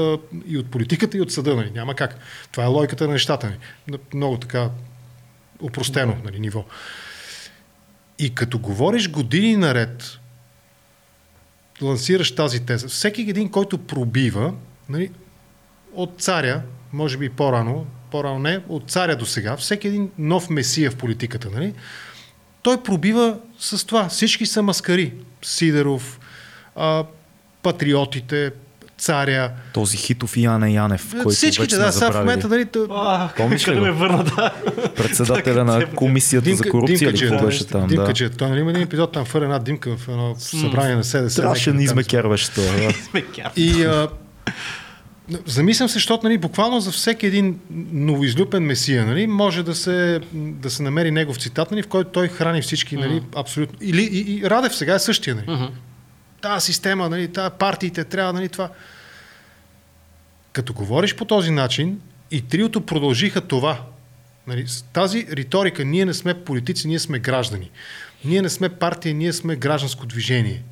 и 0.48 0.58
от 0.58 0.72
политиката, 0.72 1.18
и 1.18 1.22
от 1.22 1.32
съда. 1.32 1.56
Нали. 1.56 1.72
Няма 1.72 1.96
как. 1.96 2.18
Това 2.52 2.64
е 2.64 2.68
логиката 2.68 3.08
на 3.08 3.14
нещата. 3.14 3.48
Нали. 3.48 3.58
На 3.88 3.98
Много 4.14 4.38
така 4.38 4.70
упростено 5.62 6.18
нали, 6.24 6.40
ниво. 6.40 6.66
И 8.20 8.36
като 8.36 8.60
говориш 8.60 9.10
години 9.10 9.56
наред, 9.58 10.20
лансираш 11.82 12.36
тази 12.36 12.66
теза, 12.66 12.88
всеки 12.88 13.22
един, 13.22 13.50
който 13.50 13.78
пробива, 13.78 14.54
нали, 14.90 15.10
от 15.94 16.14
царя, 16.18 16.62
може 16.94 17.18
би 17.18 17.30
по-рано, 17.30 17.86
по-рано 18.12 18.40
не, 18.40 18.60
от 18.70 18.92
царя 18.92 19.16
до 19.16 19.26
сега, 19.26 19.58
всеки 19.58 19.88
един 19.88 20.10
нов 20.18 20.50
месия 20.50 20.92
в 20.92 20.96
политиката, 20.96 21.50
нали, 21.54 21.74
той 22.62 22.84
пробива 22.84 23.38
с 23.60 23.86
това. 23.86 24.08
Всички 24.08 24.46
са 24.46 24.62
маскари. 24.62 25.14
Сидеров, 25.42 26.20
а, 26.76 27.04
патриотите, 27.64 28.52
царя. 29.02 29.52
Този 29.74 29.98
хитов 29.98 30.38
Яне 30.38 30.74
Янев, 30.74 31.12
който 31.12 31.30
Всичките, 31.30 31.62
вече 31.62 31.76
да, 31.76 31.92
сега 31.92 32.12
в 32.12 32.20
момента, 32.20 32.48
нали, 32.48 32.68
А, 32.90 33.30
Помниш 33.38 33.68
ли 33.68 33.80
ме 33.80 33.92
върна, 33.92 34.24
да. 34.24 34.54
Председателя 34.96 35.64
на 35.64 35.86
комисията 35.96 36.56
за 36.56 36.70
корупция 36.70 37.14
Димка, 37.14 37.38
да, 37.38 37.46
беше 37.46 37.68
там. 37.68 37.88
Димка, 37.88 38.04
Да. 38.04 38.14
че 38.14 38.30
той 38.30 38.50
нали 38.50 38.60
има 38.60 38.70
един 38.70 38.84
епизод, 38.84 39.12
там 39.12 39.26
фър 39.26 39.42
една 39.42 39.60
димка 39.60 39.98
в 39.98 40.08
едно 40.08 40.36
събрание 40.38 40.96
на 40.96 41.04
СДС. 41.04 41.30
Страшен 41.30 41.80
измекер 41.80 42.28
беше 42.28 42.52
това. 42.52 42.94
И 43.56 43.84
а, 43.84 44.08
замислям 45.46 45.90
се, 45.90 45.94
защото 45.94 46.28
нали, 46.28 46.38
буквално 46.38 46.80
за 46.80 46.92
всеки 46.92 47.26
един 47.26 47.60
новоизлюпен 47.92 48.64
месия 48.64 49.06
нали, 49.06 49.28
може 49.28 49.64
да 49.64 49.76
се, 49.76 50.22
да 50.34 50.70
се 50.70 50.84
намери 50.84 51.12
негов 51.12 51.38
цитат, 51.38 51.72
нали, 51.72 51.82
в 51.82 51.88
който 51.88 52.10
той 52.10 52.28
храни 52.28 52.62
всички, 52.62 52.98
нали, 52.98 53.24
абсолютно. 53.36 53.78
Или, 53.82 54.02
и, 54.02 54.38
и 54.38 54.50
Радев 54.50 54.76
сега 54.76 54.96
е 54.96 55.00
същия. 55.00 55.36
Нали. 55.36 55.46
Мгм. 55.50 55.66
Тази 56.42 56.66
система, 56.66 57.10
нали, 57.10 57.28
тази 57.28 57.54
партиите 57.60 58.04
трябва, 58.04 58.34
нали, 58.34 58.50
това. 58.50 58.70
Като 60.52 60.74
говориш 60.74 61.16
по 61.16 61.26
този 61.26 61.52
начин, 61.52 62.00
и 62.32 62.42
триото 62.42 62.82
продължиха 62.82 63.42
това. 63.42 63.82
Нали, 64.48 64.66
тази 64.94 65.28
риторика, 65.32 65.86
ние 65.86 66.06
не 66.06 66.14
сме 66.14 66.34
политици, 66.34 66.88
ние 66.88 67.00
сме 67.00 67.20
граждани. 67.20 67.72
Ние 68.26 68.42
не 68.42 68.50
сме 68.50 68.70
партия, 68.70 69.16
ние 69.16 69.34
сме 69.34 69.56
гражданско 69.56 70.06
движение. 70.06 70.64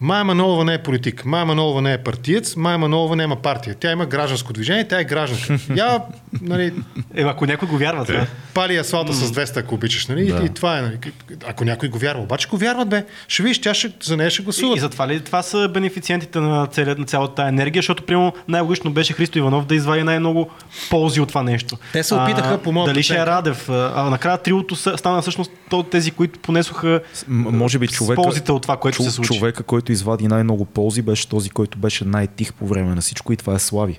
Майя 0.00 0.24
Манолова 0.24 0.64
не 0.64 0.74
е 0.74 0.78
политик, 0.78 1.24
Майя 1.24 1.46
Манолова 1.46 1.82
не 1.82 1.92
е 1.92 1.98
партиец, 1.98 2.56
Майя 2.56 2.78
Манолова 2.78 3.16
няма 3.16 3.36
партия. 3.36 3.74
Тя 3.74 3.92
има 3.92 4.06
гражданско 4.06 4.52
движение, 4.52 4.88
тя 4.88 5.00
е 5.00 5.04
гражданка. 5.04 5.58
Я, 5.76 6.00
нали, 6.42 6.72
Е, 7.14 7.22
ако 7.22 7.46
някой 7.46 7.68
го 7.68 7.78
вярва, 7.78 8.04
това. 8.04 8.26
пали 8.54 8.76
асфалта 8.76 9.12
с 9.12 9.32
200, 9.32 9.56
ако 9.56 9.74
обичаш, 9.74 10.06
нали? 10.06 10.26
Да. 10.26 10.40
И, 10.42 10.46
и 10.46 10.48
това 10.48 10.78
е, 10.78 10.82
нали? 10.82 10.98
Ако 11.46 11.64
някой 11.64 11.88
го 11.88 11.98
вярва, 11.98 12.22
обаче 12.22 12.48
го 12.48 12.56
вярват, 12.56 12.88
бе. 12.88 13.04
Ще 13.28 13.42
видиш, 13.42 13.60
тя 13.60 13.74
ще, 13.74 13.92
за 14.02 14.16
нея 14.16 14.30
ще 14.30 14.42
И, 14.42 14.44
гласуват. 14.44 14.76
и 14.76 14.80
затова 14.80 15.08
ли 15.08 15.20
това 15.20 15.42
са 15.42 15.68
бенефициентите 15.68 16.40
на, 16.40 16.66
целият, 16.66 16.98
на 16.98 17.04
цялата 17.04 17.34
тази 17.34 17.48
енергия, 17.48 17.80
защото 17.80 18.02
примерно 18.02 18.32
най-логично 18.48 18.90
беше 18.90 19.12
Христо 19.12 19.38
Иванов 19.38 19.66
да 19.66 19.74
извади 19.74 20.02
най-много 20.02 20.50
ползи 20.90 21.20
от 21.20 21.28
това 21.28 21.42
нещо. 21.42 21.76
Те 21.92 22.02
се 22.02 22.14
опитаха, 22.14 22.58
по 22.58 22.72
моя 22.72 22.86
Дали 22.86 23.02
ще 23.02 23.14
е. 23.14 23.26
Радев. 23.26 23.68
А, 23.68 23.92
а 23.96 24.10
накрая 24.10 24.38
триото 24.38 24.76
стана 24.76 25.22
всъщност 25.22 25.50
тези, 25.90 26.10
които 26.10 26.38
понесоха 26.38 27.00
М- 27.28 27.50
може 27.50 27.78
би 27.78 27.88
човека, 27.88 28.22
ползите 28.22 28.52
от 28.52 28.62
това, 28.62 28.76
което 28.76 28.96
чу- 28.96 29.02
се 29.02 29.10
случи. 29.10 29.38
човека, 29.38 29.62
който 29.62 29.89
извади 29.92 30.28
най-много 30.28 30.64
ползи, 30.64 31.02
беше 31.02 31.28
този, 31.28 31.50
който 31.50 31.78
беше 31.78 32.04
най-тих 32.04 32.52
по 32.52 32.66
време 32.66 32.94
на 32.94 33.00
всичко 33.00 33.32
и 33.32 33.36
това 33.36 33.54
е 33.54 33.58
Слави. 33.58 33.98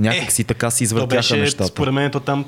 Някак 0.00 0.28
Е, 0.28 0.30
си 0.30 0.44
така 0.44 0.70
си 0.70 0.84
извъртяха 0.84 1.16
беше, 1.16 1.36
нещата. 1.36 1.66
според 1.66 1.94
мен, 1.94 2.10
то 2.10 2.20
там 2.20 2.44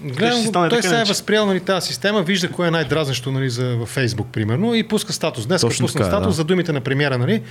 Гледам, 0.00 0.42
го, 0.42 0.48
стане 0.48 0.68
той 0.68 0.82
се 0.82 0.88
е 0.88 0.92
иначе. 0.94 1.08
възприел 1.08 1.46
нали, 1.46 1.60
тази 1.60 1.86
система, 1.86 2.22
вижда 2.22 2.50
кое 2.50 2.68
е 2.68 2.70
най-дразнещо 2.70 3.32
нали, 3.32 3.50
за, 3.50 3.76
във 3.76 3.88
Фейсбук, 3.88 4.26
примерно, 4.32 4.74
и 4.74 4.88
пуска 4.88 5.12
статус. 5.12 5.46
Днес 5.46 5.60
Точно 5.60 5.84
пусна 5.84 5.98
така 5.98 6.08
е, 6.08 6.10
статус 6.10 6.26
да. 6.28 6.32
за 6.36 6.44
думите 6.44 6.72
на 6.72 6.80
премиера, 6.80 7.18
нали? 7.18 7.42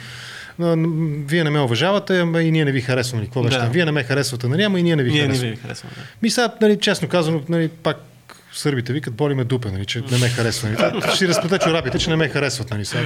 Вие 1.27 1.43
не 1.43 1.49
ме 1.49 1.59
уважавате, 1.59 2.19
ама 2.19 2.41
и 2.41 2.51
ние 2.51 2.65
не 2.65 2.71
ви 2.71 2.81
харесваме. 2.81 3.23
Какво 3.23 3.43
беше 3.43 3.57
Да. 3.57 3.63
там? 3.63 3.71
Вие 3.71 3.85
не 3.85 3.91
ме 3.91 4.03
харесвате, 4.03 4.47
нали? 4.47 4.63
Ама 4.63 4.79
и 4.79 4.83
ние 4.83 4.95
не 4.95 5.03
ви 5.03 5.11
ние 5.11 5.21
не 5.21 5.27
харесваме. 5.27 5.51
ви 5.51 5.57
харесваме. 5.57 5.93
да. 5.95 6.01
Ми 6.21 6.29
сега, 6.29 6.49
нали, 6.61 6.79
честно 6.79 7.07
казано, 7.07 7.41
нали, 7.49 7.67
пак 7.67 7.97
сърбите 8.53 8.93
викат, 8.93 9.13
боли 9.13 9.33
ме 9.35 9.43
дупе, 9.43 9.71
нали, 9.71 9.85
че 9.85 10.03
не 10.11 10.17
ме 10.17 10.29
харесва. 10.29 10.69
Нали. 10.69 11.01
Ще 11.01 11.17
си 11.17 11.27
разплета 11.27 11.59
чорапите, 11.59 11.99
че 11.99 12.09
не 12.09 12.15
ме 12.15 12.29
харесват. 12.29 12.71
Нали, 12.71 12.85
сега. 12.85 13.03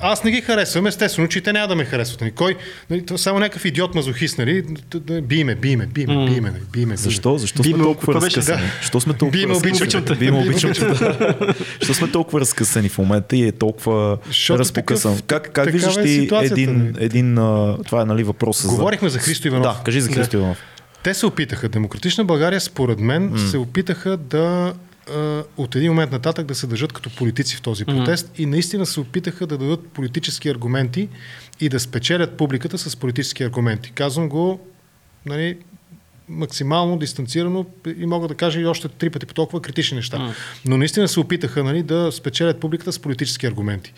Аз 0.00 0.24
не 0.24 0.30
ги 0.30 0.40
харесвам, 0.40 0.86
естествено, 0.86 1.28
че 1.28 1.40
те 1.40 1.52
няма 1.52 1.68
да 1.68 1.76
ме 1.76 1.84
харесват. 1.84 2.20
Нали. 2.20 2.30
Кой? 2.30 2.56
Нали, 2.90 3.06
това 3.06 3.18
само 3.18 3.38
някакъв 3.38 3.64
идиот 3.64 3.94
мазохист, 3.94 4.38
нали? 4.38 4.64
т- 4.90 5.00
т- 5.00 5.22
Би 5.22 5.44
ме, 5.44 5.54
би 5.54 5.76
ме, 5.76 5.86
би 5.86 6.06
ме, 6.06 6.16
би 6.26 6.40
ме, 6.40 6.50
нали, 6.50 6.62
би 6.72 6.86
ме. 6.86 6.96
Защо? 6.96 7.38
Защо 7.38 7.62
сме 7.64 7.76
ме- 7.76 7.82
толкова 7.82 8.14
разкъсани? 8.14 8.62
Защо 8.80 9.00
сме 9.00 9.12
толкова 9.12 9.30
Би 9.32 9.46
ме 9.46 9.54
обичам. 9.54 9.86
разкъсани? 9.86 10.18
Би 10.18 10.30
ме 10.30 10.38
обичам. 10.38 10.72
Защо 11.78 11.94
сме 11.94 12.10
толкова 12.10 12.40
разкъсани 12.40 12.88
в 12.88 12.98
момента 12.98 13.36
и 13.36 13.42
е 13.42 13.52
толкова 13.52 14.18
разпокъсан? 14.50 15.16
Как, 15.16 15.42
как 15.42 15.52
такава 15.52 15.70
виждаш 15.70 15.96
е 15.96 16.02
ти 16.02 16.28
един, 16.42 16.76
нали? 16.76 16.94
един 16.98 17.34
това 17.84 18.02
е 18.02 18.04
нали 18.04 18.22
въпроса 18.24 18.62
за... 18.62 18.68
Говорихме 18.68 19.08
за 19.08 19.18
Христо 19.18 19.48
Иванов. 19.48 19.62
Да, 19.64 19.82
кажи 19.84 20.00
за 20.00 20.10
Христо 20.10 20.36
Иванов. 20.36 20.58
Те 21.02 21.14
се 21.14 21.26
опитаха. 21.26 21.68
Демократична 21.68 22.24
България, 22.24 22.60
според 22.60 23.00
мен, 23.00 23.32
се 23.50 23.58
опитаха 23.58 24.16
да 24.16 24.72
от 25.56 25.76
един 25.76 25.90
момент 25.90 26.12
нататък 26.12 26.46
да 26.46 26.54
се 26.54 26.66
държат 26.66 26.92
като 26.92 27.10
политици 27.16 27.56
в 27.56 27.62
този 27.62 27.84
протест 27.84 28.26
mm. 28.26 28.40
и 28.40 28.46
наистина 28.46 28.86
се 28.86 29.00
опитаха 29.00 29.46
да 29.46 29.58
дадат 29.58 29.88
политически 29.88 30.48
аргументи 30.48 31.08
и 31.60 31.68
да 31.68 31.80
спечелят 31.80 32.36
публиката 32.36 32.78
с 32.78 32.96
политически 32.96 33.42
аргументи. 33.42 33.92
Казвам 33.92 34.28
го 34.28 34.60
нали, 35.26 35.58
максимално 36.28 36.98
дистанцирано 36.98 37.66
и 37.96 38.06
мога 38.06 38.28
да 38.28 38.34
кажа 38.34 38.60
и 38.60 38.66
още 38.66 38.88
три 38.88 39.10
пъти 39.10 39.26
по 39.26 39.34
толкова 39.34 39.62
критични 39.62 39.96
неща. 39.96 40.18
Mm. 40.18 40.34
Но 40.64 40.76
наистина 40.76 41.08
се 41.08 41.20
опитаха 41.20 41.64
нали, 41.64 41.82
да 41.82 42.12
спечелят 42.12 42.60
публиката 42.60 42.92
с 42.92 42.98
политически 42.98 43.46
аргументи. 43.46 43.92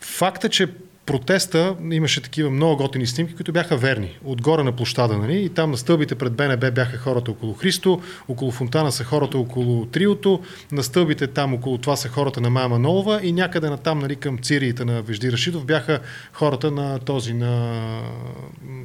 Факт 0.00 0.44
е, 0.44 0.48
че 0.48 0.68
протеста 1.06 1.76
имаше 1.92 2.22
такива 2.22 2.50
много 2.50 2.76
готини 2.76 3.06
снимки, 3.06 3.34
които 3.34 3.52
бяха 3.52 3.76
верни. 3.76 4.18
Отгоре 4.24 4.62
на 4.62 4.72
площада, 4.72 5.18
нали? 5.18 5.44
И 5.44 5.48
там 5.48 5.70
на 5.70 5.76
стълбите 5.76 6.14
пред 6.14 6.32
БНБ 6.32 6.70
бяха 6.70 6.98
хората 6.98 7.30
около 7.30 7.54
Христо, 7.54 8.00
около 8.28 8.50
фонтана 8.50 8.92
са 8.92 9.04
хората 9.04 9.38
около 9.38 9.86
Триото, 9.86 10.40
на 10.72 10.82
стълбите 10.82 11.26
там 11.26 11.54
около 11.54 11.78
това 11.78 11.96
са 11.96 12.08
хората 12.08 12.40
на 12.40 12.50
Мая 12.50 12.68
Манолова 12.68 13.20
и 13.22 13.32
някъде 13.32 13.70
на 13.70 13.76
там, 13.76 13.98
нали, 13.98 14.16
към 14.16 14.38
цириите 14.38 14.84
на 14.84 15.02
Вежди 15.02 15.32
Рашидов 15.32 15.64
бяха 15.64 16.00
хората 16.32 16.70
на 16.70 16.98
този, 16.98 17.32
на 17.32 17.82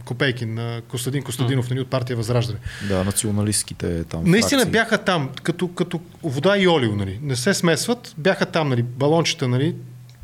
Копейкин, 0.06 0.54
на 0.54 0.82
Костадин 0.88 1.24
Костадинов, 1.24 1.70
нали, 1.70 1.80
от 1.80 1.88
партия 1.88 2.18
Възраждане. 2.18 2.60
Да, 2.88 3.04
националистските 3.04 4.04
там 4.04 4.22
Наистина 4.26 4.62
фракции. 4.62 4.72
бяха 4.72 4.98
там, 4.98 5.30
като, 5.44 5.68
като 5.68 6.00
вода 6.24 6.58
и 6.58 6.68
олио, 6.68 6.96
нали. 6.96 7.20
Не 7.22 7.36
се 7.36 7.54
смесват, 7.54 8.14
бяха 8.18 8.46
там, 8.46 8.70
нали, 8.70 8.84
балончета, 8.84 9.48
нали, 9.48 9.76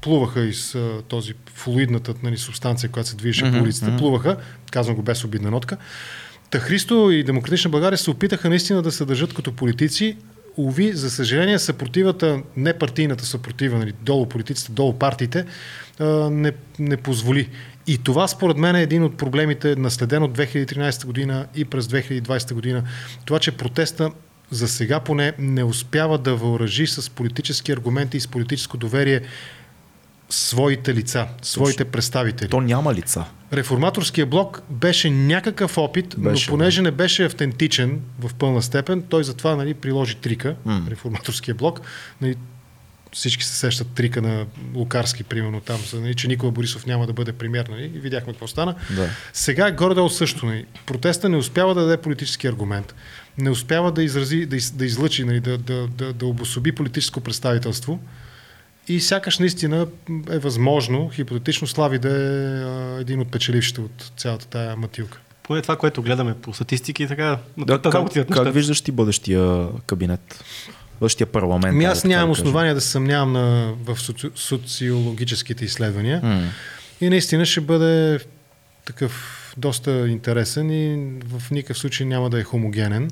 плуваха 0.01 0.41
из 0.41 0.75
а, 0.75 1.01
този 1.07 1.33
флуидната 1.53 2.13
нали, 2.23 2.37
субстанция, 2.37 2.89
която 2.89 3.09
се 3.09 3.15
движеше 3.15 3.45
mm-hmm, 3.45 3.57
по 3.57 3.63
улицата, 3.63 3.97
плуваха, 3.97 4.37
казвам 4.71 4.95
го 4.95 5.01
без 5.01 5.23
обидна 5.23 5.51
нотка. 5.51 5.77
Та 6.49 6.59
Христо 6.59 7.11
и 7.11 7.23
Демократична 7.23 7.71
България 7.71 7.97
се 7.97 8.09
опитаха 8.09 8.49
наистина 8.49 8.81
да 8.81 8.91
се 8.91 9.05
държат 9.05 9.33
като 9.33 9.51
политици. 9.51 10.17
Уви, 10.57 10.93
за 10.93 11.09
съжаление, 11.09 11.59
съпротивата, 11.59 12.41
не 12.57 12.73
партийната 12.73 13.25
съпротива, 13.25 13.77
нали, 13.77 13.93
долу 14.01 14.25
политиците, 14.25 14.71
долу 14.71 14.93
партиите, 14.93 15.45
а, 15.99 16.05
не, 16.29 16.51
не 16.79 16.97
позволи. 16.97 17.49
И 17.87 17.97
това 17.97 18.27
според 18.27 18.57
мен 18.57 18.75
е 18.75 18.81
един 18.81 19.03
от 19.03 19.17
проблемите, 19.17 19.75
наследен 19.75 20.23
от 20.23 20.37
2013 20.37 21.05
година 21.05 21.47
и 21.55 21.65
през 21.65 21.87
2020 21.87 22.53
година. 22.53 22.83
Това, 23.25 23.39
че 23.39 23.51
протеста 23.51 24.11
за 24.51 24.67
сега 24.67 24.99
поне 24.99 25.33
не 25.39 25.63
успява 25.63 26.17
да 26.17 26.35
въоръжи 26.35 26.87
с 26.87 27.09
политически 27.09 27.71
аргументи 27.71 28.17
и 28.17 28.19
с 28.19 28.27
политическо 28.27 28.77
доверие 28.77 29.21
своите 30.33 30.93
лица, 30.93 31.27
своите 31.41 31.85
представители. 31.85 32.49
То 32.49 32.61
няма 32.61 32.93
лица. 32.93 33.25
Реформаторския 33.53 34.25
блок 34.25 34.61
беше 34.69 35.09
някакъв 35.09 35.77
опит, 35.77 36.15
Беше, 36.17 36.51
но 36.51 36.57
понеже 36.57 36.81
не 36.81 36.91
беше 36.91 37.25
автентичен 37.25 38.01
в 38.19 38.33
пълна 38.33 38.61
степен, 38.61 39.03
той 39.09 39.23
затова 39.23 39.55
нали, 39.55 39.73
приложи 39.73 40.15
трика, 40.15 40.55
М. 40.65 40.81
реформаторския 40.89 41.55
блок. 41.55 41.81
Нали, 42.21 42.35
всички 43.13 43.43
се 43.43 43.55
сещат 43.55 43.87
трика 43.87 44.21
на 44.21 44.45
Лукарски, 44.75 45.23
примерно 45.23 45.61
там, 45.61 45.79
за, 45.89 46.01
нали, 46.01 46.15
че 46.15 46.27
Никола 46.27 46.51
Борисов 46.51 46.85
няма 46.85 47.07
да 47.07 47.13
бъде 47.13 47.31
премьер. 47.31 47.67
Нали, 47.67 47.83
и 47.83 47.99
видяхме 47.99 48.33
какво 48.33 48.47
стана. 48.47 48.75
Да. 48.95 49.09
Сега 49.33 49.67
е 49.67 49.71
горе-долу 49.71 50.09
също. 50.09 50.45
Нали. 50.45 50.65
Протеста 50.85 51.29
не 51.29 51.37
успява 51.37 51.75
да 51.75 51.81
даде 51.81 51.97
политически 51.97 52.47
аргумент. 52.47 52.95
Не 53.37 53.49
успява 53.49 53.91
да 53.91 54.03
изрази, 54.03 54.45
да, 54.45 54.55
из, 54.55 54.71
да 54.71 54.85
излъчи, 54.85 55.23
нали, 55.23 55.39
да, 55.39 55.57
да, 55.57 55.87
да, 55.87 56.13
да 56.13 56.25
обособи 56.25 56.71
политическо 56.71 57.21
представителство. 57.21 57.99
И 58.91 58.99
сякаш 59.01 59.39
наистина 59.39 59.87
е 60.31 60.39
възможно, 60.39 61.09
хипотетично 61.13 61.67
Слави 61.67 61.99
да 61.99 62.09
е 62.09 63.01
един 63.01 63.19
от 63.19 63.31
печелившите 63.31 63.81
от 63.81 64.11
цялата 64.17 64.47
тая 64.47 64.75
матилка. 64.75 65.19
Поне 65.43 65.61
това, 65.61 65.75
което 65.77 66.01
гледаме 66.01 66.33
по 66.33 66.53
статистики, 66.53 67.07
така. 67.07 67.37
Да, 67.57 67.81
така 67.81 67.97
как, 67.97 68.13
как 68.13 68.29
нещата. 68.29 68.51
виждаш 68.51 68.81
ти 68.81 68.91
бъдещия 68.91 69.67
кабинет? 69.85 70.43
Бъдещия 70.99 71.27
парламент? 71.27 71.75
Айде 71.75 71.85
аз 71.85 72.03
нямам 72.03 72.27
да 72.27 72.31
основания 72.31 72.75
да 72.75 72.81
се 72.81 72.87
съмнявам 72.87 73.31
на, 73.31 73.73
в 73.85 73.99
соци, 73.99 74.29
социологическите 74.35 75.65
изследвания. 75.65 76.19
М. 76.23 76.49
И 77.01 77.09
наистина 77.09 77.45
ще 77.45 77.61
бъде 77.61 78.19
такъв 78.85 79.37
доста 79.57 80.07
интересен 80.07 80.69
и 80.69 81.11
в 81.25 81.51
никакъв 81.51 81.77
случай 81.77 82.07
няма 82.07 82.29
да 82.29 82.39
е 82.39 82.43
хомогенен. 82.43 83.11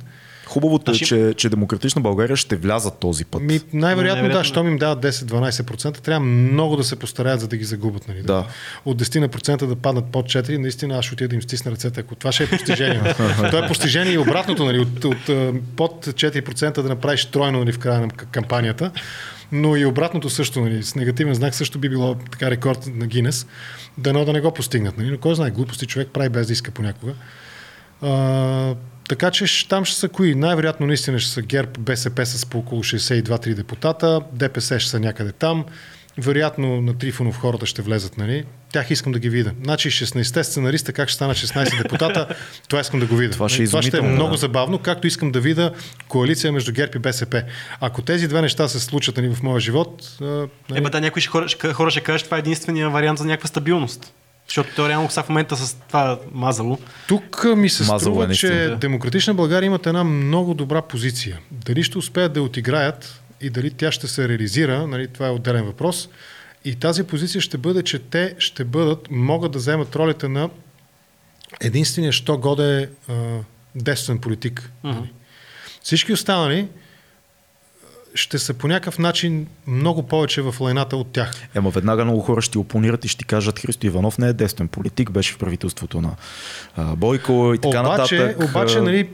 Хубавото 0.50 0.92
е, 0.92 0.94
Значи- 0.94 1.06
че, 1.06 1.34
че 1.38 1.50
Демократична 1.50 2.02
България 2.02 2.38
ще 2.38 2.56
влязат 2.56 3.00
този 3.00 3.26
път. 3.26 3.42
Ми, 3.42 3.48
най-вероятно, 3.48 3.80
Най-вероятно. 3.82 4.40
да, 4.40 4.44
щом 4.44 4.68
им 4.68 4.78
дават 4.78 5.00
10-12%, 5.04 5.98
трябва 6.00 6.20
много 6.20 6.76
да 6.76 6.84
се 6.84 6.96
постараят, 6.96 7.40
за 7.42 7.48
да 7.48 7.58
ги 7.58 7.64
загубят. 7.64 8.08
Нали? 8.08 8.22
Да. 8.22 8.46
От 8.86 9.02
10 9.02 9.20
на 9.20 9.28
процента 9.28 9.68
да 9.68 9.76
паднат 9.76 10.06
под 10.06 10.26
4, 10.26 10.58
наистина 10.58 10.98
аз 10.98 11.06
ще 11.06 11.14
отида 11.14 11.28
да 11.28 11.36
им 11.36 11.42
стисна 11.42 11.72
ръцете, 11.72 12.00
ако 12.00 12.16
това 12.16 12.32
ще 12.32 12.44
е 12.44 12.50
постижение. 12.50 13.02
Това 13.36 13.66
е 13.66 13.68
постижение 13.68 14.14
и 14.14 14.18
обратното, 14.18 14.66
нали? 14.66 14.80
от, 14.80 15.06
от, 15.06 15.30
а, 15.30 15.54
под 15.76 16.06
4% 16.06 16.82
да 16.82 16.90
направиш 16.90 17.26
тройно 17.26 17.60
нали, 17.60 17.72
в 17.72 17.80
края 17.80 18.02
на 18.02 18.08
кампанията. 18.08 18.92
Но 19.52 19.76
и 19.76 19.86
обратното 19.86 20.30
също, 20.30 20.62
нали, 20.62 20.84
с 20.84 20.96
негативен 20.96 21.34
знак 21.34 21.56
също 21.56 21.80
би 21.80 21.90
било 21.90 22.16
така 22.16 22.52
рекорд 22.52 22.88
на 22.96 23.08
Гинес. 23.08 23.48
Дано 23.98 24.26
да 24.26 24.34
не 24.34 24.42
го 24.42 24.52
постигнат. 24.52 24.98
Нали? 24.98 25.12
Но 25.12 25.18
кой 25.18 25.36
знае, 25.36 25.52
глупости 25.52 25.86
човек 25.86 26.10
прави 26.14 26.30
без 26.30 26.48
да 26.48 26.54
иска 26.54 26.72
понякога. 26.72 27.14
А, 28.02 28.76
така 29.10 29.32
че 29.32 29.68
там 29.68 29.86
ще 29.86 29.98
са 30.00 30.10
кои? 30.10 30.36
Най-вероятно 30.36 30.88
наистина 30.88 31.20
ще 31.20 31.32
са 31.32 31.42
ГЕРБ, 31.42 31.72
БСП 31.80 32.26
с 32.26 32.46
по 32.46 32.58
около 32.58 32.84
62-3 32.84 33.54
депутата, 33.54 34.22
ДПС 34.34 34.80
ще 34.80 34.90
са 34.90 35.00
някъде 35.00 35.32
там. 35.32 35.66
Вероятно 36.18 36.82
на 36.82 36.98
Трифонов 36.98 37.38
хората 37.38 37.66
ще 37.66 37.82
влезат, 37.82 38.18
нали? 38.18 38.46
Тях 38.72 38.92
искам 38.92 39.12
да 39.12 39.20
ги 39.20 39.30
видя. 39.30 39.52
Значи 39.64 39.92
16 39.92 40.42
сценариста, 40.42 40.94
как 40.94 41.10
ще 41.10 41.16
станат 41.16 41.38
16 41.38 41.78
депутата, 41.84 42.36
това 42.68 42.82
искам 42.82 43.00
да 43.00 43.06
го 43.06 43.16
видя. 43.16 43.34
Това 43.34 43.50
ще 43.50 43.58
е 43.58 43.60
Нали? 43.60 43.68
това 43.70 43.82
ще 43.82 43.88
е 43.88 43.90
изумително, 43.90 44.16
много 44.16 44.32
да. 44.32 44.38
забавно, 44.38 44.80
както 44.80 45.08
искам 45.08 45.32
да 45.32 45.40
видя 45.40 45.72
коалиция 46.08 46.52
между 46.52 46.72
ГЕРБ 46.72 46.92
и 46.96 47.00
БСП. 47.00 47.44
Ако 47.80 48.02
тези 48.02 48.28
две 48.28 48.42
неща 48.42 48.68
се 48.68 48.80
случат 48.80 49.18
нали, 49.18 49.36
в 49.36 49.44
моя 49.44 49.60
живот, 49.60 50.18
нали, 50.22 50.50
Е, 50.76 50.82
бе, 50.82 50.90
да, 50.90 51.02
някои 51.02 51.22
ще, 51.22 51.30
хора, 51.30 51.48
ще, 51.48 51.74
хора 51.74 51.92
ще 51.92 52.02
кажат, 52.02 52.20
че 52.20 52.26
това 52.26 52.38
е 52.38 52.40
единствения 52.40 52.90
вариант 52.90 53.20
за 53.20 53.26
някаква 53.26 53.48
стабилност. 53.48 54.14
Защото 54.50 54.70
то 54.76 54.90
реално 54.90 55.10
сега 55.10 55.24
в 55.24 55.30
момента 55.30 55.58
с 55.58 55.74
това 55.88 56.20
мазало. 56.32 56.78
Тук 57.08 57.46
ми 57.56 57.70
се 57.70 57.84
Мазало 57.84 57.98
е 57.98 58.00
струва, 58.00 58.28
наистина, 58.28 58.52
че. 58.52 58.76
Демократична 58.76 59.34
България 59.34 59.68
имат 59.68 59.88
една 59.88 60.04
много 60.04 60.54
добра 60.54 60.82
позиция. 60.82 61.40
Дали 61.52 61.84
ще 61.84 61.98
успеят 61.98 62.34
да 62.34 62.42
отиграят 62.42 63.22
и 63.42 63.50
дали 63.50 63.72
тя 63.72 63.92
ще 63.92 64.08
се 64.08 64.30
реализира, 64.30 64.88
нали, 64.88 65.08
това 65.08 65.28
е 65.28 65.32
отделен 65.32 65.66
въпрос. 65.66 66.10
И 66.66 66.76
тази 66.76 67.04
позиция 67.04 67.42
ще 67.42 67.58
бъде, 67.58 67.84
че 67.84 68.00
те 68.00 68.36
ще 68.40 68.64
бъдат, 68.64 69.08
могат 69.12 69.52
да 69.52 69.60
вземат 69.60 69.96
ролята 69.96 70.30
на 70.30 70.50
единствения, 71.62 72.12
що 72.12 72.38
годе 72.38 72.90
а, 73.08 73.14
десен 73.76 74.20
политик. 74.20 74.72
Нали. 74.84 75.14
Всички 75.84 76.14
останали 76.14 76.68
ще 78.20 78.40
са 78.40 78.54
по 78.54 78.68
някакъв 78.68 79.00
начин 79.00 79.48
много 79.68 80.04
повече 80.04 80.42
в 80.42 80.56
лайната 80.60 80.98
от 80.98 81.12
тях. 81.12 81.32
Ема 81.56 81.70
веднага 81.70 82.06
много 82.06 82.22
хора 82.22 82.42
ще 82.42 82.58
опонират 82.58 83.06
и 83.06 83.08
ще 83.08 83.24
кажат 83.24 83.60
Христо 83.60 83.88
Иванов 83.88 84.18
не 84.18 84.28
е 84.28 84.34
дестен 84.34 84.68
политик, 84.68 85.12
беше 85.12 85.34
в 85.34 85.38
правителството 85.38 86.02
на 86.02 86.16
а, 86.76 86.96
Бойко 86.96 87.52
и 87.56 87.58
така 87.58 87.82
обаче, 87.82 88.18
нататък. 88.18 88.50
Обаче, 88.50 88.82
нали, 88.82 89.10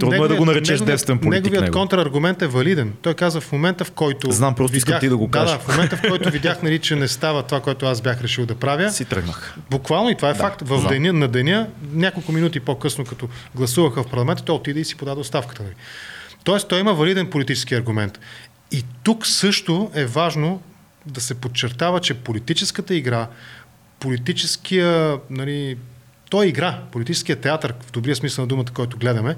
Трудно 0.00 0.24
е 0.24 0.28
да 0.28 0.36
го 0.36 0.44
наречеш 0.44 0.80
дестен 0.80 1.18
политик. 1.18 1.44
Неговият 1.44 1.64
него. 1.64 1.72
контраргумент 1.72 2.42
е 2.42 2.46
валиден. 2.46 2.92
Той 3.02 3.14
каза 3.14 3.40
в 3.40 3.52
момента, 3.52 3.84
в 3.84 3.90
който. 3.90 4.30
Знам, 4.30 4.54
просто 4.54 4.76
искам 4.76 5.00
ти 5.00 5.08
да 5.08 5.16
го 5.16 5.30
кажеш. 5.30 5.56
Да, 5.56 5.58
да, 5.58 5.64
в 5.64 5.76
момента, 5.76 5.96
в 5.96 6.02
който 6.08 6.30
видях, 6.30 6.62
нали, 6.62 6.78
че 6.78 6.96
не 6.96 7.08
става 7.08 7.42
това, 7.42 7.60
което 7.60 7.86
аз 7.86 8.00
бях 8.00 8.22
решил 8.22 8.46
да 8.46 8.54
правя. 8.54 8.90
Си 8.90 9.04
тръгнах. 9.04 9.56
Буквално 9.70 10.10
и 10.10 10.14
това 10.14 10.28
е 10.28 10.32
да, 10.32 10.38
факт. 10.38 10.62
В 10.62 10.78
знам. 10.78 10.88
деня, 10.88 11.12
на 11.12 11.28
деня, 11.28 11.66
няколко 11.92 12.32
минути 12.32 12.60
по-късно, 12.60 13.04
като 13.04 13.28
гласуваха 13.54 14.02
в 14.02 14.06
парламента, 14.06 14.42
той 14.42 14.56
отиде 14.56 14.80
и 14.80 14.84
си 14.84 14.96
подаде 14.96 15.20
оставката. 15.20 15.62
Нали. 15.62 15.74
Тоест, 16.44 16.68
той 16.68 16.80
има 16.80 16.94
валиден 16.94 17.30
политически 17.30 17.74
аргумент. 17.74 18.20
И 18.70 18.84
тук 19.02 19.26
също 19.26 19.90
е 19.94 20.06
важно 20.06 20.62
да 21.06 21.20
се 21.20 21.34
подчертава, 21.34 22.00
че 22.00 22.14
политическата 22.14 22.94
игра, 22.94 23.28
политическия, 24.00 25.18
нали, 25.30 25.78
той 26.30 26.46
игра, 26.46 26.82
политическия 26.92 27.40
театър, 27.40 27.74
в 27.80 27.92
добрия 27.92 28.16
смисъл 28.16 28.42
на 28.42 28.48
думата, 28.48 28.66
който 28.74 28.98
гледаме, 28.98 29.36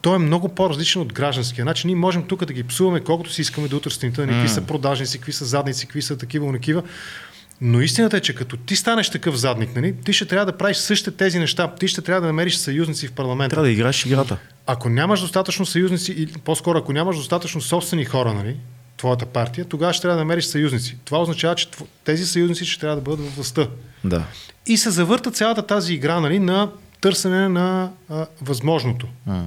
той 0.00 0.16
е 0.16 0.18
много 0.18 0.48
по-различен 0.48 1.02
от 1.02 1.12
гражданския. 1.12 1.64
Значи 1.64 1.86
ние 1.86 1.96
можем 1.96 2.26
тук 2.26 2.44
да 2.44 2.52
ги 2.52 2.64
псуваме 2.64 3.00
колкото 3.00 3.32
си 3.32 3.40
искаме 3.40 3.68
до 3.68 3.76
утре 3.76 3.90
сутринта, 3.90 4.22
mm. 4.22 4.28
какви 4.28 4.48
са 4.48 4.62
продажници, 4.66 5.18
какви 5.18 5.32
са 5.32 5.44
задници, 5.44 5.86
какви 5.86 6.02
са 6.02 6.18
такива, 6.18 6.52
такива. 6.52 6.82
Но 7.60 7.80
истината 7.80 8.16
е, 8.16 8.20
че 8.20 8.34
като 8.34 8.56
ти 8.56 8.76
станеш 8.76 9.10
такъв 9.10 9.36
задник, 9.36 9.76
нали, 9.76 9.94
ти 10.04 10.12
ще 10.12 10.24
трябва 10.24 10.46
да 10.46 10.58
правиш 10.58 10.76
същите 10.76 11.10
тези 11.10 11.38
неща. 11.38 11.74
Ти 11.80 11.88
ще 11.88 12.02
трябва 12.02 12.20
да 12.20 12.26
намериш 12.26 12.56
съюзници 12.56 13.08
в 13.08 13.12
парламента. 13.12 13.54
Трябва 13.54 13.66
да 13.66 13.72
играеш 13.72 14.06
играта. 14.06 14.36
Ако 14.66 14.88
нямаш 14.88 15.20
достатъчно 15.20 15.66
съюзници, 15.66 16.12
или 16.12 16.32
по-скоро 16.44 16.78
ако 16.78 16.92
нямаш 16.92 17.16
достатъчно 17.16 17.60
собствени 17.60 18.04
хора, 18.04 18.34
нали, 18.34 18.56
твоята 18.96 19.26
партия, 19.26 19.64
тогава 19.64 19.92
ще 19.92 20.02
трябва 20.02 20.16
да 20.16 20.20
намериш 20.20 20.44
съюзници. 20.44 20.96
Това 21.04 21.20
означава, 21.22 21.54
че 21.54 21.68
тези 22.04 22.26
съюзници 22.26 22.66
ще 22.66 22.80
трябва 22.80 22.96
да 22.96 23.02
бъдат 23.02 23.26
в 23.26 23.34
властта. 23.34 23.68
Да. 24.04 24.24
И 24.66 24.76
се 24.76 24.90
завърта 24.90 25.30
цялата 25.30 25.66
тази 25.66 25.94
игра 25.94 26.20
нали, 26.20 26.38
на 26.38 26.70
търсене 27.00 27.48
на 27.48 27.90
а, 28.08 28.26
възможното, 28.42 29.06
А. 29.26 29.42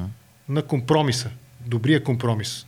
на 0.50 0.62
компромиса, 0.62 1.30
добрия 1.66 2.04
компромис. 2.04 2.66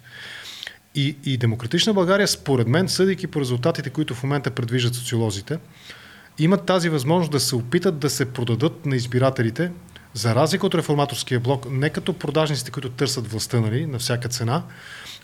И, 0.95 1.15
и 1.25 1.37
Демократична 1.37 1.93
България, 1.93 2.27
според 2.27 2.67
мен, 2.67 2.89
съдейки 2.89 3.27
по 3.27 3.41
резултатите, 3.41 3.89
които 3.89 4.15
в 4.15 4.23
момента 4.23 4.51
предвиждат 4.51 4.95
социолозите, 4.95 5.57
имат 6.39 6.65
тази 6.65 6.89
възможност 6.89 7.31
да 7.31 7.39
се 7.39 7.55
опитат 7.55 7.99
да 7.99 8.09
се 8.09 8.25
продадат 8.25 8.85
на 8.85 8.95
избирателите, 8.95 9.71
за 10.13 10.35
разлика 10.35 10.65
от 10.65 10.75
реформаторския 10.75 11.39
блок, 11.39 11.67
не 11.71 11.89
като 11.89 12.13
продажниците, 12.13 12.71
които 12.71 12.89
търсят 12.89 13.31
властта 13.31 13.59
нали, 13.59 13.85
на 13.85 13.99
всяка 13.99 14.29
цена, 14.29 14.63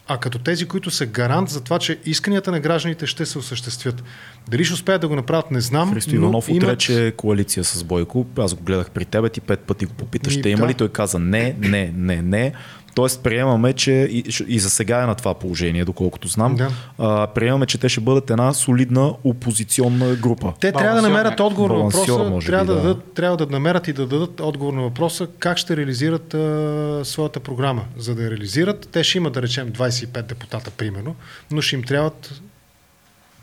а 0.07 0.17
като 0.17 0.39
тези, 0.39 0.65
които 0.65 0.91
са 0.91 1.05
гарант 1.05 1.49
за 1.49 1.61
това, 1.61 1.79
че 1.79 1.99
исканията 2.05 2.51
на 2.51 2.59
гражданите 2.59 3.07
ще 3.07 3.25
се 3.25 3.37
осъществят. 3.37 4.03
Дали 4.49 4.65
ще 4.65 4.73
успеят 4.73 5.01
да 5.01 5.07
го 5.07 5.15
направят, 5.15 5.51
не 5.51 5.61
знам. 5.61 5.93
Христо 5.93 6.15
Иванов 6.15 6.47
но 6.47 6.55
имат... 6.55 6.63
отрече 6.63 7.13
коалиция 7.17 7.63
с 7.63 7.83
Бойко. 7.83 8.25
Аз 8.37 8.53
го 8.53 8.63
гледах 8.63 8.89
при 8.89 9.05
тебе, 9.05 9.29
ти 9.29 9.41
пет 9.41 9.59
пъти 9.59 9.85
го 9.85 9.93
попита, 9.93 10.29
ще 10.29 10.49
има 10.49 10.61
да. 10.61 10.67
ли? 10.67 10.73
Той 10.73 10.89
каза 10.89 11.19
не, 11.19 11.55
не, 11.59 11.93
не, 11.95 12.21
не. 12.21 12.53
Тоест 12.95 13.23
приемаме, 13.23 13.73
че 13.73 13.91
и, 13.91 14.23
и 14.47 14.59
за 14.59 14.69
сега 14.69 15.03
е 15.03 15.05
на 15.05 15.15
това 15.15 15.33
положение, 15.33 15.85
доколкото 15.85 16.27
знам. 16.27 16.55
Да. 16.55 16.69
А, 16.99 17.27
приемаме, 17.27 17.65
че 17.65 17.77
те 17.77 17.89
ще 17.89 18.01
бъдат 18.01 18.29
една 18.29 18.53
солидна 18.53 19.13
опозиционна 19.23 20.15
група. 20.15 20.53
Те 20.59 20.71
трябва 20.71 21.01
да 21.01 21.01
намерят 21.01 21.39
отговор 21.39 21.69
на 21.69 21.77
въпроса, 21.77 22.17
може 22.17 22.47
трябва, 22.47 22.65
би, 22.65 22.67
да. 22.67 22.75
да. 22.75 22.81
дадат, 22.81 23.13
трябва 23.13 23.37
да 23.37 23.45
намерят 23.45 23.87
и 23.87 23.93
да 23.93 24.07
дадат 24.07 24.39
отговор 24.39 24.73
на 24.73 24.81
въпроса 24.81 25.27
как 25.39 25.57
ще 25.57 25.77
реализират 25.77 26.33
а, 26.33 27.01
своята 27.03 27.39
програма. 27.39 27.83
За 27.97 28.15
да 28.15 28.23
я 28.23 28.31
реализират, 28.31 28.89
те 28.91 29.03
ще 29.03 29.17
имат, 29.17 29.33
да 29.33 29.41
речем, 29.41 29.71
25 29.71 30.21
депутата, 30.21 30.71
примерно, 30.71 31.15
но 31.51 31.61
ще 31.61 31.75
им 31.75 31.83
трябват 31.83 32.41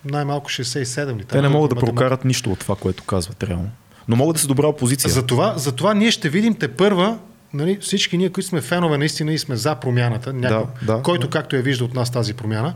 най-малко 0.05 0.51
67 0.51 1.19
ли? 1.19 1.25
Те 1.25 1.43
не 1.43 1.49
могат 1.49 1.71
да 1.71 1.77
прокарат 1.77 2.25
нищо 2.25 2.51
от 2.51 2.59
това, 2.59 2.77
което 2.77 3.05
казват 3.05 3.43
реално. 3.43 3.71
Но 4.09 4.17
могат 4.17 4.35
да 4.35 4.41
са 4.41 4.47
добра 4.47 4.67
опозиция. 4.67 5.11
Затова, 5.11 5.55
затова 5.57 5.95
ние 5.95 6.11
ще 6.11 6.29
видим 6.29 6.55
те 6.55 6.69
първа, 6.69 7.19
нали, 7.55 7.79
всички 7.81 8.19
ние, 8.19 8.31
които 8.31 8.49
сме 8.49 8.61
фенове 8.61 8.99
наистина 8.99 9.33
и 9.33 9.39
сме 9.39 9.57
за 9.57 9.75
промяната, 9.75 10.33
някой, 10.33 10.73
Да, 10.83 10.97
да, 10.97 11.03
който 11.03 11.27
да. 11.27 11.31
както 11.31 11.57
я 11.57 11.63
вижда 11.63 11.85
от 11.85 11.95
нас 11.95 12.11
тази 12.11 12.35
промяна, 12.35 12.75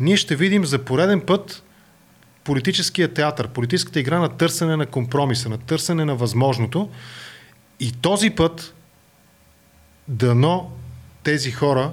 ние 0.00 0.16
ще 0.16 0.36
видим 0.36 0.64
за 0.64 0.78
пореден 0.78 1.20
път 1.20 1.62
политическия 2.44 3.14
театър, 3.14 3.48
политическата 3.48 4.00
игра 4.00 4.18
на 4.18 4.28
търсене 4.28 4.76
на 4.76 4.86
компромиса, 4.86 5.48
на 5.48 5.58
търсене 5.58 6.04
на 6.04 6.14
възможното. 6.14 6.88
И 7.80 7.92
този 7.92 8.30
път 8.30 8.74
дано 10.08 10.70
тези 11.22 11.50
хора, 11.50 11.92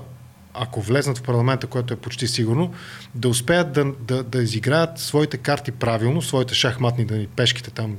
ако 0.54 0.82
влезнат 0.82 1.18
в 1.18 1.24
парламента, 1.24 1.68
което 1.68 1.94
е 1.94 1.98
почти 1.98 2.28
сигурно, 2.28 2.74
да 3.16 3.30
успеят 3.30 3.74
да, 3.74 3.86
да, 4.00 4.24
да 4.24 4.44
изиграят 4.44 5.00
своите 5.00 5.38
карти 5.38 5.72
правилно, 5.72 6.22
своите 6.22 6.56
шахматни 6.56 7.06
да 7.06 7.28
пешките 7.36 7.72
там, 7.72 7.98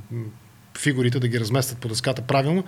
фигурите 0.78 1.18
да 1.18 1.28
ги 1.28 1.40
разместят 1.40 1.78
по 1.78 1.88
дъската 1.88 2.22
правилно, 2.22 2.64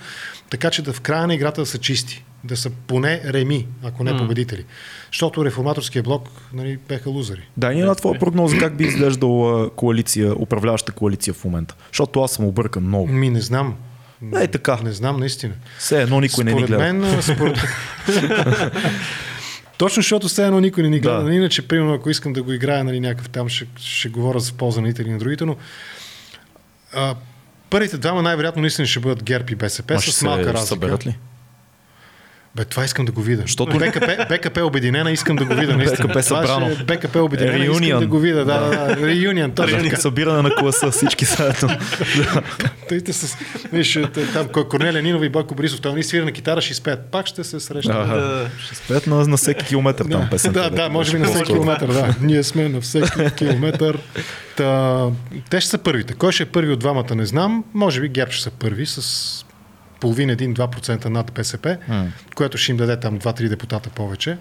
така 0.51 0.71
че 0.71 0.83
да 0.83 0.93
в 0.93 1.01
края 1.01 1.27
на 1.27 1.35
играта 1.35 1.61
да 1.61 1.67
са 1.67 1.79
чисти, 1.79 2.25
да 2.45 2.57
са 2.57 2.71
поне 2.71 3.21
реми, 3.25 3.67
ако 3.83 4.05
не 4.05 4.17
победители. 4.17 4.65
Защото 5.13 5.45
реформаторския 5.45 6.03
блок 6.03 6.29
нали, 6.53 6.79
беха 6.89 7.11
лузери. 7.11 7.49
Да, 7.57 7.73
и 7.73 7.81
на 7.81 7.95
твоя 7.95 8.19
прогноза 8.19 8.59
как 8.59 8.77
би 8.77 8.85
изглеждала 8.85 9.71
коалиция, 9.71 10.35
управляваща 10.39 10.93
коалиция 10.93 11.35
в 11.35 11.45
момента? 11.45 11.75
Защото 11.89 12.23
аз 12.23 12.33
съм 12.33 12.45
объркан 12.45 12.83
много. 12.83 13.07
Ми 13.07 13.31
не 13.31 13.41
знам. 13.41 13.77
Е, 14.35 14.47
така. 14.47 14.79
Не 14.85 14.93
знам 14.93 15.21
наистина. 15.21 15.55
Все 15.79 16.03
едно 16.03 16.21
никой 16.21 16.45
не 16.45 16.53
ни 16.53 16.59
според 16.59 16.79
гледа. 16.79 16.93
мен, 16.93 17.23
според... 17.23 17.59
Точно 19.79 20.03
защото 20.03 20.29
все 20.29 20.47
едно 20.47 20.61
никой 20.61 20.83
не 20.83 20.89
ни 20.89 21.01
гледа. 21.01 21.17
Да. 21.17 21.25
Да. 21.25 21.35
Иначе, 21.35 21.69
примерно, 21.69 21.95
ако 21.95 22.11
искам 22.11 22.33
да 22.33 22.43
го 22.43 22.53
играя, 22.53 22.85
нали, 22.85 23.01
някакъв 23.01 23.29
там, 23.29 23.49
ще, 23.49 23.67
ще 23.77 24.09
говоря 24.09 24.41
за 24.41 24.53
полза 24.53 24.81
на 24.81 24.89
или 24.89 25.11
на 25.11 25.19
другите, 25.19 25.45
но 25.45 25.57
а, 26.95 27.15
първите 27.71 27.99
двама 27.99 28.23
най-вероятно 28.23 28.61
наистина 28.61 28.87
ще 28.87 29.01
бъдат 29.01 29.23
ГЕРБ 29.25 29.53
и 29.53 29.55
БСП 29.55 29.95
Ма 29.95 30.01
ще 30.01 30.13
с 30.13 30.15
се 30.15 30.25
малка 30.25 30.43
ще 30.43 30.53
разлика. 30.53 30.67
съберат 30.67 31.07
ли? 31.07 31.19
Бе, 32.57 32.65
това 32.65 32.85
искам 32.85 33.05
да 33.05 33.13
го 33.13 33.23
видя. 33.23 33.43
Защото- 33.43 33.79
БКП, 33.79 34.27
БКП 34.29 34.61
обединена, 34.61 35.11
искам 35.11 35.37
да 35.37 35.45
го 35.45 35.55
видя. 35.55 35.73
Наистина. 35.77 36.09
БКП 36.09 36.23
Това 36.23 36.23
събрано. 36.23 36.71
ще 36.71 36.83
е 36.83 36.85
БКП 36.87 37.17
обединена, 37.19 37.59
искам 37.59 37.73
Реюнион. 37.73 38.01
да 38.01 38.07
го 38.07 38.19
видя. 38.19 38.45
Да, 38.45 38.61
да, 38.61 38.95
да. 38.95 39.07
Реюнион, 39.07 39.51
точно 39.51 39.83
така. 39.83 39.97
Събиране 39.97 40.43
на 40.43 40.55
класа 40.55 40.91
всички 40.91 41.25
заедно. 41.25 41.69
Тъйте 42.89 43.13
с... 43.13 43.37
Виж, 43.73 43.93
т- 44.15 44.33
там 44.33 44.49
Корнелия 44.65 45.03
Нинова 45.03 45.27
и 45.27 45.29
Бойко 45.29 45.55
Борисов, 45.55 45.81
там 45.81 45.97
ни 45.97 46.03
свира 46.03 46.25
на 46.25 46.33
китара, 46.33 46.61
ще 46.61 46.73
изпеят. 46.73 47.01
Пак 47.03 47.27
ще 47.27 47.45
се 47.45 47.61
срещнат. 47.61 47.97
Ага. 47.99 48.17
Да. 48.17 48.49
Ще 48.59 48.75
спят 48.75 49.07
на, 49.07 49.27
на 49.27 49.37
всеки 49.37 49.65
километър 49.65 50.07
там 50.07 50.29
песента. 50.31 50.63
Да, 50.63 50.71
да, 50.73 50.89
може 50.89 51.13
би 51.13 51.19
на 51.19 51.27
всеки 51.27 51.45
километър, 51.45 51.87
да. 51.89 52.15
Ние 52.21 52.43
сме 52.43 52.69
на 52.69 52.81
всеки 52.81 53.07
километър. 53.37 53.99
Та, 54.57 55.01
те 55.51 55.61
ще 55.61 55.71
са 55.71 55.79
първите. 55.79 56.15
Кой 56.15 56.33
ще 56.33 56.43
е 56.43 56.47
първи 56.47 56.73
от 56.73 56.79
двамата, 56.79 57.15
не 57.15 57.27
знам. 57.27 57.65
Може 57.75 58.01
би 58.01 58.09
ГЕРБ 58.09 58.33
ще 58.33 58.43
са 58.43 58.51
първи 58.51 58.87
с 58.87 59.46
половин, 60.01 60.31
1-2% 60.31 61.05
над 61.05 61.33
БСП, 61.35 61.77
М. 61.89 62.07
което 62.35 62.59
ще 62.59 62.71
им 62.73 62.77
даде 62.77 63.01
там 63.01 63.19
2-3 63.19 63.49
депутата 63.49 63.91
повече. 63.91 64.37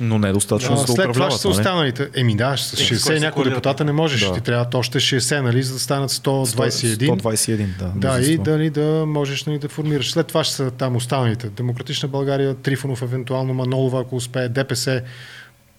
Но 0.00 0.18
не 0.18 0.28
е 0.28 0.32
достатъчно 0.32 0.74
А, 0.74 0.76
за 0.76 0.84
да 0.86 0.92
след 0.92 1.12
това 1.12 1.30
ще 1.30 1.40
са 1.40 1.48
нали? 1.48 1.58
останалите. 1.58 2.08
Еми 2.14 2.36
да, 2.36 2.56
с 2.56 2.72
Е, 2.72 2.76
с 2.76 2.88
кой 2.88 2.96
60 2.96 2.96
се 2.96 3.12
някои 3.20 3.30
коалират? 3.32 3.54
депутата 3.54 3.84
не 3.84 3.92
можеш. 3.92 4.20
Да. 4.20 4.32
Ти 4.34 4.40
трябват 4.40 4.74
още 4.74 5.00
60, 5.00 5.40
нали, 5.40 5.62
за 5.62 5.72
да 5.72 5.78
станат 5.80 6.10
121. 6.10 7.08
121, 7.20 7.66
да. 7.78 7.92
Да, 7.96 8.20
и 8.20 8.38
дали 8.38 8.70
да 8.70 9.04
можеш 9.06 9.44
нали, 9.44 9.58
да 9.58 9.68
формираш. 9.68 10.12
След 10.12 10.26
това 10.26 10.44
ще 10.44 10.54
са 10.54 10.70
там 10.70 10.96
останалите. 10.96 11.48
Демократична 11.48 12.08
България, 12.08 12.54
Трифонов, 12.54 13.02
евентуално 13.02 13.54
Манолова, 13.54 14.00
ако 14.00 14.16
успее, 14.16 14.48
ДПС, 14.48 15.02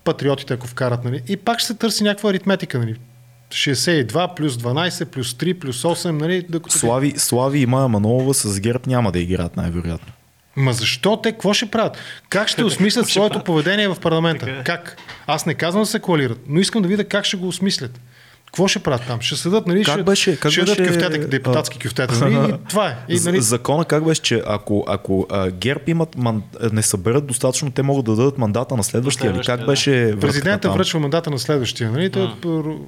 патриотите, 0.03 0.53
ако 0.53 0.67
вкарат. 0.67 1.03
Нали. 1.03 1.21
И 1.27 1.37
пак 1.37 1.59
ще 1.59 1.67
се 1.67 1.73
търси 1.73 2.03
някаква 2.03 2.29
аритметика. 2.29 2.79
Нали. 2.79 2.95
62 3.49 4.35
плюс 4.35 4.57
12 4.57 5.05
плюс 5.05 5.33
3 5.33 5.59
плюс 5.59 5.81
8. 5.81 6.11
Нали, 6.11 6.45
докато... 6.49 6.77
Слави, 6.77 7.13
Слави 7.17 7.59
и 7.59 7.65
Мая 7.65 7.87
Манолова 7.87 8.33
с 8.33 8.59
ГЕРБ 8.59 8.79
няма 8.87 9.11
да 9.11 9.19
играят 9.19 9.57
най-вероятно. 9.57 10.13
Ма 10.55 10.73
защо 10.73 11.21
те? 11.21 11.31
Какво 11.31 11.53
ще 11.53 11.65
правят? 11.65 11.97
Как 12.29 12.47
ще 12.47 12.63
осмислят 12.63 13.07
своето 13.07 13.43
поведение 13.43 13.87
в 13.87 13.99
парламента? 14.01 14.49
Е. 14.49 14.63
Как? 14.63 14.97
Аз 15.27 15.45
не 15.45 15.53
казвам 15.53 15.83
да 15.83 15.87
се 15.87 15.99
коалират, 15.99 16.39
но 16.47 16.59
искам 16.59 16.81
да 16.81 16.87
видя 16.87 17.03
как 17.03 17.25
ще 17.25 17.37
го 17.37 17.47
осмислят. 17.47 17.99
Какво 18.55 18.67
ще 18.67 18.79
правят 18.79 19.01
там? 19.07 19.21
Ще 19.21 19.35
седат, 19.35 19.67
нали? 19.67 19.83
Как 19.83 19.93
ще, 19.93 20.03
беше- 20.03 20.39
как 20.39 20.51
ще 20.51 20.61
беше, 20.61 20.87
кюфтета, 20.87 21.27
депутатски 21.27 21.79
кюфтета. 21.79 22.29
Нали? 22.29 22.49
И 22.49 22.53
това 22.69 22.87
е. 22.87 22.95
И, 23.09 23.19
нали, 23.25 23.41
Закона 23.41 23.85
как 23.85 24.05
беше, 24.05 24.21
че 24.21 24.41
ако, 24.47 24.85
ако 24.87 25.27
а, 25.31 25.49
ГЕРБ 25.49 25.81
имат 25.87 26.17
ман... 26.17 26.43
не 26.71 26.81
съберат 26.81 27.25
достатъчно, 27.25 27.71
те 27.71 27.81
могат 27.81 28.05
да 28.05 28.15
дадат 28.15 28.37
мандата 28.37 28.77
на 28.77 28.83
следващия. 28.83 29.31
Или 29.31 29.39
как 29.45 29.59
да. 29.59 29.65
беше 29.65 30.15
Президента 30.21 30.69
връчва 30.69 30.99
мандата 30.99 31.29
на 31.29 31.39
следващия. 31.39 31.91
Нали? 31.91 32.09
Той, 32.09 32.29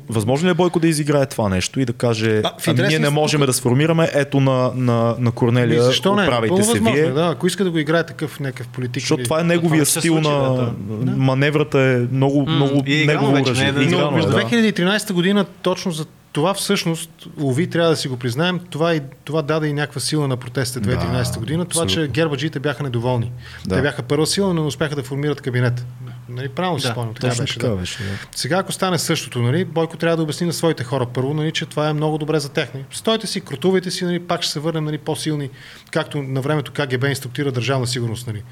Възможно 0.10 0.48
ли 0.48 0.52
е 0.52 0.56
Бойко 0.56 0.80
да 0.80 0.88
изиграе 0.88 1.26
това 1.26 1.50
нещо 1.50 1.80
и 1.80 1.86
да 1.86 1.94
каже, 1.94 2.42
А, 2.44 2.52
ами 2.68 2.82
ние 2.82 3.00
не 3.00 3.10
можем 3.10 3.42
да 3.42 3.54
сформираме, 3.54 4.10
ето 4.14 4.40
на, 4.40 4.72
на, 4.76 5.16
на 5.20 5.32
Корнелия, 5.32 5.76
Ами, 5.76 5.86
защо 5.86 6.16
не? 6.16 6.24
оправите 6.24 6.50
Пълно 6.50 6.64
се 6.64 6.72
възможно, 6.72 6.96
вие. 6.96 7.06
е, 7.06 7.12
да. 7.12 7.28
Ако 7.28 7.48
иска 7.48 7.64
да 7.64 7.72
го 7.72 7.78
играе 7.78 8.06
такъв 8.06 8.40
някакъв 8.40 8.68
политик. 8.68 9.02
Защото 9.04 9.24
това 9.24 9.40
е 9.40 9.44
неговия 9.44 9.86
стил 9.86 10.22
на 10.22 10.54
да, 10.56 10.72
маневрата 11.12 11.80
е 11.80 12.16
много, 12.16 12.46
много 12.50 12.84
е 12.88 13.06
негово 13.06 13.42
оръжие. 13.42 13.68
е 13.68 13.72
да- 13.72 13.84
Играно 13.84 14.12
Но 14.12 14.18
е, 14.18 14.22
в 14.22 14.26
да. 14.26 14.42
2013 14.42 15.14
година 15.14 15.46
точно 15.62 15.92
за 15.92 16.06
това 16.32 16.54
всъщност, 16.54 17.10
Ови, 17.42 17.70
трябва 17.70 17.90
да 17.90 17.96
си 17.96 18.08
го 18.08 18.18
признаем, 18.18 18.60
това, 18.70 18.96
и, 18.96 19.02
това 19.26 19.42
даде 19.42 19.68
и 19.68 19.74
някаква 19.74 20.02
сила 20.02 20.28
на 20.28 20.38
протестите 20.38 20.90
2013 20.90 21.34
Да, 21.34 21.40
година. 21.40 21.66
Това, 21.66 21.82
че 21.82 21.86
абсолютно. 21.86 22.14
гербаджиите 22.14 22.60
бяха 22.60 22.84
недоволни. 22.84 23.32
Да. 23.66 23.76
Те 23.76 23.82
бяха 23.82 24.04
първа 24.04 24.28
сила, 24.28 24.54
но 24.54 24.62
не 24.62 24.68
успяха 24.68 24.96
да 24.96 25.04
формират 25.04 25.42
кабинет. 25.42 25.86
Нали, 26.30 26.50
правилно 26.50 26.80
си 26.80 26.88
Да, 26.88 26.92
спомням, 26.92 27.14
така 27.14 27.28
беше. 27.28 27.60
така 27.60 27.70
Да. 27.70 27.76
беше. 27.76 28.04
Да. 28.04 28.10
Сега, 28.36 28.58
ако 28.58 28.72
стане 28.72 28.98
същото, 28.98 29.40
нали, 29.40 29.66
Бойко 29.66 29.98
трябва 29.98 30.18
да 30.18 30.24
обясни 30.24 30.48
на 30.48 30.54
своите 30.54 30.84
хора 30.84 31.06
първо, 31.06 31.34
нали, 31.34 31.52
че 31.52 31.66
това 31.66 31.90
е 31.90 31.94
много 31.94 32.18
добре 32.18 32.40
за 32.40 32.50
тях. 32.50 32.74
Нали. 32.74 32.86
Стойте 32.92 33.28
си, 33.28 33.42
крутувайте 33.42 33.92
си, 33.92 34.06
нали, 34.06 34.20
пак 34.20 34.42
ще 34.42 34.52
се 34.52 34.60
върнем 34.60 34.84
нали, 34.86 34.98
по-силни, 34.98 35.50
както 35.92 36.22
на 36.24 36.42
времето 36.42 36.72
КГБ 36.72 37.04
инструктира 37.04 37.52
държавна 37.52 37.88
сигурност. 37.88 38.28
Нали. 38.28 38.44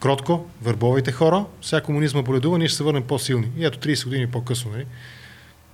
Кротко, 0.00 0.46
върбовайте 0.62 1.12
хора, 1.12 1.44
сега 1.62 1.80
комунизма 1.80 2.22
боледува, 2.22 2.58
ние 2.58 2.68
ще 2.68 2.76
се 2.76 2.84
върнем 2.84 3.02
по-силни. 3.02 3.48
И 3.58 3.64
ето 3.64 3.78
30 3.78 4.04
години 4.04 4.26
по-късно. 4.26 4.70
Нали. 4.70 4.86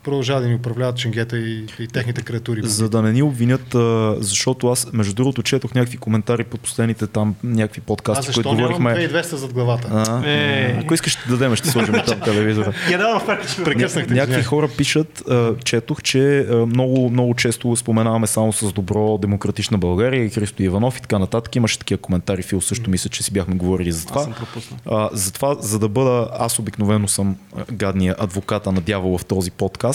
Продължава 0.04 0.40
да 0.40 0.48
ни 0.48 0.54
управляват 0.54 0.96
ченгета 0.96 1.38
и, 1.38 1.66
и 1.78 1.88
техните 1.88 2.22
креатури. 2.22 2.60
За 2.64 2.88
да 2.88 3.02
не 3.02 3.12
ни 3.12 3.22
обвинят, 3.22 3.74
а, 3.74 4.16
защото 4.18 4.68
аз, 4.68 4.92
между 4.92 5.14
другото, 5.14 5.42
четох 5.42 5.74
някакви 5.74 5.96
коментари 5.96 6.44
под 6.44 6.60
последните 6.60 7.06
там 7.06 7.34
някакви 7.44 7.80
а 7.84 7.86
подкасти, 7.86 8.26
защо 8.26 8.42
които 8.42 8.56
говорихме. 8.56 8.90
2200 8.90 9.34
зад 9.34 9.52
главата? 9.52 9.88
А, 9.92 10.30
Е. 10.30 10.78
Ако 10.82 10.94
искаш 10.94 11.18
да 11.28 11.36
дадем, 11.36 11.56
ще 11.56 11.68
сложим 11.68 11.94
там 12.06 12.20
телевизора. 12.20 12.72
Я 12.90 12.98
давам 12.98 13.22
Прекъснахте. 13.64 14.14
Някакви 14.14 14.42
хора 14.42 14.68
пишат, 14.76 15.22
а, 15.30 15.54
четох, 15.64 16.02
че 16.02 16.38
а, 16.38 16.66
много, 16.66 17.10
много 17.10 17.34
често 17.34 17.76
споменаваме 17.76 18.26
само 18.26 18.52
с 18.52 18.72
добро 18.72 19.18
демократична 19.18 19.78
България 19.78 20.24
и 20.24 20.30
Христо 20.30 20.62
Иванов 20.62 20.98
и 20.98 21.02
така 21.02 21.18
нататък. 21.18 21.56
Имаше 21.56 21.78
такива 21.78 22.00
коментари, 22.00 22.42
Фил 22.42 22.60
също 22.60 22.90
мисля, 22.90 23.10
че 23.10 23.22
си 23.22 23.32
бяхме 23.32 23.54
говорили 23.54 23.92
за 23.92 23.98
Аз 23.98 24.06
това. 24.06 24.22
съм 24.22 24.32
пропуснал. 24.32 24.78
А, 24.86 25.08
затова, 25.12 25.54
за 25.54 25.78
да 25.78 25.88
бъда, 25.88 26.28
аз 26.38 26.58
обикновено 26.58 27.08
съм 27.08 27.36
а, 27.56 27.64
гадния 27.72 28.14
адвоката 28.18 28.72
на 28.72 28.80
дявола 28.80 29.18
в 29.18 29.24
този 29.24 29.50
подкаст. 29.50 29.93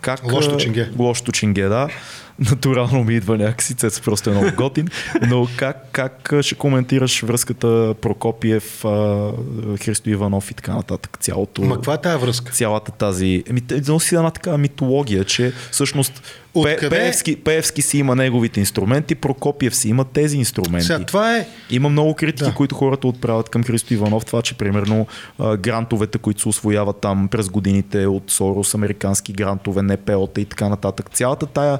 Как, 0.00 0.24
Лошото 0.24 0.56
а, 0.56 0.60
ченге. 0.60 0.88
Лошото 0.96 1.32
ченге, 1.32 1.68
да. 1.68 1.88
Натурално 2.50 3.04
ми 3.04 3.14
идва 3.14 3.38
някакси, 3.38 3.74
Цец 3.74 4.00
просто 4.00 4.30
е 4.30 4.32
много 4.32 4.56
готин. 4.56 4.88
Но 5.28 5.48
как, 5.56 5.88
как 5.92 6.32
ще 6.40 6.54
коментираш 6.54 7.22
връзката 7.22 7.94
Прокопиев, 8.00 8.82
Христо 9.84 10.10
Иванов 10.10 10.50
и 10.50 10.54
така 10.54 10.74
нататък? 10.74 11.16
Цялото, 11.20 11.62
Ма 11.62 11.74
каква 11.74 11.94
е 11.94 12.00
тази 12.00 12.18
връзка? 12.24 12.52
цялата 12.52 12.92
тази... 12.92 13.44
Еми, 13.50 13.62
носи 13.88 14.14
една 14.14 14.30
такава 14.30 14.58
митология, 14.58 15.24
че 15.24 15.52
всъщност 15.70 16.22
Откъде? 16.54 16.90
Пеевски, 16.90 17.36
Пеевски 17.36 17.82
си 17.82 17.98
има 17.98 18.16
неговите 18.16 18.60
инструменти, 18.60 19.14
Прокопиев 19.14 19.76
си 19.76 19.88
има 19.88 20.04
тези 20.04 20.36
инструменти. 20.36 20.86
Сега, 20.86 21.04
това 21.04 21.36
е 21.36 21.46
Има 21.70 21.88
много 21.88 22.14
критики, 22.14 22.48
Да. 22.48 22.54
които 22.54 22.74
хората 22.74 23.06
отправят 23.08 23.48
към 23.48 23.64
Христо 23.64 23.94
Иванов. 23.94 24.24
Това, 24.24 24.42
че 24.42 24.54
примерно 24.54 25.06
грантовете, 25.58 26.18
които 26.18 26.40
се 26.40 26.48
освояват 26.48 27.00
там 27.00 27.28
през 27.28 27.48
годините 27.48 28.06
от 28.06 28.30
Сорос, 28.30 28.74
американски 28.74 29.32
грантове, 29.32 29.82
НПО-та 29.82 30.40
и 30.40 30.44
така 30.44 30.68
нататък. 30.68 31.10
Цялата 31.12 31.46
тая 31.46 31.78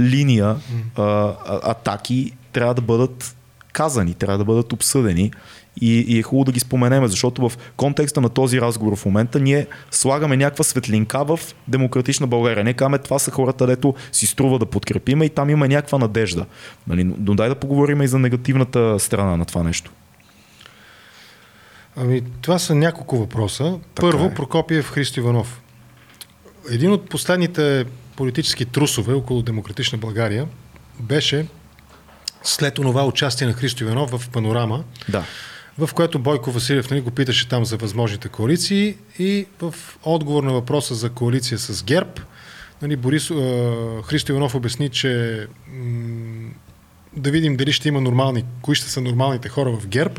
линия 0.00 0.56
а, 0.96 1.34
атаки 1.46 2.32
трябва 2.52 2.74
да 2.74 2.80
бъдат 2.80 3.36
казани, 3.72 4.14
трябва 4.14 4.38
да 4.38 4.44
бъдат 4.44 4.72
обсъдени 4.72 5.32
и, 5.80 5.98
и 6.08 6.18
е 6.18 6.22
хубаво 6.22 6.44
да 6.44 6.52
ги 6.52 6.60
споменеме, 6.60 7.08
защото 7.08 7.48
в 7.48 7.58
контекста 7.76 8.20
на 8.20 8.28
този 8.28 8.60
разговор 8.60 8.96
в 8.96 9.06
момента 9.06 9.40
ние 9.40 9.66
слагаме 9.90 10.36
някаква 10.36 10.64
светлинка 10.64 11.24
в 11.24 11.40
демократична 11.68 12.26
България. 12.26 12.64
Не 12.64 12.74
казваме, 12.74 12.98
това 12.98 13.18
са 13.18 13.30
хората, 13.30 13.66
дето 13.66 13.94
си 14.12 14.26
струва 14.26 14.58
да 14.58 14.66
подкрепиме 14.66 15.24
и 15.24 15.28
там 15.28 15.50
има 15.50 15.68
някаква 15.68 15.98
надежда. 15.98 16.46
Нали? 16.86 17.04
Но 17.04 17.34
дай 17.34 17.48
да 17.48 17.54
поговорим 17.54 18.02
и 18.02 18.08
за 18.08 18.18
негативната 18.18 18.98
страна 18.98 19.36
на 19.36 19.44
това 19.44 19.62
нещо. 19.62 19.90
Ами, 21.96 22.22
това 22.42 22.58
са 22.58 22.74
няколко 22.74 23.16
въпроса. 23.16 23.78
Първо, 23.94 24.24
е. 24.24 24.34
Прокопиев 24.34 24.90
Христо 24.90 25.20
Иванов. 25.20 25.62
Един 26.70 26.92
от 26.92 27.08
последните 27.08 27.84
политически 28.20 28.64
трусове 28.64 29.14
около 29.14 29.42
демократична 29.42 29.98
България 29.98 30.46
беше 31.00 31.46
след 32.42 32.78
онова 32.78 33.04
участие 33.04 33.46
на 33.46 33.52
Христо 33.52 33.84
Иванов 33.84 34.10
в 34.10 34.28
Панорама, 34.30 34.84
Да. 35.08 35.24
в 35.78 35.90
което 35.94 36.18
Бойко 36.18 36.50
Василев 36.50 36.90
нали, 36.90 37.00
го 37.00 37.10
питаше 37.10 37.48
там 37.48 37.64
за 37.64 37.76
възможните 37.76 38.28
коалиции 38.28 38.96
и 39.18 39.46
в 39.60 39.74
отговор 40.02 40.42
на 40.42 40.52
въпроса 40.52 40.94
за 40.94 41.10
коалиция 41.10 41.58
с 41.58 41.84
ГЕРБ, 41.84 42.10
нали, 42.82 42.96
Борис, 42.96 43.30
е, 43.30 43.34
Христо 44.04 44.32
Иванов 44.32 44.54
обясни, 44.54 44.88
че 44.88 45.46
м- 45.68 46.50
да 47.16 47.30
видим 47.30 47.56
дали 47.56 47.72
ще 47.72 47.88
има 47.88 48.00
нормални, 48.00 48.44
кои 48.62 48.74
ще 48.74 48.90
са 48.90 49.00
нормалните 49.00 49.48
хора 49.48 49.70
в 49.72 49.86
ГЕРБ 49.86 50.14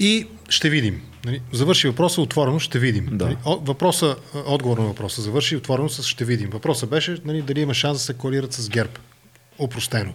и 0.00 0.26
ще 0.48 0.70
видим. 0.70 1.02
Нали, 1.24 1.40
завърши 1.52 1.88
въпроса 1.88 2.20
отворено, 2.20 2.58
ще 2.58 2.78
видим. 2.78 3.08
Да. 3.12 3.24
Нали, 3.24 3.36
въпроса, 3.46 4.16
е, 4.34 4.38
отговор 4.46 4.78
на 4.78 4.84
въпроса 4.84 5.22
завърши 5.22 5.56
отворено 5.56 5.88
с 5.88 6.02
ще 6.02 6.24
видим. 6.24 6.50
Въпросът 6.50 6.90
беше 6.90 7.16
нали, 7.24 7.42
дали 7.42 7.60
има 7.60 7.74
шанс 7.74 7.98
да 7.98 8.04
се 8.04 8.14
коалират 8.14 8.52
с 8.52 8.68
ГЕРБ. 8.68 8.92
Опростено. 9.58 10.12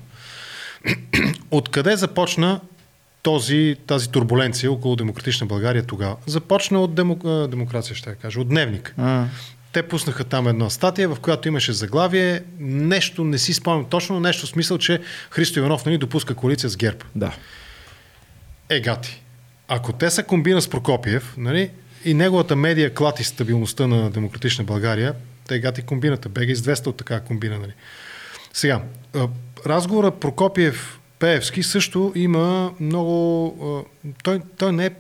Откъде 1.51 1.95
започна 1.95 2.59
този, 3.23 3.75
тази 3.87 4.09
турбуленция 4.11 4.71
около 4.71 4.95
демократична 4.95 5.47
България 5.47 5.83
тогава? 5.83 6.15
Започна 6.25 6.81
от 6.81 6.95
демо, 6.95 7.15
демокрация, 7.49 7.95
ще 7.95 8.09
я 8.09 8.15
кажа, 8.15 8.39
от 8.39 8.49
дневник. 8.49 8.93
А, 8.97 9.25
Те 9.71 9.83
пуснаха 9.83 10.23
там 10.23 10.47
една 10.47 10.69
статия, 10.69 11.09
в 11.09 11.19
която 11.19 11.47
имаше 11.47 11.73
заглавие, 11.73 12.43
нещо, 12.59 13.23
не 13.23 13.37
си 13.37 13.53
спомням 13.53 13.85
точно, 13.89 14.19
нещо 14.19 14.45
в 14.45 14.49
смисъл, 14.49 14.77
че 14.77 15.01
Христо 15.29 15.59
Иванов 15.59 15.85
нали, 15.85 15.97
допуска 15.97 16.35
коалиция 16.35 16.69
с 16.69 16.77
ГЕРБ. 16.77 16.99
да. 17.15 17.35
Е, 18.69 18.79
гати. 18.79 19.21
Ако 19.67 19.93
те 19.93 20.09
са 20.09 20.23
комбина 20.23 20.61
с 20.61 20.69
Прокопиев, 20.69 21.35
нали, 21.37 21.71
и 22.05 22.13
неговата 22.13 22.55
медия 22.55 22.93
клати 22.93 23.23
стабилността 23.23 23.87
на 23.87 24.09
демократична 24.09 24.63
България, 24.63 25.13
те 25.47 25.59
гати 25.59 25.81
комбината. 25.81 26.29
Бега 26.29 26.51
из 26.51 26.61
200 26.61 26.87
от 26.87 26.97
такава 26.97 27.19
комбина. 27.19 27.59
Нали. 27.59 27.73
Сега, 28.53 28.81
разговора 29.65 30.11
Прокопиев 30.11 30.99
Пеевски 31.19 31.63
също 31.63 32.11
има 32.15 32.73
много... 32.79 33.85
Той, 34.23 34.41
той 34.57 34.73
не 34.73 34.85
е... 34.85 34.91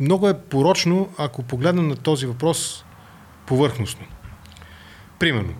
Много 0.00 0.28
е 0.28 0.38
порочно, 0.38 1.14
ако 1.18 1.42
погледнем 1.42 1.88
на 1.88 1.96
този 1.96 2.26
въпрос 2.26 2.84
повърхностно. 3.46 4.06
Примерно, 5.18 5.54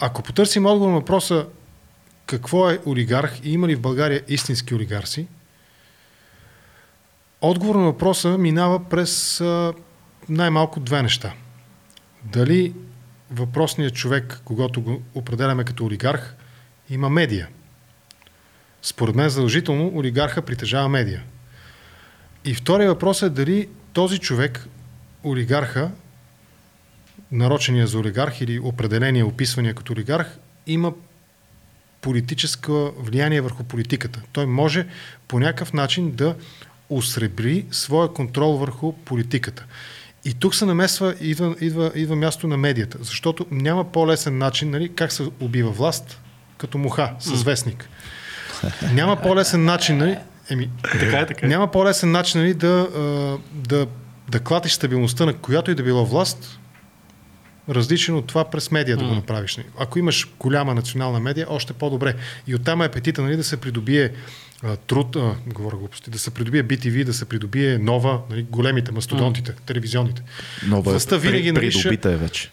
ако 0.00 0.22
потърсим 0.22 0.66
отговор 0.66 0.90
на 0.90 0.98
въпроса 0.98 1.46
какво 2.26 2.70
е 2.70 2.78
олигарх 2.86 3.40
и 3.44 3.52
има 3.52 3.68
ли 3.68 3.74
в 3.74 3.80
България 3.80 4.22
истински 4.28 4.74
олигарси, 4.74 5.26
Отговор 7.44 7.74
на 7.74 7.82
въпроса 7.82 8.38
минава 8.38 8.88
през 8.88 9.42
най-малко 10.28 10.80
две 10.80 11.02
неща. 11.02 11.32
Дали 12.24 12.74
въпросният 13.30 13.94
човек, 13.94 14.40
когато 14.44 14.80
го 14.80 15.02
определяме 15.14 15.64
като 15.64 15.84
олигарх, 15.84 16.34
има 16.90 17.10
медия. 17.10 17.48
Според 18.82 19.14
мен 19.14 19.28
задължително 19.28 19.92
олигарха 19.94 20.42
притежава 20.42 20.88
медия. 20.88 21.22
И 22.44 22.54
втория 22.54 22.88
въпрос 22.88 23.22
е 23.22 23.28
дали 23.28 23.68
този 23.92 24.18
човек, 24.18 24.68
олигарха, 25.24 25.90
нарочения 27.32 27.86
за 27.86 27.98
олигарх 27.98 28.40
или 28.40 28.58
определения, 28.58 29.26
описвания 29.26 29.74
като 29.74 29.92
олигарх, 29.92 30.38
има 30.66 30.92
политическо 32.00 32.94
влияние 32.98 33.40
върху 33.40 33.64
политиката. 33.64 34.22
Той 34.32 34.46
може 34.46 34.86
по 35.28 35.40
някакъв 35.40 35.72
начин 35.72 36.10
да 36.10 36.36
усребри 36.96 37.64
своя 37.70 38.08
контрол 38.08 38.52
върху 38.52 38.92
политиката. 38.92 39.64
И 40.24 40.34
тук 40.34 40.54
се 40.54 40.64
намесва, 40.64 41.14
идва, 41.20 41.54
идва, 41.60 41.92
идва 41.94 42.16
място 42.16 42.46
на 42.46 42.56
медията, 42.56 42.98
защото 43.00 43.46
няма 43.50 43.92
по-лесен 43.92 44.38
начин, 44.38 44.70
нали, 44.70 44.94
как 44.94 45.12
се 45.12 45.28
убива 45.40 45.70
власт, 45.70 46.20
като 46.58 46.78
муха, 46.78 47.14
с 47.20 47.42
вестник. 47.42 47.88
Няма 48.92 49.16
по-лесен 49.16 49.64
начин, 49.64 49.96
нали, 49.96 50.18
еми, 50.50 50.70
Така 50.82 51.18
е, 51.18 51.26
така 51.26 51.46
е. 51.46 51.48
няма 51.48 51.70
по-лесен 51.70 52.10
начин 52.10 52.40
нали, 52.40 52.54
да, 52.54 52.88
да, 53.52 53.86
да 54.30 54.40
клатиш 54.40 54.72
стабилността 54.72 55.26
на 55.26 55.34
която 55.34 55.70
и 55.70 55.74
да 55.74 55.82
било 55.82 56.06
власт, 56.06 56.58
различен 57.68 58.14
от 58.14 58.26
това 58.26 58.44
през 58.44 58.70
медия 58.70 58.96
да 58.96 59.04
го 59.04 59.14
направиш. 59.14 59.56
нали. 59.56 59.66
Ако 59.78 59.98
имаш 59.98 60.28
голяма 60.38 60.74
национална 60.74 61.20
медия, 61.20 61.46
още 61.48 61.72
по-добре. 61.72 62.14
И 62.46 62.54
оттам 62.54 62.82
е 62.82 62.84
апетита 62.84 63.22
нали, 63.22 63.36
да 63.36 63.44
се 63.44 63.56
придобие 63.56 64.12
а, 64.64 64.76
труд, 64.76 65.16
а, 65.16 65.34
говоря 65.46 65.76
глупости, 65.76 66.10
да 66.10 66.18
се 66.18 66.30
придобие 66.30 66.64
BTV, 66.64 67.04
да 67.04 67.14
се 67.14 67.24
придобие 67.24 67.78
нова, 67.78 68.20
нали, 68.30 68.42
големите 68.42 68.92
мастодонтите, 68.92 69.52
телевизионните. 69.66 70.22
Но 70.66 70.82
бе, 70.82 70.90
Властта 70.90 71.16
винаги, 71.16 71.52
нали, 71.52 71.70
ще- 71.70 71.82
придобита 71.82 72.10
е 72.10 72.16
вече. 72.16 72.50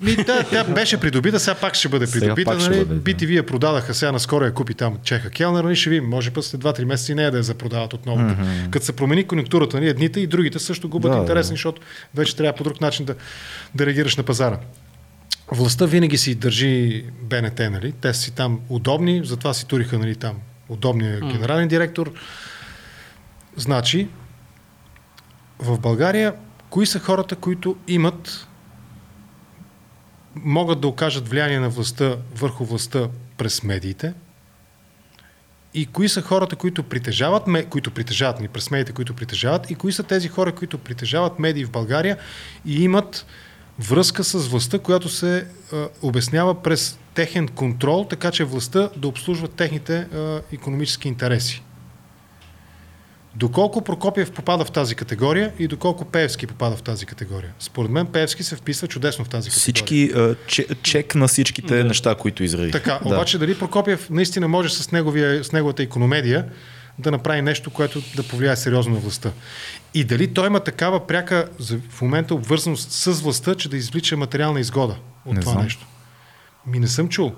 Ми, 0.00 0.16
тя, 0.16 0.42
тя 0.42 0.64
беше 0.64 1.00
придобита, 1.00 1.40
сега 1.40 1.54
пак 1.54 1.74
ще 1.74 1.88
бъде 1.88 2.06
придобита. 2.12 2.50
пак 2.50 2.60
ще 2.60 2.70
нали? 2.70 2.84
бъде, 2.84 2.94
да. 2.94 3.00
BTV 3.00 3.30
я 3.30 3.46
продадаха, 3.46 3.94
сега 3.94 4.12
наскоро 4.12 4.44
я 4.44 4.54
купи 4.54 4.74
там 4.74 4.98
Чеха 5.02 5.30
Келнер, 5.30 5.64
нали? 5.64 5.76
ще 5.76 5.90
видим, 5.90 6.08
може 6.08 6.30
път 6.30 6.44
след 6.44 6.60
2-3 6.60 6.84
месеца 6.84 7.12
и 7.12 7.14
нея 7.14 7.30
да 7.30 7.36
я 7.36 7.42
запродават 7.42 7.92
отново. 7.94 8.18
Mm-hmm. 8.20 8.70
Като 8.70 8.86
се 8.86 8.92
промени 8.92 9.24
конъюнктурата, 9.26 9.76
нали? 9.76 9.88
едните 9.88 10.20
и 10.20 10.26
другите 10.26 10.58
също 10.58 10.88
губят 10.88 11.12
Да, 11.12 11.18
интересни, 11.18 11.50
да. 11.52 11.56
защото 11.56 11.82
вече 12.14 12.36
трябва 12.36 12.52
по 12.56 12.64
друг 12.64 12.80
начин 12.80 13.06
да, 13.06 13.14
да 13.74 13.86
реагираш 13.86 14.16
на 14.16 14.22
пазара. 14.22 14.58
Властта 15.52 15.86
винаги 15.86 16.18
си 16.18 16.34
държи 16.34 17.04
БНТ, 17.22 17.58
нали? 17.58 17.92
Те 17.92 18.14
си 18.14 18.30
там 18.30 18.60
удобни, 18.68 19.20
затова 19.24 19.54
си 19.54 19.66
туриха 19.66 19.98
нали, 19.98 20.14
там 20.16 20.34
удобния 20.68 21.20
mm. 21.20 21.32
генерален 21.32 21.68
директор. 21.68 22.12
Значи, 23.56 24.08
в 25.58 25.78
България, 25.78 26.34
кои 26.70 26.86
са 26.86 26.98
хората, 26.98 27.36
които 27.36 27.76
имат 27.88 28.46
могат 30.34 30.80
да 30.80 30.88
окажат 30.88 31.28
влияние 31.28 31.58
на 31.60 31.68
властта 31.68 32.16
върху 32.34 32.64
властта 32.64 33.08
през 33.36 33.62
медиите 33.62 34.14
и 35.74 35.86
кои 35.86 36.08
са 36.08 36.22
хората, 36.22 36.56
които 36.56 36.82
притежават, 36.82 37.42
които 37.70 37.90
притежават, 37.90 38.40
ни 38.40 38.48
през 38.48 38.70
медиите, 38.70 38.92
които 38.92 39.14
притежават, 39.14 39.70
и 39.70 39.74
кои 39.74 39.92
са 39.92 40.02
тези 40.02 40.28
хора, 40.28 40.52
които 40.52 40.78
притежават 40.78 41.38
медии 41.38 41.64
в 41.64 41.70
България 41.70 42.16
и 42.66 42.82
имат 42.82 43.26
връзка 43.78 44.24
с 44.24 44.48
властта, 44.48 44.78
която 44.78 45.08
се 45.08 45.46
а, 45.72 45.88
обяснява 46.02 46.62
през 46.62 46.98
техен 47.18 47.48
контрол, 47.48 48.06
така 48.10 48.30
че 48.30 48.44
властта 48.44 48.90
да 48.96 49.08
обслужва 49.08 49.48
техните 49.48 49.96
а, 49.96 50.40
економически 50.52 51.08
интереси. 51.08 51.62
Доколко 53.36 53.84
Прокопиев 53.84 54.32
попада 54.32 54.64
в 54.64 54.70
тази 54.70 54.94
категория 54.94 55.52
и 55.58 55.68
доколко 55.68 56.04
Пеевски 56.04 56.46
попада 56.46 56.76
в 56.76 56.82
тази 56.82 57.06
категория? 57.06 57.52
Според 57.58 57.90
мен 57.90 58.06
Пеевски 58.06 58.42
се 58.42 58.56
вписва 58.56 58.88
чудесно 58.88 59.24
в 59.24 59.28
тази 59.28 59.50
категория. 59.50 59.62
Всички, 59.62 60.74
чек 60.82 61.14
на 61.14 61.28
всичките 61.28 61.76
да. 61.76 61.84
неща, 61.84 62.14
които 62.14 62.44
изради. 62.44 62.70
Така, 62.70 63.00
да. 63.02 63.08
обаче 63.08 63.38
дали 63.38 63.58
Прокопиев 63.58 64.10
наистина 64.10 64.48
може 64.48 64.68
с, 64.68 64.92
неговия, 64.92 65.44
с 65.44 65.52
неговата 65.52 65.82
економедия 65.82 66.44
да 66.98 67.10
направи 67.10 67.42
нещо, 67.42 67.70
което 67.70 68.02
да 68.16 68.22
повлияе 68.22 68.56
сериозно 68.56 68.94
на 68.94 69.00
властта. 69.00 69.30
И 69.94 70.04
дали 70.04 70.34
той 70.34 70.46
има 70.46 70.60
такава 70.60 71.06
пряка 71.06 71.48
в 71.90 72.02
момента 72.02 72.34
обвързаност 72.34 72.92
с 72.92 73.12
властта, 73.12 73.54
че 73.54 73.68
да 73.68 73.76
извлича 73.76 74.16
материална 74.16 74.60
изгода 74.60 74.96
от 75.26 75.34
не 75.34 75.40
това 75.40 75.52
знам. 75.52 75.64
нещо. 75.64 75.86
Ми 76.68 76.78
не 76.78 76.88
съм 76.88 77.08
чул. 77.08 77.32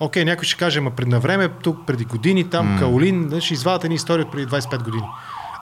Окей, 0.00 0.24
някой 0.24 0.44
ще 0.44 0.56
каже, 0.56 0.80
ма 0.80 0.90
пред 0.90 1.22
време, 1.22 1.48
тук 1.48 1.86
преди 1.86 2.04
години, 2.04 2.50
там 2.50 2.66
mm. 2.68 2.78
Каолин, 2.78 3.40
ще 3.40 3.54
извадят 3.54 3.84
едни 3.84 3.94
истории 3.94 4.24
от 4.24 4.32
преди 4.32 4.46
25 4.46 4.84
години. 4.84 5.04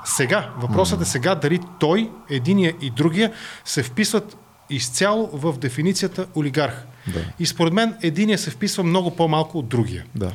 Сега, 0.05 0.51
въпросът 0.57 0.99
mm. 0.99 1.03
е 1.03 1.05
сега 1.05 1.35
дали 1.35 1.61
той, 1.81 2.11
единия 2.31 2.75
и 2.81 2.91
другия 2.91 3.33
се 3.65 3.83
вписват 3.83 4.37
изцяло 4.71 5.31
в 5.33 5.59
дефиницията 5.59 6.27
олигарх. 6.37 6.85
Да. 7.15 7.25
И 7.39 7.47
според 7.47 7.73
мен 7.73 7.95
единия 8.03 8.39
се 8.39 8.51
вписва 8.51 8.85
много 8.85 9.17
по-малко 9.17 9.59
от 9.59 9.69
другия. 9.69 10.05
Да. 10.15 10.33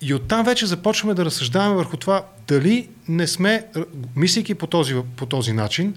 И 0.00 0.14
оттам 0.14 0.44
вече 0.44 0.66
започваме 0.66 1.14
да 1.14 1.24
разсъждаваме 1.24 1.74
върху 1.74 1.96
това 1.96 2.22
дали 2.48 2.88
не 3.08 3.26
сме, 3.26 3.66
мислейки 4.16 4.54
по 4.54 4.66
този, 4.66 4.94
по 5.16 5.26
този 5.26 5.52
начин, 5.52 5.94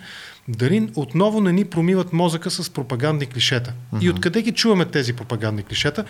дали 0.48 0.90
отново 0.95 1.41
не 1.41 1.52
ни 1.52 1.65
промиват 1.65 2.14
мозъка 2.14 2.52
с 2.52 2.69
пропагандни 2.69 3.26
клишета. 3.26 3.74
Uh-huh. 3.94 4.03
И 4.03 4.10
откъде 4.10 4.41
ги 4.41 4.52
чуваме 4.52 4.86
тези 4.86 5.14
пропагандни 5.14 5.64
клишета? 5.64 6.06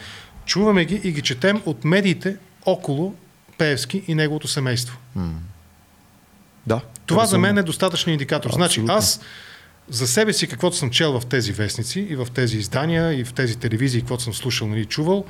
Чуваме 0.45 0.85
ги 0.85 1.01
и 1.03 1.11
ги 1.11 1.21
четем 1.21 1.61
от 1.65 1.85
медиите 1.85 2.37
около 2.65 3.15
Пеевски 3.57 4.03
и 4.07 4.15
неговото 4.15 4.47
семейство. 4.47 4.97
Uh-huh. 5.17 5.31
Да. 6.67 6.81
Това 7.05 7.25
за 7.25 7.37
мен 7.37 7.57
е 7.57 7.63
достатъчен 7.63 8.13
индикатор. 8.13 8.49
Абсолютно. 8.49 8.85
Значи 8.85 8.97
аз 8.97 9.21
за 9.89 10.07
себе 10.07 10.33
си, 10.33 10.47
каквото 10.47 10.75
съм 10.75 10.89
чел 10.89 11.19
в 11.19 11.25
тези 11.25 11.51
вестници 11.51 11.99
и 11.99 12.15
в 12.15 12.27
тези 12.33 12.57
издания 12.57 13.19
и 13.19 13.23
в 13.23 13.33
тези 13.33 13.57
телевизии, 13.57 14.01
каквото 14.01 14.23
съм 14.23 14.33
слушал, 14.33 14.67
нали, 14.67 14.85
чувал, 14.85 15.25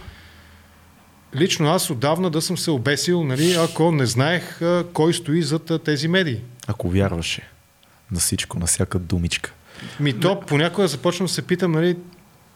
лично 1.35 1.69
аз 1.69 1.89
отдавна 1.89 2.29
да 2.29 2.41
съм 2.41 2.57
се 2.57 2.71
обесил, 2.71 3.23
нали, 3.23 3.53
ако 3.53 3.91
не 3.91 4.05
знаех 4.05 4.61
а, 4.61 4.85
кой 4.93 5.13
стои 5.13 5.43
зад 5.43 5.71
а, 5.71 5.79
тези 5.79 6.07
медии. 6.07 6.41
Ако 6.67 6.89
вярваше 6.89 7.41
на 8.11 8.19
всичко, 8.19 8.59
на 8.59 8.65
всяка 8.65 8.99
думичка. 8.99 9.53
Ми 9.99 10.19
то 10.19 10.39
понякога 10.39 10.87
започвам 10.87 11.27
да 11.27 11.33
се 11.33 11.41
питам, 11.41 11.71
нали, 11.71 11.97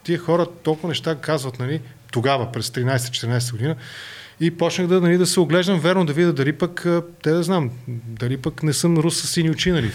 тия 0.03 0.19
хора 0.19 0.45
толкова 0.63 0.89
неща 0.89 1.15
казват, 1.15 1.59
нали, 1.59 1.81
тогава, 2.11 2.51
през 2.51 2.69
13-14 2.69 3.51
година, 3.51 3.75
и 4.41 4.51
почнах 4.51 4.87
да, 4.87 5.01
нали, 5.01 5.17
да 5.17 5.25
се 5.25 5.39
оглеждам 5.39 5.79
верно, 5.79 6.05
да 6.05 6.13
видя 6.13 6.33
дали 6.33 6.53
пък, 6.53 6.87
те 7.23 7.31
да 7.31 7.43
знам, 7.43 7.69
дали 8.07 8.37
пък 8.37 8.63
не 8.63 8.73
съм 8.73 8.97
рус 8.97 9.15
с 9.17 9.27
сини 9.27 9.49
очи, 9.49 9.71
нали? 9.71 9.91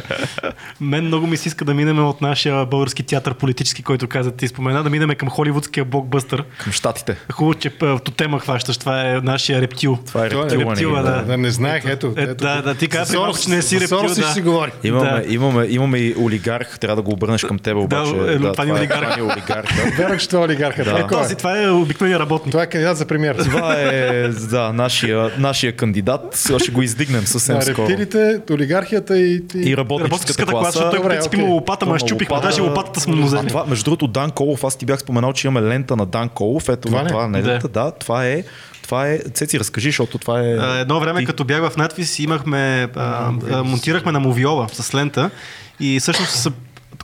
Мен 0.80 1.04
много 1.04 1.26
ми 1.26 1.36
се 1.36 1.48
иска 1.48 1.64
да 1.64 1.74
минем 1.74 2.06
от 2.06 2.20
нашия 2.20 2.66
български 2.66 3.02
театър 3.02 3.34
политически, 3.34 3.82
който 3.82 4.08
каза 4.08 4.30
ти 4.30 4.48
спомена, 4.48 4.82
да 4.82 4.90
минем 4.90 5.10
към 5.10 5.30
холивудския 5.30 5.84
блокбъстър. 5.84 6.44
Към 6.58 6.72
щатите. 6.72 7.16
Хубаво, 7.32 7.54
че 7.54 7.70
то 7.78 7.98
тема 8.16 8.40
хващаш. 8.40 8.78
Това 8.78 9.10
е 9.10 9.20
нашия 9.20 9.60
рептил. 9.60 9.98
Това 10.06 10.26
е 10.26 10.30
рептил, 10.30 10.58
рептил 10.58 10.94
да. 10.94 11.02
да. 11.02 11.22
да. 11.22 11.36
не 11.36 11.50
знаех, 11.50 11.84
ето. 11.86 12.06
ето, 12.16 12.20
ето 12.30 12.44
да, 12.44 12.62
да, 12.62 12.74
ти 12.74 12.88
каза, 12.88 13.18
че 13.42 13.50
не 13.50 13.62
си 13.62 13.80
рептил. 13.80 14.02
Да. 14.02 14.32
си 14.32 14.40
говори. 14.40 14.70
Имаме, 14.84 15.10
да. 15.10 15.32
имаме, 15.34 15.66
имаме 15.68 15.98
и 15.98 16.14
олигарх, 16.18 16.78
трябва 16.78 16.96
да 16.96 17.02
го 17.02 17.12
обърнеш 17.12 17.44
към 17.44 17.58
теб, 17.58 17.76
обаче. 17.76 18.12
Да, 18.12 18.32
е, 18.32 18.38
да, 18.38 18.52
това, 18.52 18.64
това, 18.66 18.80
е, 18.80 18.88
това 18.88 19.14
е 19.18 19.22
олигарх. 19.22 19.96
Вярвам, 19.98 20.18
че 20.18 20.28
това 20.28 20.40
е 20.40 20.44
олигарха. 20.44 20.84
Да. 20.84 21.36
Това 21.36 21.62
е 21.62 21.68
обикновения 21.70 22.20
работник. 22.20 22.52
Това 22.52 22.62
е 22.62 22.66
кандидат 22.66 22.96
за 22.96 23.06
премиер. 23.06 23.36
Това 23.56 23.74
е 23.74 24.28
да, 24.28 24.72
нашия, 24.72 25.30
нашия 25.38 25.76
кандидат. 25.76 26.48
Ще 26.58 26.72
го 26.72 26.82
издигнем 26.82 27.26
съвсем 27.26 27.62
скоро. 27.62 27.88
Рептилите, 27.88 28.40
олигархията 28.50 29.18
и, 29.18 29.42
и, 29.54 29.70
и 29.70 29.76
работническата 29.76 30.52
класа. 30.52 30.78
класа. 30.78 30.90
Той 30.90 30.98
Добре, 30.98 31.20
okay. 31.20 31.38
има 31.38 31.48
лопата, 31.48 31.86
ма 31.86 31.98
щупих, 31.98 32.28
даже 32.28 32.60
лопатата 32.60 33.00
сме 33.00 33.14
му 33.14 33.30
това, 33.48 33.64
Между 33.66 33.84
другото, 33.84 34.06
Дан 34.06 34.30
Колов, 34.30 34.64
аз 34.64 34.76
ти 34.76 34.86
бях 34.86 35.00
споменал, 35.00 35.32
че 35.32 35.46
имаме 35.46 35.68
лента 35.68 35.96
на 35.96 36.06
Дан 36.06 36.28
Колов. 36.28 36.68
Ето 36.68 36.88
това, 36.88 37.06
това 37.06 37.28
не, 37.28 37.42
да. 37.42 37.58
да, 37.58 37.90
това 37.90 38.26
е 38.26 38.44
това 38.82 39.08
е, 39.08 39.18
Цеци, 39.18 39.60
разкажи, 39.60 39.88
защото 39.88 40.18
това 40.18 40.40
е... 40.40 40.80
Едно 40.80 41.00
време, 41.00 41.20
ти... 41.20 41.26
като 41.26 41.44
бях 41.44 41.70
в 41.70 41.76
надвис, 41.76 42.18
имахме, 42.18 42.88
а, 42.96 43.32
а, 43.50 43.62
монтирахме 43.62 44.12
на 44.12 44.20
мовиола 44.20 44.66
с 44.72 44.94
лента 44.94 45.30
и 45.80 46.00
всъщност 46.00 46.48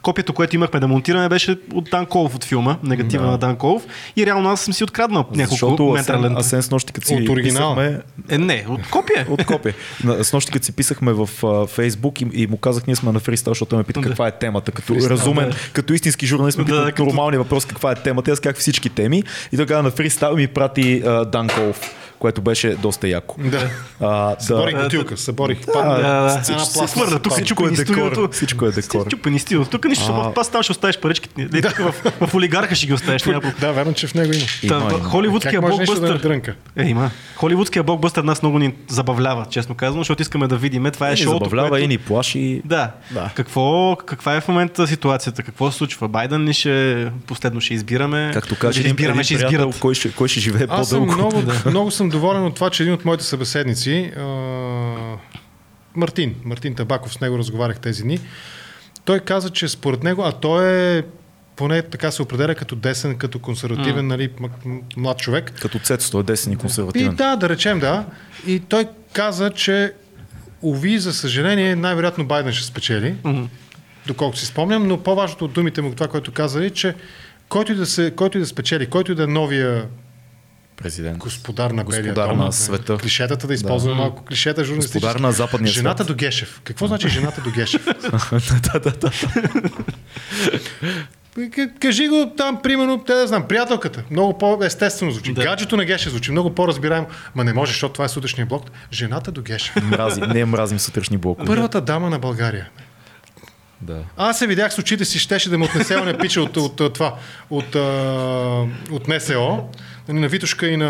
копието, 0.03 0.33
което 0.33 0.57
имахме 0.57 0.81
да 0.81 0.89
монтираме, 0.89 1.29
беше 1.29 1.57
от 1.75 1.89
Дан 1.91 2.07
Колов 2.07 2.35
от 2.35 2.45
филма, 2.45 2.77
негатива 2.83 3.25
да. 3.25 3.31
на 3.31 3.39
Дан 3.39 3.57
Колов. 3.57 3.87
И 4.17 4.27
реално 4.27 4.51
аз 4.51 4.61
съм 4.61 4.75
си 4.75 4.85
откраднал 4.85 5.25
няколко 5.35 5.93
метра 5.93 6.21
лента. 6.21 6.41
Асен 6.41 6.63
с 6.63 6.71
нощи, 6.71 6.93
като 6.93 7.07
си 7.07 7.15
от 7.15 7.29
оригинал. 7.29 7.75
Писахме... 7.75 8.01
Е, 8.29 8.39
не, 8.39 8.65
от 8.69 8.91
копие. 8.91 9.27
от 9.31 9.45
копие. 9.45 9.75
С 10.23 10.33
нощи, 10.33 10.53
като 10.53 10.65
си 10.67 10.73
писахме 10.73 11.13
в 11.13 11.29
Фейсбук 11.67 12.21
и, 12.21 12.27
и 12.33 12.47
му 12.47 12.57
казах, 12.57 12.87
ние 12.87 12.97
сме 12.97 13.13
на 13.13 13.21
фристайл, 13.21 13.51
защото 13.51 13.77
ме 13.77 13.85
пита 13.85 14.01
да. 14.01 14.09
каква 14.09 14.29
е 14.29 14.31
темата. 14.31 14.73
Като 14.73 14.95
freestyle, 14.95 15.11
разумен, 15.11 15.49
да. 15.49 15.57
като 15.73 15.93
истински 15.93 16.27
журналист 16.27 16.59
ме 16.59 16.65
пита 16.65 16.85
да, 16.85 16.87
като... 16.87 17.05
нормалния 17.05 17.41
въпрос 17.41 17.65
каква 17.65 17.93
е 17.93 17.95
темата. 17.95 18.31
Аз 18.31 18.41
как 18.41 18.57
всички 18.57 18.89
теми. 18.89 19.23
И 19.53 19.57
тогава 19.57 19.83
на 19.83 19.91
фристайл 19.91 20.37
ми 20.37 20.47
прати 20.47 21.03
uh, 21.03 21.25
Дан 21.25 21.49
Колов 21.49 22.02
което 22.23 22.43
беше 22.43 22.75
доста 22.75 23.09
яко. 23.09 23.37
Да. 23.39 23.71
А, 24.01 24.37
съборих 24.41 24.77
да, 24.77 24.83
бутилка, 24.83 25.17
съборих. 25.17 25.67
Да, 25.67 25.83
да, 25.83 26.43
да. 26.47 26.89
Свърда, 26.89 27.19
тук 27.19 27.33
всичко 27.33 27.67
е 27.67 27.71
декор. 27.71 28.29
Всичко 28.33 28.67
е 28.67 28.71
декор. 28.71 29.09
Чупени 29.09 29.39
стил. 29.39 29.65
Тук 29.65 29.85
нищо, 29.85 30.33
аз 30.37 30.51
там 30.51 30.63
ще 30.63 30.73
оставиш 30.73 30.99
паричките. 30.99 31.49
В 32.21 32.35
олигарха 32.35 32.75
ще 32.75 32.87
ги 32.87 32.93
оставиш. 32.93 33.23
Да, 33.61 33.73
верно, 33.73 33.95
че 33.95 34.07
в 34.07 34.15
него 34.15 34.33
има. 34.63 34.91
Холивудския 35.03 35.61
блокбъстър. 35.61 36.55
Е, 36.77 36.85
има. 36.85 37.11
Холивудския 37.37 37.83
блокбъстър 37.83 38.23
нас 38.23 38.43
много 38.43 38.59
ни 38.59 38.75
забавлява, 38.89 39.47
честно 39.51 39.75
казвам, 39.75 40.01
защото 40.01 40.23
искаме 40.23 40.47
да 40.49 40.57
видим. 40.57 40.87
Това 40.93 41.11
е 41.11 41.17
шоуто. 41.17 41.45
Забавлява 41.45 41.81
и 41.81 41.89
ни 41.89 41.99
плаши. 41.99 42.63
Да. 42.65 42.91
Какво, 43.35 43.97
каква 43.97 44.37
е 44.37 44.41
в 44.41 44.49
момента 44.49 44.87
ситуацията? 44.87 45.43
Какво 45.43 45.71
се 45.71 45.79
случва? 45.79 46.09
Байден 46.09 46.45
ли 46.45 46.53
ще 46.53 47.07
последно 47.27 47.61
ще 47.61 47.75
избираме? 47.75 48.31
Както 48.35 48.59
каже, 48.59 48.83
избираме, 48.83 49.25
ще 49.25 49.35
избират. 49.35 49.81
Кой 49.81 49.95
ще, 49.95 50.13
кой 50.13 50.29
ще 50.29 50.41
живее 50.41 50.67
по-дълго? 50.67 51.07
Много, 51.07 51.43
много 51.67 51.91
съм 51.91 52.12
доволен 52.13 52.45
от 52.45 52.55
това, 52.55 52.71
че 52.71 52.83
един 52.83 52.95
от 52.95 53.05
моите 53.05 53.25
събеседници, 53.25 54.13
Мартин, 55.97 56.35
Мартин 56.45 56.75
Табаков, 56.75 57.13
с 57.13 57.21
него 57.21 57.39
разговарях 57.39 57.81
тези 57.81 58.03
дни, 58.03 58.21
той 59.05 59.21
каза, 59.21 59.51
че 59.51 59.69
според 59.69 60.03
него, 60.03 60.23
а 60.23 60.33
той 60.33 60.69
е 60.99 61.03
поне 61.57 61.83
така 61.83 62.11
се 62.11 62.23
определя 62.23 62.55
като 62.55 62.77
десен, 62.77 63.19
като 63.19 63.39
консервативен, 63.39 64.05
mm. 64.05 64.09
нали, 64.09 64.31
млад 64.97 65.19
човек. 65.19 65.53
Като 65.61 65.79
цецо, 65.79 66.21
е 66.21 66.23
десен 66.23 66.53
и 66.53 66.57
консервативен. 66.57 67.13
И 67.13 67.17
да, 67.17 67.37
да 67.37 67.49
речем 67.49 67.81
да. 67.81 68.05
И 68.47 68.61
той 68.61 68.89
каза, 69.13 69.51
че 69.51 69.93
уви, 70.63 70.99
за 70.99 71.13
съжаление, 71.13 71.77
най-вероятно 71.77 72.27
Байден 72.27 72.53
ще 72.53 72.67
спечели, 72.67 73.15
mm-hmm. 73.23 73.47
доколкото 74.07 74.41
си 74.41 74.47
спомням, 74.47 74.87
но 74.89 75.03
по-важното 75.03 75.45
от 75.45 75.53
думите 75.53 75.83
му, 75.83 75.95
това, 75.95 76.09
което 76.09 76.33
каза 76.33 76.65
е, 76.65 76.71
че 76.71 76.95
който 77.49 77.73
и 77.73 77.75
да, 77.75 77.87
се, 77.87 78.13
който 78.17 78.39
и 78.39 78.41
да 78.41 78.47
спечели, 78.47 78.87
който 78.87 79.13
и 79.13 79.15
да 79.15 79.23
е 79.23 79.27
новия 79.27 79.87
президент. 80.83 81.19
Господар 81.19 81.71
на 81.71 81.85
Господар 81.85 82.29
на 82.29 82.43
дом, 82.43 82.53
света. 82.53 82.99
Клишетата 82.99 83.47
да 83.47 83.55
използваме 83.55 83.95
да. 83.95 84.01
малко 84.01 84.25
клишета 84.25 84.65
журналистически. 84.65 84.99
Господар 84.99 85.21
на 85.21 85.33
западния 85.33 85.73
Жената 85.73 86.05
свет. 86.05 86.17
до 86.17 86.25
Гешев. 86.25 86.61
Какво 86.65 86.87
значи 86.87 87.09
жената 87.09 87.41
до 87.41 87.51
Гешев? 87.51 87.85
да, 88.73 88.81
да, 88.81 88.91
да. 88.91 89.11
Кажи 91.81 92.09
го 92.09 92.33
там, 92.37 92.63
примерно, 92.63 93.05
те 93.05 93.15
да 93.15 93.27
знам, 93.27 93.49
приятелката. 93.49 94.05
Много 94.11 94.39
по-естествено 94.39 95.11
звучи. 95.11 95.33
Да. 95.33 95.43
Гаджето 95.43 95.77
на 95.77 95.85
Гешев 95.85 96.11
звучи 96.13 96.31
много 96.31 96.55
по-разбираемо. 96.55 97.07
Ма 97.35 97.45
не 97.45 97.53
може, 97.53 97.73
защото 97.73 97.93
това 97.93 98.05
е 98.05 98.09
сутрешния 98.09 98.47
блок. 98.47 98.71
Жената 98.93 99.33
до 99.33 99.43
Гешев. 99.43 99.77
Мразим, 99.83 100.25
не 100.25 100.45
мразим 100.45 100.79
сутрешни 100.79 101.17
блокове. 101.17 101.47
Първата 101.47 101.81
дама 101.81 102.11
на 102.11 102.19
България. 102.19 102.69
Да. 103.81 103.99
Аз 104.17 104.39
се 104.39 104.47
видях 104.47 104.73
с 104.73 104.79
очите 104.79 105.05
си, 105.05 105.19
щеше 105.19 105.51
да 105.51 105.59
ме 105.59 105.65
отнесе 105.65 105.97
оня 105.97 106.19
пича 106.19 106.43
от, 106.43 106.57
от, 106.57 106.81
от, 106.81 106.95
това, 106.95 107.15
от, 107.51 107.75
от 108.91 109.09
НСО 109.09 109.69
на 110.09 110.29
Витушка 110.29 110.67
и 110.67 110.77
на, 110.77 110.89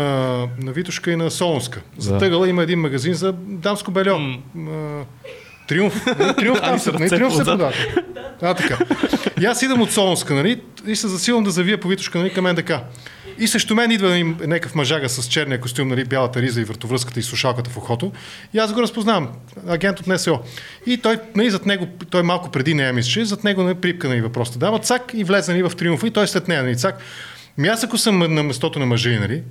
на, 0.61 0.71
Витушка 0.71 1.11
и 1.11 1.15
на 1.15 1.31
Солунска. 1.31 1.81
За 1.97 2.17
тъгала 2.17 2.49
има 2.49 2.63
един 2.63 2.79
магазин 2.79 3.13
за 3.13 3.33
дамско 3.33 3.91
бельо. 3.91 4.17
Mm. 4.17 5.03
Триумф. 5.67 6.05
Триумф 6.37 6.61
там 6.61 6.79
са. 6.79 6.91
Не, 6.91 7.09
триумф 7.09 7.35
се 7.35 7.43
продава. 7.43 7.73
А, 8.41 8.53
така. 8.53 8.77
И 9.41 9.45
аз 9.45 9.61
идвам 9.61 9.81
от 9.81 9.91
Солунска, 9.91 10.33
нали? 10.33 10.61
И 10.87 10.95
се 10.95 11.07
засилвам 11.07 11.43
да 11.43 11.51
завия 11.51 11.79
по 11.79 11.87
Витушка, 11.87 12.17
нали, 12.17 12.33
към 12.33 12.45
НДК. 12.45 12.71
И 13.39 13.47
също 13.47 13.75
мен 13.75 13.91
идва 13.91 14.17
някакъв 14.23 14.75
мъжага 14.75 15.09
с 15.09 15.27
черния 15.27 15.61
костюм, 15.61 15.87
нали, 15.87 16.05
бялата 16.05 16.41
риза 16.41 16.61
и 16.61 16.63
въртовръзката 16.63 17.19
и 17.19 17.23
слушалката 17.23 17.69
в 17.69 17.77
ухото. 17.77 18.11
И 18.53 18.59
аз 18.59 18.73
го 18.73 18.81
разпознавам. 18.81 19.29
Агент 19.67 19.99
от 19.99 20.07
НСО. 20.07 20.39
И 20.85 20.97
той, 20.97 21.17
нали, 21.35 21.49
зад 21.49 21.65
него, 21.65 21.87
той 22.09 22.23
малко 22.23 22.51
преди 22.51 22.73
нея 22.73 22.93
мислеше, 22.93 23.25
зад 23.25 23.43
него 23.43 23.63
нали, 23.63 23.75
припка 23.75 24.07
нали, 24.07 24.21
въпроса 24.21 24.59
дава, 24.59 24.79
цак 24.79 25.11
и 25.13 25.23
влезе 25.23 25.51
нали, 25.51 25.63
в 25.63 25.75
триумфа 25.77 26.07
и 26.07 26.11
той 26.11 26.27
след 26.27 26.47
нея, 26.47 26.63
нали, 26.63 26.77
цак. 26.77 26.99
Ми 27.57 27.67
аз 27.67 27.83
ако 27.83 27.97
съм 27.97 28.19
на 28.33 28.43
местото 28.43 28.79
на 28.79 28.85
мъжа, 28.85 29.19
нали, 29.19 29.43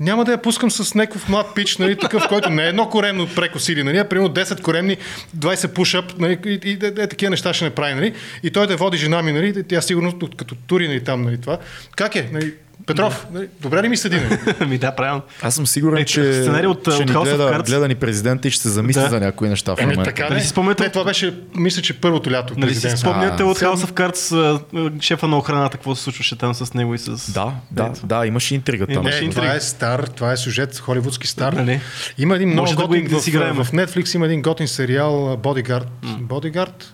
няма 0.00 0.24
да 0.24 0.32
я 0.32 0.42
пускам 0.42 0.70
с 0.70 0.94
някакъв 0.94 1.28
млад 1.28 1.54
пич, 1.54 1.76
нали, 1.76 1.96
такъв, 1.96 2.28
който 2.28 2.50
не 2.50 2.64
е 2.64 2.68
едно 2.68 2.88
коремно 2.88 3.28
прекосили, 3.34 3.82
нали, 3.82 3.98
а 3.98 4.08
примерно 4.08 4.34
10 4.34 4.62
коремни, 4.62 4.96
20 5.38 5.72
пушъп, 5.74 6.18
нали, 6.18 6.38
и, 6.46 6.50
и, 6.50 6.70
и, 6.70 6.72
и, 6.72 6.78
такива 6.78 7.30
неща 7.30 7.54
ще 7.54 7.64
не 7.64 7.70
прави, 7.70 7.94
нали, 7.94 8.14
и 8.42 8.50
той 8.50 8.66
да 8.66 8.76
води 8.76 8.96
жена 8.96 9.22
ми, 9.22 9.32
нали, 9.32 9.64
тя 9.64 9.80
сигурно 9.80 10.18
като 10.36 10.54
тури, 10.54 10.88
нали, 10.88 11.04
там, 11.04 11.22
нали, 11.22 11.40
това. 11.40 11.58
Как 11.96 12.16
е, 12.16 12.28
нали, 12.32 12.54
Петров, 12.86 13.26
нали, 13.32 13.48
добре 13.60 13.82
ли 13.82 13.88
ми 13.88 13.96
седи? 13.96 14.16
Нали? 14.16 14.38
Ми 14.68 14.78
да, 14.78 14.92
правилно. 14.92 15.22
Аз 15.42 15.54
съм 15.54 15.66
сигурен, 15.66 15.98
Е, 15.98 16.04
че, 16.04 16.32
сценарий 16.34 16.66
от, 16.66 16.84
че 16.84 16.90
от 16.90 16.98
ни 17.00 17.04
гледа, 17.14 17.62
гледа 17.66 17.88
ни 17.88 17.94
президента 17.94 18.48
и 18.48 18.50
ще 18.50 18.62
се 18.62 18.68
замисли 18.68 19.02
Да. 19.02 19.08
за 19.08 19.20
някои 19.20 19.48
неща 19.48 19.76
в 19.76 19.80
момента. 19.80 20.02
така 20.04 20.22
Нали 20.22 20.34
не. 20.34 20.40
си 20.40 20.48
спомняте- 20.48 20.82
Не, 20.82 20.88
това 20.88 21.04
беше, 21.04 21.34
мисля, 21.54 21.82
че 21.82 22.00
първото 22.00 22.30
лято. 22.30 22.54
Нали 22.56 22.74
си 22.74 22.90
спомняте 22.90 23.42
А, 23.42 23.46
от 23.46 23.58
House 23.58 23.76
of 23.76 23.90
Cards 23.92 24.60
шефа 25.00 25.28
на 25.28 25.38
охраната, 25.38 25.76
какво 25.76 25.94
се 25.94 26.02
случваше 26.02 26.38
там 26.38 26.54
с 26.54 26.74
него 26.74 26.94
и 26.94 26.98
с... 26.98 27.32
Да, 27.32 27.52
да, 27.70 27.92
да, 28.04 28.26
имаше 28.26 28.54
интрига 28.54 28.86
там. 28.86 28.94
Имаше 28.94 29.18
Не, 29.18 29.24
интрига. 29.24 29.42
това 29.42 29.56
е 29.56 29.60
стар, 29.60 30.00
това 30.06 30.32
е 30.32 30.36
сюжет, 30.36 30.78
холивудски 30.78 31.26
стар. 31.26 31.52
Нали? 31.52 31.80
Има 32.18 32.36
един 32.36 32.48
много 32.48 32.62
Може 32.62 32.76
да 32.76 32.86
готин 32.86 33.04
да 33.04 33.16
в, 33.54 33.64
в 33.64 33.72
Netflix 33.72 34.14
има 34.14 34.26
един 34.26 34.42
готин 34.42 34.68
сериал 34.68 35.12
Bodyguard. 35.36 35.84
Bodyguard? 36.04 36.84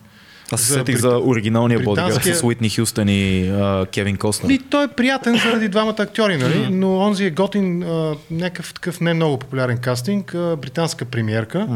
Аз 0.55 0.61
се 0.61 0.73
сетих 0.73 0.97
за 0.97 1.09
оригиналния 1.19 1.79
британския- 1.81 2.35
с 2.35 2.43
Уитни 2.43 2.71
Хюстън 2.71 3.09
и 3.09 3.49
а, 3.51 3.87
Кевин 3.87 4.17
Костнер. 4.17 4.51
И 4.51 4.59
той 4.61 4.85
е 4.85 4.89
приятен 4.89 5.37
заради 5.37 5.69
двамата 5.69 5.95
актьори, 5.99 6.37
нали? 6.37 6.69
но 6.71 6.99
онзи 6.99 7.25
е 7.25 7.31
готин 7.33 7.83
а, 7.83 8.15
някакъв 8.31 8.75
такъв 8.75 9.01
не 9.01 9.15
много 9.15 9.39
популярен 9.39 9.79
кастинг, 9.79 10.35
а, 10.35 10.57
британска 10.57 11.05
премиерка, 11.05 11.67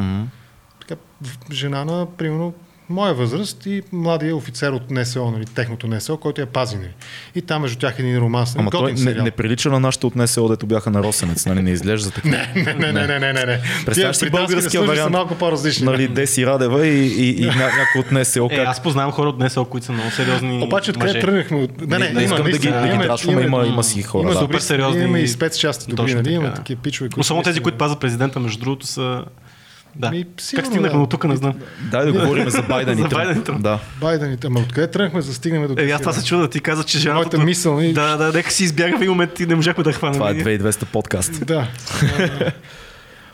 така, 0.81 1.01
в- 1.23 1.53
жена 1.53 1.85
на, 1.85 2.07
примерно, 2.09 2.55
моя 2.91 3.15
възраст 3.15 3.67
и 3.67 3.83
младия 3.93 4.37
офицер 4.37 4.71
от 4.71 4.91
НСО, 4.91 5.31
нали, 5.31 5.45
техното 5.47 5.87
НСО, 5.87 6.17
който 6.17 6.41
я 6.41 6.47
пази. 6.47 6.77
Нали. 6.77 6.89
И 7.35 7.43
там 7.43 7.63
между 7.63 7.79
тях 7.79 7.99
е 7.99 8.03
един 8.03 8.19
романс. 8.19 8.55
Нали, 8.55 8.63
Ама 8.63 8.71
той 8.71 8.93
не, 8.93 9.15
не 9.15 9.31
прилича 9.31 9.71
на 9.71 9.81
нашите 9.81 10.07
от 10.07 10.17
НСО, 10.17 10.49
дето 10.49 10.67
бяха 10.67 10.91
на 10.91 11.03
Росенец, 11.03 11.47
нали? 11.47 11.63
Не 11.63 11.71
изглежда 11.71 12.11
така. 12.11 12.29
Не, 12.29 12.49
не, 12.57 12.75
не, 12.75 12.93
не, 12.93 13.07
не, 13.07 13.19
не, 13.19 13.33
не, 13.33 13.45
не. 13.45 13.61
Представяш 13.87 14.17
си 14.17 14.31
българския 14.31 14.61
служби 14.63 14.87
са 14.87 14.87
вариант? 14.87 15.13
малко 15.13 15.35
по-различни. 15.35 15.85
Нали, 15.85 16.09
Деси 16.09 16.47
Радева 16.47 16.87
и, 16.87 17.07
и, 17.09 17.43
и 17.43 17.47
ня, 17.47 17.55
някой 17.57 18.01
от 18.01 18.13
НСО. 18.13 18.49
Е, 18.53 18.57
Как... 18.57 18.69
аз 18.69 18.83
познавам 18.83 19.13
хора 19.13 19.29
от 19.29 19.39
НСО, 19.39 19.65
които 19.65 19.87
са 19.87 19.93
много 19.93 20.11
сериозни 20.11 20.63
Обаче 20.63 20.91
откъде 20.91 21.21
тръгнахме? 21.21 21.57
от- 21.59 21.81
Не, 21.81 21.99
не, 21.99 22.11
не 22.11 22.23
искам 22.23 22.43
да 22.43 22.51
ги- 22.51 22.69
да 22.69 22.89
ги 22.89 22.99
драчваме, 22.99 23.43
има- 23.43 23.67
има 23.67 23.85
си 23.85 24.03
хора, 24.03 24.23
Има 24.23 24.33
да. 24.33 24.41
добри 24.41 24.55
Супер 24.55 24.61
сериозни 24.61 25.03
Имаме 25.03 25.19
и 25.19 25.23
и- 25.23 25.29
спецчасти 25.29 25.93
добри, 25.93 26.15
нали? 26.15 26.33
Има 26.33 26.49
да. 26.49 26.55
такива 26.55 26.83
пичове, 26.83 27.09
които... 27.09 27.21
Особено 27.21 27.43
тези, 27.43 27.61
които 27.61 27.79
пазват 27.79 28.01
президента, 28.01 28.41
между 28.41 28.61
другото, 28.61 28.87
са... 28.87 29.25
Да. 29.97 30.11
Ми, 30.11 30.25
как 30.25 30.41
сигурно, 30.41 30.67
стигнахме 30.67 30.99
да. 30.99 31.05
до 31.05 31.07
тук, 31.07 31.25
не 31.25 31.37
знам. 31.37 31.55
Дай 31.91 32.07
да 32.07 32.13
говорим 32.13 32.51
за 32.51 32.63
Байден 32.63 32.99
и 32.99 33.03
За 33.03 33.09
Тръмп. 33.09 33.25
Байден 33.25 33.43
и 33.43 33.45
Тръмп. 33.45 33.63
Да. 33.63 33.79
Байдените, 34.01 34.47
ама 34.47 34.61
откъде 34.61 34.91
тръгнахме 34.91 35.21
за 35.21 35.29
да 35.29 35.35
стигнем 35.35 35.67
до... 35.67 35.83
Е, 35.83 35.91
аз 35.91 36.01
това 36.01 36.13
се 36.13 36.25
чуда, 36.25 36.51
ти 36.51 36.61
каза, 36.61 36.85
че 36.85 36.99
жената... 36.99 37.15
Моята 37.15 37.39
мисъл, 37.39 37.75
нали? 37.75 37.93
Да, 37.93 38.17
да, 38.17 38.33
нека 38.33 38.51
си 38.51 38.65
избяга 38.65 38.99
в 38.99 39.01
един 39.01 39.11
момент 39.11 39.41
и 39.41 39.47
не 39.47 39.55
можахме 39.55 39.85
да 39.85 39.93
хванем. 39.93 40.15
Това 40.15 40.31
е 40.31 40.35
2200 40.35 40.85
подкаст. 40.85 41.47
Да. 41.47 41.69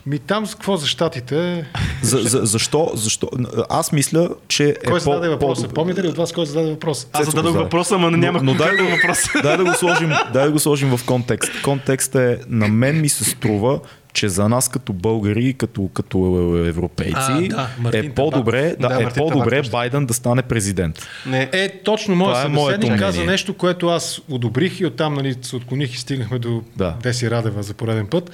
Ми 0.06 0.18
там 0.18 0.46
с 0.46 0.54
какво 0.54 0.76
за 0.76 0.86
щатите? 0.86 1.66
За, 2.02 2.18
за, 2.18 2.40
защо, 2.42 2.90
защо? 2.94 3.28
Аз 3.70 3.92
мисля, 3.92 4.28
че 4.48 4.68
е 4.68 4.74
Кой 4.74 4.98
по, 4.98 5.04
зададе 5.04 5.28
въпроса? 5.28 5.62
по-добре. 5.62 5.74
Помните 5.74 6.02
ли 6.02 6.08
от 6.08 6.16
вас 6.16 6.32
кой 6.32 6.46
зададе 6.46 6.70
въпрос? 6.70 7.06
Аз 7.12 7.26
зададох 7.26 7.56
въпроса, 7.56 7.94
ама 7.94 8.10
нямах 8.10 8.42
но, 8.42 8.52
но 8.52 8.58
дай, 8.58 8.76
въпрос. 8.76 9.18
дай, 9.42 9.56
да 9.56 9.64
го 9.64 9.74
сложим, 9.74 10.12
дай 10.32 10.44
да 10.44 10.50
го 10.50 10.58
сложим 10.58 10.96
в 10.96 11.04
контекст. 11.06 11.62
Контекст 11.62 12.14
е, 12.14 12.38
на 12.48 12.68
мен 12.68 13.00
ми 13.00 13.08
се 13.08 13.24
струва, 13.24 13.80
че 14.14 14.28
за 14.28 14.48
нас 14.48 14.68
като 14.68 14.92
българи, 14.92 15.54
като, 15.54 15.88
като 15.88 16.18
европейци, 16.66 17.14
А, 17.16 17.48
да, 17.48 17.68
Мартин 17.78 18.04
е 18.04 18.14
по-добре, 18.14 18.76
да, 18.80 18.88
Да, 18.88 18.94
е 18.94 19.04
Мартин 19.04 19.22
по-добре 19.22 19.50
Табаков. 19.50 19.70
Байден 19.72 20.06
да 20.06 20.14
стане 20.14 20.42
президент. 20.42 21.08
Не, 21.26 21.48
Е, 21.52 21.68
точно 21.68 22.16
моят 22.16 22.38
е 22.38 22.42
събеседник 22.42 22.98
каза 22.98 23.12
мнение. 23.12 23.32
нещо, 23.32 23.54
което 23.54 23.88
аз 23.88 24.20
одобрих 24.28 24.80
и 24.80 24.86
оттам 24.86 25.14
нали, 25.14 25.34
се 25.42 25.56
отклоних 25.56 25.94
и 25.94 25.98
стигнахме 25.98 26.38
до 26.38 26.62
Да. 26.76 26.94
Деси 27.02 27.30
Радева 27.30 27.62
за 27.62 27.74
пореден 27.74 28.06
път. 28.06 28.30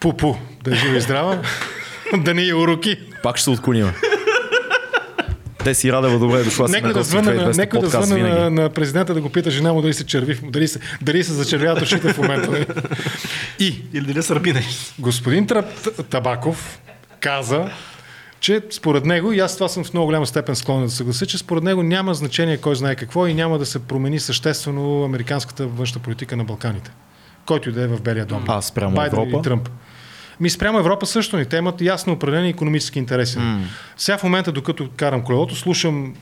Пу-пу, 0.00 0.36
да 0.64 0.72
е 0.72 0.74
жива 0.74 0.96
и 0.96 1.00
здрава, 1.00 1.42
да 2.16 2.34
не 2.34 2.46
е 2.46 2.54
уроки. 2.54 2.96
Пак 3.22 3.36
ще 3.36 3.44
се 3.44 3.50
отклоним. 3.50 3.92
Те 5.64 5.74
си 5.74 5.92
Радева, 5.92 6.18
добре 6.18 6.40
е 6.40 6.44
дошла 6.44 6.68
си 6.68 6.72
Нека 6.72 6.86
на 6.86 6.92
да 6.92 6.98
гости 6.98 7.10
звъна, 7.10 7.34
на, 7.34 7.52
2200 7.52 7.56
нека 7.56 7.78
да 7.78 7.88
звъна 7.88 8.18
на, 8.18 8.50
на, 8.50 8.70
президента 8.70 9.14
да 9.14 9.20
го 9.20 9.30
пита 9.30 9.50
жена 9.50 9.72
му 9.72 9.82
дали 9.82 9.94
се 9.94 10.06
черви, 10.06 10.40
дали 10.42 10.68
се, 10.68 10.80
дали 11.02 11.24
се 11.24 11.32
зачервяват 11.32 11.82
очите 11.82 12.12
в 12.12 12.18
момента. 12.18 12.50
нали? 12.50 12.66
И 13.58 13.82
или 13.92 14.06
дали 14.06 14.22
са 14.22 14.34
рабине. 14.34 14.64
господин 14.98 15.46
Табаков 16.10 16.78
каза, 17.20 17.70
че 18.40 18.60
според 18.70 19.04
него, 19.04 19.32
и 19.32 19.40
аз 19.40 19.54
това 19.54 19.68
съм 19.68 19.84
в 19.84 19.92
много 19.92 20.06
голяма 20.06 20.26
степен 20.26 20.56
склонен 20.56 20.84
да 20.84 20.90
се 20.90 20.96
съглася, 20.96 21.26
че 21.26 21.38
според 21.38 21.64
него 21.64 21.82
няма 21.82 22.14
значение 22.14 22.56
кой 22.56 22.76
знае 22.76 22.94
какво 22.94 23.26
и 23.26 23.34
няма 23.34 23.58
да 23.58 23.66
се 23.66 23.78
промени 23.78 24.20
съществено 24.20 25.04
американската 25.04 25.66
външна 25.66 26.00
политика 26.00 26.36
на 26.36 26.44
Балканите. 26.44 26.90
Който 27.46 27.68
и 27.68 27.72
да 27.72 27.82
е 27.82 27.86
в 27.86 28.00
Белия 28.00 28.26
дом. 28.26 28.44
А, 28.48 28.62
спрямо 28.62 28.94
Байден 28.94 29.18
Европа? 29.18 29.36
или 29.36 29.42
Тръмп. 29.42 29.68
Ми 30.40 30.50
спрямо 30.50 30.78
Европа 30.78 31.06
също 31.06 31.36
ни. 31.36 31.46
Те 31.46 31.56
имат 31.56 31.80
ясно 31.80 32.12
определени 32.12 32.48
економически 32.48 32.98
интереси. 32.98 33.38
Mm. 33.38 33.62
Сега 33.96 34.18
в 34.18 34.22
момента, 34.22 34.52
докато 34.52 34.90
карам 34.96 35.24
колелото, 35.24 35.56
слушам, 35.56 36.14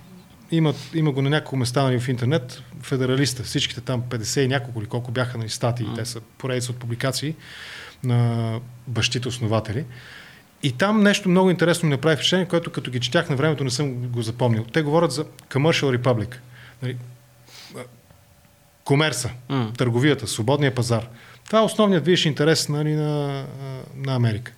има, 0.51 0.75
има 0.95 1.13
го 1.13 1.23
на 1.23 1.31
няколко 1.31 1.57
места 1.57 1.83
нали, 1.83 2.01
в 2.01 2.09
интернет, 2.09 2.63
федералиста, 2.83 3.43
всичките 3.43 3.81
там 3.81 4.03
50 4.03 4.41
и 4.41 4.49
няколко 4.49 4.81
или 4.81 4.89
колко 4.89 5.11
бяха 5.11 5.39
на 5.39 5.49
статии, 5.49 5.87
mm. 5.87 5.95
те 5.95 6.05
са 6.05 6.21
поредица 6.39 6.73
от 6.73 6.79
публикации 6.79 7.35
на 8.05 8.61
бащите 8.87 9.29
основатели. 9.29 9.85
И 10.63 10.73
там 10.73 11.03
нещо 11.03 11.29
много 11.29 11.51
интересно 11.51 11.87
ми 11.87 11.95
направи 11.95 12.17
впечатление, 12.17 12.49
което 12.49 12.73
като 12.73 12.91
ги 12.91 13.01
четях 13.01 13.31
на 13.31 13.37
времето 13.37 13.65
не 13.65 13.71
съм 13.71 13.95
го 13.95 14.23
запомнил. 14.23 14.65
Те 14.65 14.83
говорят 14.83 15.13
за 15.13 15.25
Commercial 15.25 15.99
Republic. 15.99 16.37
Нали, 16.83 16.97
комерса, 18.85 19.31
М. 19.49 19.73
търговията, 19.79 20.27
свободния 20.27 20.75
пазар. 20.75 21.09
Това 21.53 21.61
е 21.61 21.65
основният 21.65 22.05
виж 22.05 22.27
интерес 22.27 22.69
нали, 22.69 22.95
на, 22.95 23.45
на 23.97 24.15
Америка. 24.15 24.53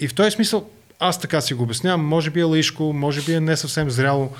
И 0.00 0.08
в 0.08 0.14
този 0.14 0.30
смисъл, 0.30 0.70
аз 1.00 1.20
така 1.20 1.40
си 1.40 1.54
го 1.54 1.62
обяснявам, 1.62 2.04
може 2.04 2.30
би 2.30 2.40
е 2.40 2.42
лаишко, 2.42 2.92
може 2.92 3.22
би 3.22 3.32
е 3.32 3.40
не 3.40 3.56
съвсем 3.56 3.90
зряло, 3.90 4.30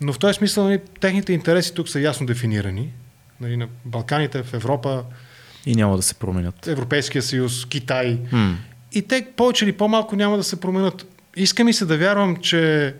но 0.00 0.12
в 0.12 0.18
този 0.18 0.34
смисъл 0.34 0.64
нали, 0.64 0.80
техните 1.00 1.32
интереси 1.32 1.74
тук 1.74 1.88
са 1.88 2.00
ясно 2.00 2.26
дефинирани. 2.26 2.92
Нали, 3.40 3.56
на 3.56 3.68
Балканите, 3.84 4.42
в 4.42 4.54
Европа, 4.54 5.04
И 5.66 5.74
няма 5.74 5.96
да 5.96 6.02
се 6.02 6.14
променят. 6.14 6.66
Европейския 6.66 7.22
съюз, 7.22 7.66
Китай. 7.66 8.18
М. 8.32 8.56
И 8.92 9.02
те 9.02 9.26
повече 9.36 9.64
или 9.64 9.72
по-малко 9.72 10.16
няма 10.16 10.36
да 10.36 10.44
се 10.44 10.60
променят. 10.60 11.06
Иска 11.36 11.64
ми 11.64 11.72
се 11.72 11.86
да 11.86 11.98
вярвам, 11.98 12.36
че 12.36 12.94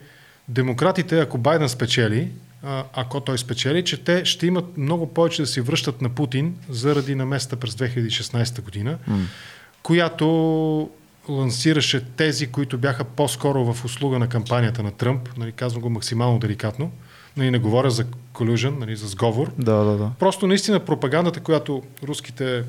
демократите, 0.48 1.20
ако 1.20 1.38
Байден 1.38 1.68
спечели, 1.68 2.28
ако 2.92 3.20
той 3.20 3.38
спечели, 3.38 3.84
че 3.84 4.04
те 4.04 4.24
ще 4.24 4.46
имат 4.46 4.76
много 4.76 5.14
повече 5.14 5.42
да 5.42 5.46
си 5.46 5.60
връщат 5.60 6.02
на 6.02 6.08
Путин 6.08 6.56
заради 6.68 7.14
наместа 7.14 7.56
през 7.56 7.74
2016 7.74 8.60
година, 8.62 8.98
М. 9.06 9.18
която 9.82 10.90
лансираше 11.28 12.04
тези, 12.16 12.46
които 12.46 12.78
бяха 12.78 13.04
по-скоро 13.04 13.72
в 13.72 13.84
услуга 13.84 14.18
на 14.18 14.28
кампанията 14.28 14.82
на 14.82 14.90
Тръмп, 14.90 15.36
нали, 15.36 15.52
казвам 15.52 15.82
го 15.82 15.90
максимално 15.90 16.38
деликатно, 16.38 16.92
нали, 17.36 17.50
не 17.50 17.58
говоря 17.58 17.90
за 17.90 18.04
collusion, 18.34 18.78
нали, 18.78 18.96
за 18.96 19.08
сговор, 19.08 19.52
Да, 19.58 19.74
да, 19.74 19.96
да. 19.96 20.10
Просто 20.18 20.46
наистина 20.46 20.80
пропагандата, 20.80 21.40
която 21.40 21.82
руските 22.02 22.64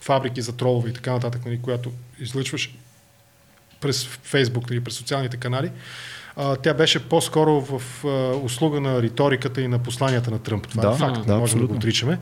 фабрики 0.00 0.42
за 0.42 0.52
тролове 0.56 0.90
и 0.90 0.92
така 0.92 1.12
нататък, 1.12 1.46
нали, 1.46 1.60
която 1.62 1.92
излъчваш 2.20 2.74
през 3.80 4.04
Фейсбук 4.04 4.70
или 4.70 4.84
през 4.84 4.94
социалните 4.94 5.36
канали, 5.36 5.70
а, 6.36 6.56
тя 6.56 6.74
беше 6.74 7.08
по-скоро 7.08 7.60
в 7.60 8.04
а, 8.04 8.36
услуга 8.36 8.80
на 8.80 9.02
риториката 9.02 9.60
и 9.60 9.68
на 9.68 9.78
посланията 9.78 10.30
на 10.30 10.38
Тръмп. 10.38 10.68
Това 10.68 10.82
Да, 10.82 10.94
е 10.94 10.98
факт, 10.98 11.26
да, 11.26 11.32
не 11.32 11.38
можем 11.38 11.60
да 11.60 11.66
го 11.66 11.74
отричаме. 11.74 12.18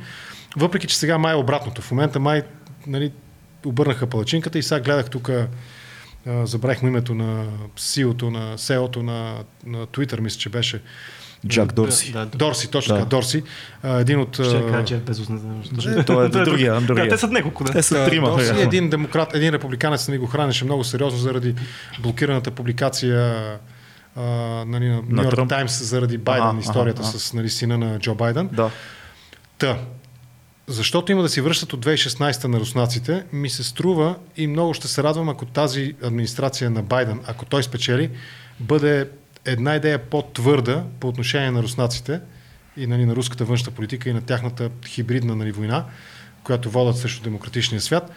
Въпреки, 0.56 0.86
че 0.86 0.98
сега 0.98 1.18
май 1.18 1.32
е 1.32 1.36
обратното. 1.36 1.82
В 1.82 1.90
момента 1.90 2.20
май 2.20 2.42
нали, 2.86 3.12
обърнаха 3.66 4.06
палачинката 4.06 4.58
и 4.58 4.62
сега 4.62 4.80
гледах 4.80 5.10
тук 5.10 5.30
забравих 6.26 6.82
му 6.82 6.88
името 6.88 7.14
на 7.14 7.46
CEO-то 7.76 8.30
на 8.30 8.58
SEO-то 8.58 9.02
на, 9.02 9.34
на 9.66 9.86
Twitter, 9.86 10.20
мисля, 10.20 10.38
че 10.38 10.48
беше 10.48 10.82
Джак 11.46 11.72
Дорси. 11.72 12.12
Да, 12.12 12.26
да. 12.26 12.38
Дорси, 12.38 12.70
точно 12.70 12.94
Да. 12.94 13.00
така, 13.00 13.08
Дорси. 13.08 13.42
Един 13.84 14.20
от... 14.20 14.34
Ще 14.34 14.66
кажа 14.66 14.84
Джеф 14.84 15.02
Безос, 15.02 15.28
не 15.28 15.38
знам. 15.38 15.62
защо. 15.74 16.04
Той 16.04 16.26
е 16.26 16.28
другия, 16.28 16.80
другия. 16.80 17.04
Да, 17.04 17.10
те 17.10 17.18
са 17.18 17.28
няколко, 17.28 17.64
да. 17.64 17.72
Те 17.72 17.82
са 17.82 18.04
трима. 18.04 18.30
Дорси, 18.30 18.52
един 18.56 18.90
демократ, 18.90 19.34
един 19.34 19.50
републиканец 19.50 20.08
ни 20.08 20.18
го 20.18 20.26
хранеше 20.26 20.64
много 20.64 20.84
сериозно 20.84 21.18
заради 21.18 21.54
блокираната 21.98 22.50
публикация 22.50 23.34
а, 24.16 24.22
нали, 24.66 24.88
на 24.88 25.02
Нью 25.08 25.22
Йорк. 25.22 25.48
Таймс 25.48 25.82
заради 25.82 26.18
Байден, 26.18 26.48
Ага, 26.48 26.60
историята 26.60 27.02
ага, 27.02 27.08
ага. 27.10 27.18
с 27.18 27.32
нали, 27.32 27.50
сина 27.50 27.78
на 27.78 27.98
Джо 27.98 28.14
Байден. 28.14 28.48
Да. 28.52 28.70
Та, 29.58 29.78
защото 30.66 31.12
има 31.12 31.22
да 31.22 31.28
си 31.28 31.40
връщат 31.40 31.72
от 31.72 31.86
2016 31.86 32.44
на 32.44 32.60
руснаците, 32.60 33.24
ми 33.32 33.50
се 33.50 33.64
струва 33.64 34.16
и 34.36 34.46
много 34.46 34.74
ще 34.74 34.88
се 34.88 35.02
радвам, 35.02 35.28
ако 35.28 35.46
тази 35.46 35.94
администрация 36.02 36.70
на 36.70 36.82
Байден, 36.82 37.20
ако 37.26 37.44
той 37.44 37.62
спечели, 37.62 38.10
бъде 38.60 39.08
една 39.44 39.76
идея 39.76 39.98
по-твърда 39.98 40.84
по 41.00 41.08
отношение 41.08 41.50
на 41.50 41.62
руснаците 41.62 42.20
и 42.76 42.86
нали, 42.86 43.04
на 43.04 43.16
руската 43.16 43.44
външна 43.44 43.72
политика 43.72 44.10
и 44.10 44.12
на 44.12 44.20
тяхната 44.20 44.70
хибридна 44.86 45.36
нали, 45.36 45.52
война, 45.52 45.84
която 46.44 46.70
водят 46.70 46.98
срещу 46.98 47.22
демократичния 47.22 47.80
свят. 47.80 48.10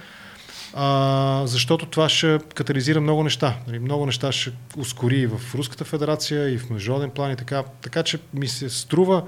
А, 0.79 1.41
защото 1.45 1.85
това 1.85 2.09
ще 2.09 2.39
катализира 2.55 3.01
много 3.01 3.23
неща. 3.23 3.57
Нали, 3.67 3.79
много 3.79 4.05
неща 4.05 4.31
ще 4.31 4.51
ускори 4.77 5.17
и 5.17 5.27
в 5.27 5.55
Руската 5.55 5.85
федерация, 5.85 6.49
и 6.49 6.57
в 6.57 6.69
международен 6.69 7.09
план 7.09 7.31
и 7.31 7.35
така. 7.35 7.63
Така 7.81 8.03
че 8.03 8.19
ми 8.33 8.47
се 8.47 8.69
струва 8.69 9.23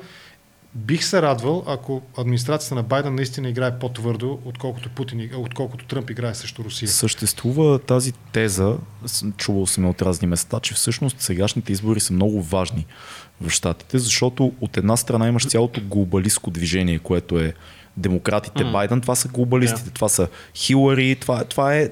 Бих 0.76 1.04
се 1.04 1.22
радвал, 1.22 1.64
ако 1.68 2.02
администрацията 2.18 2.76
на 2.76 2.84
Байден 2.84 3.16
наистина 3.16 3.50
играе 3.50 3.80
по-твърдо, 3.80 4.40
отколкото, 4.46 4.90
Путин, 4.90 5.30
отколкото 5.36 5.86
Тръмп 5.86 6.10
играе 6.10 6.36
срещу 6.36 6.64
Русия. 6.64 6.90
Съществува 6.90 7.80
тази 7.80 8.12
теза, 8.12 8.78
чувал 9.38 9.66
съм 9.66 9.86
от 9.86 10.02
разни 10.02 10.28
места, 10.28 10.60
че 10.60 10.74
всъщност 10.74 11.22
сегашните 11.22 11.72
избори 11.72 12.00
са 12.00 12.14
много 12.14 12.42
важни 12.42 12.86
в 13.42 13.50
Штатите, 13.50 13.98
защото 13.98 14.54
от 14.62 14.78
една 14.78 14.98
страна 14.98 15.28
имаш 15.28 15.48
цялото 15.48 15.82
глобалистко 15.82 16.52
движение, 16.52 17.00
което 17.00 17.40
е 17.40 17.54
демократите 18.00 18.64
mm. 18.64 18.72
Байден, 18.72 19.02
това 19.02 19.16
са 19.16 19.28
глобалистите, 19.28 19.90
yeah. 19.90 19.96
това 19.96 20.10
са 20.10 20.28
Хилари, 20.56 21.18
това, 21.20 21.44
това 21.44 21.76
е 21.76 21.90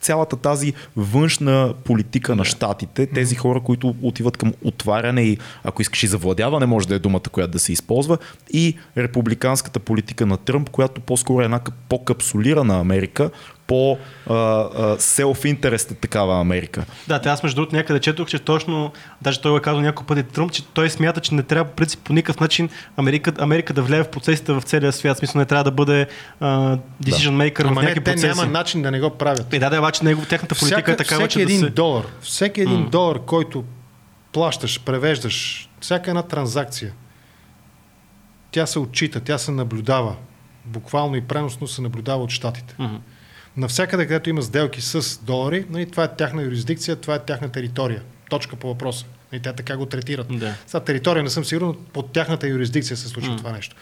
цялата 0.00 0.36
тази 0.36 0.72
външна 0.96 1.74
политика 1.84 2.36
на 2.36 2.44
щатите, 2.44 3.06
тези 3.06 3.34
хора, 3.34 3.60
които 3.60 3.94
отиват 4.02 4.36
към 4.36 4.52
отваряне 4.64 5.22
и, 5.22 5.38
ако 5.64 5.82
искаш 5.82 6.02
и 6.02 6.06
завладяване, 6.06 6.66
може 6.66 6.88
да 6.88 6.94
е 6.94 6.98
думата, 6.98 7.20
която 7.32 7.50
да 7.50 7.58
се 7.58 7.72
използва, 7.72 8.18
и 8.52 8.78
републиканската 8.96 9.80
политика 9.80 10.26
на 10.26 10.36
Тръмп, 10.36 10.70
която 10.70 11.00
по-скоро 11.00 11.40
е 11.40 11.44
една 11.44 11.60
по-капсулирана 11.88 12.80
Америка, 12.80 13.30
по 13.66 13.98
селф-интерест 14.98 15.90
е 15.90 15.94
такава 15.94 16.40
Америка. 16.40 16.84
Да, 17.08 17.20
аз 17.24 17.42
между 17.42 17.56
другото 17.56 17.76
някъде 17.76 18.00
четох, 18.00 18.28
че 18.28 18.38
точно, 18.38 18.92
даже 19.22 19.40
той 19.40 19.50
го 19.50 19.58
е 19.58 19.60
казал 19.60 19.80
няколко 19.80 20.06
пъти 20.06 20.22
Тръмп, 20.22 20.52
че 20.52 20.66
той 20.66 20.90
смята, 20.90 21.20
че 21.20 21.34
не 21.34 21.42
трябва 21.42 21.64
по 21.64 21.76
принцип 21.76 22.00
по 22.04 22.12
никакъв 22.12 22.40
начин 22.40 22.68
Америка, 22.96 23.32
Америка 23.38 23.72
да 23.72 23.82
влияе 23.82 24.02
в 24.02 24.08
процесите 24.08 24.52
в 24.52 24.62
целия 24.62 24.92
свят. 24.92 25.16
В 25.16 25.18
смисъл 25.18 25.38
не 25.38 25.44
трябва 25.44 25.64
да 25.64 25.70
бъде 25.70 26.06
decision 26.42 27.52
maker 27.52 27.62
да. 27.62 27.68
в 27.68 27.74
някакви 27.74 28.00
процеси. 28.00 28.22
Те 28.22 28.28
няма 28.28 28.46
начин 28.46 28.82
да 28.82 28.90
не 28.90 29.00
го 29.00 29.10
правят. 29.10 29.54
Е, 29.54 29.58
да, 29.58 29.70
да, 29.70 29.80
обаче 29.90 30.04
него, 30.04 30.24
техната 30.24 30.54
политика 30.54 30.76
Всяка, 30.76 30.92
е 30.92 30.96
такава, 30.96 31.20
всеки 31.20 31.32
че 31.32 31.42
един 31.42 31.60
да 31.60 31.66
се... 31.66 31.70
долар, 31.70 32.04
всеки 32.20 32.60
един 32.60 32.86
mm. 32.86 32.90
долар, 32.90 33.18
който 33.18 33.64
плащаш, 34.32 34.80
превеждаш, 34.80 35.68
всяка 35.80 36.10
една 36.10 36.22
транзакция, 36.22 36.92
тя 38.50 38.66
се 38.66 38.78
отчита, 38.78 39.20
тя 39.20 39.38
се 39.38 39.50
наблюдава. 39.50 40.16
Буквално 40.64 41.16
и 41.16 41.20
преносно 41.20 41.68
се 41.68 41.82
наблюдава 41.82 42.22
от 42.22 42.30
щатите. 42.30 42.74
Mm-hmm. 42.74 42.98
Навсякъде, 43.56 44.06
където 44.06 44.30
има 44.30 44.42
сделки 44.42 44.80
с 44.80 45.18
долари, 45.22 45.66
нали, 45.70 45.90
това 45.90 46.04
е 46.04 46.14
тяхна 46.16 46.42
юрисдикция, 46.42 46.96
това 46.96 47.14
е 47.14 47.18
тяхна 47.18 47.52
територия. 47.52 48.02
Точка 48.30 48.56
по 48.56 48.68
въпроса. 48.68 49.06
Нали, 49.32 49.42
те 49.42 49.52
така 49.52 49.76
го 49.76 49.86
третират. 49.86 50.38
Да. 50.38 50.54
Сега 50.66 50.80
територия 50.80 51.22
не 51.22 51.30
съм 51.30 51.44
сигурен, 51.44 51.74
под 51.92 52.12
тяхната 52.12 52.48
юрисдикция 52.48 52.96
се 52.96 53.08
случва 53.08 53.34
mm. 53.34 53.38
това 53.38 53.52
нещо. 53.52 53.76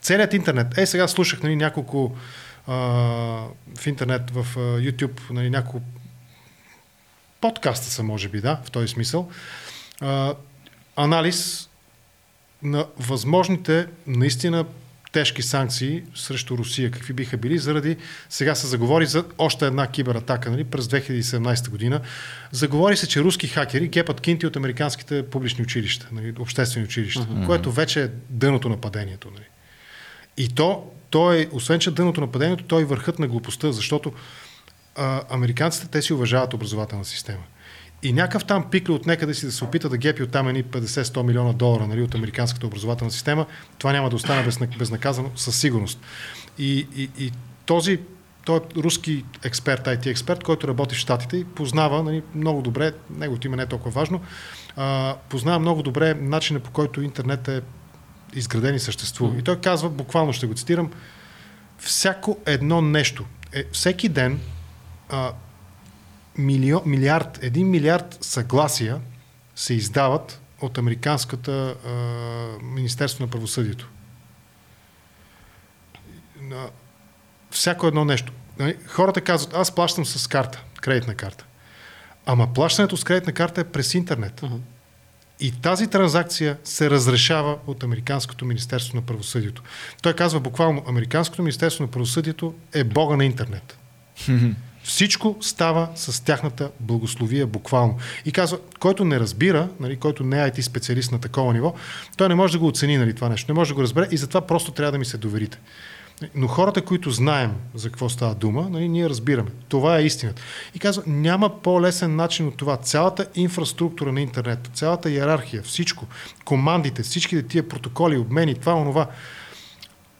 Целият 0.00 0.34
интернет. 0.34 0.78
Е, 0.78 0.86
сега 0.86 1.08
слушах 1.08 1.42
нали, 1.42 1.56
няколко 1.56 2.16
а, 2.68 2.74
в 3.78 3.86
интернет, 3.86 4.30
в 4.30 4.46
а, 4.56 4.60
YouTube, 4.60 5.30
нали, 5.30 5.50
няколко 5.50 5.80
подкаста 7.40 7.86
са, 7.86 8.02
може 8.02 8.28
би, 8.28 8.40
да, 8.40 8.60
в 8.64 8.70
този 8.70 8.88
смисъл. 8.88 9.30
А, 10.00 10.34
анализ 10.96 11.68
на 12.62 12.86
възможните 12.98 13.86
наистина 14.06 14.64
тежки 15.12 15.42
санкции 15.42 16.02
срещу 16.14 16.58
Русия, 16.58 16.90
какви 16.90 17.12
биха 17.12 17.36
били, 17.36 17.58
заради 17.58 17.96
сега 18.28 18.54
се 18.54 18.66
заговори 18.66 19.06
за 19.06 19.24
още 19.38 19.66
една 19.66 19.86
кибератака 19.86 20.50
нали, 20.50 20.64
през 20.64 20.86
2017 20.86 21.68
година. 21.68 22.00
Заговори 22.52 22.96
се, 22.96 23.08
че 23.08 23.20
руски 23.20 23.48
хакери 23.48 23.88
гепат 23.88 24.20
кинти 24.20 24.46
от 24.46 24.56
американските 24.56 25.30
публични 25.30 25.62
училища, 25.62 26.08
нали, 26.12 26.34
обществени 26.38 26.86
училища, 26.86 27.20
uh-huh. 27.20 27.46
което 27.46 27.72
вече 27.72 28.02
е 28.04 28.08
дъното 28.30 28.68
на 28.68 28.76
падението. 28.76 29.30
Нали. 29.34 29.44
И 30.38 30.48
то, 30.48 30.84
то 31.10 31.32
е, 31.32 31.48
освен 31.52 31.80
че 31.80 31.90
дъното 31.90 32.20
на 32.20 32.26
падението, 32.26 32.64
то 32.64 32.80
е 32.80 32.84
върхът 32.84 33.18
на 33.18 33.28
глупостта, 33.28 33.72
защото 33.72 34.12
а, 34.96 35.22
американците 35.30 35.88
те 35.88 36.02
си 36.02 36.12
уважават 36.12 36.54
образователна 36.54 37.04
система. 37.04 37.42
И 38.02 38.12
някакъв 38.12 38.44
там 38.44 38.70
пикли 38.70 38.92
от 38.92 39.06
некъде 39.06 39.34
си 39.34 39.46
да 39.46 39.52
се 39.52 39.64
опита 39.64 39.88
да 39.88 39.96
гепи 39.96 40.22
от 40.22 40.30
там 40.30 40.48
едни 40.48 40.64
50-100 40.64 41.22
милиона 41.22 41.52
долара 41.52 41.86
нали, 41.86 42.02
от 42.02 42.14
американската 42.14 42.66
образователна 42.66 43.10
система, 43.10 43.46
това 43.78 43.92
няма 43.92 44.10
да 44.10 44.16
остане 44.16 44.42
без, 44.42 44.58
безнаказано 44.78 45.30
със 45.36 45.60
сигурност. 45.60 46.00
И, 46.58 46.86
и, 46.96 47.10
и 47.18 47.32
този 47.66 47.98
той 48.44 48.56
е 48.56 48.60
руски 48.76 49.24
експерт, 49.44 49.84
IT 49.84 50.06
експерт, 50.06 50.44
който 50.44 50.68
работи 50.68 50.94
в 50.94 50.98
Штатите 50.98 51.36
и 51.36 51.44
познава 51.44 52.02
нали, 52.02 52.22
много 52.34 52.62
добре, 52.62 52.92
неговото 53.10 53.46
име 53.46 53.56
не 53.56 53.62
е 53.62 53.66
толкова 53.66 53.90
важно, 53.90 54.20
а, 54.76 55.16
познава 55.28 55.58
много 55.58 55.82
добре 55.82 56.14
начина 56.14 56.60
по 56.60 56.70
който 56.70 57.02
интернет 57.02 57.48
е 57.48 57.62
изграден 58.34 58.74
и 58.74 58.80
съществува. 58.80 59.34
Mm-hmm. 59.34 59.40
И 59.40 59.44
той 59.44 59.60
казва, 59.60 59.90
буквално 59.90 60.32
ще 60.32 60.46
го 60.46 60.54
цитирам, 60.54 60.92
всяко 61.78 62.38
едно 62.46 62.80
нещо, 62.80 63.24
е, 63.52 63.64
всеки 63.72 64.08
ден 64.08 64.40
а, 65.08 65.32
милион, 66.38 66.82
милиард, 66.86 67.38
един 67.42 67.70
милиард 67.70 68.18
съгласия 68.20 69.00
се 69.56 69.74
издават 69.74 70.40
от 70.60 70.78
Американската 70.78 71.52
а, 71.86 71.90
Министерство 72.62 73.24
на 73.24 73.30
правосъдието. 73.30 73.88
На 76.40 76.68
всяко 77.50 77.86
едно 77.86 78.04
нещо. 78.04 78.32
Нали, 78.58 78.76
хората 78.86 79.20
казват, 79.20 79.54
аз 79.54 79.74
плащам 79.74 80.06
с 80.06 80.26
карта, 80.26 80.62
кредитна 80.80 81.14
карта. 81.14 81.44
Ама 82.26 82.52
плащането 82.52 82.96
с 82.96 83.04
кредитна 83.04 83.32
карта 83.32 83.60
е 83.60 83.64
през 83.64 83.94
интернет. 83.94 84.40
Uh-huh. 84.40 84.58
И 85.40 85.52
тази 85.52 85.86
транзакция 85.86 86.58
се 86.64 86.90
разрешава 86.90 87.56
от 87.66 87.82
Американското 87.82 88.44
Министерство 88.44 88.96
на 88.96 89.02
правосъдието. 89.02 89.62
Той 90.02 90.12
казва 90.12 90.40
буквално, 90.40 90.82
Американското 90.88 91.42
Министерство 91.42 91.84
на 91.84 91.90
правосъдието 91.90 92.54
е 92.74 92.84
бога 92.84 93.16
на 93.16 93.24
интернет. 93.24 93.78
Всичко 94.84 95.36
става 95.40 95.88
с 95.94 96.24
тяхната 96.24 96.70
благословия 96.80 97.46
буквално. 97.46 97.96
И 98.24 98.32
казва, 98.32 98.58
който 98.78 99.04
не 99.04 99.20
разбира, 99.20 99.68
нали, 99.80 99.96
който 99.96 100.24
не 100.24 100.42
е 100.44 100.50
IT 100.50 100.60
специалист 100.60 101.12
на 101.12 101.20
такова 101.20 101.52
ниво, 101.52 101.74
той 102.16 102.28
не 102.28 102.34
може 102.34 102.52
да 102.52 102.58
го 102.58 102.66
оцени 102.66 102.98
нали, 102.98 103.14
това 103.14 103.28
нещо, 103.28 103.52
не 103.52 103.58
може 103.58 103.68
да 103.68 103.74
го 103.74 103.82
разбере 103.82 104.08
и 104.10 104.16
затова 104.16 104.40
просто 104.40 104.72
трябва 104.72 104.92
да 104.92 104.98
ми 104.98 105.04
се 105.04 105.18
доверите. 105.18 105.58
Но 106.34 106.46
хората, 106.46 106.82
които 106.82 107.10
знаем 107.10 107.52
за 107.74 107.88
какво 107.88 108.08
става 108.08 108.34
дума, 108.34 108.68
нали, 108.70 108.88
ние 108.88 109.08
разбираме. 109.08 109.50
Това 109.68 109.98
е 109.98 110.04
истината. 110.04 110.42
И 110.74 110.78
казва, 110.78 111.02
няма 111.06 111.62
по-лесен 111.62 112.16
начин 112.16 112.48
от 112.48 112.56
това. 112.56 112.76
Цялата 112.76 113.26
инфраструктура 113.34 114.12
на 114.12 114.20
интернет, 114.20 114.70
цялата 114.74 115.10
иерархия, 115.10 115.62
всичко, 115.62 116.06
командите, 116.44 117.02
всичките 117.02 117.42
тия 117.42 117.68
протоколи, 117.68 118.16
обмени, 118.16 118.54
това, 118.54 118.74
онова, 118.74 119.06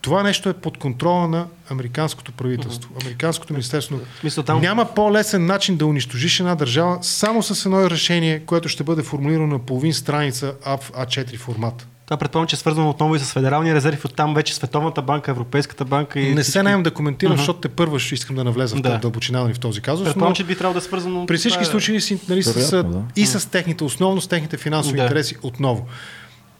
това 0.01 0.23
нещо 0.23 0.49
е 0.49 0.53
под 0.53 0.77
контрола 0.77 1.27
на 1.27 1.47
американското 1.69 2.31
правителство, 2.31 2.89
американското 3.01 3.53
министерство. 3.53 3.99
Мисля, 4.23 4.43
там... 4.43 4.61
Няма 4.61 4.93
по-лесен 4.95 5.45
начин 5.45 5.77
да 5.77 5.85
унищожиш 5.85 6.39
една 6.39 6.55
държава 6.55 6.97
само 7.01 7.43
с 7.43 7.65
едно 7.65 7.89
решение, 7.89 8.39
което 8.39 8.69
ще 8.69 8.83
бъде 8.83 9.03
формулирано 9.03 9.47
на 9.47 9.59
половин 9.59 9.93
страница 9.93 10.53
в 10.65 10.91
А4 10.91 11.37
формат. 11.37 11.87
Това 12.09 12.17
предполагам, 12.17 12.47
че 12.47 12.55
е 12.55 12.59
свързано 12.59 12.89
отново 12.89 13.15
и 13.15 13.19
с 13.19 13.33
Федералния 13.33 13.75
резерв, 13.75 14.05
от 14.05 14.15
там 14.15 14.33
вече 14.33 14.55
Световната 14.55 15.01
банка, 15.01 15.31
Европейската 15.31 15.85
банка. 15.85 16.19
И 16.19 16.23
не 16.23 16.41
всички... 16.41 16.51
се 16.51 16.63
наем 16.63 16.83
да 16.83 16.91
коментирам, 16.91 17.33
uh-huh. 17.33 17.37
защото 17.37 17.59
те 17.59 17.69
първо 17.69 17.99
ще 17.99 18.15
искам 18.15 18.35
да 18.35 18.43
навлеза 18.43 18.75
да. 18.75 18.97
в 18.97 19.01
дълбочина 19.01 19.43
нали, 19.43 19.53
в 19.53 19.59
този 19.59 19.81
казус. 19.81 20.05
Предполагам, 20.05 20.35
че 20.35 20.43
би 20.43 20.55
трябвало 20.55 20.73
да 20.73 20.77
е 20.77 20.81
свързано. 20.81 21.25
При 21.25 21.37
всички 21.37 21.65
случаи 21.65 21.99
нали, 22.29 22.43
с, 22.43 22.83
да. 22.83 23.01
и 23.15 23.25
с 23.25 23.49
техните, 23.51 23.83
основно 23.83 24.21
с 24.21 24.27
техните 24.27 24.57
финансови 24.57 24.97
да. 24.97 25.03
интереси 25.03 25.35
отново. 25.41 25.87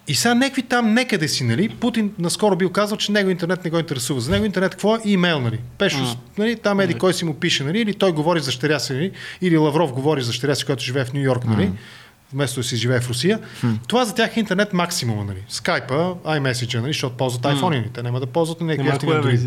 И 0.08 0.16
сега 0.16 0.36
некви 0.36 0.62
там 0.62 0.94
некъде 0.94 1.28
си, 1.28 1.44
нали? 1.44 1.70
Путин 1.70 2.12
наскоро 2.20 2.56
бил 2.56 2.70
казал, 2.70 2.98
че 2.98 3.12
него 3.12 3.30
интернет 3.30 3.64
не 3.64 3.70
го 3.70 3.80
интересува. 3.80 4.22
За 4.22 4.32
него 4.32 4.46
интернет 4.46 4.72
какво 4.72 4.96
е? 4.96 5.00
Имейл, 5.06 5.40
нали? 5.40 5.60
Пешо, 5.78 5.98
mm. 5.98 6.18
нали? 6.38 6.56
Там 6.56 6.80
еди 6.80 6.94
кой 6.94 7.14
си 7.14 7.26
му 7.26 7.34
пише, 7.34 7.64
нали? 7.64 7.80
Или 7.80 7.94
той 7.94 8.12
говори 8.12 8.40
за 8.40 8.52
щеря 8.52 8.80
си, 8.80 8.94
нали? 8.94 9.12
Или 9.42 9.58
Лавров 9.58 9.94
говори 9.94 10.22
за 10.22 10.34
щеря 10.34 10.56
си, 10.56 10.66
който 10.66 10.84
живее 10.84 11.06
в 11.06 11.14
Нью 11.14 11.22
Йорк, 11.22 11.46
нали? 11.46 11.68
Mm. 11.68 11.72
Вместо 12.34 12.60
да 12.60 12.64
си 12.64 12.76
живее 12.76 13.00
в 13.00 13.10
Русия. 13.10 13.40
Mm. 13.64 13.78
Това 13.88 14.06
за 14.06 14.16
тях 14.16 14.38
е 14.38 14.40
интернет 14.40 14.74
максимума, 14.74 15.26
нали? 15.26 15.44
Скайпа, 15.48 16.16
iMessage, 16.26 16.76
нали? 16.76 16.94
Защото 16.94 17.18
ползват 17.18 17.44
mm. 17.44 17.56
iPhone, 17.56 17.70
нали? 17.70 17.90
Те 17.94 18.04
няма 18.04 18.20
да 18.20 18.26
ползват 18.26 18.62
някакви 18.62 18.90
ефтини 18.90 19.12
дори. 19.12 19.40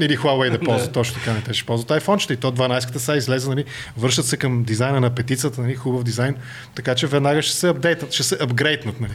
Или 0.00 0.18
Huawei 0.18 0.50
да 0.58 0.60
ползват, 0.60 0.92
точно 0.92 1.14
така 1.14 1.32
не. 1.32 1.42
Те 1.42 1.54
ще 1.54 1.66
ползват 1.66 2.02
iPhone, 2.02 2.32
и 2.32 2.36
то 2.36 2.52
12-та 2.52 2.98
са 2.98 3.16
излезе, 3.16 3.48
нали? 3.48 3.64
Вършат 3.96 4.26
се 4.26 4.36
към 4.36 4.62
дизайна 4.62 5.00
на 5.00 5.10
петицата, 5.10 5.60
нали? 5.60 5.74
Хубав 5.74 6.02
дизайн, 6.02 6.36
така 6.74 6.94
че 6.94 7.06
веднага 7.06 7.42
ще 7.42 7.56
се 7.56 7.68
апдейтнат, 7.68 8.12
ще 8.12 8.22
се 8.22 8.36
апгрейднат, 8.40 9.00
нали? 9.00 9.14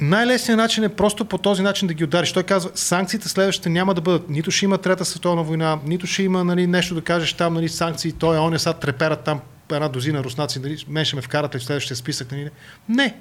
най-лесният 0.00 0.56
начин 0.56 0.84
е 0.84 0.88
просто 0.88 1.24
по 1.24 1.38
този 1.38 1.62
начин 1.62 1.88
да 1.88 1.94
ги 1.94 2.04
удариш. 2.04 2.32
Той 2.32 2.42
казва, 2.42 2.70
санкциите 2.74 3.28
следващите 3.28 3.68
няма 3.68 3.94
да 3.94 4.00
бъдат, 4.00 4.30
нито 4.30 4.50
ще 4.50 4.64
има 4.64 4.78
трета 4.78 5.04
световна 5.04 5.42
война, 5.42 5.78
нито 5.86 6.06
ще 6.06 6.22
има 6.22 6.44
нали, 6.44 6.66
нещо 6.66 6.94
да 6.94 7.00
кажеш 7.00 7.32
там, 7.32 7.54
нали, 7.54 7.68
санкции, 7.68 8.12
той 8.12 8.36
е 8.36 8.38
он 8.38 8.54
е 8.54 8.58
сега 8.58 8.72
треперат 8.72 9.24
там 9.24 9.40
една 9.70 9.88
дозина 9.88 10.24
руснаци, 10.24 10.58
нали, 10.58 10.84
мен 10.88 11.04
ще 11.04 11.16
ме 11.16 11.22
вкарате 11.22 11.58
в 11.58 11.64
следващия 11.64 11.96
списък. 11.96 12.32
Нали. 12.32 12.50
Не. 12.88 13.16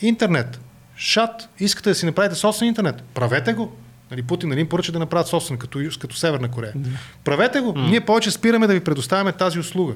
Интернет. 0.00 0.60
Шат. 0.96 1.48
Искате 1.60 1.90
да 1.90 1.94
си 1.94 2.06
направите 2.06 2.34
собствен 2.34 2.68
интернет. 2.68 3.02
Правете 3.14 3.52
го. 3.52 3.72
Нали, 4.10 4.22
Путин 4.22 4.48
нали, 4.48 4.64
поръча 4.64 4.92
да 4.92 4.98
направят 4.98 5.28
собствен, 5.28 5.58
като, 5.58 5.78
като 6.00 6.16
Северна 6.16 6.50
Корея. 6.50 6.72
Да. 6.76 6.90
Правете 7.24 7.60
го. 7.60 7.74
Mm. 7.74 7.90
Ние 7.90 8.00
повече 8.00 8.30
спираме 8.30 8.66
да 8.66 8.72
ви 8.72 8.80
предоставяме 8.80 9.32
тази 9.32 9.58
услуга. 9.58 9.94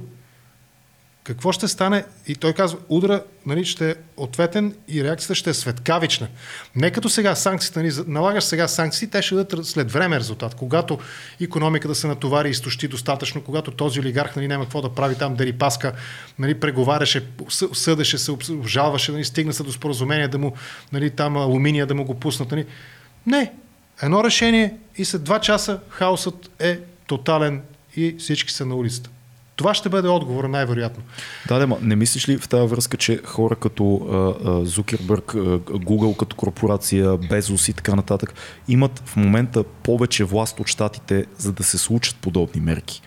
Какво 1.34 1.52
ще 1.52 1.68
стане? 1.68 2.04
И 2.26 2.34
той 2.34 2.52
казва, 2.52 2.78
удара 2.88 3.22
нали, 3.46 3.64
ще 3.64 3.90
е 3.90 3.94
ответен 4.16 4.74
и 4.88 5.04
реакцията 5.04 5.34
ще 5.34 5.50
е 5.50 5.54
светкавична. 5.54 6.28
Не 6.76 6.90
като 6.90 7.08
сега 7.08 7.34
санкциите, 7.34 7.78
нали, 7.82 7.92
налагаш 8.06 8.44
сега 8.44 8.68
санкции, 8.68 9.08
те 9.08 9.22
ще 9.22 9.34
дадат 9.34 9.66
след 9.66 9.92
време 9.92 10.18
резултат. 10.18 10.54
Когато 10.54 10.98
економиката 11.40 11.94
се 11.94 12.06
натовари 12.06 12.48
и 12.48 12.50
изтощи 12.50 12.88
достатъчно, 12.88 13.42
когато 13.42 13.70
този 13.70 14.00
олигарх 14.00 14.36
нали, 14.36 14.48
няма 14.48 14.64
какво 14.64 14.82
да 14.82 14.94
прави 14.94 15.14
там, 15.14 15.34
дали 15.34 15.52
паска, 15.52 15.92
нали, 16.38 16.60
преговаряше, 16.60 17.26
съдеше 17.72 18.18
се, 18.18 18.32
обжалваше, 18.32 19.12
нали, 19.12 19.24
стигна 19.24 19.52
се 19.52 19.62
до 19.62 19.72
споразумение 19.72 20.28
да 20.28 20.38
му, 20.38 20.56
нали, 20.92 21.10
там 21.10 21.36
алуминия 21.36 21.86
да 21.86 21.94
му 21.94 22.04
го 22.04 22.14
пуснат. 22.14 22.50
Нали. 22.50 22.66
Не, 23.26 23.52
едно 24.02 24.24
решение 24.24 24.74
и 24.96 25.04
след 25.04 25.24
два 25.24 25.40
часа 25.40 25.80
хаосът 25.88 26.50
е 26.58 26.80
тотален 27.06 27.62
и 27.96 28.16
всички 28.18 28.52
са 28.52 28.66
на 28.66 28.74
улицата. 28.74 29.10
Това 29.58 29.74
ще 29.74 29.88
бъде 29.88 30.08
отговор, 30.08 30.44
най-вероятно. 30.44 31.02
Да, 31.48 31.66
да, 31.66 31.76
не 31.82 31.96
мислиш 31.96 32.28
ли 32.28 32.38
в 32.38 32.48
тази 32.48 32.68
връзка, 32.68 32.96
че 32.96 33.20
хора 33.24 33.56
като 33.56 33.82
Зукербърг, 34.64 35.32
Google 35.66 36.16
като 36.16 36.36
корпорация, 36.36 37.16
Безос 37.16 37.68
и 37.68 37.72
така 37.72 37.94
нататък 37.94 38.34
имат 38.68 39.02
в 39.04 39.16
момента 39.16 39.64
повече 39.64 40.24
власт 40.24 40.60
от 40.60 40.66
щатите, 40.66 41.26
за 41.38 41.52
да 41.52 41.64
се 41.64 41.78
случат 41.78 42.16
подобни 42.16 42.60
мерки? 42.60 43.02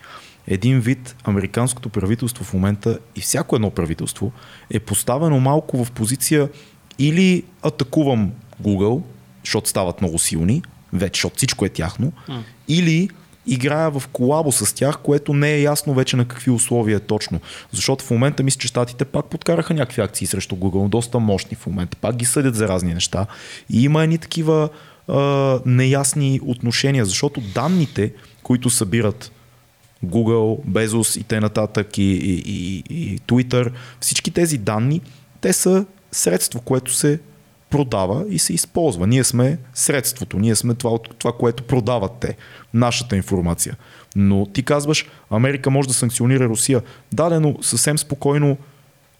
Един 0.47 0.79
вид 0.79 1.15
американското 1.23 1.89
правителство 1.89 2.43
в 2.43 2.53
момента 2.53 2.99
и 3.15 3.21
всяко 3.21 3.55
едно 3.55 3.69
правителство 3.69 4.31
е 4.69 4.79
поставено 4.79 5.39
малко 5.39 5.85
в 5.85 5.91
позиция 5.91 6.49
или 6.99 7.43
атакувам 7.63 8.31
Google, 8.63 9.01
защото 9.45 9.69
стават 9.69 10.01
много 10.01 10.19
силни, 10.19 10.61
вече, 10.93 11.17
защото 11.17 11.35
всичко 11.37 11.65
е 11.65 11.69
тяхно, 11.69 12.13
mm. 12.29 12.39
или 12.67 13.09
играя 13.47 13.91
в 13.91 14.03
колабо 14.07 14.51
с 14.51 14.75
тях, 14.75 14.97
което 14.97 15.33
не 15.33 15.51
е 15.51 15.61
ясно 15.61 15.93
вече 15.93 16.17
на 16.17 16.25
какви 16.25 16.51
условия 16.51 16.97
е 16.97 16.99
точно. 16.99 17.39
Защото 17.71 18.05
в 18.05 18.11
момента 18.11 18.43
мисля, 18.43 18.59
че 18.59 18.67
щатите 18.67 19.05
пак 19.05 19.25
подкараха 19.25 19.73
някакви 19.73 20.01
акции 20.01 20.27
срещу 20.27 20.55
Google, 20.55 20.89
доста 20.89 21.19
мощни 21.19 21.57
в 21.57 21.67
момента, 21.67 21.97
пак 22.01 22.15
ги 22.15 22.25
съдят 22.25 22.55
за 22.55 22.67
разни 22.67 22.93
неща. 22.93 23.25
И 23.69 23.83
има 23.83 24.03
едни 24.03 24.17
такива 24.17 24.69
а, 25.07 25.59
неясни 25.65 26.39
отношения, 26.43 27.05
защото 27.05 27.41
данните, 27.41 28.13
които 28.43 28.69
събират 28.69 29.31
Google, 30.05 30.65
Bezos 30.65 31.19
и 31.19 31.23
т.н. 31.23 31.83
И, 31.97 32.03
и, 32.03 32.43
и, 32.45 32.83
и 32.89 33.19
Twitter, 33.19 33.71
всички 33.99 34.31
тези 34.31 34.57
данни, 34.57 35.01
те 35.41 35.53
са 35.53 35.85
средство, 36.11 36.61
което 36.61 36.93
се 36.93 37.19
продава 37.71 38.25
и 38.29 38.39
се 38.39 38.53
използва. 38.53 39.07
Ние 39.07 39.23
сме 39.23 39.57
средството, 39.73 40.39
ние 40.39 40.55
сме 40.55 40.73
това, 40.73 40.97
това, 41.17 41.31
което 41.31 41.63
продават 41.63 42.11
те, 42.19 42.35
нашата 42.73 43.15
информация. 43.15 43.75
Но 44.15 44.45
ти 44.45 44.63
казваш, 44.63 45.05
Америка 45.29 45.69
може 45.69 45.87
да 45.87 45.93
санкционира 45.93 46.45
Русия. 46.45 46.81
Дадено 47.13 47.57
съвсем 47.61 47.97
спокойно 47.97 48.57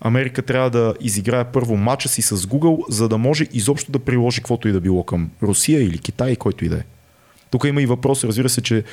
Америка 0.01 0.41
трябва 0.41 0.69
да 0.69 0.93
изиграе 0.99 1.43
първо 1.43 1.77
матча 1.77 2.09
си 2.09 2.21
с 2.21 2.37
Google, 2.37 2.89
за 2.89 3.09
да 3.09 3.17
може 3.17 3.47
изобщо 3.53 3.91
да 3.91 3.99
приложи 3.99 4.41
каквото 4.41 4.67
и 4.67 4.71
да 4.71 4.81
било 4.81 5.03
към 5.03 5.29
Русия 5.43 5.83
или 5.83 5.97
Китай, 5.97 6.35
който 6.35 6.65
и 6.65 6.69
да 6.69 6.75
е. 6.75 6.83
Тук 7.51 7.63
има 7.63 7.81
и 7.81 7.85
въпрос, 7.85 8.23
разбира 8.23 8.49
се, 8.49 8.61
че 8.61 8.83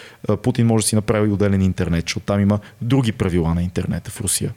Путин 0.42 0.66
може 0.66 0.84
да 0.84 0.88
си 0.88 0.94
направи 0.94 1.30
отделен 1.30 1.62
интернет, 1.62 2.04
защото 2.04 2.26
там 2.26 2.40
има 2.40 2.58
други 2.82 3.12
правила 3.12 3.54
на 3.54 3.62
интернета 3.62 4.10
в 4.10 4.20
Русия. 4.20 4.54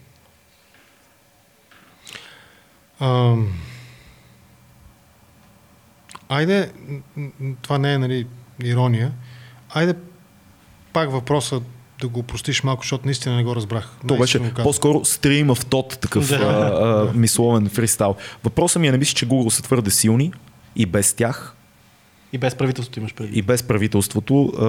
Айде, 6.31 6.71
това 7.61 7.77
не 7.77 7.93
е 7.93 7.97
нали, 7.97 8.27
ирония, 8.63 9.11
айде 9.69 9.93
пак 10.93 11.11
въпроса 11.11 11.61
да 12.01 12.07
го 12.07 12.23
простиш 12.23 12.63
малко, 12.63 12.83
защото 12.83 13.05
наистина 13.05 13.35
не 13.35 13.43
го 13.43 13.55
разбрах. 13.55 13.89
То 14.07 14.17
беше 14.17 14.53
по-скоро 14.53 15.05
стрим 15.05 15.47
в 15.47 15.57
тот, 15.69 15.99
такъв 16.01 16.27
да. 16.27 16.35
а, 16.35 17.09
а, 17.09 17.13
мисловен 17.13 17.69
фристайл. 17.69 18.15
Въпросът 18.43 18.81
ми 18.81 18.87
е, 18.87 18.91
не 18.91 18.97
мислиш, 18.97 19.13
че 19.13 19.27
Google 19.27 19.49
са 19.49 19.63
твърде 19.63 19.91
силни 19.91 20.33
и 20.75 20.85
без 20.85 21.13
тях 21.13 21.55
и 22.33 22.37
без 22.37 22.55
правителството 22.55 22.99
имаш 22.99 23.13
преди. 23.13 23.39
И 23.39 23.41
без 23.41 23.63
правителството 23.63 24.45
а, 24.45 24.65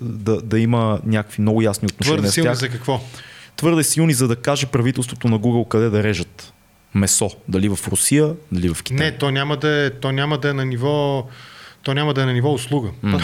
да, 0.00 0.40
да 0.42 0.58
има 0.58 1.00
някакви 1.04 1.42
много 1.42 1.62
ясни 1.62 1.86
отношения 1.86 2.18
Твърде 2.18 2.32
силни 2.32 2.56
с 2.56 2.60
тях. 2.60 2.70
за 2.70 2.76
какво? 2.78 3.00
Твърде 3.56 3.84
силни, 3.84 4.14
за 4.14 4.28
да 4.28 4.36
каже 4.36 4.66
правителството 4.66 5.28
на 5.28 5.38
Google 5.38 5.68
къде 5.68 5.90
да 5.90 6.02
режат 6.02 6.52
месо. 6.94 7.30
Дали 7.48 7.68
в 7.68 7.88
Русия, 7.88 8.34
дали 8.52 8.74
в 8.74 8.82
Китай. 8.82 9.06
Не, 9.06 9.18
то 9.18 9.30
няма 9.30 9.56
да 9.56 9.68
е, 9.68 9.90
то 9.90 10.12
няма 10.12 10.38
да 10.38 10.50
е 10.50 10.52
на 10.52 10.64
ниво 10.64 11.26
то 11.82 11.94
няма 11.94 12.14
да 12.14 12.22
е 12.22 12.26
на 12.26 12.32
ниво 12.32 12.52
услуга. 12.52 12.90
Mm. 13.04 13.22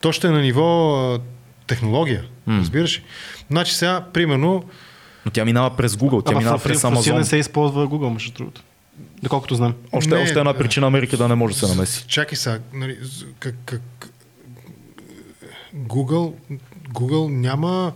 То 0.00 0.12
ще 0.12 0.26
е 0.26 0.30
на 0.30 0.40
ниво 0.40 0.96
а, 0.96 1.20
технология. 1.66 2.24
Mm. 2.48 2.60
Разбираш 2.60 2.98
ли? 2.98 3.02
Значи 3.50 3.74
сега, 3.74 4.04
примерно... 4.12 4.64
Но 5.24 5.30
тя 5.30 5.44
минава 5.44 5.76
през 5.76 5.96
Google, 5.96 6.24
тя 6.24 6.30
Ама 6.30 6.38
минава 6.38 6.58
в, 6.58 6.62
през 6.62 6.82
Amazon. 6.82 6.94
В 6.94 6.96
Русия 6.96 7.14
не 7.14 7.24
се 7.24 7.36
използва 7.36 7.88
Google, 7.88 8.12
между 8.12 8.32
другото. 8.32 8.62
Доколкото 9.22 9.54
знам. 9.54 9.74
Още, 9.92 10.14
не, 10.14 10.22
още 10.22 10.38
една 10.38 10.54
причина 10.54 10.86
Америка 10.86 11.16
да 11.16 11.28
не 11.28 11.34
може 11.34 11.54
да 11.54 11.60
се 11.60 11.66
намеси. 11.66 12.04
Чакай 12.08 12.36
сега. 12.36 12.58
Нали, 12.72 12.98
как, 13.38 13.54
как, 13.64 14.10
Google, 15.76 16.34
Google 16.92 17.28
няма 17.28 17.92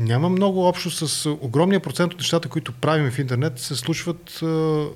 няма 0.00 0.28
много 0.28 0.68
общо 0.68 0.90
с 0.90 1.30
огромния 1.30 1.80
процент 1.80 2.12
от 2.12 2.18
нещата, 2.18 2.48
които 2.48 2.72
правим 2.72 3.10
в 3.10 3.18
интернет, 3.18 3.58
се 3.58 3.76
случват 3.76 4.40
а, 4.42 4.86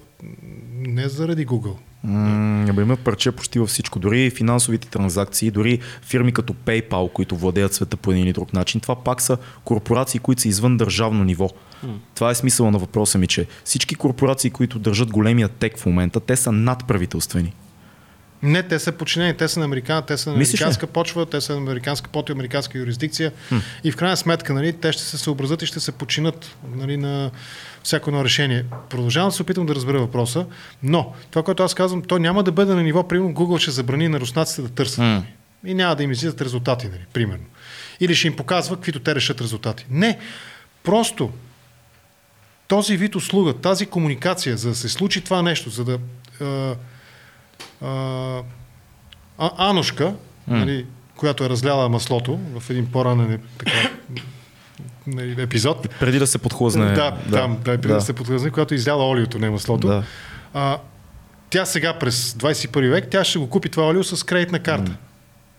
не 0.72 1.08
заради 1.08 1.46
Google. 1.46 1.76
Mm, 2.06 2.82
има 2.82 2.96
парче 2.96 3.32
почти 3.32 3.58
във 3.58 3.68
всичко. 3.68 3.98
Дори 3.98 4.30
финансовите 4.30 4.88
транзакции, 4.88 5.50
дори 5.50 5.80
фирми 6.02 6.32
като 6.32 6.52
PayPal, 6.52 7.12
които 7.12 7.36
владеят 7.36 7.74
света 7.74 7.96
по 7.96 8.10
един 8.12 8.24
или 8.24 8.32
друг 8.32 8.52
начин, 8.52 8.80
това 8.80 8.96
пак 8.96 9.22
са 9.22 9.36
корпорации, 9.64 10.20
които 10.20 10.42
са 10.42 10.48
извън 10.48 10.76
държавно 10.76 11.24
ниво. 11.24 11.48
Mm. 11.48 11.88
Това 12.14 12.30
е 12.30 12.34
смисъла 12.34 12.70
на 12.70 12.78
въпроса 12.78 13.18
ми, 13.18 13.26
че 13.26 13.46
всички 13.64 13.94
корпорации, 13.94 14.50
които 14.50 14.78
държат 14.78 15.10
големия 15.10 15.48
тек 15.48 15.78
в 15.78 15.86
момента, 15.86 16.20
те 16.20 16.36
са 16.36 16.52
надправителствени. 16.52 17.52
Не, 18.44 18.62
те 18.62 18.78
са 18.78 18.92
подчинени, 18.92 19.36
те 19.36 19.48
са 19.48 19.58
на, 19.60 19.64
американ, 19.64 20.02
те 20.06 20.16
са 20.16 20.30
на 20.30 20.36
американска 20.36 20.86
почва, 20.86 21.26
те 21.26 21.40
са 21.40 21.52
на 21.52 21.58
американска 21.58 22.10
под 22.10 22.30
американска 22.30 22.78
юрисдикция 22.78 23.32
хм. 23.48 23.56
и 23.84 23.92
в 23.92 23.96
крайна 23.96 24.16
сметка 24.16 24.54
нали, 24.54 24.72
те 24.72 24.92
ще 24.92 25.02
се 25.02 25.18
съобразят 25.18 25.62
и 25.62 25.66
ще 25.66 25.80
се 25.80 25.92
подчинат 25.92 26.56
нали, 26.74 26.96
на 26.96 27.30
всяко 27.82 28.10
едно 28.10 28.24
решение. 28.24 28.64
Продължавам 28.90 29.28
да 29.28 29.34
се 29.34 29.42
опитам 29.42 29.66
да 29.66 29.74
разбера 29.74 29.98
въпроса, 29.98 30.46
но 30.82 31.14
това, 31.30 31.42
което 31.42 31.62
аз 31.62 31.74
казвам, 31.74 32.02
то 32.02 32.18
няма 32.18 32.42
да 32.42 32.52
бъде 32.52 32.74
на 32.74 32.82
ниво, 32.82 33.08
примерно 33.08 33.34
Google 33.34 33.58
ще 33.58 33.70
забрани 33.70 34.08
на 34.08 34.20
руснаците 34.20 34.62
да 34.62 34.68
търсят. 34.68 35.04
Хм. 35.04 35.26
И 35.66 35.74
няма 35.74 35.96
да 35.96 36.02
им 36.02 36.12
излизат 36.12 36.40
резултати, 36.40 36.88
нали, 36.88 37.04
примерно. 37.12 37.44
Или 38.00 38.14
ще 38.14 38.26
им 38.26 38.36
показва 38.36 38.76
каквито 38.76 39.00
те 39.00 39.14
решат 39.14 39.40
резултати. 39.40 39.86
Не, 39.90 40.18
просто 40.82 41.32
този 42.68 42.96
вид 42.96 43.14
услуга, 43.14 43.52
тази 43.52 43.86
комуникация, 43.86 44.56
за 44.56 44.68
да 44.68 44.74
се 44.74 44.88
случи 44.88 45.20
това 45.20 45.42
нещо, 45.42 45.70
за 45.70 45.84
да 45.84 45.98
а, 47.84 48.42
Анушка, 49.38 50.04
mm. 50.04 50.14
нали, 50.46 50.86
която 51.16 51.44
е 51.44 51.48
разляла 51.48 51.88
маслото 51.88 52.40
в 52.58 52.70
един 52.70 52.86
по-ранен 52.86 53.40
така, 53.58 53.90
нали, 55.06 55.42
епизод. 55.42 55.88
Преди 56.00 56.18
да 56.18 56.26
се 56.26 56.38
подхлъзне. 56.38 56.84
Да, 56.84 57.10
да, 57.26 57.36
там, 57.36 57.56
да, 57.56 57.62
преди 57.62 57.88
да. 57.88 57.94
да 57.94 58.00
се 58.00 58.12
подхлъзне, 58.12 58.50
която 58.50 58.74
е 58.74 58.76
изляла 58.76 59.08
олиото, 59.08 59.38
не 59.38 59.50
маслото. 59.50 59.86
Да. 59.86 60.04
А, 60.54 60.78
тя 61.50 61.64
сега 61.64 61.98
през 61.98 62.32
21 62.32 62.90
век, 62.90 63.08
тя 63.10 63.24
ще 63.24 63.38
го 63.38 63.50
купи 63.50 63.68
това 63.68 63.86
олио 63.86 64.04
с 64.04 64.26
кредитна 64.26 64.58
карта. 64.58 64.92
Mm. 64.92 64.96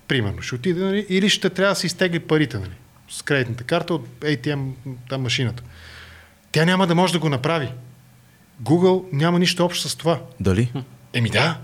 Примерно. 0.07 0.41
Ще 0.41 0.55
отиде, 0.55 0.83
нали, 0.83 1.05
или 1.09 1.29
ще 1.29 1.49
трябва 1.49 1.71
да 1.71 1.79
си 1.79 1.87
изтегли 1.87 2.19
парите 2.19 2.57
нали, 2.57 2.71
с 3.09 3.21
кредитната 3.21 3.63
карта 3.63 3.93
от 3.93 4.07
ATM 4.19 4.71
там 5.09 5.21
машината. 5.21 5.63
Тя 6.51 6.65
няма 6.65 6.87
да 6.87 6.95
може 6.95 7.13
да 7.13 7.19
го 7.19 7.29
направи. 7.29 7.69
Google 8.63 9.03
няма 9.11 9.39
нищо 9.39 9.65
общо 9.65 9.89
с 9.89 9.95
това. 9.95 10.19
Дали? 10.39 10.71
Еми 11.13 11.29
да. 11.29 11.57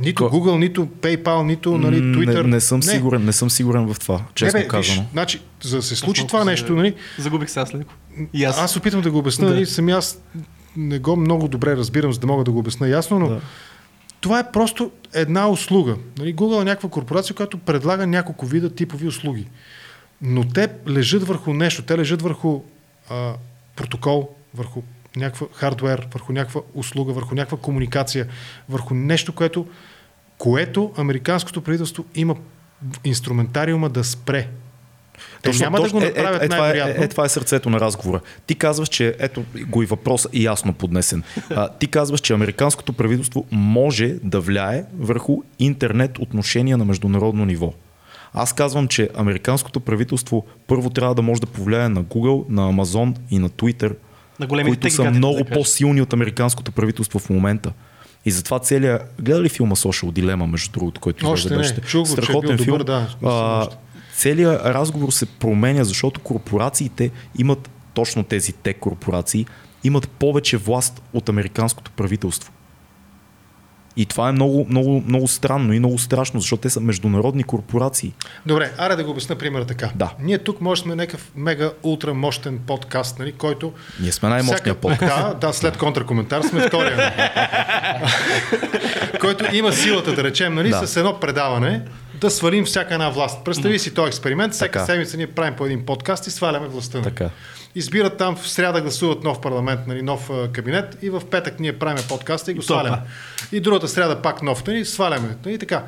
Нито 0.00 0.28
Ко... 0.28 0.36
Google, 0.36 0.58
нито 0.58 0.86
PayPal, 0.86 1.42
нито 1.42 1.78
нали, 1.78 2.00
Twitter. 2.02 2.42
Не, 2.42 2.48
не, 2.48 2.60
съм 2.60 2.78
не. 2.78 2.92
Сигурен, 2.92 3.24
не 3.24 3.32
съм 3.32 3.50
сигурен 3.50 3.94
в 3.94 3.98
това, 3.98 4.22
честно 4.34 4.58
не, 4.58 4.64
бе, 4.64 4.68
казано. 4.68 5.00
Виж, 5.00 5.10
значи, 5.12 5.40
за 5.62 5.76
да 5.76 5.82
се 5.82 5.96
случи 5.96 6.20
Аз 6.20 6.26
това 6.26 6.44
нещо, 6.44 6.72
нали, 6.72 6.94
Загубих 7.18 7.50
се 7.50 7.60
аз 7.60 7.74
леко. 7.74 7.92
И 8.32 8.44
аз. 8.44 8.58
аз 8.58 8.76
опитвам 8.76 9.02
да 9.02 9.10
го 9.10 9.18
обясня, 9.18 9.46
да. 9.46 9.54
нали, 9.54 9.66
сами 9.66 9.92
аз 9.92 10.18
не 10.76 10.98
го 10.98 11.16
много 11.16 11.48
добре 11.48 11.76
разбирам, 11.76 12.12
за 12.12 12.20
да 12.20 12.26
мога 12.26 12.44
да 12.44 12.50
го 12.50 12.58
обясня 12.58 12.88
ясно, 12.88 13.18
но 13.18 13.28
да. 13.28 13.40
това 14.20 14.38
е 14.38 14.52
просто 14.52 14.90
една 15.14 15.48
услуга. 15.48 15.96
Нали, 16.18 16.34
Google 16.34 16.60
е 16.60 16.64
някаква 16.64 16.88
корпорация, 16.88 17.36
която 17.36 17.58
предлага 17.58 18.06
няколко 18.06 18.46
вида 18.46 18.70
типови 18.70 19.06
услуги. 19.06 19.46
Но 20.22 20.48
те 20.48 20.68
лежат 20.88 21.26
върху 21.26 21.54
нещо, 21.54 21.82
те 21.82 21.98
лежат 21.98 22.22
върху 22.22 22.60
а, 23.10 23.32
протокол, 23.76 24.28
върху 24.54 24.82
някаква 25.16 25.46
хардвер, 25.52 26.08
върху 26.14 26.32
някаква 26.32 26.60
услуга, 26.74 27.12
върху 27.12 27.34
някаква 27.34 27.58
комуникация, 27.58 28.26
върху 28.68 28.94
нещо, 28.94 29.32
което, 29.32 29.66
което 30.38 30.92
американското 30.96 31.62
правителство 31.62 32.04
има 32.14 32.36
инструментариума 33.04 33.88
да 33.88 34.04
спре. 34.04 34.48
Те 35.42 35.50
точно, 35.50 35.64
няма 35.64 35.78
точно, 35.78 36.00
да 36.00 36.06
го 36.06 36.16
направят 36.16 36.42
е, 36.42 36.44
е, 36.44 36.48
това, 36.48 36.70
е, 36.70 36.78
е, 36.78 37.04
е, 37.04 37.08
това 37.08 37.24
е 37.24 37.28
сърцето 37.28 37.70
на 37.70 37.80
разговора. 37.80 38.20
Ти 38.46 38.54
казваш, 38.54 38.88
че 38.88 39.16
ето 39.18 39.44
го 39.66 39.82
и 39.82 39.86
въпрос 39.86 40.24
е 40.24 40.38
ясно 40.38 40.72
поднесен. 40.72 41.22
А, 41.50 41.68
ти 41.68 41.86
казваш, 41.86 42.20
че 42.20 42.32
американското 42.32 42.92
правителство 42.92 43.46
може 43.50 44.16
да 44.22 44.40
влияе 44.40 44.84
върху 44.98 45.42
интернет 45.58 46.18
отношения 46.18 46.76
на 46.76 46.84
международно 46.84 47.44
ниво. 47.44 47.72
Аз 48.34 48.52
казвам, 48.52 48.88
че 48.88 49.10
американското 49.14 49.80
правителство 49.80 50.46
първо 50.66 50.90
трябва 50.90 51.14
да 51.14 51.22
може 51.22 51.40
да 51.40 51.46
повлияе 51.46 51.88
на 51.88 52.04
Google, 52.04 52.44
на 52.48 52.72
Amazon 52.72 53.16
и 53.30 53.38
на 53.38 53.48
Twitter 53.48 53.94
На 54.40 54.46
големите 54.46 54.80
които 54.80 54.94
са 54.94 55.10
много 55.10 55.38
да 55.38 55.44
по-силни 55.44 56.02
от 56.02 56.12
американското 56.12 56.72
правителство 56.72 57.18
в 57.18 57.30
момента. 57.30 57.72
И 58.24 58.30
затова 58.30 58.58
целият... 58.58 59.14
Гледа 59.20 59.42
ли 59.42 59.48
филма 59.48 59.76
Social 59.76 60.10
Dilemma, 60.10 60.46
между 60.46 60.72
другото, 60.72 61.00
който 61.00 61.26
не. 61.50 61.56
беше? 61.56 61.80
Чух 61.80 62.08
го, 62.08 62.08
че 62.08 62.12
е 62.12 62.16
бил 62.16 62.24
Страхотен 62.24 62.58
филм. 62.58 62.78
добър, 62.78 62.84
да. 62.84 63.16
А, 63.22 63.60
още. 63.60 63.76
целият 64.14 64.64
разговор 64.64 65.10
се 65.10 65.26
променя, 65.26 65.84
защото 65.84 66.20
корпорациите 66.20 67.10
имат, 67.38 67.70
точно 67.94 68.24
тези 68.24 68.52
тек 68.52 68.78
корпорации, 68.80 69.46
имат 69.84 70.08
повече 70.08 70.56
власт 70.56 71.02
от 71.12 71.28
американското 71.28 71.90
правителство. 71.90 72.52
И 73.98 74.06
това 74.06 74.28
е 74.28 74.32
много, 74.32 74.66
много, 74.68 75.02
много 75.06 75.28
странно 75.28 75.72
и 75.72 75.78
много 75.78 75.98
страшно, 75.98 76.40
защото 76.40 76.60
те 76.60 76.70
са 76.70 76.80
международни 76.80 77.42
корпорации. 77.42 78.12
Добре, 78.46 78.70
аре 78.78 78.96
да 78.96 79.04
го 79.04 79.10
обясна 79.10 79.36
примера 79.36 79.64
така. 79.64 79.90
Да. 79.94 80.12
Ние 80.20 80.38
тук 80.38 80.60
може 80.60 80.82
сме 80.82 80.94
някакъв 80.94 81.30
мега 81.36 81.70
ултра 81.82 82.14
мощен 82.14 82.58
подкаст, 82.58 83.18
нали, 83.18 83.32
който... 83.32 83.72
Ние 84.00 84.12
сме 84.12 84.28
най-мощният 84.28 84.60
всяка- 84.60 84.80
подкаст. 84.80 85.40
Да, 85.40 85.46
да, 85.46 85.52
след 85.52 85.76
контракоментар 85.76 86.42
сме 86.42 86.60
втория. 86.60 87.12
който 89.20 89.56
има 89.56 89.72
силата, 89.72 90.12
да 90.12 90.24
речем, 90.24 90.54
нали, 90.54 90.70
Да. 90.70 90.86
с 90.86 90.96
едно 90.96 91.20
предаване 91.20 91.82
да 92.14 92.30
свалим 92.30 92.64
всяка 92.64 92.94
една 92.94 93.10
власт. 93.10 93.44
Представи 93.44 93.78
си 93.78 93.94
този 93.94 94.08
експеримент. 94.08 94.52
Всяка 94.52 94.72
Така. 94.72 94.86
седмица 94.86 95.16
ние 95.16 95.26
правим 95.26 95.54
по 95.54 95.66
един 95.66 95.86
подкаст 95.86 96.26
и 96.26 96.30
сваляме 96.30 96.68
властта. 96.68 96.98
нали. 96.98 97.04
Така. 97.04 97.30
Избират 97.78 98.18
там 98.18 98.36
в 98.36 98.48
сряда 98.48 98.80
гласуват 98.80 99.24
нов 99.24 99.40
парламент, 99.40 99.80
нали, 99.86 100.02
нов 100.02 100.30
кабинет 100.52 100.98
и 101.02 101.10
в 101.10 101.22
петък 101.30 101.60
ние 101.60 101.78
правим 101.78 102.04
подкаста 102.08 102.50
и 102.50 102.54
го 102.54 102.60
И 102.60 102.64
сваляме. 102.64 103.00
И 103.52 103.60
другата 103.60 103.88
сряда 103.88 104.22
пак 104.22 104.42
нов, 104.42 104.66
нали, 104.66 104.84
сваляме. 104.84 105.36
Нали, 105.44 105.58
така. 105.58 105.84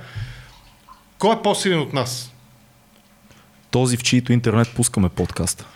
Кой 1.18 1.34
е 1.34 1.42
по-силен 1.42 1.80
от 1.80 1.92
нас? 1.92 2.32
Този, 3.70 3.96
в 3.96 4.02
чието 4.02 4.32
интернет 4.32 4.68
пускаме 4.76 5.08
подкаста. 5.08 5.66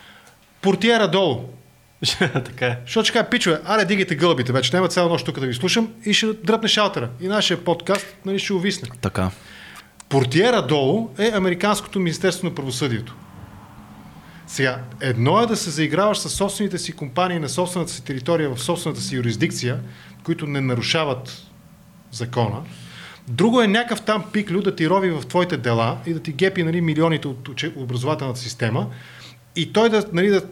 Портиера 0.61 1.09
долу. 1.09 1.45
така 2.19 2.67
е. 2.67 2.79
Защото 2.87 3.05
ще 3.05 3.13
кажа, 3.13 3.31
пичове, 3.31 3.61
аре 3.65 3.85
дигайте 3.85 4.15
гълбите, 4.15 4.53
вече 4.53 4.77
няма 4.77 4.89
цяла 4.89 5.09
нощ 5.09 5.27
тук 5.27 5.41
да 5.41 5.47
ви 5.47 5.55
слушам 5.55 5.93
и 6.05 6.15
ще 6.15 6.33
дръпне 6.33 6.69
шалтера. 6.69 7.11
И 7.21 7.29
нашия 7.29 7.65
подкаст 7.65 8.07
нали, 8.25 8.39
ще 8.39 8.53
увисне. 8.53 8.89
Така. 9.01 9.31
Портиера 10.09 10.67
долу 10.67 11.09
е 11.19 11.31
Американското 11.35 12.01
Министерство 12.01 12.49
на 12.49 12.55
правосъдието. 12.55 13.15
Сега, 14.53 14.83
едно 15.01 15.41
е 15.41 15.47
да 15.47 15.57
се 15.57 15.71
заиграваш 15.71 16.19
с 16.19 16.31
собствените 16.31 16.79
си 16.79 16.93
компании 16.93 17.39
на 17.39 17.49
собствената 17.49 17.93
си 17.93 18.05
територия, 18.05 18.55
в 18.55 18.63
собствената 18.63 19.01
си 19.01 19.17
юрисдикция, 19.17 19.81
които 20.25 20.47
не 20.47 20.61
нарушават 20.61 21.43
закона. 22.11 22.63
Друго 23.29 23.63
е 23.63 23.67
някакъв 23.67 24.03
там 24.03 24.25
пиклю 24.33 24.63
да 24.63 24.77
ти 24.77 24.89
рови 24.89 25.11
в 25.11 25.23
твоите 25.29 25.57
дела 25.57 25.99
и 26.07 26.13
да 26.13 26.21
ти 26.21 26.33
гепи 26.33 26.63
нали, 26.63 26.81
милионите 26.81 27.29
от 27.29 27.49
образователната 27.77 28.41
система 28.41 28.91
и 29.57 29.73
той 29.73 29.89
да, 29.89 30.05
нали, 30.13 30.29
да 30.29 30.43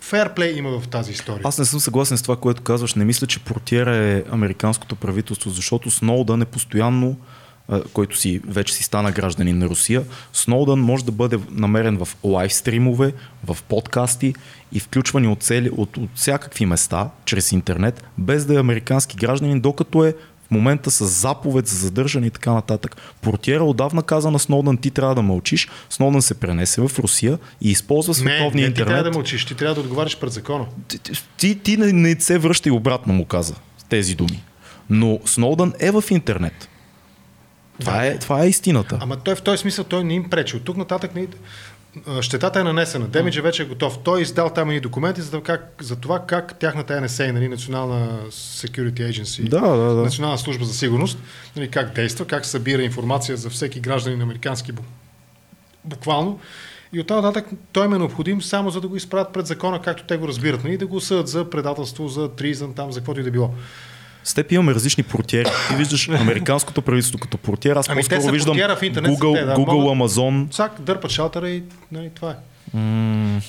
фейрплей 0.00 0.54
има 0.56 0.80
в 0.80 0.88
тази 0.88 1.12
история. 1.12 1.40
Аз 1.44 1.58
не 1.58 1.64
съм 1.64 1.80
съгласен 1.80 2.18
с 2.18 2.22
това, 2.22 2.36
което 2.36 2.62
казваш. 2.62 2.94
Не 2.94 3.04
мисля, 3.04 3.26
че 3.26 3.44
портиера 3.44 3.96
е 3.96 4.24
американското 4.30 4.96
правителство, 4.96 5.50
защото 5.50 5.90
Сноудън 5.90 6.42
е 6.42 6.44
постоянно, 6.44 7.16
който 7.92 8.18
си 8.18 8.40
вече 8.48 8.74
си 8.74 8.82
стана 8.82 9.12
гражданин 9.12 9.58
на 9.58 9.66
Русия, 9.66 10.04
Сноудън 10.32 10.80
може 10.80 11.04
да 11.04 11.12
бъде 11.12 11.38
намерен 11.50 11.96
в 12.04 12.08
лайв 12.24 12.54
стримове, 12.54 13.12
в 13.46 13.58
подкасти 13.68 14.34
и 14.72 14.80
включвани 14.80 15.28
от, 15.28 15.42
цели, 15.42 15.70
от, 15.76 15.96
от 15.96 16.10
всякакви 16.14 16.66
места, 16.66 17.08
чрез 17.24 17.52
интернет, 17.52 18.04
без 18.18 18.44
да 18.44 18.54
е 18.54 18.60
американски 18.60 19.16
гражданин, 19.16 19.60
докато 19.60 20.04
е 20.04 20.14
в 20.48 20.50
момента 20.50 20.90
с 20.90 21.06
заповед 21.06 21.66
за 21.66 21.76
задържане 21.76 22.26
и 22.26 22.30
така 22.30 22.52
нататък. 22.52 22.96
Портиера 23.20 23.64
отдавна 23.64 24.02
каза 24.02 24.30
на 24.30 24.38
Сноудън, 24.38 24.76
ти 24.76 24.90
трябва 24.90 25.14
да 25.14 25.22
мълчиш. 25.22 25.68
Сноудън 25.90 26.22
се 26.22 26.34
пренесе 26.34 26.80
в 26.80 26.98
Русия 26.98 27.38
и 27.60 27.70
използва 27.70 28.10
не, 28.10 28.14
световния 28.14 28.62
не, 28.62 28.68
интернет. 28.68 28.74
ти 28.76 28.90
трябва 28.90 29.04
да 29.04 29.10
мълчиш, 29.10 29.44
ти 29.44 29.54
трябва 29.54 29.74
да 29.74 29.80
отговаряш 29.80 30.18
пред 30.18 30.32
закона. 30.32 30.66
Ти- 30.88 30.98
ти, 31.36 31.58
ти 31.58 31.76
не, 31.76 31.92
не 31.92 32.20
се 32.20 32.38
връща 32.38 32.68
и 32.68 32.72
обратно 32.72 33.12
му 33.14 33.24
каза 33.24 33.54
тези 33.88 34.14
думи. 34.14 34.42
Но 34.90 35.20
Сноудън 35.24 35.72
е 35.80 35.90
в 35.90 36.04
интернет. 36.10 36.68
Това 37.84 38.06
е, 38.06 38.18
това 38.18 38.44
е 38.44 38.48
истината. 38.48 38.98
Ама 39.00 39.16
той 39.16 39.34
в 39.34 39.42
този 39.42 39.58
смисъл 39.58 39.84
той 39.84 40.04
не 40.04 40.14
им 40.14 40.30
пречи. 40.30 40.56
От 40.56 40.64
тук 40.64 40.76
нататък 40.76 41.14
не... 41.14 41.26
щетата 42.20 42.60
е 42.60 42.62
нанесена. 42.62 43.06
Демиджа 43.08 43.42
вече 43.42 43.62
е 43.62 43.66
готов. 43.66 43.98
Той 44.04 44.18
е 44.18 44.22
издал 44.22 44.50
там 44.50 44.70
и 44.70 44.80
документи 44.80 45.20
за, 45.20 45.30
това 45.30 45.42
как, 45.42 45.74
за 45.80 45.96
това 45.96 46.18
как 46.26 46.58
тяхната 46.58 46.94
NSA, 46.94 47.30
нали, 47.30 47.48
Национална 47.48 48.18
Security 48.30 49.10
Agency, 49.10 49.48
Да, 49.48 49.60
да, 49.60 49.94
да. 49.94 50.02
Национална 50.02 50.38
служба 50.38 50.64
за 50.64 50.74
сигурност, 50.74 51.18
нали, 51.56 51.68
как 51.68 51.94
действа, 51.94 52.24
как 52.24 52.46
събира 52.46 52.82
информация 52.82 53.36
за 53.36 53.50
всеки 53.50 53.80
гражданин 53.80 54.22
американски 54.22 54.72
бу- 54.72 54.82
буквално. 55.84 56.40
И 56.92 57.00
оттам 57.00 57.24
нататък 57.24 57.46
той 57.72 57.86
им 57.86 57.92
е 57.94 57.98
необходим 57.98 58.42
само 58.42 58.70
за 58.70 58.80
да 58.80 58.88
го 58.88 58.96
изправят 58.96 59.32
пред 59.32 59.46
закона, 59.46 59.82
както 59.82 60.04
те 60.04 60.16
го 60.16 60.28
разбират, 60.28 60.64
нали, 60.64 60.76
да 60.76 60.86
го 60.86 61.00
съдят 61.00 61.28
за 61.28 61.50
предателство, 61.50 62.08
за 62.08 62.28
тризън, 62.28 62.74
там, 62.74 62.92
за 62.92 63.00
каквото 63.00 63.20
и 63.20 63.22
да 63.22 63.30
било. 63.30 63.54
С 64.24 64.34
теб 64.34 64.52
имаме 64.52 64.74
различни 64.74 65.02
портиери. 65.02 65.48
Ти 65.68 65.74
виждаш 65.74 66.08
американското 66.08 66.82
правителство 66.82 67.18
като 67.18 67.38
портиер. 67.38 67.76
Аз 67.76 67.88
Ами 67.88 68.02
по-скоро 68.02 68.32
виждам 68.32 68.56
в 68.56 68.82
интернет, 68.82 69.12
Google, 69.12 69.34
те, 69.34 69.44
да, 69.44 69.54
Google 69.54 69.72
могат- 69.72 70.10
Amazon. 70.12 70.50
Цак, 70.50 70.72
дърпат 70.80 71.10
шалтера 71.10 71.48
и 71.48 71.62
нали, 71.92 72.10
това 72.14 72.30
е. 72.30 72.34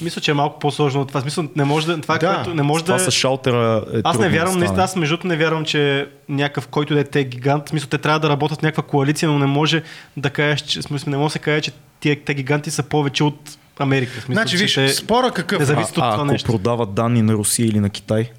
Мисля, 0.01 0.21
че 0.21 0.31
е 0.31 0.33
малко 0.33 0.59
по-сложно 0.59 1.01
от 1.01 1.07
това. 1.07 1.21
Смисъл, 1.21 1.43
не 1.55 1.63
може 1.63 1.87
да, 1.87 2.01
това, 2.01 2.17
Да. 2.17 2.27
да, 2.27 2.35
което 2.35 2.53
не 2.53 2.63
може 2.63 2.83
Това 2.83 2.97
да... 2.97 3.03
с 3.03 3.11
шалтера 3.11 3.83
е 3.93 4.01
Аз 4.03 4.19
не 4.19 4.29
вярвам, 4.29 4.59
наистина, 4.59 4.83
аз 4.83 4.95
между 4.95 5.17
не 5.23 5.37
вярвам, 5.37 5.65
че 5.65 6.07
някакъв, 6.29 6.67
който 6.67 6.93
да 6.93 6.99
е 6.99 7.03
те 7.03 7.23
гигант, 7.23 7.65
в 7.65 7.69
смисъл, 7.69 7.89
те 7.89 7.97
трябва 7.97 8.19
да 8.19 8.29
работят 8.29 8.59
в 8.59 8.61
някаква 8.61 8.83
коалиция, 8.83 9.29
но 9.29 9.39
не 9.39 9.45
може 9.45 9.83
да 10.17 10.29
кажеш, 10.29 10.61
че, 10.61 10.81
смисъл, 10.81 11.11
не 11.11 11.17
може 11.17 11.27
да 11.27 11.33
се 11.33 11.39
каже, 11.39 11.61
че 11.61 11.71
тия 11.99 12.23
те 12.25 12.33
гиганти 12.33 12.71
са 12.71 12.83
повече 12.83 13.23
от 13.23 13.57
Америка. 13.79 14.11
Смисъл, 14.11 14.33
Значи, 14.33 14.57
виж, 14.57 14.73
те 14.73 14.89
спора 14.89 15.31
какъв 15.31 15.59
не 15.59 15.63
е? 15.63 15.65
зависят 15.65 15.89
от 15.89 15.95
това 15.95 16.13
ако 16.13 16.25
нещо. 16.25 16.51
продават 16.51 16.93
данни 16.93 17.21
на 17.21 17.33
Русия 17.33 17.65
или 17.67 17.79
на 17.79 17.89
Китай? 17.89 18.29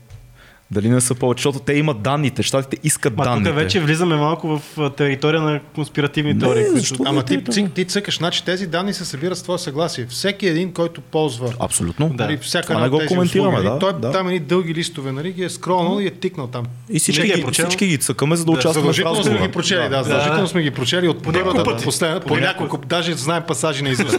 Дали 0.70 0.88
не 0.88 1.00
са 1.00 1.14
повече? 1.14 1.40
Защото 1.40 1.58
те 1.58 1.72
имат 1.72 2.02
данните. 2.02 2.42
Щатите 2.42 2.76
искат 2.84 3.16
Ма 3.16 3.24
данните. 3.24 3.50
тук 3.50 3.58
вече 3.58 3.80
влизаме 3.80 4.16
малко 4.16 4.60
в 4.76 4.90
територия 4.90 5.42
на 5.42 5.60
конспиративни 5.74 6.34
Не, 6.34 6.40
теории. 6.40 6.64
които-? 6.72 7.02
Ама 7.06 7.22
ти, 7.22 7.36
Да, 7.36 7.52
ти, 7.52 7.68
ти 7.74 7.84
цъкаш, 7.84 8.18
значи 8.18 8.44
тези 8.44 8.66
данни 8.66 8.94
се 8.94 9.04
събират 9.04 9.38
с 9.38 9.42
твое 9.42 9.58
съгласие. 9.58 10.06
Всеки 10.06 10.46
един, 10.46 10.72
който 10.72 11.00
ползва 11.00 11.52
Абсолютно. 11.58 12.08
Да. 12.08 12.24
нали, 12.24 12.36
всяка 12.36 12.66
Това 12.66 12.80
не 12.80 12.88
го 12.88 13.00
коментираме, 13.08 13.48
услуги, 13.48 13.68
нали, 13.68 13.74
да, 13.74 13.78
той 13.78 14.00
да. 14.00 14.12
там 14.12 14.26
едни 14.26 14.40
дълги 14.40 14.74
листове, 14.74 15.12
нали, 15.12 15.32
ги 15.32 15.44
е 15.44 15.50
скролнал 15.50 16.00
и 16.00 16.06
е 16.06 16.10
тикнал 16.10 16.46
там. 16.46 16.64
И 16.90 16.98
всички, 16.98 17.22
ги 17.26 17.40
е 17.40 17.52
всички 17.52 17.86
ги 17.86 17.98
цъкаме, 17.98 18.36
за 18.36 18.44
да, 18.44 18.50
участваме 18.50 18.92
в 18.92 18.96
Задължително 18.96 19.24
сме 19.24 19.46
ги 19.46 19.52
прочели, 19.52 19.88
да, 19.88 20.02
задължително 20.02 20.48
сме 20.48 20.62
ги 20.62 20.70
прочели 20.70 21.08
от 21.08 21.22
първата 21.22 21.58
до 21.58 21.64
пъти. 21.64 21.84
последната, 21.84 22.26
по 22.26 22.36
няколко, 22.36 22.78
даже 22.86 23.14
знаем 23.14 23.42
пасажи 23.48 23.82
на 23.82 23.90
Изус. 23.94 24.12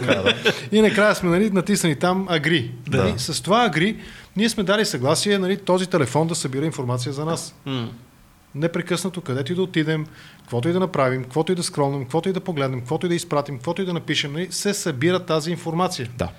И 0.72 0.80
накрая 0.80 1.14
сме 1.14 1.30
нали, 1.30 1.50
натиснали 1.50 1.94
там 1.94 2.26
Агри. 2.30 2.70
Да. 2.88 3.04
Нали, 3.04 3.14
с 3.16 3.42
това 3.42 3.64
Агри 3.64 3.96
ние 4.36 4.48
сме 4.48 4.62
дали 4.62 4.84
съгласие 4.84 5.38
нали, 5.38 5.56
този 5.56 5.86
телефон 5.86 6.26
да 6.26 6.34
събира 6.34 6.66
информация 6.66 7.12
за 7.12 7.24
нас. 7.24 7.54
М. 7.66 7.88
непрекъснато, 8.54 9.20
където 9.20 9.52
и 9.52 9.54
да 9.54 9.62
отидем, 9.62 10.06
каквото 10.40 10.68
и 10.68 10.72
да 10.72 10.80
направим, 10.80 11.22
каквото 11.22 11.52
и 11.52 11.54
да 11.54 11.62
скролнем, 11.62 12.02
каквото 12.02 12.28
и 12.28 12.32
да 12.32 12.40
погледнем, 12.40 12.80
каквото 12.80 13.06
и 13.06 13.08
да 13.08 13.14
изпратим, 13.14 13.56
каквото 13.56 13.82
и 13.82 13.84
да 13.84 13.92
напишем, 13.92 14.32
нали, 14.32 14.52
се 14.52 14.74
събира 14.74 15.26
тази 15.26 15.50
информация. 15.50 16.08
Да. 16.18 16.30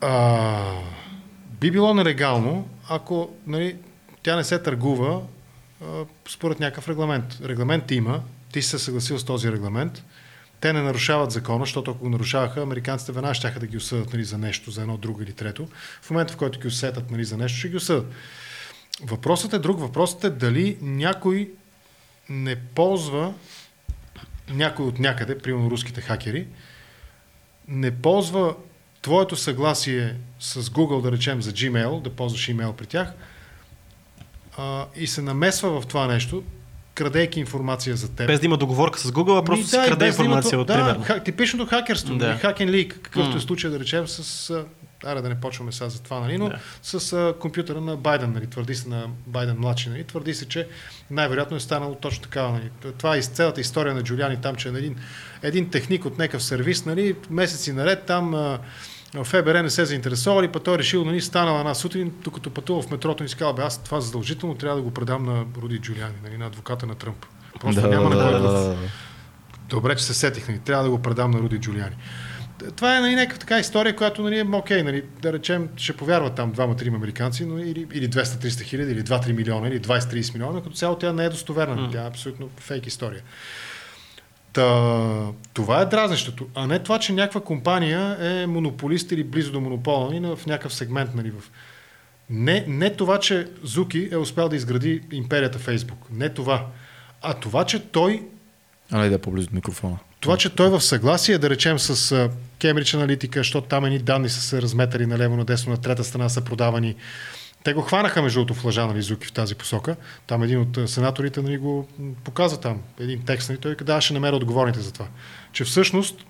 А, 0.00 0.72
би 1.60 1.70
било 1.70 1.94
нелегално, 1.94 2.68
ако 2.88 3.30
нали, 3.46 3.76
тя 4.22 4.36
не 4.36 4.44
се 4.44 4.58
търгува 4.58 5.20
а, 5.82 6.04
според 6.28 6.60
някакъв 6.60 6.88
регламент. 6.88 7.38
Регламент 7.44 7.90
има, 7.90 8.20
ти 8.52 8.62
си 8.62 8.68
се 8.68 8.78
съгласил 8.78 9.18
с 9.18 9.24
този 9.24 9.52
регламент, 9.52 10.04
те 10.60 10.72
не 10.72 10.82
нарушават 10.82 11.30
закона, 11.30 11.64
защото 11.64 11.90
ако 11.90 12.00
го 12.00 12.08
нарушаваха, 12.08 12.62
американците 12.62 13.12
веднага 13.12 13.34
ще 13.34 13.50
да 13.50 13.66
ги 13.66 13.76
осъдат 13.76 14.12
нали, 14.12 14.24
за 14.24 14.38
нещо, 14.38 14.70
за 14.70 14.80
едно, 14.80 14.96
друго 14.96 15.22
или 15.22 15.32
трето. 15.32 15.68
В 16.02 16.10
момента, 16.10 16.32
в 16.32 16.36
който 16.36 16.60
ги 16.60 16.66
усетат 16.66 17.10
нали, 17.10 17.24
за 17.24 17.36
нещо, 17.36 17.58
ще 17.58 17.68
ги 17.68 17.76
осъдат. 17.76 18.12
Въпросът 19.02 19.52
е 19.52 19.58
друг. 19.58 19.80
Въпросът 19.80 20.24
е 20.24 20.30
дали 20.30 20.78
някой 20.80 21.50
не 22.28 22.56
ползва 22.56 23.34
някой 24.50 24.86
от 24.86 24.98
някъде, 24.98 25.38
примерно 25.38 25.70
руските 25.70 26.00
хакери, 26.00 26.46
не 27.68 27.90
ползва 27.90 28.56
твоето 29.02 29.36
съгласие 29.36 30.16
с 30.40 30.62
Google, 30.62 31.02
да 31.02 31.12
речем, 31.12 31.42
за 31.42 31.52
Gmail, 31.52 32.02
да 32.02 32.10
ползваш 32.10 32.48
имейл 32.48 32.72
при 32.72 32.86
тях, 32.86 33.12
а, 34.58 34.86
и 34.96 35.06
се 35.06 35.22
намесва 35.22 35.80
в 35.80 35.86
това 35.86 36.06
нещо, 36.06 36.44
крадейки 37.00 37.40
информация 37.40 37.96
за 37.96 38.08
теб. 38.08 38.26
Без 38.26 38.40
да 38.40 38.46
има 38.46 38.56
договорка 38.56 38.98
с 38.98 39.12
Google, 39.12 39.38
а 39.38 39.44
просто 39.44 39.62
Ми, 39.62 39.68
си 39.68 39.76
краде 39.78 39.96
да 39.96 40.06
информация 40.06 40.50
то- 40.50 40.60
от 40.60 40.66
да, 40.66 40.74
примерно. 40.74 41.04
ха- 41.04 41.20
типичното 41.20 41.66
хакерство, 41.66 42.14
Да. 42.14 42.26
да. 42.26 42.34
хакен 42.34 42.68
лик, 42.70 42.98
какъвто 43.02 43.30
е 43.30 43.34
М. 43.34 43.40
случай, 43.40 43.70
да 43.70 43.80
речем, 43.80 44.08
с... 44.08 44.64
Аре 45.04 45.20
да 45.20 45.28
не 45.28 45.34
почваме 45.36 45.72
сега 45.72 45.88
за 45.88 46.02
това, 46.02 46.20
нали? 46.20 46.38
но 46.38 46.48
Да. 46.48 46.58
с 46.82 47.12
а, 47.12 47.34
компютъра 47.40 47.80
на 47.80 47.96
Байден, 47.96 48.32
нали? 48.32 48.46
твърди 48.46 48.74
се 48.74 48.88
на 48.88 49.04
Байден 49.26 49.56
младши, 49.58 49.88
нали? 49.88 50.04
твърди 50.04 50.34
се, 50.34 50.44
че 50.44 50.68
най-вероятно 51.10 51.56
е 51.56 51.60
станало 51.60 51.94
точно 51.94 52.22
такава. 52.22 52.52
Нали? 52.52 52.70
Това 52.98 53.16
е 53.16 53.18
из 53.18 53.26
цялата 53.26 53.60
история 53.60 53.94
на 53.94 54.02
Джулиани 54.02 54.36
там, 54.36 54.56
че 54.56 54.68
един, 54.68 54.96
един 55.42 55.70
техник 55.70 56.04
от 56.04 56.18
някакъв 56.18 56.42
сервис, 56.42 56.84
нали? 56.84 57.16
месеци 57.30 57.72
наред 57.72 58.02
там 58.02 58.34
а, 58.34 58.58
ФБР 59.14 59.62
не 59.62 59.70
се 59.70 59.84
заинтересовали, 59.84 60.48
па 60.48 60.60
той 60.60 60.74
е 60.74 60.78
решил, 60.78 61.04
нали, 61.04 61.20
станала 61.20 61.58
една 61.58 61.74
сутрин, 61.74 62.12
докато 62.24 62.50
пътува 62.50 62.82
в 62.82 62.90
метрото 62.90 63.24
и 63.24 63.28
си 63.28 63.36
казал, 63.36 63.52
бе, 63.52 63.62
аз 63.62 63.84
това 63.84 64.00
задължително 64.00 64.54
трябва 64.54 64.76
да 64.76 64.82
го 64.82 64.90
предам 64.90 65.24
на 65.24 65.44
Руди 65.62 65.78
Джулиани, 65.78 66.14
нали, 66.24 66.36
на 66.38 66.46
адвоката 66.46 66.86
на 66.86 66.94
Тръмп. 66.94 67.26
Просто 67.60 67.80
да, 67.80 67.88
няма 67.88 68.10
да, 68.10 68.16
на 68.16 68.32
да, 68.32 68.38
да, 68.38 68.52
да. 68.52 68.76
Добре, 69.68 69.96
че 69.96 70.04
се 70.04 70.14
сетих, 70.14 70.48
нали? 70.48 70.58
трябва 70.58 70.84
да 70.84 70.90
го 70.90 71.02
предам 71.02 71.30
на 71.30 71.38
Руди 71.38 71.58
Джулиани. 71.58 71.96
това 72.76 72.96
е 72.96 73.00
нали, 73.00 73.14
някаква 73.14 73.38
така 73.38 73.58
история, 73.58 73.96
която 73.96 74.22
нали, 74.22 74.38
е 74.38 74.46
окей, 74.52 74.82
нали, 74.82 75.04
да 75.22 75.32
речем, 75.32 75.68
ще 75.76 75.96
повярват 75.96 76.34
там 76.34 76.52
двама-трима 76.52 76.96
американци, 76.96 77.46
но 77.46 77.58
или, 77.58 77.86
или 77.92 78.10
200-300 78.10 78.62
хиляди, 78.62 78.92
или 78.92 79.02
2-3 79.02 79.32
милиона, 79.32 79.68
или 79.68 79.80
20-30 79.80 80.34
милиона, 80.34 80.62
като 80.62 80.76
цяло 80.76 80.96
тя 80.96 81.12
не 81.12 81.24
е 81.24 81.28
достоверна. 81.28 81.76
Mm. 81.76 81.92
Тя 81.92 82.04
е 82.04 82.06
абсолютно 82.06 82.48
фейк 82.56 82.86
история. 82.86 83.22
Та, 84.52 85.26
това 85.54 85.80
е 85.80 85.86
дразнещото, 85.86 86.46
а 86.54 86.66
не 86.66 86.78
това, 86.78 86.98
че 86.98 87.12
някаква 87.12 87.40
компания 87.40 88.16
е 88.20 88.46
монополист 88.46 89.12
или 89.12 89.24
близо 89.24 89.52
до 89.52 89.60
монопола 89.60 90.36
в 90.36 90.46
някакъв 90.46 90.74
сегмент. 90.74 91.14
Нали, 91.14 91.30
в... 91.30 91.50
не, 92.30 92.64
не 92.68 92.90
това, 92.90 93.20
че 93.20 93.48
Зуки 93.62 94.08
е 94.12 94.16
успял 94.16 94.48
да 94.48 94.56
изгради 94.56 95.02
империята 95.12 95.58
Фейсбук. 95.58 95.98
Не 96.10 96.28
това. 96.28 96.66
А 97.22 97.34
това, 97.34 97.64
че 97.64 97.78
той... 97.78 98.22
А 98.90 98.98
не 98.98 99.08
да 99.08 99.14
е 99.14 99.18
по-близо 99.18 99.48
до 99.48 99.54
микрофона. 99.54 99.98
Това, 100.20 100.36
че 100.36 100.50
той 100.50 100.68
в 100.70 100.80
съгласие, 100.80 101.38
да 101.38 101.50
речем 101.50 101.78
с 101.78 102.30
Кембридж 102.60 102.94
аналитика, 102.94 103.40
защото 103.40 103.68
там 103.68 103.84
едни 103.84 103.98
данни 103.98 104.28
са 104.28 104.40
се 104.40 104.62
разметали 104.62 105.06
налево, 105.06 105.36
надесно, 105.36 105.72
на 105.72 105.80
трета 105.80 106.04
страна 106.04 106.28
са 106.28 106.40
продавани. 106.40 106.94
Те 107.64 107.72
го 107.72 107.82
хванаха 107.82 108.22
между 108.22 108.40
другото 108.40 108.60
в 108.60 108.64
лъжа 108.64 108.86
на 108.86 108.94
Лизуки 108.94 109.26
в 109.26 109.32
тази 109.32 109.54
посока. 109.54 109.96
Там 110.26 110.42
един 110.42 110.60
от 110.60 110.90
сенаторите 110.90 111.42
нали, 111.42 111.58
го 111.58 111.88
показа 112.24 112.60
там, 112.60 112.80
един 113.00 113.22
текст. 113.24 113.48
Нали, 113.48 113.58
той 113.58 113.74
да, 113.74 114.00
ще 114.00 114.14
намеря 114.14 114.36
отговорните 114.36 114.80
за 114.80 114.92
това. 114.92 115.06
Че 115.52 115.64
всъщност 115.64 116.26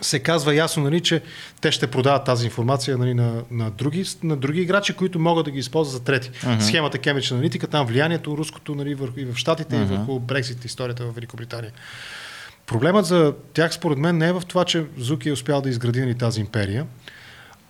се 0.00 0.18
казва 0.18 0.54
ясно, 0.54 0.82
нали, 0.82 1.00
че 1.00 1.22
те 1.60 1.72
ще 1.72 1.86
продават 1.86 2.24
тази 2.24 2.44
информация 2.44 2.98
нали, 2.98 3.14
на, 3.14 3.42
на, 3.50 3.70
други, 3.70 4.04
на 4.22 4.36
други 4.36 4.60
играчи, 4.60 4.92
които 4.92 5.18
могат 5.18 5.44
да 5.44 5.50
ги 5.50 5.58
използват 5.58 5.92
за 5.92 6.04
трети. 6.04 6.30
Uh-huh. 6.30 6.60
Схемата 6.60 6.98
Кембридж 6.98 7.32
аналитика, 7.32 7.66
там 7.66 7.86
влиянието 7.86 8.36
руското 8.36 8.74
нали, 8.74 8.94
върху, 8.94 9.20
и 9.20 9.24
в 9.24 9.36
Штатите, 9.36 9.76
uh-huh. 9.76 9.82
и 9.82 9.96
върху 9.96 10.18
Брексит, 10.18 10.64
историята 10.64 11.04
в 11.04 11.14
Великобритания. 11.14 11.72
Проблемът 12.66 13.06
за 13.06 13.34
тях, 13.52 13.74
според 13.74 13.98
мен, 13.98 14.18
не 14.18 14.28
е 14.28 14.32
в 14.32 14.42
това, 14.48 14.64
че 14.64 14.84
Зуки 14.98 15.28
е 15.28 15.32
успял 15.32 15.60
да 15.60 15.68
изгради 15.68 16.00
нали, 16.00 16.14
тази 16.14 16.40
империя, 16.40 16.86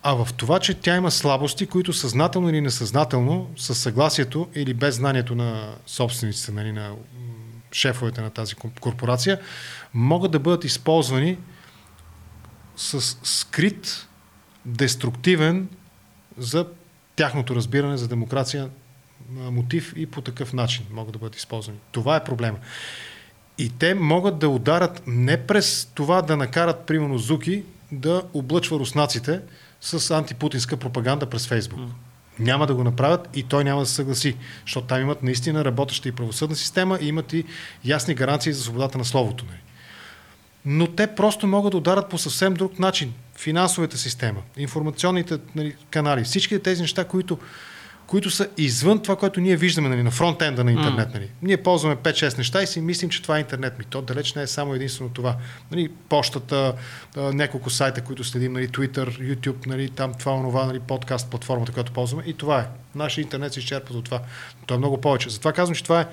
а 0.03 0.13
в 0.13 0.33
това, 0.33 0.59
че 0.59 0.73
тя 0.73 0.95
има 0.95 1.11
слабости, 1.11 1.67
които 1.67 1.93
съзнателно 1.93 2.49
или 2.49 2.61
несъзнателно, 2.61 3.49
с 3.57 3.75
съгласието 3.75 4.47
или 4.55 4.73
без 4.73 4.95
знанието 4.95 5.35
на 5.35 5.75
собствениците, 5.85 6.51
нали, 6.51 6.71
на 6.71 6.95
шефовете 7.71 8.21
на 8.21 8.29
тази 8.29 8.55
корпорация, 8.55 9.39
могат 9.93 10.31
да 10.31 10.39
бъдат 10.39 10.63
използвани 10.63 11.37
с 12.75 13.17
скрит, 13.23 14.07
деструктивен 14.65 15.69
за 16.37 16.65
тяхното 17.15 17.55
разбиране 17.55 17.97
за 17.97 18.07
демокрация 18.07 18.69
мотив 19.29 19.93
и 19.95 20.05
по 20.05 20.21
такъв 20.21 20.53
начин 20.53 20.85
могат 20.91 21.13
да 21.13 21.19
бъдат 21.19 21.35
използвани. 21.35 21.77
Това 21.91 22.15
е 22.15 22.23
проблема. 22.23 22.57
И 23.57 23.69
те 23.69 23.93
могат 23.93 24.39
да 24.39 24.49
ударат 24.49 25.01
не 25.07 25.47
през 25.47 25.85
това 25.95 26.21
да 26.21 26.37
накарат, 26.37 26.85
примерно, 26.85 27.17
Зуки 27.17 27.63
да 27.91 28.23
облъчва 28.33 28.79
руснаците 28.79 29.41
с 29.81 30.11
антипутинска 30.11 30.77
пропаганда 30.77 31.25
през 31.25 31.47
Фейсбук. 31.47 31.79
Mm. 31.79 31.89
Няма 32.39 32.67
да 32.67 32.75
го 32.75 32.83
направят 32.83 33.29
и 33.33 33.43
той 33.43 33.63
няма 33.63 33.81
да 33.81 33.85
се 33.85 33.93
съгласи, 33.93 34.35
защото 34.65 34.87
там 34.87 35.01
имат 35.01 35.23
наистина 35.23 35.65
работеща 35.65 36.09
и 36.09 36.11
правосъдна 36.11 36.55
система 36.55 36.97
и 37.01 37.07
имат 37.07 37.33
и 37.33 37.45
ясни 37.85 38.13
гаранции 38.13 38.53
за 38.53 38.63
свободата 38.63 38.97
на 38.97 39.05
словото. 39.05 39.45
Нали. 39.45 39.59
Но 40.65 40.87
те 40.87 41.07
просто 41.07 41.47
могат 41.47 41.71
да 41.71 41.77
ударат 41.77 42.09
по 42.09 42.17
съвсем 42.17 42.53
друг 42.53 42.79
начин. 42.79 43.13
Финансовата 43.35 43.97
система, 43.97 44.41
информационните 44.57 45.37
нали, 45.55 45.75
канали, 45.89 46.23
всички 46.23 46.59
тези 46.59 46.81
неща, 46.81 47.03
които 47.03 47.37
които 48.09 48.29
са 48.29 48.47
извън 48.57 49.01
това, 49.01 49.15
което 49.15 49.41
ние 49.41 49.55
виждаме 49.55 49.89
нали, 49.89 50.03
на 50.03 50.11
фронтенда 50.11 50.63
на 50.63 50.71
интернет. 50.71 51.13
Нали. 51.13 51.29
Ние 51.41 51.57
ползваме 51.57 51.95
5-6 51.95 52.37
неща 52.37 52.63
и 52.63 52.67
си 52.67 52.81
мислим, 52.81 53.09
че 53.09 53.21
това 53.21 53.37
е 53.37 53.39
интернет. 53.39 53.79
Ми, 53.79 53.85
то 53.85 54.01
далеч 54.01 54.33
не 54.33 54.41
е 54.41 54.47
само 54.47 54.73
единствено 54.73 55.09
това. 55.09 55.35
Нали, 55.71 55.89
почтата, 56.09 56.73
няколко 57.17 57.69
сайта, 57.69 58.01
които 58.01 58.23
следим, 58.23 58.53
нали, 58.53 58.67
Twitter, 58.67 59.35
YouTube, 59.35 59.67
нали, 59.67 59.89
там 59.89 60.13
това, 60.13 60.31
онова, 60.31 60.65
нали, 60.65 60.79
подкаст, 60.79 61.29
платформата, 61.29 61.71
която 61.71 61.91
ползваме. 61.91 62.23
И 62.25 62.33
това 62.33 62.59
е. 62.59 62.67
Нашия 62.95 63.23
интернет 63.23 63.53
се 63.53 63.59
изчерпва 63.59 63.97
от 63.97 64.05
това. 64.05 64.17
Но 64.59 64.65
то 64.65 64.73
е 64.73 64.77
много 64.77 65.01
повече. 65.01 65.29
Затова 65.29 65.53
казвам, 65.53 65.75
че 65.75 65.83
това 65.83 66.01
е. 66.01 66.07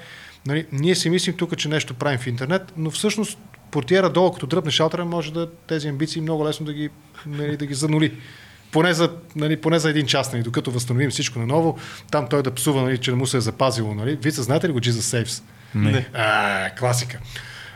Нали, 0.47 0.67
ние 0.73 0.95
си 0.95 1.11
мислим 1.11 1.37
тук, 1.37 1.57
че 1.57 1.69
нещо 1.69 1.95
правим 1.95 2.19
в 2.19 2.27
интернет, 2.27 2.73
но 2.77 2.91
всъщност 2.91 3.39
портиера 3.71 4.11
долу, 4.11 4.33
като 4.33 4.47
дръпне 4.47 4.71
шалтера, 4.71 5.05
може 5.05 5.33
да 5.33 5.51
тези 5.51 5.89
амбиции 5.89 6.23
много 6.23 6.47
лесно 6.47 6.67
да 6.67 6.73
ги, 6.73 6.91
нали, 7.27 7.57
да 7.57 7.67
ги 7.67 7.75
занули 7.75 8.19
поне 8.77 8.95
за, 8.95 9.11
нали, 9.37 9.57
поне 9.57 9.79
за 9.79 9.91
един 9.91 10.07
час, 10.07 10.33
нали, 10.33 10.43
докато 10.43 10.71
възстановим 10.71 11.11
всичко 11.11 11.39
наново, 11.39 11.79
там 12.11 12.27
той 12.29 12.43
да 12.43 12.55
псува, 12.55 12.83
нали, 12.83 12.99
че 12.99 13.11
не 13.11 13.17
му 13.17 13.27
се 13.27 13.37
е 13.37 13.41
запазило. 13.41 13.95
Нали. 13.95 14.19
Вие 14.23 14.33
знаете 14.33 14.69
ли 14.69 14.73
го 14.73 14.81
Jesus 14.81 15.25
Saves? 15.25 15.43
Не. 15.75 16.09
А, 16.15 16.71
класика. 16.71 17.19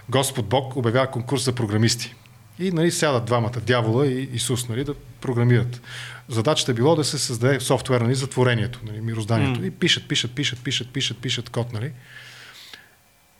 Господ 0.08 0.46
Бог 0.48 0.76
обявява 0.76 1.06
конкурс 1.06 1.44
за 1.44 1.52
програмисти. 1.52 2.14
И 2.58 2.70
нали, 2.72 2.90
сядат 2.90 3.24
двамата, 3.24 3.60
дявола 3.66 4.06
и 4.06 4.28
Исус, 4.32 4.68
нали, 4.68 4.84
да 4.84 4.94
програмират. 5.20 5.80
Задачата 6.28 6.72
е 6.72 6.74
било 6.74 6.96
да 6.96 7.04
се 7.04 7.18
създаде 7.18 7.60
софтуер 7.60 8.00
нали, 8.00 8.14
за 8.14 8.26
творението, 8.26 8.80
нали, 8.86 9.00
мирозданието. 9.00 9.60
Mm. 9.60 9.66
И 9.66 9.70
пишат, 9.70 10.08
пишат, 10.08 10.34
пишат, 10.34 10.64
пишат, 10.64 10.92
пишат, 10.92 11.18
пишат 11.18 11.50
код. 11.50 11.72
Нали. 11.72 11.92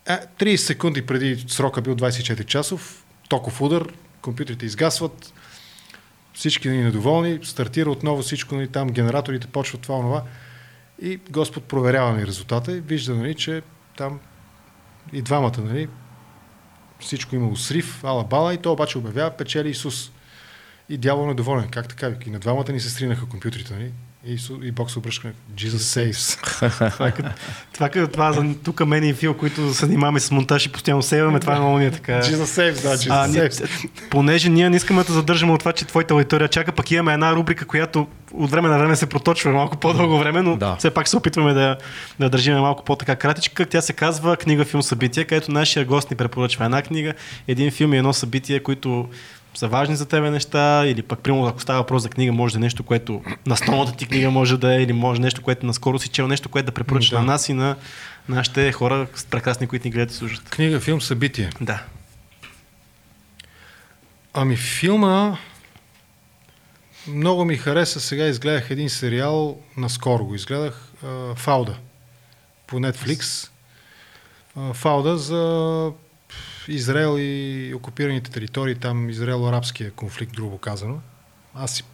Е, 0.08 0.18
30 0.38 0.56
секунди 0.56 1.06
преди 1.06 1.44
срока 1.48 1.80
бил 1.80 1.94
24 1.94 2.44
часов, 2.44 3.04
токов 3.28 3.60
удар, 3.60 3.92
компютрите 4.22 4.66
изгасват, 4.66 5.32
всички 6.34 6.68
ни 6.68 6.82
недоволни, 6.82 7.38
стартира 7.42 7.90
отново 7.90 8.22
всичко, 8.22 8.54
нали, 8.54 8.68
там 8.68 8.88
генераторите 8.88 9.46
почват 9.46 9.80
това, 9.80 9.94
онова. 9.94 10.22
И 11.02 11.20
Господ 11.30 11.64
проверява 11.64 12.16
ни 12.16 12.26
резултата 12.26 12.76
и 12.76 12.80
вижда, 12.80 13.14
нали, 13.14 13.34
че 13.34 13.62
там 13.96 14.20
и 15.12 15.22
двамата, 15.22 15.58
нали, 15.58 15.88
всичко 17.00 17.36
имало 17.36 17.56
срив, 17.56 18.04
ала 18.04 18.24
бала 18.24 18.54
и 18.54 18.58
то 18.58 18.72
обаче 18.72 18.98
обявява 18.98 19.30
печели 19.30 19.70
Исус. 19.70 20.12
И 20.88 20.98
дявол 20.98 21.26
недоволен. 21.26 21.68
Как 21.68 21.88
така? 21.88 22.12
И 22.26 22.30
на 22.30 22.38
двамата 22.38 22.72
ни 22.72 22.80
се 22.80 22.90
стринаха 22.90 23.28
компютрите. 23.28 23.74
Нали? 23.74 23.92
И, 24.26 24.38
и 24.62 24.70
Бог 24.70 24.90
се 24.90 24.98
обръща 24.98 25.32
Jesus 25.54 26.12
saves. 26.12 26.38
това, 26.92 27.10
това, 27.72 27.88
това, 27.88 28.06
това 28.06 28.32
за 28.32 28.54
тук 28.64 28.86
мен 28.86 29.04
и 29.04 29.14
Фил, 29.14 29.34
които 29.34 29.74
се 29.74 29.86
занимаваме 29.86 30.20
с 30.20 30.30
монтаж 30.30 30.66
и 30.66 30.72
постоянно 30.72 31.02
сейваме, 31.02 31.40
това 31.40 31.56
е 31.56 31.58
много 31.58 31.78
ни 31.78 31.86
е 31.86 31.90
така. 31.90 32.12
Jesus 32.12 32.44
saves, 32.44 32.82
да, 32.82 32.96
Jesus 32.96 33.10
а, 33.10 33.28
saves. 33.28 33.88
понеже 34.10 34.48
ние 34.48 34.70
не 34.70 34.76
искаме 34.76 35.04
да 35.04 35.12
задържаме 35.12 35.52
от 35.52 35.60
това, 35.60 35.72
че 35.72 35.84
твоята 35.84 36.14
аудитория 36.14 36.48
чака, 36.48 36.72
пък 36.72 36.90
имаме 36.90 37.12
една 37.12 37.34
рубрика, 37.34 37.64
която 37.66 38.06
от 38.32 38.50
време 38.50 38.68
на 38.68 38.78
време 38.78 38.96
се 38.96 39.06
проточва 39.06 39.52
малко 39.52 39.76
по-дълго 39.76 40.18
време, 40.18 40.42
но 40.42 40.56
да. 40.56 40.76
все 40.76 40.90
пак 40.90 41.08
се 41.08 41.16
опитваме 41.16 41.52
да, 41.52 41.76
да 42.18 42.30
държим 42.30 42.54
малко 42.54 42.84
по-така 42.84 43.16
кратичка. 43.16 43.66
Тя 43.66 43.80
се 43.80 43.92
казва 43.92 44.36
книга, 44.36 44.64
филм, 44.64 44.82
събитие, 44.82 45.24
където 45.24 45.52
нашия 45.52 45.84
гост 45.84 46.10
ни 46.10 46.16
препоръчва 46.16 46.64
една 46.64 46.82
книга, 46.82 47.14
един 47.48 47.70
филм 47.70 47.94
и 47.94 47.98
едно 47.98 48.12
събитие, 48.12 48.60
които 48.60 49.08
са 49.54 49.68
важни 49.68 49.96
за 49.96 50.06
тебе 50.06 50.30
неща, 50.30 50.86
или 50.86 51.02
пък, 51.02 51.18
примерно, 51.18 51.46
ако 51.46 51.60
става 51.60 51.78
въпрос 51.78 52.02
за 52.02 52.08
книга, 52.08 52.32
може 52.32 52.54
да 52.54 52.58
е 52.58 52.60
нещо, 52.60 52.82
което 52.82 53.22
на 53.46 53.56
столната 53.56 53.96
ти 53.96 54.06
книга 54.06 54.30
може 54.30 54.58
да 54.58 54.74
е, 54.74 54.82
или 54.82 54.92
може 54.92 55.20
нещо, 55.20 55.42
което 55.42 55.66
наскоро 55.66 55.98
си 55.98 56.08
чел, 56.08 56.28
нещо, 56.28 56.48
което 56.48 56.66
да 56.66 56.72
препоръчаш 56.72 57.10
да. 57.10 57.18
на 57.18 57.24
нас 57.24 57.48
и 57.48 57.52
на 57.52 57.76
нашите 58.28 58.72
хора, 58.72 59.06
прекрасни, 59.30 59.66
които 59.66 59.86
ни 59.86 59.90
гледат 59.90 60.10
и 60.10 60.16
слушат. 60.16 60.50
Книга, 60.50 60.80
филм, 60.80 61.00
събитие. 61.00 61.50
Да. 61.60 61.82
Ами 64.34 64.56
филма 64.56 65.36
много 67.06 67.44
ми 67.44 67.56
хареса. 67.56 68.00
Сега 68.00 68.26
изгледах 68.26 68.70
един 68.70 68.90
сериал, 68.90 69.58
наскоро 69.76 70.24
го 70.24 70.34
изгледах, 70.34 70.92
Фауда 71.36 71.76
по 72.66 72.76
Netflix. 72.76 73.48
Фауда 74.72 75.18
за 75.18 75.92
Израел 76.68 77.16
и 77.18 77.72
окупираните 77.74 78.30
територии, 78.30 78.74
там 78.74 79.10
Израел-арабския 79.10 79.90
конфликт, 79.90 80.36
грубо 80.36 80.58
казано. 80.58 81.00
Аз 81.54 81.74
си 81.74 81.84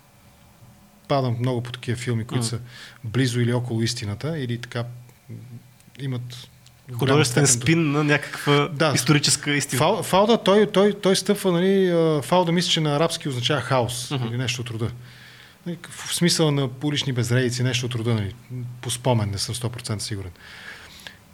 падам 1.09 1.37
много 1.41 1.63
по 1.63 1.73
такива 1.73 1.99
филми, 1.99 2.25
които 2.25 2.45
mm. 2.45 2.49
са 2.49 2.61
близо 3.05 3.41
или 3.41 3.53
около 3.53 3.83
истината, 3.83 4.39
или 4.39 4.59
така 4.59 4.85
имат 6.01 6.49
художествен 6.95 7.47
спин 7.47 7.93
на 7.93 8.05
някаква 8.05 8.69
да. 8.73 8.93
историческа 8.95 9.55
истина. 9.55 9.79
Фал, 9.79 10.03
фалда, 10.03 10.39
той, 10.39 10.71
той, 10.73 10.93
той 10.93 11.17
стъпва, 11.17 11.53
нали, 11.53 11.93
фалда 12.23 12.53
мисля, 12.53 12.71
че 12.71 12.81
на 12.81 12.97
арабски 12.97 13.29
означава 13.29 13.61
хаос 13.61 14.09
uh-huh. 14.09 14.29
или 14.29 14.39
нещо 14.39 14.61
от 14.63 14.71
рода. 14.71 14.91
Нали, 15.67 15.79
в 15.91 16.15
смисъл 16.15 16.51
на 16.51 16.69
улични 16.85 17.13
безредици, 17.13 17.63
нещо 17.63 17.87
от 17.87 17.95
рода, 17.95 18.15
нали, 18.15 18.35
по 18.81 18.91
спомен, 18.91 19.31
не 19.31 19.39
съм 19.39 19.55
100% 19.55 19.99
сигурен. 19.99 20.31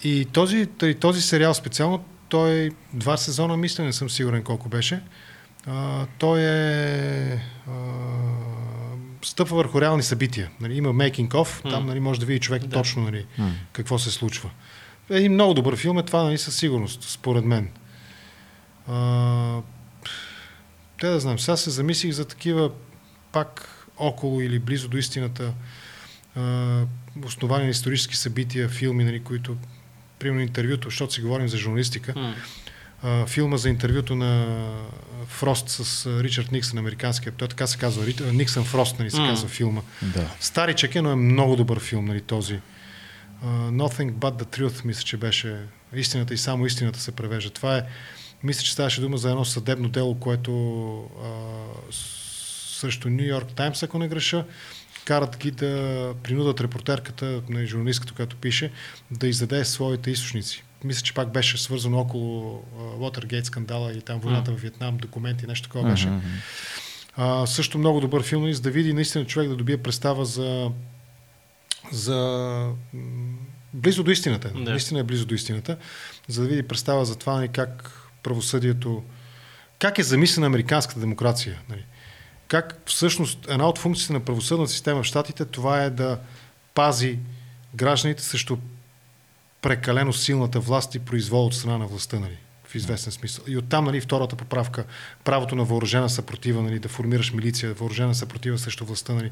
И 0.05 0.25
този, 0.25 0.67
този 1.01 1.23
сериал 1.23 1.55
специално, 1.55 2.05
той 2.33 2.71
два 2.93 3.17
сезона, 3.17 3.57
мисля, 3.57 3.85
не 3.85 3.93
съм 3.93 4.11
сигурен 4.11 4.43
колко 4.43 4.69
беше. 4.69 5.01
А, 5.67 6.07
той 6.19 6.41
е 6.41 7.33
а, 7.35 7.73
стъпва 9.23 9.57
върху 9.57 9.81
реални 9.81 10.03
събития. 10.03 10.51
Нали, 10.61 10.77
има 10.77 10.89
making 10.89 11.29
of, 11.29 11.71
там 11.71 11.87
нали, 11.87 12.01
може 12.01 12.21
да 12.21 12.27
види 12.27 12.41
човек 12.41 12.63
да. 12.63 12.77
точно 12.77 13.03
нали, 13.03 13.27
mm. 13.39 13.51
какво 13.73 13.99
се 13.99 14.11
случва. 14.11 14.51
Един 15.11 15.33
много 15.33 15.55
добър 15.55 15.77
филм 15.77 15.99
е 15.99 16.03
това 16.03 16.23
нали, 16.23 16.39
със 16.39 16.57
сигурност, 16.57 17.03
според 17.03 17.45
мен. 17.45 17.69
А, 18.89 19.61
те 21.01 21.09
да 21.09 21.21
знам, 21.21 21.39
сега 21.39 21.57
се 21.57 21.71
замислих 21.71 22.13
за 22.13 22.25
такива 22.25 22.71
пак 23.33 23.69
около 23.99 24.41
или 24.41 24.59
близо 24.59 24.89
до 24.89 24.97
истината 24.97 25.53
а, 26.37 26.85
основани 27.25 27.65
на 27.65 27.71
исторически 27.71 28.17
събития, 28.17 28.69
филми, 28.69 29.05
нали, 29.05 29.23
които 29.23 29.57
примерно 30.23 30.43
интервюто, 30.43 30.89
защото 30.89 31.13
си 31.13 31.21
говорим 31.21 31.49
за 31.49 31.57
журналистика. 31.57 32.15
Mm. 32.15 32.35
а, 33.03 33.27
филма 33.27 33.57
за 33.57 33.69
интервюто 33.69 34.15
на 34.15 34.47
Фрост 35.27 35.69
с 35.69 35.81
Ричард 36.23 36.53
Никсън, 36.53 36.79
американския. 36.79 37.33
Той 37.33 37.49
така 37.49 37.67
се 37.67 37.79
казва. 37.79 38.05
Никсън 38.33 38.65
Фрост, 38.65 38.99
нали, 38.99 39.11
се 39.11 39.21
М. 39.21 39.29
казва 39.29 39.49
филма. 39.49 39.81
Да. 40.05 40.29
Старичък 40.41 40.95
е, 40.95 41.03
но 41.03 41.11
е 41.11 41.17
много 41.17 41.57
добър 41.57 41.81
филм, 41.81 42.05
нали, 42.05 42.21
този. 42.21 42.55
Uh, 42.55 42.61
Nothing 43.73 44.13
but 44.13 44.43
the 44.43 44.59
truth, 44.59 44.85
мисля, 44.85 45.03
че 45.03 45.17
беше 45.17 45.57
истината 45.95 46.35
и 46.35 46.39
само 46.39 46.67
истината 46.67 47.01
се 47.01 47.13
превежда. 47.13 47.51
Това 47.51 47.77
е, 47.77 47.83
мисля, 48.43 48.63
че 48.63 48.73
ставаше 48.73 49.01
дума 49.01 49.17
за 49.19 49.31
едно 49.31 49.45
съдебно 49.45 49.89
дело, 49.89 50.15
което 50.15 50.53
а, 51.01 51.29
с- 51.93 52.23
срещу 52.81 53.09
Нью 53.11 53.25
Йорк 53.25 53.49
Таймс, 53.49 53.83
ако 53.83 53.99
не 53.99 54.09
греша, 54.09 54.45
карат 55.05 55.39
ги 55.39 55.51
да 55.51 56.15
принудат 56.23 56.61
репортерката, 56.61 57.43
на 57.49 57.67
журналистката, 57.67 58.15
която 58.15 58.37
пише, 58.37 58.73
да 59.11 59.29
издаде 59.29 59.65
своите 59.65 60.11
източници. 60.11 60.65
Мисля, 60.85 61.03
че 61.03 61.15
пак 61.15 61.33
беше 61.33 61.63
свързано 61.63 61.99
около 61.99 62.65
Watergate 62.75 63.43
скандала 63.43 63.93
и 63.93 64.01
там 64.01 64.21
войната 64.21 64.53
в 64.53 64.61
Вьетнам, 64.61 64.97
документи, 64.97 65.47
нещо 65.47 65.69
такова 65.69 65.91
беше. 65.91 66.07
Мгм. 66.09 66.27
А, 67.17 67.47
също 67.47 67.79
много 67.79 68.01
добър 68.01 68.23
филм, 68.23 68.43
нали, 68.43 68.55
за 68.55 68.63
да 68.63 68.71
види 68.71 68.93
наистина 68.93 69.27
човек 69.27 69.49
да 69.49 69.57
добие 69.57 69.77
представа 69.77 70.25
за, 70.25 70.71
за 71.93 72.71
близо 73.73 74.03
до 74.03 74.11
истината. 74.11 74.49
Да. 74.49 74.65
Да. 74.65 74.71
Наистина 74.71 75.01
е 75.01 75.05
близо 75.05 75.27
до 75.27 75.35
истината, 75.35 75.77
за 76.29 76.43
да 76.43 76.49
види 76.49 76.63
представа 76.63 77.05
за 77.05 77.17
това 77.17 77.35
нали, 77.35 77.49
как 77.49 77.93
правосъдието, 78.23 79.03
как 79.79 79.99
е 79.99 80.03
замислена 80.03 80.47
американската 80.47 81.01
демокрация. 81.01 81.61
Нали. 81.69 81.85
Как 82.53 82.83
всъщност 82.87 83.47
една 83.49 83.69
от 83.69 83.79
функциите 83.79 84.13
на 84.13 84.21
правосъдната 84.21 84.73
система 84.73 85.03
в 85.03 85.07
Штатите 85.07 85.45
това 85.45 85.83
е 85.83 85.91
да 85.91 86.19
пази 86.75 87.19
гражданите 87.75 88.23
срещу 88.23 88.57
прекалено 89.63 90.13
силната 90.13 90.61
власт 90.61 90.95
и 90.95 90.99
произвол 90.99 91.47
от 91.47 91.55
страна 91.55 91.79
на 91.79 91.87
властта, 91.87 92.19
нали, 92.19 92.37
в 92.65 92.75
известен 92.75 93.13
смисъл. 93.13 93.45
И 93.49 93.57
оттам, 93.57 93.85
нали, 93.85 94.01
втората 94.01 94.37
поправка, 94.37 94.85
правото 95.25 95.55
на 95.55 95.65
въоръжена 95.65 96.11
съпротива, 96.11 96.63
нали, 96.63 96.79
да 96.79 96.89
формираш 96.89 97.33
милиция, 97.33 97.75
въоръжена 97.75 98.15
съпротива 98.15 98.59
срещу 98.59 98.85
властта. 98.85 99.13
Нали. 99.13 99.31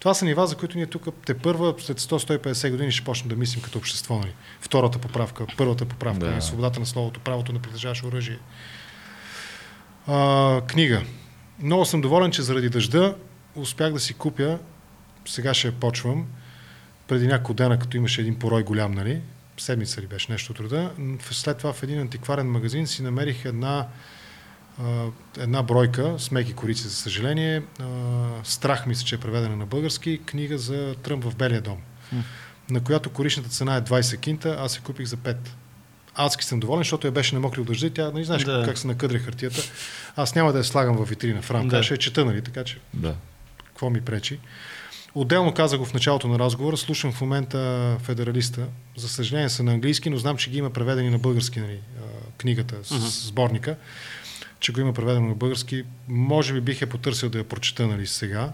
Това 0.00 0.14
са 0.14 0.24
нива, 0.24 0.46
за 0.46 0.56
които 0.56 0.76
ние 0.76 0.86
тук 0.86 1.06
те 1.26 1.38
първа, 1.38 1.74
след 1.78 2.00
100-150 2.00 2.70
години 2.70 2.92
ще 2.92 3.04
почнем 3.04 3.28
да 3.28 3.36
мислим 3.36 3.62
като 3.62 3.78
общество. 3.78 4.18
Нали. 4.18 4.32
Втората 4.60 4.98
поправка, 4.98 5.46
първата 5.56 5.84
поправка, 5.84 6.20
Да. 6.20 6.30
нали, 6.30 6.42
свободата 6.42 6.80
на 6.80 6.86
словото, 6.86 7.20
правото 7.20 7.52
на 7.52 7.58
притежаваш 7.58 8.04
оръжие. 8.04 8.38
А, 10.06 10.60
книга. 10.66 11.02
Много 11.62 11.84
съм 11.84 12.00
доволен, 12.00 12.30
че 12.30 12.42
заради 12.42 12.68
дъжда 12.68 13.14
успях 13.54 13.92
да 13.92 14.00
си 14.00 14.14
купя, 14.14 14.58
сега 15.26 15.54
ще 15.54 15.68
я 15.68 15.72
почвам, 15.72 16.26
преди 17.08 17.26
няколко 17.26 17.54
дена, 17.54 17.78
като 17.78 17.96
имаше 17.96 18.20
един 18.20 18.38
порой 18.38 18.62
голям, 18.62 18.92
нали, 18.92 19.20
седмица 19.58 20.02
ли 20.02 20.06
беше 20.06 20.32
нещо 20.32 20.54
м, 20.98 21.18
след 21.30 21.58
това 21.58 21.72
в 21.72 21.82
един 21.82 22.00
антикварен 22.00 22.50
магазин 22.50 22.86
си 22.86 23.02
намерих 23.02 23.44
една, 23.44 23.86
а, 24.82 25.06
една 25.38 25.62
бройка 25.62 26.14
с 26.18 26.30
меки 26.30 26.52
корици, 26.52 26.82
за 26.82 26.94
съжаление. 26.94 27.62
А, 27.80 27.86
Страх, 28.44 28.86
мисля, 28.86 29.06
че 29.06 29.14
е 29.14 29.18
преведена 29.18 29.56
на 29.56 29.66
български, 29.66 30.20
книга 30.26 30.58
за 30.58 30.94
Тръмп 31.02 31.24
в 31.24 31.36
Белия 31.36 31.60
дом, 31.60 31.78
на 32.70 32.80
която 32.80 33.10
коричната 33.10 33.48
цена 33.48 33.76
е 33.76 33.82
20 33.82 34.20
кинта, 34.20 34.56
аз 34.60 34.76
я 34.76 34.82
купих 34.82 35.06
за 35.06 35.16
5. 35.16 35.36
Адски 36.24 36.44
съм 36.44 36.60
доволен, 36.60 36.80
защото 36.80 37.06
я 37.06 37.10
беше 37.10 37.34
намокрил 37.34 37.64
дъжда 37.64 37.86
и 37.86 37.90
тя, 37.90 38.10
нали 38.10 38.24
знаеш 38.24 38.44
Да. 38.44 38.62
как 38.64 38.78
се 38.78 38.86
накъдря 38.86 39.18
хартията. 39.18 39.62
Аз 40.16 40.34
няма 40.34 40.52
да 40.52 40.58
я 40.58 40.64
слагам 40.64 40.96
в 40.96 41.08
витрина 41.08 41.42
в 41.42 41.50
рамка, 41.50 41.76
Да. 41.76 41.82
ще 41.82 41.94
я 41.94 41.98
чета, 41.98 42.24
нали, 42.24 42.42
така 42.42 42.64
че 42.64 42.78
Да. 42.94 43.14
какво 43.66 43.90
ми 43.90 44.00
пречи. 44.00 44.38
Отделно 45.14 45.54
казах 45.54 45.78
го 45.78 45.84
в 45.84 45.94
началото 45.94 46.28
на 46.28 46.38
разговора, 46.38 46.76
слушам 46.76 47.12
в 47.12 47.20
момента 47.20 47.96
Федералиста. 48.02 48.66
За 48.96 49.08
съжаление 49.08 49.48
са 49.48 49.62
на 49.62 49.72
английски, 49.72 50.10
но 50.10 50.16
знам, 50.16 50.36
че 50.36 50.50
ги 50.50 50.58
има 50.58 50.70
преведени 50.70 51.10
на 51.10 51.18
български 51.18 51.60
нали, 51.60 51.80
книгата, 52.38 52.76
с, 52.82 53.10
с 53.10 53.26
сборника, 53.26 53.76
че 54.60 54.72
го 54.72 54.80
има 54.80 54.92
преведено 54.92 55.28
на 55.28 55.34
български. 55.34 55.84
Може 56.08 56.54
би 56.54 56.60
бих 56.60 56.80
я 56.80 56.86
потърсил 56.86 57.28
да 57.28 57.38
я 57.38 57.44
прочета 57.44 57.86
нали, 57.86 58.06
сега. 58.06 58.52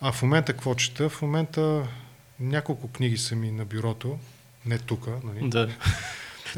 А 0.00 0.12
в 0.12 0.22
момента 0.22 0.52
какво 0.52 0.74
чета? 0.74 1.08
В 1.08 1.22
момента 1.22 1.86
няколко 2.40 2.88
книги 2.88 3.16
са 3.16 3.36
ми 3.36 3.50
на 3.50 3.64
бюрото, 3.64 4.18
не 4.66 4.78
тук. 4.78 5.06
Нали. 5.24 5.48
Да. 5.48 5.68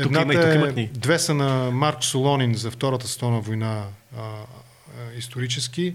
Тук 0.03 0.13
има 0.13 0.35
и 0.35 0.41
тук 0.41 0.55
има 0.55 0.73
книги. 0.73 0.91
Две 0.93 1.19
са 1.19 1.35
на 1.35 1.71
Марк 1.71 2.05
Солонин 2.05 2.55
за 2.55 2.71
Втората 2.71 3.09
световна 3.09 3.41
война 3.41 3.85
а, 4.17 4.23
а, 4.23 4.45
исторически. 5.17 5.95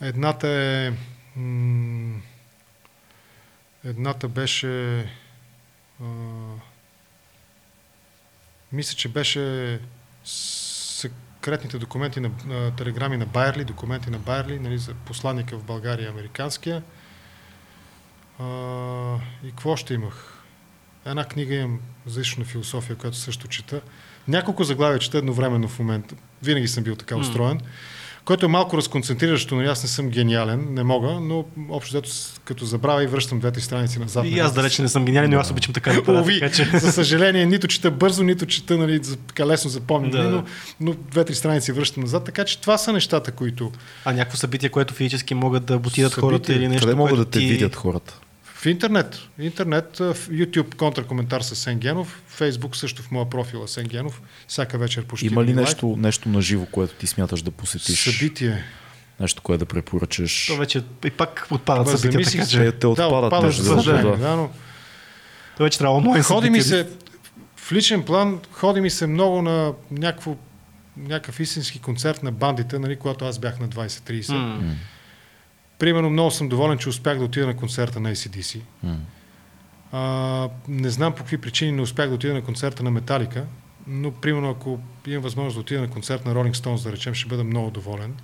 Едната 0.00 0.48
е 0.48 0.92
м- 1.36 2.20
едната 3.84 4.28
беше 4.28 4.98
а, 6.02 6.06
мисля, 8.72 8.96
че 8.96 9.08
беше 9.08 9.80
секретните 10.24 11.78
документи 11.78 12.20
на, 12.20 12.30
на 12.46 12.76
телеграми 12.76 13.16
на 13.16 13.26
Байерли, 13.26 13.64
документи 13.64 14.10
на 14.10 14.18
Байерли, 14.18 14.58
нали, 14.58 14.78
за 14.78 14.94
посланника 14.94 15.58
в 15.58 15.64
България, 15.64 16.10
американския. 16.10 16.82
А, 18.38 18.44
и 19.44 19.48
какво 19.50 19.76
ще 19.76 19.94
имах? 19.94 20.35
Една 21.06 21.24
книга 21.24 21.54
имам 21.54 21.78
за 22.06 22.20
източна 22.20 22.44
философия, 22.44 22.96
която 22.96 23.16
също 23.16 23.48
чета. 23.48 23.80
Няколко 24.28 24.64
заглавия 24.64 24.98
чета 24.98 25.18
едновременно 25.18 25.68
в 25.68 25.78
момента. 25.78 26.14
Винаги 26.42 26.68
съм 26.68 26.84
бил 26.84 26.96
така 26.96 27.16
устроен. 27.16 27.60
Което 28.24 28.46
е 28.46 28.48
малко 28.48 28.76
разконцентриращо, 28.76 29.54
но 29.54 29.62
аз 29.62 29.82
не 29.82 29.88
съм 29.88 30.08
гениален, 30.10 30.66
не 30.70 30.82
мога, 30.82 31.08
но 31.08 31.44
общо 31.70 31.92
взето 31.92 32.10
като 32.44 32.64
забравя 32.64 33.04
и 33.04 33.06
връщам 33.06 33.38
двете 33.38 33.60
страници 33.60 33.98
назад. 33.98 34.24
И 34.26 34.38
аз 34.38 34.54
далеч 34.54 34.78
не 34.78 34.88
съм 34.88 35.04
гениален, 35.04 35.30
но 35.30 35.38
аз 35.38 35.50
обичам 35.50 35.74
така 35.74 35.92
да 35.92 36.04
правя. 36.04 36.18
Лови, 36.18 36.40
Така, 36.40 36.54
че... 36.54 36.78
за 36.78 36.92
съжаление, 36.92 37.46
нито 37.46 37.68
чета 37.68 37.90
бързо, 37.90 38.22
нито 38.22 38.46
чета 38.46 38.78
нали, 38.78 39.00
така 39.28 39.46
лесно 39.46 39.70
запомням, 39.70 40.10
Да. 40.10 40.22
но, 40.30 40.44
но 40.80 40.94
две-три 41.10 41.34
страници 41.34 41.72
връщам 41.72 42.02
назад. 42.02 42.24
Така 42.24 42.44
че 42.44 42.60
това 42.60 42.78
са 42.78 42.92
нещата, 42.92 43.32
които 43.32 43.72
А 44.04 44.12
някакво 44.12 44.36
събитие, 44.36 44.68
което 44.68 44.94
физически 44.94 45.34
могат 45.34 45.64
да 45.64 45.78
бутират 45.78 46.12
Събитие. 46.12 46.28
хората 46.30 46.52
или 46.54 46.68
нещо, 46.68 46.86
Къде 46.86 46.96
могат 46.96 47.16
да 47.18 47.24
те 47.24 47.38
ти... 47.38 47.46
видят 47.46 47.76
хората? 47.76 48.20
В 48.66 48.68
интернет, 48.68 49.18
интернет, 49.38 49.96
в 49.96 50.14
YouTube 50.14 50.74
контракоментар 50.74 51.40
с 51.40 51.56
Сен 51.56 51.78
Генов, 51.78 52.22
Facebook 52.38 52.76
също 52.76 53.02
в 53.02 53.10
моя 53.10 53.30
профил 53.30 53.62
е 53.64 53.68
Сен 53.68 53.86
Генов, 53.86 54.22
всяка 54.48 54.78
вечер 54.78 55.04
почти. 55.04 55.26
Има 55.26 55.44
ли 55.44 55.44
един 55.44 55.56
лайв. 55.56 55.68
нещо, 55.68 55.96
нещо 55.98 56.28
на 56.28 56.42
живо, 56.42 56.66
което 56.66 56.94
ти 56.94 57.06
смяташ 57.06 57.42
да 57.42 57.50
посетиш? 57.50 58.04
Събитие. 58.04 58.64
Нещо, 59.20 59.42
което 59.42 59.58
да 59.58 59.66
препоръчаш? 59.66 60.46
То 60.46 60.56
вече 60.56 60.82
и 61.04 61.10
пак 61.10 61.46
отпадат 61.50 61.88
Ама 61.88 61.98
събития, 61.98 62.26
така 62.26 62.46
че... 62.46 62.72
Те, 62.72 62.86
отпадат, 62.86 63.10
да, 63.10 63.26
отпадат 63.26 63.44
между 63.44 63.64
съжаление, 63.64 64.10
да. 64.10 64.16
да, 64.16 64.36
но 64.36 64.50
То 65.56 65.62
вече 65.62 65.78
трябва 65.78 65.96
онлайн 65.96 66.22
Ходи 66.22 66.50
ми 66.50 66.62
се, 66.62 66.88
в 67.56 67.72
личен 67.72 68.02
план, 68.02 68.40
ходи 68.52 68.80
ми 68.80 68.90
се 68.90 69.06
много 69.06 69.42
на 69.42 69.72
някакво, 69.90 70.36
някакъв 70.96 71.40
истински 71.40 71.78
концерт 71.78 72.22
на 72.22 72.32
бандите, 72.32 72.78
нали, 72.78 72.96
когато 72.96 73.24
аз 73.24 73.38
бях 73.38 73.60
на 73.60 73.68
20-30. 73.68 74.32
М. 74.32 74.74
Примерно 75.78 76.10
много 76.10 76.30
съм 76.30 76.48
доволен, 76.48 76.78
че 76.78 76.88
успях 76.88 77.18
да 77.18 77.24
отида 77.24 77.46
на 77.46 77.56
концерта 77.56 78.00
на 78.00 78.12
ACDC. 78.12 78.60
м. 78.82 78.96
А, 79.92 80.48
не 80.68 80.90
знам 80.90 81.12
по 81.12 81.18
какви 81.18 81.38
причини 81.38 81.72
не 81.72 81.82
успях 81.82 82.08
да 82.08 82.14
отида 82.14 82.34
на 82.34 82.42
концерта 82.42 82.82
на 82.82 82.90
Металика, 82.90 83.44
но 83.86 84.10
примерно 84.10 84.50
ако 84.50 84.78
имам 85.06 85.22
възможност 85.22 85.54
да 85.54 85.60
отида 85.60 85.80
на 85.80 85.88
концерт 85.88 86.26
на 86.26 86.34
Rolling 86.34 86.54
Stones, 86.54 86.84
да 86.84 86.92
речем, 86.92 87.14
ще 87.14 87.28
бъда 87.28 87.44
много 87.44 87.70
доволен. 87.70 88.14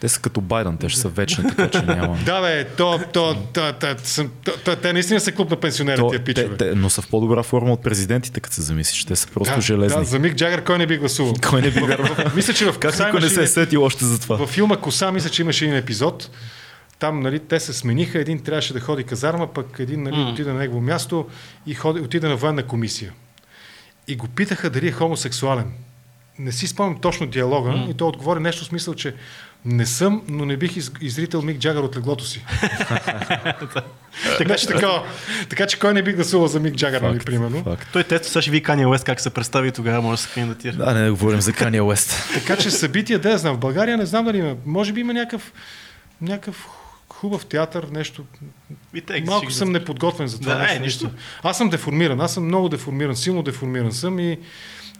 Те 0.00 0.08
са 0.08 0.20
като 0.20 0.40
Байден, 0.40 0.76
те 0.76 0.88
ще 0.88 1.00
са 1.00 1.08
вечни, 1.08 1.44
така 1.56 1.70
че 1.70 1.82
няма. 1.86 2.18
Да, 2.24 2.40
бе, 2.40 2.64
то, 2.64 3.00
то, 3.12 3.36
то, 3.52 3.72
то, 3.80 3.86
съм- 4.04 4.30
то, 4.44 4.52
то, 4.64 4.76
те 4.76 4.92
наистина 4.92 5.20
са 5.20 5.32
клуб 5.32 5.50
на 5.50 5.60
пенсионерите, 5.60 6.02
То, 6.02 6.10
тия 6.10 6.24
пичове. 6.24 6.48
те, 6.48 6.56
те, 6.56 6.74
но 6.74 6.90
са 6.90 7.02
в 7.02 7.08
по-добра 7.08 7.42
форма 7.42 7.72
от 7.72 7.82
президентите, 7.82 8.40
като 8.40 8.54
се 8.54 8.62
замислиш. 8.62 9.04
Те 9.04 9.16
са 9.16 9.28
просто 9.28 9.54
да, 9.54 9.60
железни. 9.60 9.98
Да, 9.98 10.04
за 10.04 10.18
Мик 10.18 10.34
Джагър 10.34 10.64
кой 10.64 10.78
не 10.78 10.86
би 10.86 10.98
гласувал? 10.98 11.34
Кой 11.50 11.62
не 11.62 11.70
би 11.70 11.80
вярвал? 11.80 12.16
Мисля, 12.34 12.54
че 12.54 12.72
в 12.72 12.78
Как 12.78 12.90
Коса 12.90 13.06
никой 13.06 13.20
не 13.20 13.28
се 13.28 13.42
е 13.42 13.46
сетил 13.46 13.82
още 13.82 14.04
за 14.04 14.20
това? 14.20 14.36
Във 14.36 14.50
филма 14.50 14.76
Коса 14.76 15.12
мисля, 15.12 15.30
че 15.30 15.42
имаше 15.42 15.64
един 15.64 15.76
епизод. 15.76 16.30
Там 16.98 17.20
нали, 17.20 17.38
те 17.38 17.60
се 17.60 17.72
смениха, 17.72 18.18
един 18.18 18.42
трябваше 18.42 18.72
да 18.72 18.80
ходи 18.80 19.04
казарма, 19.04 19.46
пък 19.52 19.78
един 19.78 20.02
нали, 20.02 20.16
М. 20.16 20.30
отида 20.30 20.52
на 20.52 20.58
негово 20.58 20.80
място 20.80 21.26
и 21.66 21.74
ходи, 21.74 22.00
отида 22.00 22.28
на 22.28 22.36
военна 22.36 22.62
комисия. 22.62 23.12
И 24.08 24.16
го 24.16 24.28
питаха 24.28 24.70
дали 24.70 24.88
е 24.88 24.92
хомосексуален. 24.92 25.72
Не 26.38 26.52
си 26.52 26.66
спомням 26.66 27.00
точно 27.00 27.26
диалога 27.26 27.70
М. 27.70 27.86
и 27.90 27.94
той 27.94 28.08
отговори 28.08 28.40
нещо 28.40 28.64
в 28.64 28.66
смисъл, 28.66 28.94
че 28.94 29.14
не 29.64 29.86
съм, 29.86 30.22
но 30.28 30.44
не 30.44 30.56
бих 30.56 30.76
из, 30.76 30.92
изрител 31.00 31.42
Мик 31.42 31.58
Джагър 31.58 31.82
от 31.82 31.96
леглото 31.96 32.24
си. 32.24 32.44
така, 34.38 34.56
че, 34.56 34.66
така, 34.66 35.02
така 35.48 35.66
че 35.66 35.78
кой 35.78 35.94
не 35.94 36.02
би 36.02 36.12
гласувал 36.12 36.46
за 36.48 36.60
Мик 36.60 36.74
Джагър, 36.74 37.00
нали, 37.00 37.18
примерно. 37.18 37.62
Факт. 37.62 37.88
Той 37.92 38.04
тест 38.04 38.24
сега 38.24 38.42
ще 38.42 38.50
ви 38.50 38.62
Кания 38.62 38.88
Уест 38.88 39.04
как 39.04 39.20
се 39.20 39.30
представи 39.30 39.72
тогава 39.72 40.02
може 40.02 40.22
да 40.22 40.28
се 40.28 40.34
кандидатира. 40.34 40.76
Да, 40.76 40.94
не 40.94 41.04
да 41.04 41.10
говорим 41.10 41.40
за 41.40 41.52
Кания 41.52 41.84
Уест. 41.84 42.28
Така 42.34 42.56
че 42.56 42.70
събития, 42.70 43.18
да 43.18 43.38
знам. 43.38 43.56
В 43.56 43.58
България 43.58 43.96
не 43.96 44.06
знам 44.06 44.24
дали 44.24 44.38
има. 44.38 44.54
Може 44.66 44.92
би 44.92 45.00
има 45.00 45.12
някакъв, 45.12 45.52
някакъв 46.20 46.68
хубав 47.20 47.46
театър, 47.46 47.84
нещо. 47.92 48.24
И 48.94 49.00
те, 49.00 49.16
ще 49.16 49.24
Малко 49.24 49.50
съм 49.50 49.72
неподготвен 49.72 50.26
за 50.28 50.40
това. 50.40 50.54
Да, 50.54 50.60
нещо. 50.60 50.76
е, 50.76 50.80
нищо. 50.80 51.10
Аз 51.42 51.58
съм 51.58 51.68
деформиран. 51.68 52.20
Аз 52.20 52.34
съм 52.34 52.44
много 52.44 52.68
деформиран. 52.68 53.16
Силно 53.16 53.42
деформиран 53.42 53.92
съм 53.92 54.18
и, 54.18 54.38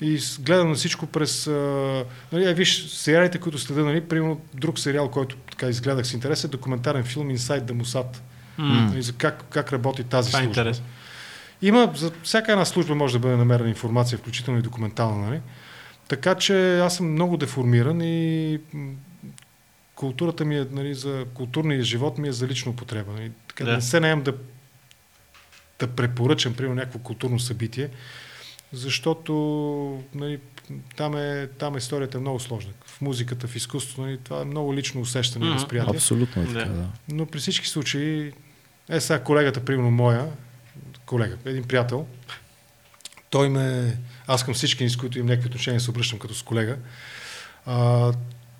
и 0.01 0.21
гледам 0.41 0.69
на 0.69 0.75
всичко 0.75 1.07
през... 1.07 1.47
А, 1.47 2.05
нали, 2.33 2.55
виж, 2.55 2.87
сериалите, 2.87 3.39
които 3.39 3.59
следа, 3.59 3.85
нали, 3.85 4.01
примерно 4.01 4.41
друг 4.55 4.79
сериал, 4.79 5.11
който 5.11 5.37
така 5.37 5.67
изгледах 5.67 6.07
с 6.07 6.13
интерес 6.13 6.45
е 6.45 6.49
документарен 6.49 7.05
филм 7.05 7.29
Inside 7.29 7.63
the 7.63 7.83
Mossad. 7.83 8.17
Нали, 8.59 9.03
за 9.03 9.13
как, 9.13 9.45
как 9.51 9.73
работи 9.73 10.05
тази 10.05 10.31
Това 10.31 10.41
е 10.41 10.43
служба. 10.43 10.61
интересно. 10.61 10.85
Има, 11.63 11.93
за 11.95 12.13
всяка 12.23 12.53
една 12.53 12.65
служба 12.65 12.95
може 12.95 13.13
да 13.13 13.19
бъде 13.19 13.37
намерена 13.37 13.69
информация, 13.69 14.19
включително 14.19 14.61
и 14.61 14.63
документална, 14.63 15.27
нали? 15.27 15.41
Така 16.09 16.35
че 16.35 16.79
аз 16.79 16.97
съм 16.97 17.13
много 17.13 17.37
деформиран 17.37 18.01
и 18.01 18.59
културата 19.97 20.45
ми 20.45 20.59
е, 20.59 20.67
нали, 20.71 20.95
за 20.95 21.25
културния 21.35 21.83
живот 21.83 22.19
ми 22.19 22.29
е 22.29 22.33
за 22.33 22.47
лична 22.47 22.71
употреба. 22.73 23.13
Нали. 23.13 23.33
Така 23.49 23.65
да. 23.65 23.71
Да. 23.71 23.77
не 23.77 23.83
се 23.83 24.01
наем 24.01 24.23
да, 24.23 24.35
да 25.79 25.87
препоръчам, 25.87 26.55
примерно, 26.55 26.75
някакво 26.75 26.99
културно 26.99 27.39
събитие, 27.39 27.89
защото 28.73 29.33
нали, 30.15 30.39
там, 30.97 31.17
е, 31.17 31.49
там 31.59 31.77
историята 31.77 32.19
е 32.19 32.21
много 32.21 32.41
сложна. 32.41 32.73
В 32.87 33.01
музиката, 33.01 33.49
в 33.49 33.57
изкуството, 33.57 34.01
нали, 34.01 34.19
това 34.25 34.41
е 34.41 34.45
много 34.45 34.75
лично 34.75 35.01
усещане 35.01 35.45
и 35.45 35.49
Мгм. 35.49 35.59
възприятие. 35.59 35.97
Абсолютно 35.97 36.43
е 36.43 36.47
така, 36.47 36.59
Да. 36.59 36.73
да. 36.73 36.89
Но 37.13 37.27
при 37.27 37.39
всички 37.39 37.69
случаи, 37.69 38.33
е 38.89 39.01
сега 39.01 39.23
колегата, 39.23 39.65
примерно 39.65 39.91
моя, 39.91 40.29
колега, 41.07 41.37
един 41.45 41.65
приятел, 41.65 42.07
той 43.31 43.49
ме, 43.49 43.97
аз 44.27 44.45
към 44.45 44.55
всички, 44.55 44.89
с 44.89 44.97
които 44.97 45.19
имам 45.19 45.29
някакви 45.29 45.47
отношения, 45.47 45.81
се 45.81 45.91
обръщам 45.91 46.19
като 46.19 46.35
с 46.35 46.43
колега, 46.43 46.77
а, 47.67 48.13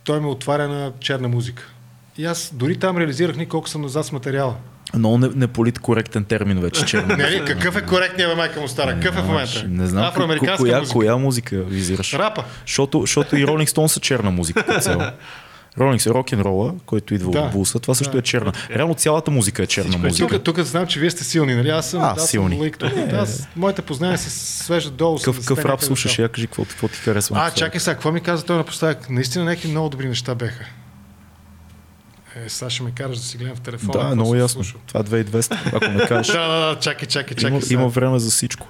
той 0.07 0.21
ме 0.21 0.27
отваря 0.27 0.69
на 0.69 0.93
черна 1.01 1.29
музика. 1.29 1.71
И 2.19 2.25
аз 2.25 2.51
дори 2.55 2.77
там 2.77 2.99
реализирах 2.99 3.37
ни 3.37 3.47
колко 3.47 3.69
съм 3.69 3.83
назад 3.83 4.07
с 4.07 4.13
материала. 4.13 4.55
Много 4.95 5.19
не, 5.19 5.29
неполиткоректен 5.35 6.25
термин 6.25 6.61
вече, 6.61 6.85
черно. 6.85 7.17
Не 7.17 7.31
ли? 7.31 7.45
Какъв 7.45 7.77
е 7.77 7.83
коректният, 7.83 8.31
бе, 8.31 8.37
майка 8.37 8.61
му 8.61 8.69
стара? 8.69 8.95
Какъв 8.95 9.19
е 9.19 9.21
в 9.23 9.27
момента? 9.27 9.65
Не 9.69 9.87
знам 9.87 10.05
Афроамериканска 10.05 10.57
коя, 10.57 10.79
музика. 10.79 10.93
коя 10.93 11.17
музика 11.17 11.57
визираш. 11.57 12.15
Рапа. 12.15 12.45
Защото, 12.67 13.01
защото 13.01 13.37
и 13.37 13.47
Ролинг 13.47 13.69
Стоун 13.69 13.89
са 13.89 14.01
черна 14.01 14.31
музика 14.31 14.65
като 15.77 15.79
цяло. 15.79 15.89
Ролинг 15.89 16.03
са 16.03 16.11
рок 16.11 16.33
н 16.33 16.41
рола, 16.41 16.75
който 16.87 17.15
идва 17.15 17.31
Да. 17.31 17.41
от 17.41 17.53
Булса, 17.53 17.79
това 17.79 17.95
също 17.95 18.13
Да. 18.13 18.19
е 18.19 18.23
черна. 18.23 18.53
Реално 18.71 18.95
цялата 18.95 19.31
музика 19.31 19.63
е 19.63 19.67
черна 19.67 19.89
Всичко 19.91 20.07
е 20.07 20.09
музика. 20.09 20.43
Тук, 20.43 20.57
тук 20.57 20.65
знам, 20.65 20.87
че 20.87 21.01
вие 21.01 21.11
сте 21.11 21.25
силни, 21.25 21.55
нали? 21.55 21.69
Аз 21.71 21.91
съм, 21.91 22.03
А, 22.03 22.07
аз 22.09 22.29
силни. 22.31 22.57
съм 22.59 22.71
тук. 22.71 22.91
Аз, 23.13 23.49
моите 23.57 23.83
познания 23.83 24.19
се 24.19 24.31
свеждат 24.31 24.97
долу. 24.97 25.19
80-те 25.19 25.41
какъв 25.41 25.65
рап 25.65 25.83
слушаш? 25.83 26.19
Я 26.19 26.29
кажи 26.29 26.47
какво, 26.47 26.65
какво 26.65 26.89
ти 26.89 26.95
харесва. 26.97 27.37
А, 27.39 27.51
чакай 27.51 27.81
сега, 27.81 27.95
какво 27.95 28.13
ми 28.13 28.21
каза 28.21 28.45
той 28.45 28.57
напоследък? 28.57 29.11
Наистина 29.11 29.45
някакви 29.45 29.69
много 29.69 29.89
добри 29.89 30.09
неща 30.09 30.35
беха. 30.35 30.65
Е, 32.37 32.49
сега 32.49 32.71
ще 32.71 32.83
ме 32.83 32.91
караш 32.91 33.17
да 33.17 33.23
си 33.23 33.37
гледам 33.39 33.57
в 33.57 33.61
телефона. 33.61 33.99
Да, 34.01 34.15
много 34.15 34.35
ясно. 34.35 34.49
слушал. 34.65 34.81
Това 34.87 35.01
е 35.01 35.05
2200, 35.05 35.59
ако 35.67 35.89
не 35.89 35.99
кажеш. 36.09 36.33
Да, 36.33 36.49
да, 36.49 36.67
да, 36.67 36.81
чакай, 36.81 37.09
чакай, 37.09 37.37
чакай. 37.37 37.51
има, 37.51 37.63
сега. 37.63 37.75
има 37.75 37.89
време 37.89 38.19
за 38.19 38.31
всичко. 38.31 38.69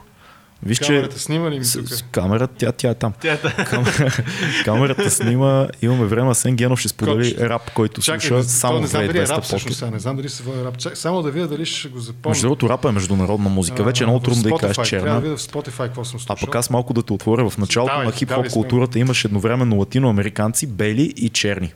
Виж, 0.63 0.79
че 0.79 0.85
Камерата 0.87 1.19
снима 1.19 1.51
ли 1.51 1.59
ми 1.59 1.65
с, 1.65 1.73
тук? 1.75 1.89
с 1.89 2.03
камерата, 2.03 2.55
тя, 2.57 2.73
тя 2.73 2.91
е 2.91 2.95
там. 2.95 3.13
Тя 3.21 3.33
е 3.33 3.37
та- 3.37 3.49
Кам- 3.51 4.25
камерата 4.65 5.11
снима, 5.11 5.69
имаме 5.83 6.05
време, 6.05 6.31
Асен 6.31 6.57
Генов 6.57 6.81
ще 6.81 6.89
сподели 6.89 7.35
Коче. 7.35 7.49
рап, 7.49 7.71
който 7.71 8.01
Чакай, 8.03 8.21
слуша 8.21 8.43
то 8.43 8.49
само 8.49 8.81
не 8.81 8.87
знам 8.87 9.07
дали 9.07 9.19
е 9.19 9.23
рап 9.23 9.29
2200 9.31 9.43
всъщност, 9.43 9.83
не 9.85 9.99
знам 9.99 10.17
дали 10.17 10.29
се 10.29 10.43
води 10.43 10.65
рап. 10.65 10.79
Чак, 10.79 10.97
само 10.97 11.23
да 11.23 11.31
видя 11.31 11.47
дали 11.47 11.67
ще 11.67 11.89
го 11.89 11.99
запомня. 11.99 12.31
Между 12.31 12.43
другото, 12.43 12.69
рапа 12.69 12.89
е 12.89 12.93
международна 12.93 13.49
музика. 13.49 13.85
Вече 13.85 14.05
е 14.05 14.07
много 14.07 14.21
трудно 14.21 14.43
да 14.43 14.49
Spotify, 14.49 14.61
кажеш 14.61 14.77
Трябва 14.77 15.05
да 15.05 15.11
черна. 15.11 15.21
видя 15.21 15.37
в 15.37 15.41
Spotify 15.41 15.79
какво 15.79 16.05
съм 16.05 16.17
А 16.17 16.21
слушал. 16.21 16.37
пък 16.41 16.55
аз 16.55 16.71
малко 16.71 16.93
да 16.93 17.03
те 17.03 17.13
отворя. 17.13 17.51
В 17.51 17.59
началото 17.59 17.93
Давай, 17.93 18.07
на 18.07 18.13
хип-хоп 18.13 18.29
давай, 18.29 18.51
културата 18.51 18.99
имаш 18.99 19.25
едновременно 19.25 19.77
латиноамериканци, 19.77 20.67
бели 20.67 21.13
и 21.17 21.29
черни. 21.29 21.73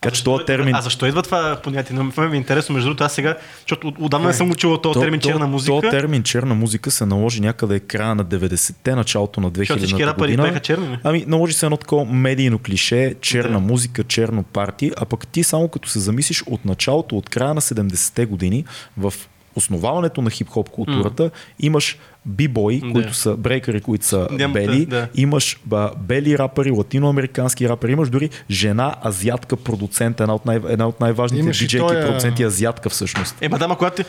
Така 0.00 0.14
че 0.14 0.24
този 0.24 0.44
термин... 0.44 0.74
А 0.74 0.80
защо 0.80 1.06
идва 1.06 1.22
това 1.22 1.60
понятие? 1.64 1.96
На 1.96 2.04
мен 2.16 2.30
ми 2.30 2.36
е 2.36 2.38
интересно, 2.38 2.74
между 2.74 2.88
другото, 2.88 3.04
аз 3.04 3.12
сега, 3.12 3.36
защото 3.60 3.88
от- 3.88 3.96
отдавна 3.98 4.26
не 4.28 4.34
съм 4.34 4.50
учил 4.50 4.76
този 4.76 5.00
термин 5.00 5.20
черна 5.20 5.46
музика. 5.46 5.80
То 5.82 5.90
термин 5.90 6.22
черна 6.22 6.54
музика 6.54 6.90
се 6.90 7.06
наложи 7.06 7.40
някъде 7.40 7.80
края 7.80 8.14
на 8.14 8.24
90-те, 8.24 8.94
началото 8.94 9.40
на 9.40 9.50
Защото 9.54 9.78
всички 9.78 9.96
2000-та 9.96 10.06
рапъри 10.06 10.36
бяха 10.36 10.60
черни. 10.60 10.98
Ами, 11.04 11.24
наложи 11.26 11.52
се 11.54 11.66
едно 11.66 11.76
такова 11.76 12.04
медийно 12.04 12.58
клише, 12.58 13.14
черна 13.20 13.52
Да. 13.52 13.58
музика, 13.58 14.04
черно 14.04 14.42
парти, 14.42 14.92
а 14.96 15.04
пък 15.04 15.26
ти 15.26 15.44
само 15.44 15.68
като 15.68 15.88
се 15.88 15.98
замислиш 15.98 16.42
от 16.46 16.64
началото, 16.64 17.16
от 17.16 17.28
края 17.30 17.54
на 17.54 17.60
70-те 17.60 18.26
години, 18.26 18.64
в 18.96 19.14
основаването 19.56 20.22
на 20.22 20.30
хип-хоп 20.30 20.68
културата, 20.70 21.30
имаш 21.60 21.98
бибои, 22.28 22.80
Да. 22.80 22.92
които 22.92 23.14
са 23.14 23.36
брейкъри, 23.36 23.80
които 23.80 24.06
са 24.06 24.28
Нямате- 24.30 24.60
бели, 24.60 24.86
да. 24.86 25.08
имаш 25.14 25.56
ба, 25.64 25.90
бели 25.98 26.38
рапъри, 26.38 26.70
латиноамерикански 26.70 27.68
рапъри, 27.68 27.92
имаш 27.92 28.08
дори 28.08 28.30
жена 28.50 28.94
азиатка 29.06 29.56
продуцент, 29.56 30.20
една 30.20 30.34
от, 30.34 30.46
най- 30.46 30.60
една 30.68 30.88
от 30.88 31.00
най-важните 31.00 31.40
Имаш 31.40 31.58
диджейки 31.58 31.86
тоя- 31.86 32.06
продуценти 32.06 32.42
азиатка 32.42 32.90
всъщност. 32.90 33.34
Е, 33.40 33.48
ма 33.48 33.58
да, 33.58 33.68
ма 33.68 33.76
когато 33.76 33.96
ти. 33.96 34.08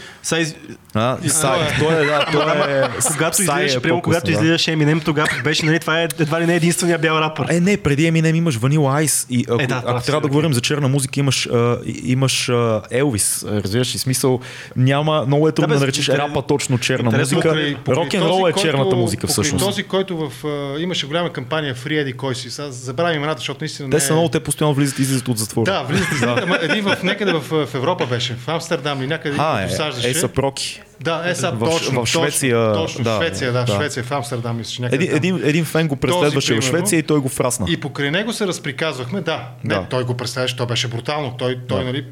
А, 0.93 1.17
Сай, 1.27 1.59
той 1.79 1.93
е, 1.93 2.05
да, 2.05 2.25
той 2.31 2.43
е, 2.77 2.83
когато 3.07 3.37
Сай 3.37 3.45
излизаш, 3.57 3.75
е 3.75 3.81
прямо 3.81 4.01
когато 4.01 4.25
да. 4.25 4.31
излизаш 4.31 4.61
Eminem, 4.63 5.05
тогава 5.05 5.27
беше, 5.43 5.65
нали, 5.65 5.79
това 5.79 6.01
е 6.01 6.07
едва 6.19 6.41
ли 6.41 6.45
не 6.45 6.55
единствения 6.55 6.99
бял 6.99 7.15
рапър. 7.15 7.45
Е, 7.49 7.59
не, 7.59 7.77
преди 7.77 8.03
Eminem 8.03 8.35
имаш 8.35 8.57
Vanilla 8.57 9.05
Ice 9.05 9.25
и 9.29 9.45
ако, 9.49 9.61
Е, 9.61 9.63
е, 9.63 9.67
да, 9.67 9.83
ако 9.85 10.01
трябва 10.01 10.21
да 10.21 10.27
говорим 10.27 10.53
за 10.53 10.61
черна 10.61 10.87
музика, 10.87 11.19
имаш, 11.19 11.47
а, 11.47 11.77
имаш 12.03 12.49
а, 12.49 12.81
Елвис, 12.91 13.45
разбираш 13.45 13.95
ли, 13.95 13.99
смисъл, 13.99 14.39
няма, 14.75 15.23
много 15.27 15.47
е 15.47 15.51
трудно 15.51 15.67
Да, 15.67 15.73
да, 15.73 15.79
наречеш 15.79 16.05
интерес- 16.05 16.19
рапа 16.19 16.41
точно 16.41 16.77
черна 16.77 17.11
музика. 17.11 17.41
Покрай 17.41 17.75
Рок 18.13 18.23
н 18.23 18.29
рол 18.29 18.49
е 18.49 18.53
черната 18.53 18.95
музика 18.95 19.27
всъщност. 19.27 19.65
Този, 19.65 19.83
който 19.83 20.17
в, 20.29 20.45
а, 20.47 20.79
имаше 20.79 21.07
голяма 21.07 21.33
кампания 21.33 21.75
Free 21.75 22.05
Eddie 22.05 22.15
кой 22.15 22.35
си. 22.35 22.51
Сега 22.51 22.71
забравям 22.71 23.15
имената, 23.15 23.39
защото 23.39 23.57
наистина 23.61 23.89
Те 23.89 23.95
не 23.95 24.01
са 24.01 24.13
е- 24.13 24.15
много, 24.15 24.29
те 24.29 24.39
постоянно 24.39 24.73
влизат 24.73 24.99
и 24.99 25.01
излизат 25.01 25.27
от 25.27 25.37
затвора. 25.37 25.65
Да, 25.65 25.83
влизат 25.83 26.07
и 26.11 26.15
излизат. 26.15 26.39
Един 26.61 26.83
в 26.83 26.97
някъде 27.03 27.33
в, 27.33 27.39
в 27.65 27.75
Европа 27.75 28.05
беше, 28.05 28.33
в 28.35 28.47
Амстердам 28.47 28.99
или 28.99 29.07
някъде 29.07 29.35
А, 29.39 29.61
е, 29.61 29.67
досаждаше. 29.67 30.09
е, 30.09 30.13
са 30.13 30.27
проки. 30.27 30.81
Да, 31.03 31.23
е 31.25 31.35
сега 31.35 31.49
В- 31.51 31.59
точно, 31.59 32.05
в 32.05 32.07
Швеция, 32.07 32.73
точно, 32.73 33.03
да, 33.03 33.17
Швеция, 33.17 33.53
да, 33.53 33.63
да. 33.65 33.75
Швеция, 33.75 34.03
в 34.03 34.11
Амстердам, 34.11 34.57
мисля, 34.57 34.71
че 34.71 34.81
някъде 34.81 35.03
Един, 35.03 35.15
един, 35.17 35.39
един 35.43 35.65
фен 35.65 35.87
го 35.87 35.95
преследваше 35.95 36.55
в. 36.55 36.61
Швеция 36.61 36.99
и 36.99 37.03
той 37.03 37.19
го 37.19 37.29
фрасна. 37.29 37.65
И 37.69 37.77
покрай 37.77 38.11
него 38.11 38.33
се 38.33 38.47
разприказвахме, 38.47 39.21
да. 39.21 39.47
Не, 39.63 39.75
Да. 39.75 39.87
той 39.89 40.03
го 40.03 40.17
представяше, 40.17 40.55
той 40.55 40.67
беше 40.67 40.87
брутално. 40.87 41.35
Той, 41.37 41.59
той 41.67 41.79
Да. 41.79 41.85
нали, 41.85 42.05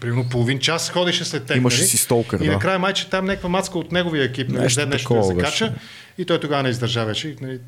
примерно 0.00 0.28
половин 0.28 0.58
час 0.58 0.90
ходеше 0.90 1.24
след 1.24 1.44
теб. 1.44 1.56
Имаше 1.56 1.76
нали? 1.78 1.86
си 1.86 1.96
столкър, 1.96 2.40
И 2.40 2.46
да. 2.46 2.52
накрая 2.52 2.78
майче 2.78 3.10
там 3.10 3.24
някаква 3.24 3.48
мацка 3.48 3.78
от 3.78 3.92
неговия 3.92 4.24
екип, 4.24 4.48
нали, 4.48 4.62
Нещо 4.62 4.86
нещо 4.86 5.14
да 5.14 5.22
закача. 5.22 5.64
беше. 5.64 5.72
И 6.18 6.24
той 6.24 6.40
тогава 6.40 6.62
не 6.62 6.68
издържа 6.68 7.04
вече. 7.04 7.36
Нали, 7.40 7.58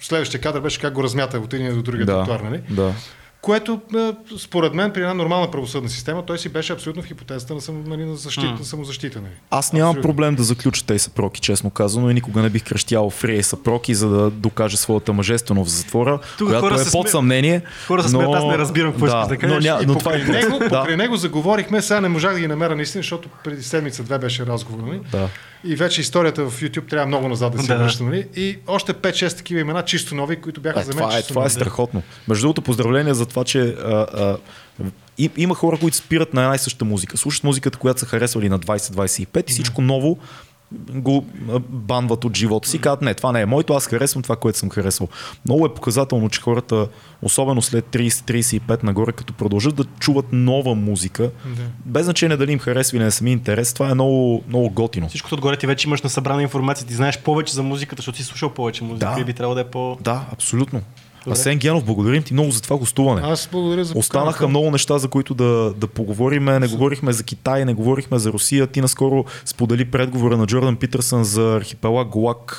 следващия 0.00 0.40
кадър 0.40 0.60
беше 0.60 0.80
как 0.80 0.92
го 0.92 1.02
размята 1.02 1.38
от 1.38 1.54
един 1.54 1.74
до 1.74 1.82
другия 1.82 2.06
да, 2.06 2.12
тротуар, 2.12 2.40
нали? 2.40 2.60
да. 2.70 2.92
Което, 3.46 3.80
е, 3.96 4.12
според 4.38 4.74
мен, 4.74 4.92
при 4.92 5.00
една 5.00 5.14
нормална 5.14 5.50
правосъдна 5.50 5.88
система, 5.88 6.26
той 6.26 6.38
си 6.38 6.48
беше 6.48 6.72
абсолютно 6.72 7.02
в 7.02 7.06
хипотезата 7.06 7.54
на, 7.54 7.60
сам, 7.60 7.84
нали, 7.86 8.04
на, 8.04 8.16
защита, 8.16 8.56
на 8.58 8.64
самозащита. 8.64 9.20
Нали. 9.20 9.32
Аз 9.50 9.72
нямам 9.72 9.90
Абсолютно. 9.90 10.08
проблем 10.08 10.34
да 10.34 10.42
заключа 10.42 10.86
те 10.86 10.98
са 10.98 11.10
проки, 11.10 11.40
честно 11.40 11.70
казано, 11.70 12.10
и 12.10 12.14
никога 12.14 12.42
не 12.42 12.50
бих 12.50 12.64
крещял 12.64 13.10
Фрей 13.10 13.42
са 13.42 13.62
проки, 13.62 13.94
за 13.94 14.08
да 14.08 14.30
докаже 14.30 14.76
своята 14.76 15.12
мъжественост 15.12 15.70
в 15.70 15.74
затвора, 15.74 16.18
Тук 16.38 16.48
която 16.48 16.68
хора 16.68 16.80
е 16.80 16.84
под 16.92 17.08
съмнение. 17.08 17.62
хора 17.86 18.02
се 18.02 18.08
смеят, 18.08 18.34
аз 18.34 18.44
не 18.44 18.58
разбирам 18.58 18.90
какво 18.92 19.06
искаш 19.06 19.28
да 19.28 19.36
кажеш. 19.36 19.64
Но, 19.64 19.74
ня, 19.74 19.82
И 19.82 19.86
но 19.86 19.98
това 19.98 20.14
е 20.14 20.20
покрай, 20.20 20.42
него, 20.42 20.58
покрай 20.58 20.96
да, 20.96 21.02
него 21.02 21.16
заговорихме, 21.16 21.82
сега 21.82 22.00
не 22.00 22.08
можах 22.08 22.34
да 22.34 22.40
ги 22.40 22.48
намеря 22.48 22.76
наистина, 22.76 23.02
защото 23.02 23.28
преди 23.44 23.62
седмица-две 23.62 24.18
беше 24.18 24.46
разговор. 24.46 24.82
Нали? 24.82 25.00
да. 25.12 25.28
И 25.66 25.76
вече 25.76 26.00
историята 26.00 26.44
в 26.44 26.60
YouTube 26.62 26.88
трябва 26.88 27.06
много 27.06 27.28
назад 27.28 27.52
да 27.52 27.62
се 27.62 27.68
Да. 27.68 27.78
връща. 27.78 28.04
Нали? 28.04 28.26
И 28.36 28.58
още 28.66 28.94
5-6 28.94 29.36
такива 29.36 29.60
имена, 29.60 29.82
чисто 29.84 30.14
нови, 30.14 30.36
които 30.36 30.60
бяха 30.60 30.80
Е, 30.80 30.82
за 30.82 30.88
мен 30.88 30.96
това, 30.98 31.14
е, 31.14 31.16
чисто 31.16 31.28
това 31.28 31.42
е 31.42 31.44
нови. 31.44 31.50
страхотно. 31.50 32.02
Между 32.28 32.42
другото, 32.42 32.62
поздравления 32.62 33.14
за 33.14 33.26
това, 33.26 33.44
че 33.44 33.60
а, 33.60 34.06
а, 34.14 34.36
и, 35.18 35.30
има 35.36 35.54
хора, 35.54 35.78
които 35.80 35.96
спират 35.96 36.34
на 36.34 36.42
една 36.42 36.54
и 36.54 36.58
съща 36.58 36.84
музика. 36.84 37.16
Слушат 37.16 37.44
музиката, 37.44 37.78
която 37.78 38.00
са 38.00 38.06
харесвали 38.06 38.48
на 38.48 38.58
20-25 38.58 39.50
и 39.50 39.52
всичко 39.52 39.82
ново 39.82 40.18
го 40.90 41.24
банват 41.68 42.24
от 42.24 42.36
живота 42.36 42.68
си. 42.68 42.78
Казват, 42.78 43.02
не, 43.02 43.14
това 43.14 43.32
не 43.32 43.40
е 43.40 43.46
моето, 43.46 43.72
аз 43.72 43.86
харесвам 43.86 44.22
това, 44.22 44.36
което 44.36 44.58
съм 44.58 44.70
харесвал. 44.70 45.08
Много 45.44 45.66
е 45.66 45.74
показателно, 45.74 46.28
че 46.28 46.40
хората, 46.40 46.88
особено 47.22 47.62
след 47.62 47.84
30-35 47.86 48.82
нагоре, 48.82 49.12
като 49.12 49.32
продължат 49.32 49.74
да 49.74 49.84
чуват 49.84 50.26
нова 50.32 50.74
музика, 50.74 51.22
Да. 51.46 51.62
без 51.84 52.04
значение 52.04 52.36
дали 52.36 52.52
им 52.52 52.58
харесва 52.58 52.96
или 52.96 53.04
не 53.04 53.10
сами 53.10 53.32
интерес, 53.32 53.74
това 53.74 53.90
е 53.90 53.94
много, 53.94 54.44
много 54.48 54.70
готино. 54.70 55.08
Всичкото 55.08 55.34
отгоре 55.34 55.56
ти 55.56 55.66
вече 55.66 55.88
имаш 55.88 56.02
на 56.02 56.10
събрана 56.10 56.42
информация, 56.42 56.86
ти 56.86 56.94
знаеш 56.94 57.18
повече 57.18 57.54
за 57.54 57.62
музиката, 57.62 58.00
защото 58.00 58.18
си 58.18 58.24
слушал 58.24 58.50
повече 58.50 58.84
музика 58.84 59.12
Да. 59.14 59.20
и 59.20 59.24
би 59.24 59.32
трябвало 59.32 59.54
да 59.54 59.60
е 59.60 59.64
по... 59.64 59.98
Да, 60.00 60.26
абсолютно. 60.32 60.82
Добре. 61.26 61.32
Асен 61.32 61.58
Генов, 61.58 61.84
благодарим 61.84 62.22
ти 62.22 62.32
много 62.32 62.50
за 62.50 62.62
това 62.62 62.76
гостуване. 62.76 63.20
Аз 63.24 63.48
благодаря 63.52 63.84
за 63.84 63.94
Останаха 63.96 64.26
поканата. 64.28 64.48
много 64.48 64.70
неща, 64.70 64.98
за 64.98 65.08
които 65.08 65.34
да, 65.34 65.72
да 65.76 65.86
поговориме. 65.86 66.58
Не 66.58 66.68
говорихме 66.68 67.12
за 67.12 67.22
Китай, 67.22 67.64
не 67.64 67.74
говорихме 67.74 68.18
за 68.18 68.32
Русия. 68.32 68.66
Ти 68.66 68.80
наскоро 68.80 69.24
сподели 69.44 69.84
предговора 69.84 70.36
на 70.36 70.46
Джордан 70.46 70.76
Питърсън 70.76 71.24
за 71.24 71.54
архипелаг 71.54 72.08
Голак, 72.08 72.56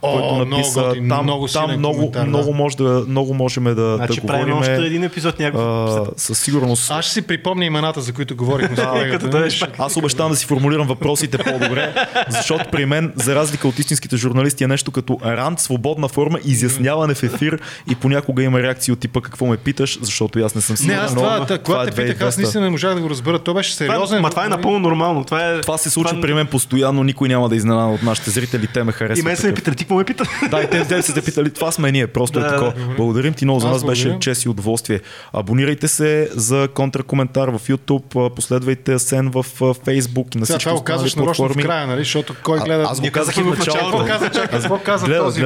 който 0.00 0.24
много 0.26 0.44
написа. 0.46 0.82
готин, 0.82 1.08
там 1.08 1.24
много 1.24 1.46
там 1.46 1.78
много, 1.78 2.10
да. 2.10 2.24
много, 2.24 2.54
може 2.54 2.76
да, 2.76 3.04
много 3.08 3.34
можем 3.34 3.64
да, 3.64 3.96
Значи 3.96 4.20
да 4.20 4.26
правим 4.26 4.46
говорим. 4.46 4.72
още 4.72 4.86
един 4.86 5.04
епизод 5.04 5.38
някакъв. 5.38 5.62
А, 5.62 6.06
със 6.16 6.38
сигурност. 6.38 6.90
Аз 6.90 7.04
ще 7.04 7.14
си 7.14 7.22
припомня 7.22 7.64
имената, 7.64 8.00
за 8.00 8.12
които 8.12 8.36
говорихме 8.36 8.76
Ще- 9.50 9.60
пак. 9.60 9.74
Аз 9.78 9.96
обещавам 9.96 10.32
да 10.32 10.36
си 10.36 10.46
формулирам 10.46 10.86
въпросите 10.86 11.38
по-добре, 11.38 11.94
защото 12.30 12.64
при 12.72 12.86
мен, 12.86 13.12
за 13.16 13.34
разлика 13.34 13.68
от 13.68 13.78
истинските 13.78 14.16
журналисти, 14.16 14.64
е 14.64 14.68
нещо 14.68 14.90
като 14.90 15.18
рант, 15.24 15.60
свободна 15.60 16.08
форма, 16.08 16.38
изясняване 16.44 17.14
в 17.14 17.22
ефир 17.22 17.60
и 17.90 17.94
понякога 17.94 18.42
има 18.42 18.62
реакции 18.62 18.92
от 18.92 19.00
типа 19.00 19.20
какво 19.20 19.46
ме 19.46 19.56
питаш, 19.56 19.98
защото 20.02 20.38
аз 20.38 20.54
не 20.54 20.60
съм 20.60 20.72
Не, 20.72 20.76
сигурен. 20.76 20.98
аз 20.98 21.14
но 21.14 21.16
това, 21.16 21.36
това, 21.38 21.58
когато 21.58 21.82
е 21.82 21.90
те 21.92 22.02
питах, 22.04 22.22
аз 22.22 22.34
2200. 22.34 22.38
наистина 22.38 22.64
не 22.64 22.70
можах 22.70 22.94
да 22.94 23.00
го 23.00 23.10
разбера. 23.10 23.38
То 23.38 23.54
беше 23.54 23.74
Това, 23.74 23.86
сериозен. 23.86 24.22
ма 24.22 24.30
това 24.30 24.44
е 24.44 24.48
напълно 24.48 24.78
нормално. 24.78 25.24
Това, 25.24 25.46
е, 25.46 25.60
Това 25.60 25.78
се 25.78 25.90
случва 25.90 26.20
при 26.20 26.34
мен 26.34 26.46
постоянно, 26.46 27.02
никой 27.02 27.28
няма 27.28 27.48
да 27.48 27.56
изненада 27.56 27.86
от 27.86 28.02
нашите 28.02 28.30
зрители, 28.30 28.66
те 28.66 28.84
ме 28.84 28.90
И 28.90 28.92
харесват. 28.92 29.24
мен 29.24 29.36
се 29.36 29.46
ме 29.46 29.54
питали, 29.54 29.76
ти 29.76 29.84
какво 29.84 29.94
ме 29.94 30.04
пита? 30.04 30.24
Да, 30.50 30.62
и 30.62 30.66
те, 30.66 30.84
те 30.84 31.02
са 31.02 31.14
те 31.14 31.22
питали, 31.22 31.50
това 31.50 31.72
сме 31.72 31.92
ние, 31.92 32.06
просто 32.06 32.40
Да, 32.40 32.46
е 32.46 32.48
да, 32.48 32.54
такова. 32.54 32.72
добре. 32.74 32.94
Благодарим 32.96 33.34
ти 33.34 33.44
много, 33.44 33.60
за 33.60 33.66
Аз 33.66 33.72
нас 33.72 33.84
беше 33.84 34.16
чест 34.20 34.44
и 34.44 34.48
удоволствие. 34.48 35.00
Абонирайте 35.32 35.88
се 35.88 36.28
за 36.32 36.68
контракоментар 36.74 37.48
в 37.48 37.60
YouTube, 37.60 38.00
последвайте 38.30 38.98
Сен 38.98 39.28
в 39.28 39.44
Facebook 39.60 40.36
и 40.36 40.38
на 40.38 40.44
всички 40.44 40.64
това 40.64 40.74
го 40.74 40.82
казваш 40.82 41.14
нарочно 41.14 41.48
в 41.48 41.56
края, 41.56 41.86
нали? 41.86 41.98
Защото 41.98 42.34
кой 42.42 42.58
гледа... 42.60 42.86
Аз 42.90 43.00
го 43.00 43.10
казах 43.10 43.36
и 43.36 43.42
в 43.42 43.46
началото. 43.48 43.80
Какво 43.90 44.04
каза, 44.06 44.30
чакай, 44.30 44.60
какво 44.60 44.78
каза 44.78 45.06
този? 45.18 45.40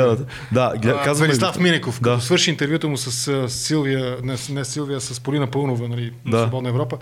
Да, 0.52 0.72
казваме 1.04 1.26
Велислав. 1.26 1.58
Минеков, 1.58 2.00
Да. 2.02 2.20
Свърши 2.35 2.51
интервюто 2.51 2.89
му 2.89 2.97
с 2.97 3.48
Силвия, 3.48 4.16
не, 4.23 4.36
не 4.51 4.65
Силвия, 4.65 5.01
с 5.01 5.20
Полина 5.20 5.47
Пълнова, 5.47 5.89
нали, 5.89 6.12
Да. 6.27 6.36
на 6.36 6.43
Свободна 6.43 6.69
Европа, 6.69 6.98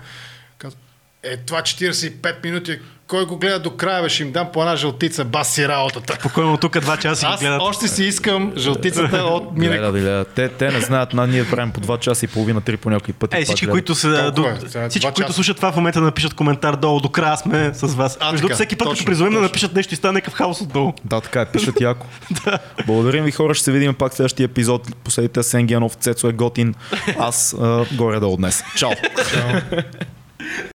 е, 1.23 1.37
това 1.37 1.61
45 1.61 2.43
минути, 2.43 2.79
кой 3.07 3.25
го 3.25 3.37
гледа 3.37 3.59
до 3.59 3.71
края, 3.71 4.03
бе, 4.03 4.09
ще 4.09 4.23
им 4.23 4.31
дам 4.31 4.49
по 4.53 4.61
една 4.61 4.75
жълтица, 4.75 5.25
бас 5.25 5.47
си 5.53 5.67
работата. 5.67 6.13
Спокойно 6.19 6.57
тук 6.57 6.79
два 6.79 6.97
часа 6.97 7.27
Аз 7.27 7.39
гледат. 7.39 7.61
още 7.61 7.87
си 7.87 8.03
искам 8.03 8.53
жълтицата 8.57 9.17
от 9.17 9.51
Минеков. 9.57 9.91
Гледат, 9.91 10.01
гледат. 10.01 10.27
Те, 10.27 10.49
те 10.49 10.71
не 10.71 10.81
знаят, 10.81 11.13
на 11.13 11.27
ние 11.27 11.49
правим 11.49 11.71
по 11.71 11.81
2 11.81 11.99
часа 11.99 12.25
и 12.25 12.27
половина, 12.27 12.61
3 12.61 12.77
по 12.77 12.89
някой 12.89 13.13
пъти. 13.13 13.35
Е, 13.35 13.39
пак 13.39 13.45
всички, 13.45 13.67
които, 13.67 13.95
са, 13.95 14.31
до, 14.31 14.45
е. 14.47 14.55
Всички 14.89 14.99
два 14.99 15.11
които 15.11 15.33
слушат 15.33 15.57
това 15.57 15.71
в 15.71 15.75
момента, 15.75 16.01
напишат 16.01 16.33
коментар 16.33 16.75
долу. 16.75 16.99
До 16.99 17.09
края 17.09 17.37
сме 17.37 17.71
с 17.73 17.87
вас. 17.95 18.17
А, 18.19 18.31
Между 18.31 18.47
така, 18.47 18.55
всеки 18.55 18.75
път, 18.75 18.89
като 18.89 19.05
призовем 19.05 19.33
да 19.33 19.41
напишат 19.41 19.73
нещо 19.73 19.93
и 19.93 19.97
стане 19.97 20.13
някакъв 20.13 20.33
хаос 20.33 20.61
отдолу. 20.61 20.93
Да, 21.05 21.21
така 21.21 21.41
е, 21.41 21.45
пишат 21.45 21.81
яко. 21.81 22.07
Благодарим 22.87 23.25
ви 23.25 23.31
хора, 23.31 23.53
ще 23.53 23.63
се 23.63 23.71
видим 23.71 23.93
пак 23.93 24.11
в 24.11 24.15
следващия 24.15 24.45
епизод. 24.45 24.95
Последите 25.03 25.43
Сенгианов, 25.43 25.93
Цецо 25.93 26.27
е 26.27 26.31
готин. 26.31 26.75
Аз 27.19 27.55
горе-долу 27.91 28.37
днес. 28.37 28.63
Чао. 28.75 28.91